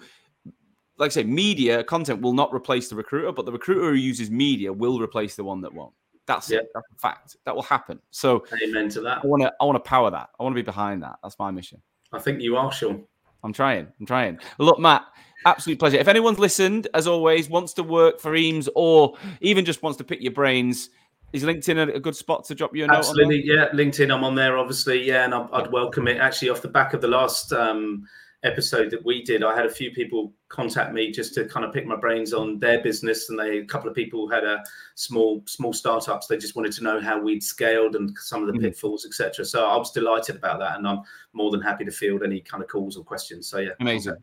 I 1.00 1.08
say, 1.08 1.22
media 1.22 1.84
content 1.84 2.20
will 2.20 2.32
not 2.32 2.52
replace 2.52 2.88
the 2.88 2.96
recruiter, 2.96 3.32
but 3.32 3.46
the 3.46 3.52
recruiter 3.52 3.90
who 3.90 3.94
uses 3.94 4.28
media 4.28 4.72
will 4.72 5.00
replace 5.00 5.36
the 5.36 5.44
one 5.44 5.62
that 5.62 5.72
won't. 5.72 5.94
That's 6.26 6.50
yeah. 6.50 6.58
it. 6.58 6.68
That's 6.74 6.86
a 6.94 6.98
fact. 6.98 7.36
That 7.46 7.54
will 7.54 7.62
happen. 7.62 8.00
So, 8.10 8.44
amen 8.62 8.88
to 8.90 9.00
that. 9.02 9.20
I 9.24 9.26
want 9.26 9.42
to. 9.44 9.52
I 9.60 9.64
want 9.64 9.82
to 9.82 9.88
power 9.88 10.10
that. 10.10 10.28
I 10.38 10.42
want 10.42 10.54
to 10.54 10.60
be 10.60 10.66
behind 10.66 11.02
that. 11.04 11.16
That's 11.22 11.38
my 11.38 11.50
mission. 11.50 11.80
I 12.12 12.18
think 12.18 12.42
you 12.42 12.56
are, 12.56 12.70
Sean. 12.70 13.04
I'm 13.44 13.52
trying. 13.52 13.86
I'm 14.00 14.04
trying. 14.04 14.38
Look, 14.58 14.78
Matt, 14.78 15.04
absolute 15.46 15.78
pleasure. 15.78 15.96
If 15.96 16.08
anyone's 16.08 16.38
listened, 16.40 16.88
as 16.92 17.06
always, 17.06 17.48
wants 17.48 17.72
to 17.74 17.82
work 17.84 18.20
for 18.20 18.34
Eames 18.34 18.68
or 18.74 19.16
even 19.40 19.64
just 19.64 19.82
wants 19.82 19.96
to 19.98 20.04
pick 20.04 20.20
your 20.20 20.32
brains, 20.32 20.90
is 21.32 21.44
LinkedIn 21.44 21.94
a, 21.94 22.00
good 22.00 22.16
spot 22.16 22.44
to 22.46 22.54
drop 22.54 22.74
you 22.74 22.84
a 22.84 22.86
note? 22.86 22.96
Absolutely, 22.96 23.44
yeah. 23.44 23.68
LinkedIn, 23.70 24.14
I'm 24.14 24.24
on 24.24 24.34
there, 24.34 24.56
obviously, 24.56 25.06
yeah, 25.06 25.24
and 25.24 25.34
I'd, 25.34 25.48
I'd, 25.52 25.72
welcome 25.72 26.08
it. 26.08 26.18
Actually, 26.18 26.50
off 26.50 26.62
the 26.62 26.68
back 26.68 26.94
of 26.94 27.00
the 27.00 27.08
last 27.08 27.52
um, 27.52 28.06
episode 28.44 28.90
that 28.90 29.04
we 29.04 29.22
did, 29.22 29.42
I 29.42 29.54
had 29.54 29.66
a 29.66 29.70
few 29.70 29.90
people 29.90 30.32
contact 30.48 30.94
me 30.94 31.10
just 31.10 31.34
to 31.34 31.44
kind 31.44 31.66
of 31.66 31.72
pick 31.74 31.86
my 31.86 31.96
brains 31.96 32.32
on 32.32 32.58
their 32.58 32.82
business, 32.82 33.28
and 33.28 33.38
they 33.38 33.58
a 33.58 33.64
couple 33.66 33.90
of 33.90 33.94
people 33.94 34.26
had 34.28 34.44
a 34.44 34.64
small 34.94 35.42
small 35.46 35.74
startups. 35.74 36.28
They 36.28 36.38
just 36.38 36.56
wanted 36.56 36.72
to 36.72 36.84
know 36.84 36.98
how 36.98 37.20
we'd 37.20 37.42
scaled 37.42 37.94
and 37.94 38.16
some 38.18 38.40
of 38.40 38.46
the 38.46 38.54
mm-hmm. 38.54 38.62
pitfalls, 38.62 39.04
etc. 39.04 39.44
So 39.44 39.66
I 39.66 39.76
was 39.76 39.90
delighted 39.90 40.36
about 40.36 40.60
that, 40.60 40.78
and 40.78 40.88
I'm 40.88 41.02
more 41.34 41.50
than 41.50 41.60
happy 41.60 41.84
to 41.84 41.90
field 41.90 42.22
any 42.22 42.40
kind 42.40 42.62
of 42.62 42.70
calls 42.70 42.96
or 42.96 43.04
questions. 43.04 43.48
So 43.48 43.58
yeah, 43.58 43.72
amazing, 43.80 44.14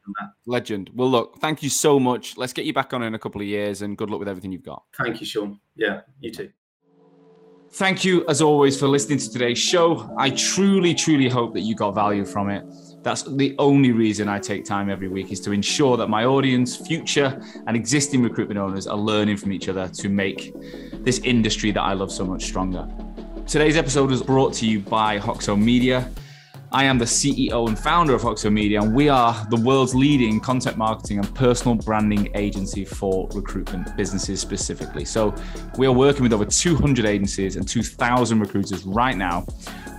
legend. 0.48 0.90
Well, 0.96 1.12
look, 1.12 1.38
thank 1.40 1.62
you 1.62 1.70
so 1.70 2.00
much. 2.00 2.36
Let's 2.36 2.54
get 2.54 2.66
you 2.66 2.74
back 2.74 2.94
on 2.94 3.04
in 3.04 3.14
a 3.14 3.20
couple 3.20 3.42
of 3.42 3.48
years, 3.48 3.84
and 3.84 3.96
good 3.96 4.10
luck 4.10 4.20
with 4.20 4.30
everything 4.30 4.52
you've 4.52 4.64
got. 4.64 4.84
Thank 4.98 5.20
you, 5.20 5.28
Sean. 5.28 5.60
Yeah, 5.76 6.02
you 6.20 6.32
too. 6.32 6.50
Thank 7.76 8.06
you, 8.06 8.24
as 8.30 8.42
always, 8.42 8.80
for 8.80 8.88
listening 8.88 9.18
to 9.18 9.30
today's 9.30 9.58
show. 9.58 10.10
I 10.18 10.30
truly, 10.30 10.94
truly 10.94 11.28
hope 11.28 11.54
that 11.56 11.60
you 11.60 11.76
got 11.76 11.94
value 11.94 12.24
from 12.24 12.50
it. 12.50 12.66
That's 13.04 13.24
the 13.24 13.54
only 13.60 13.92
reason 13.92 14.30
I 14.30 14.40
take 14.40 14.64
time 14.64 14.90
every 14.90 15.10
week 15.10 15.34
is 15.34 15.42
to 15.42 15.52
ensure 15.52 15.98
that 15.98 16.08
my 16.08 16.24
audience, 16.24 16.78
future 16.78 17.38
and 17.68 17.76
existing 17.76 18.24
recruitment 18.24 18.62
owners 18.62 18.88
are 18.88 18.96
learning 18.96 19.36
from 19.36 19.52
each 19.52 19.68
other 19.68 19.90
to 19.90 20.08
make 20.08 20.54
this 21.04 21.20
industry 21.26 21.72
that 21.72 21.82
I 21.82 21.92
love 21.92 22.14
so 22.14 22.24
much 22.24 22.46
stronger. 22.46 22.88
Today's 23.46 23.76
episode 23.76 24.10
was 24.10 24.24
brought 24.24 24.54
to 24.54 24.66
you 24.66 24.80
by 24.80 25.20
Hoxo 25.20 25.62
Media. 25.62 26.10
I 26.76 26.84
am 26.84 26.98
the 26.98 27.06
CEO 27.06 27.70
and 27.70 27.80
founder 27.80 28.14
of 28.14 28.22
Hoxo 28.22 28.52
Media, 28.52 28.82
and 28.82 28.94
we 28.94 29.08
are 29.08 29.48
the 29.50 29.56
world's 29.56 29.96
leading 29.96 30.42
content 30.42 30.76
marketing 30.76 31.20
and 31.20 31.34
personal 31.34 31.74
branding 31.74 32.30
agency 32.36 32.84
for 32.84 33.30
recruitment 33.34 33.96
businesses 33.96 34.42
specifically. 34.42 35.06
So 35.06 35.34
we 35.78 35.88
are 35.88 35.94
working 35.94 36.24
with 36.24 36.34
over 36.34 36.44
200 36.44 37.06
agencies 37.06 37.56
and 37.56 37.66
2,000 37.66 38.42
recruiters 38.42 38.84
right 38.84 39.16
now, 39.16 39.46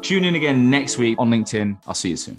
Tune 0.01 0.25
in 0.25 0.35
again 0.35 0.71
next 0.71 0.99
week 0.99 1.19
on 1.19 1.31
LinkedIn. 1.31 1.79
I'll 1.87 1.95
see 1.95 2.11
you 2.11 2.17
soon. 2.17 2.39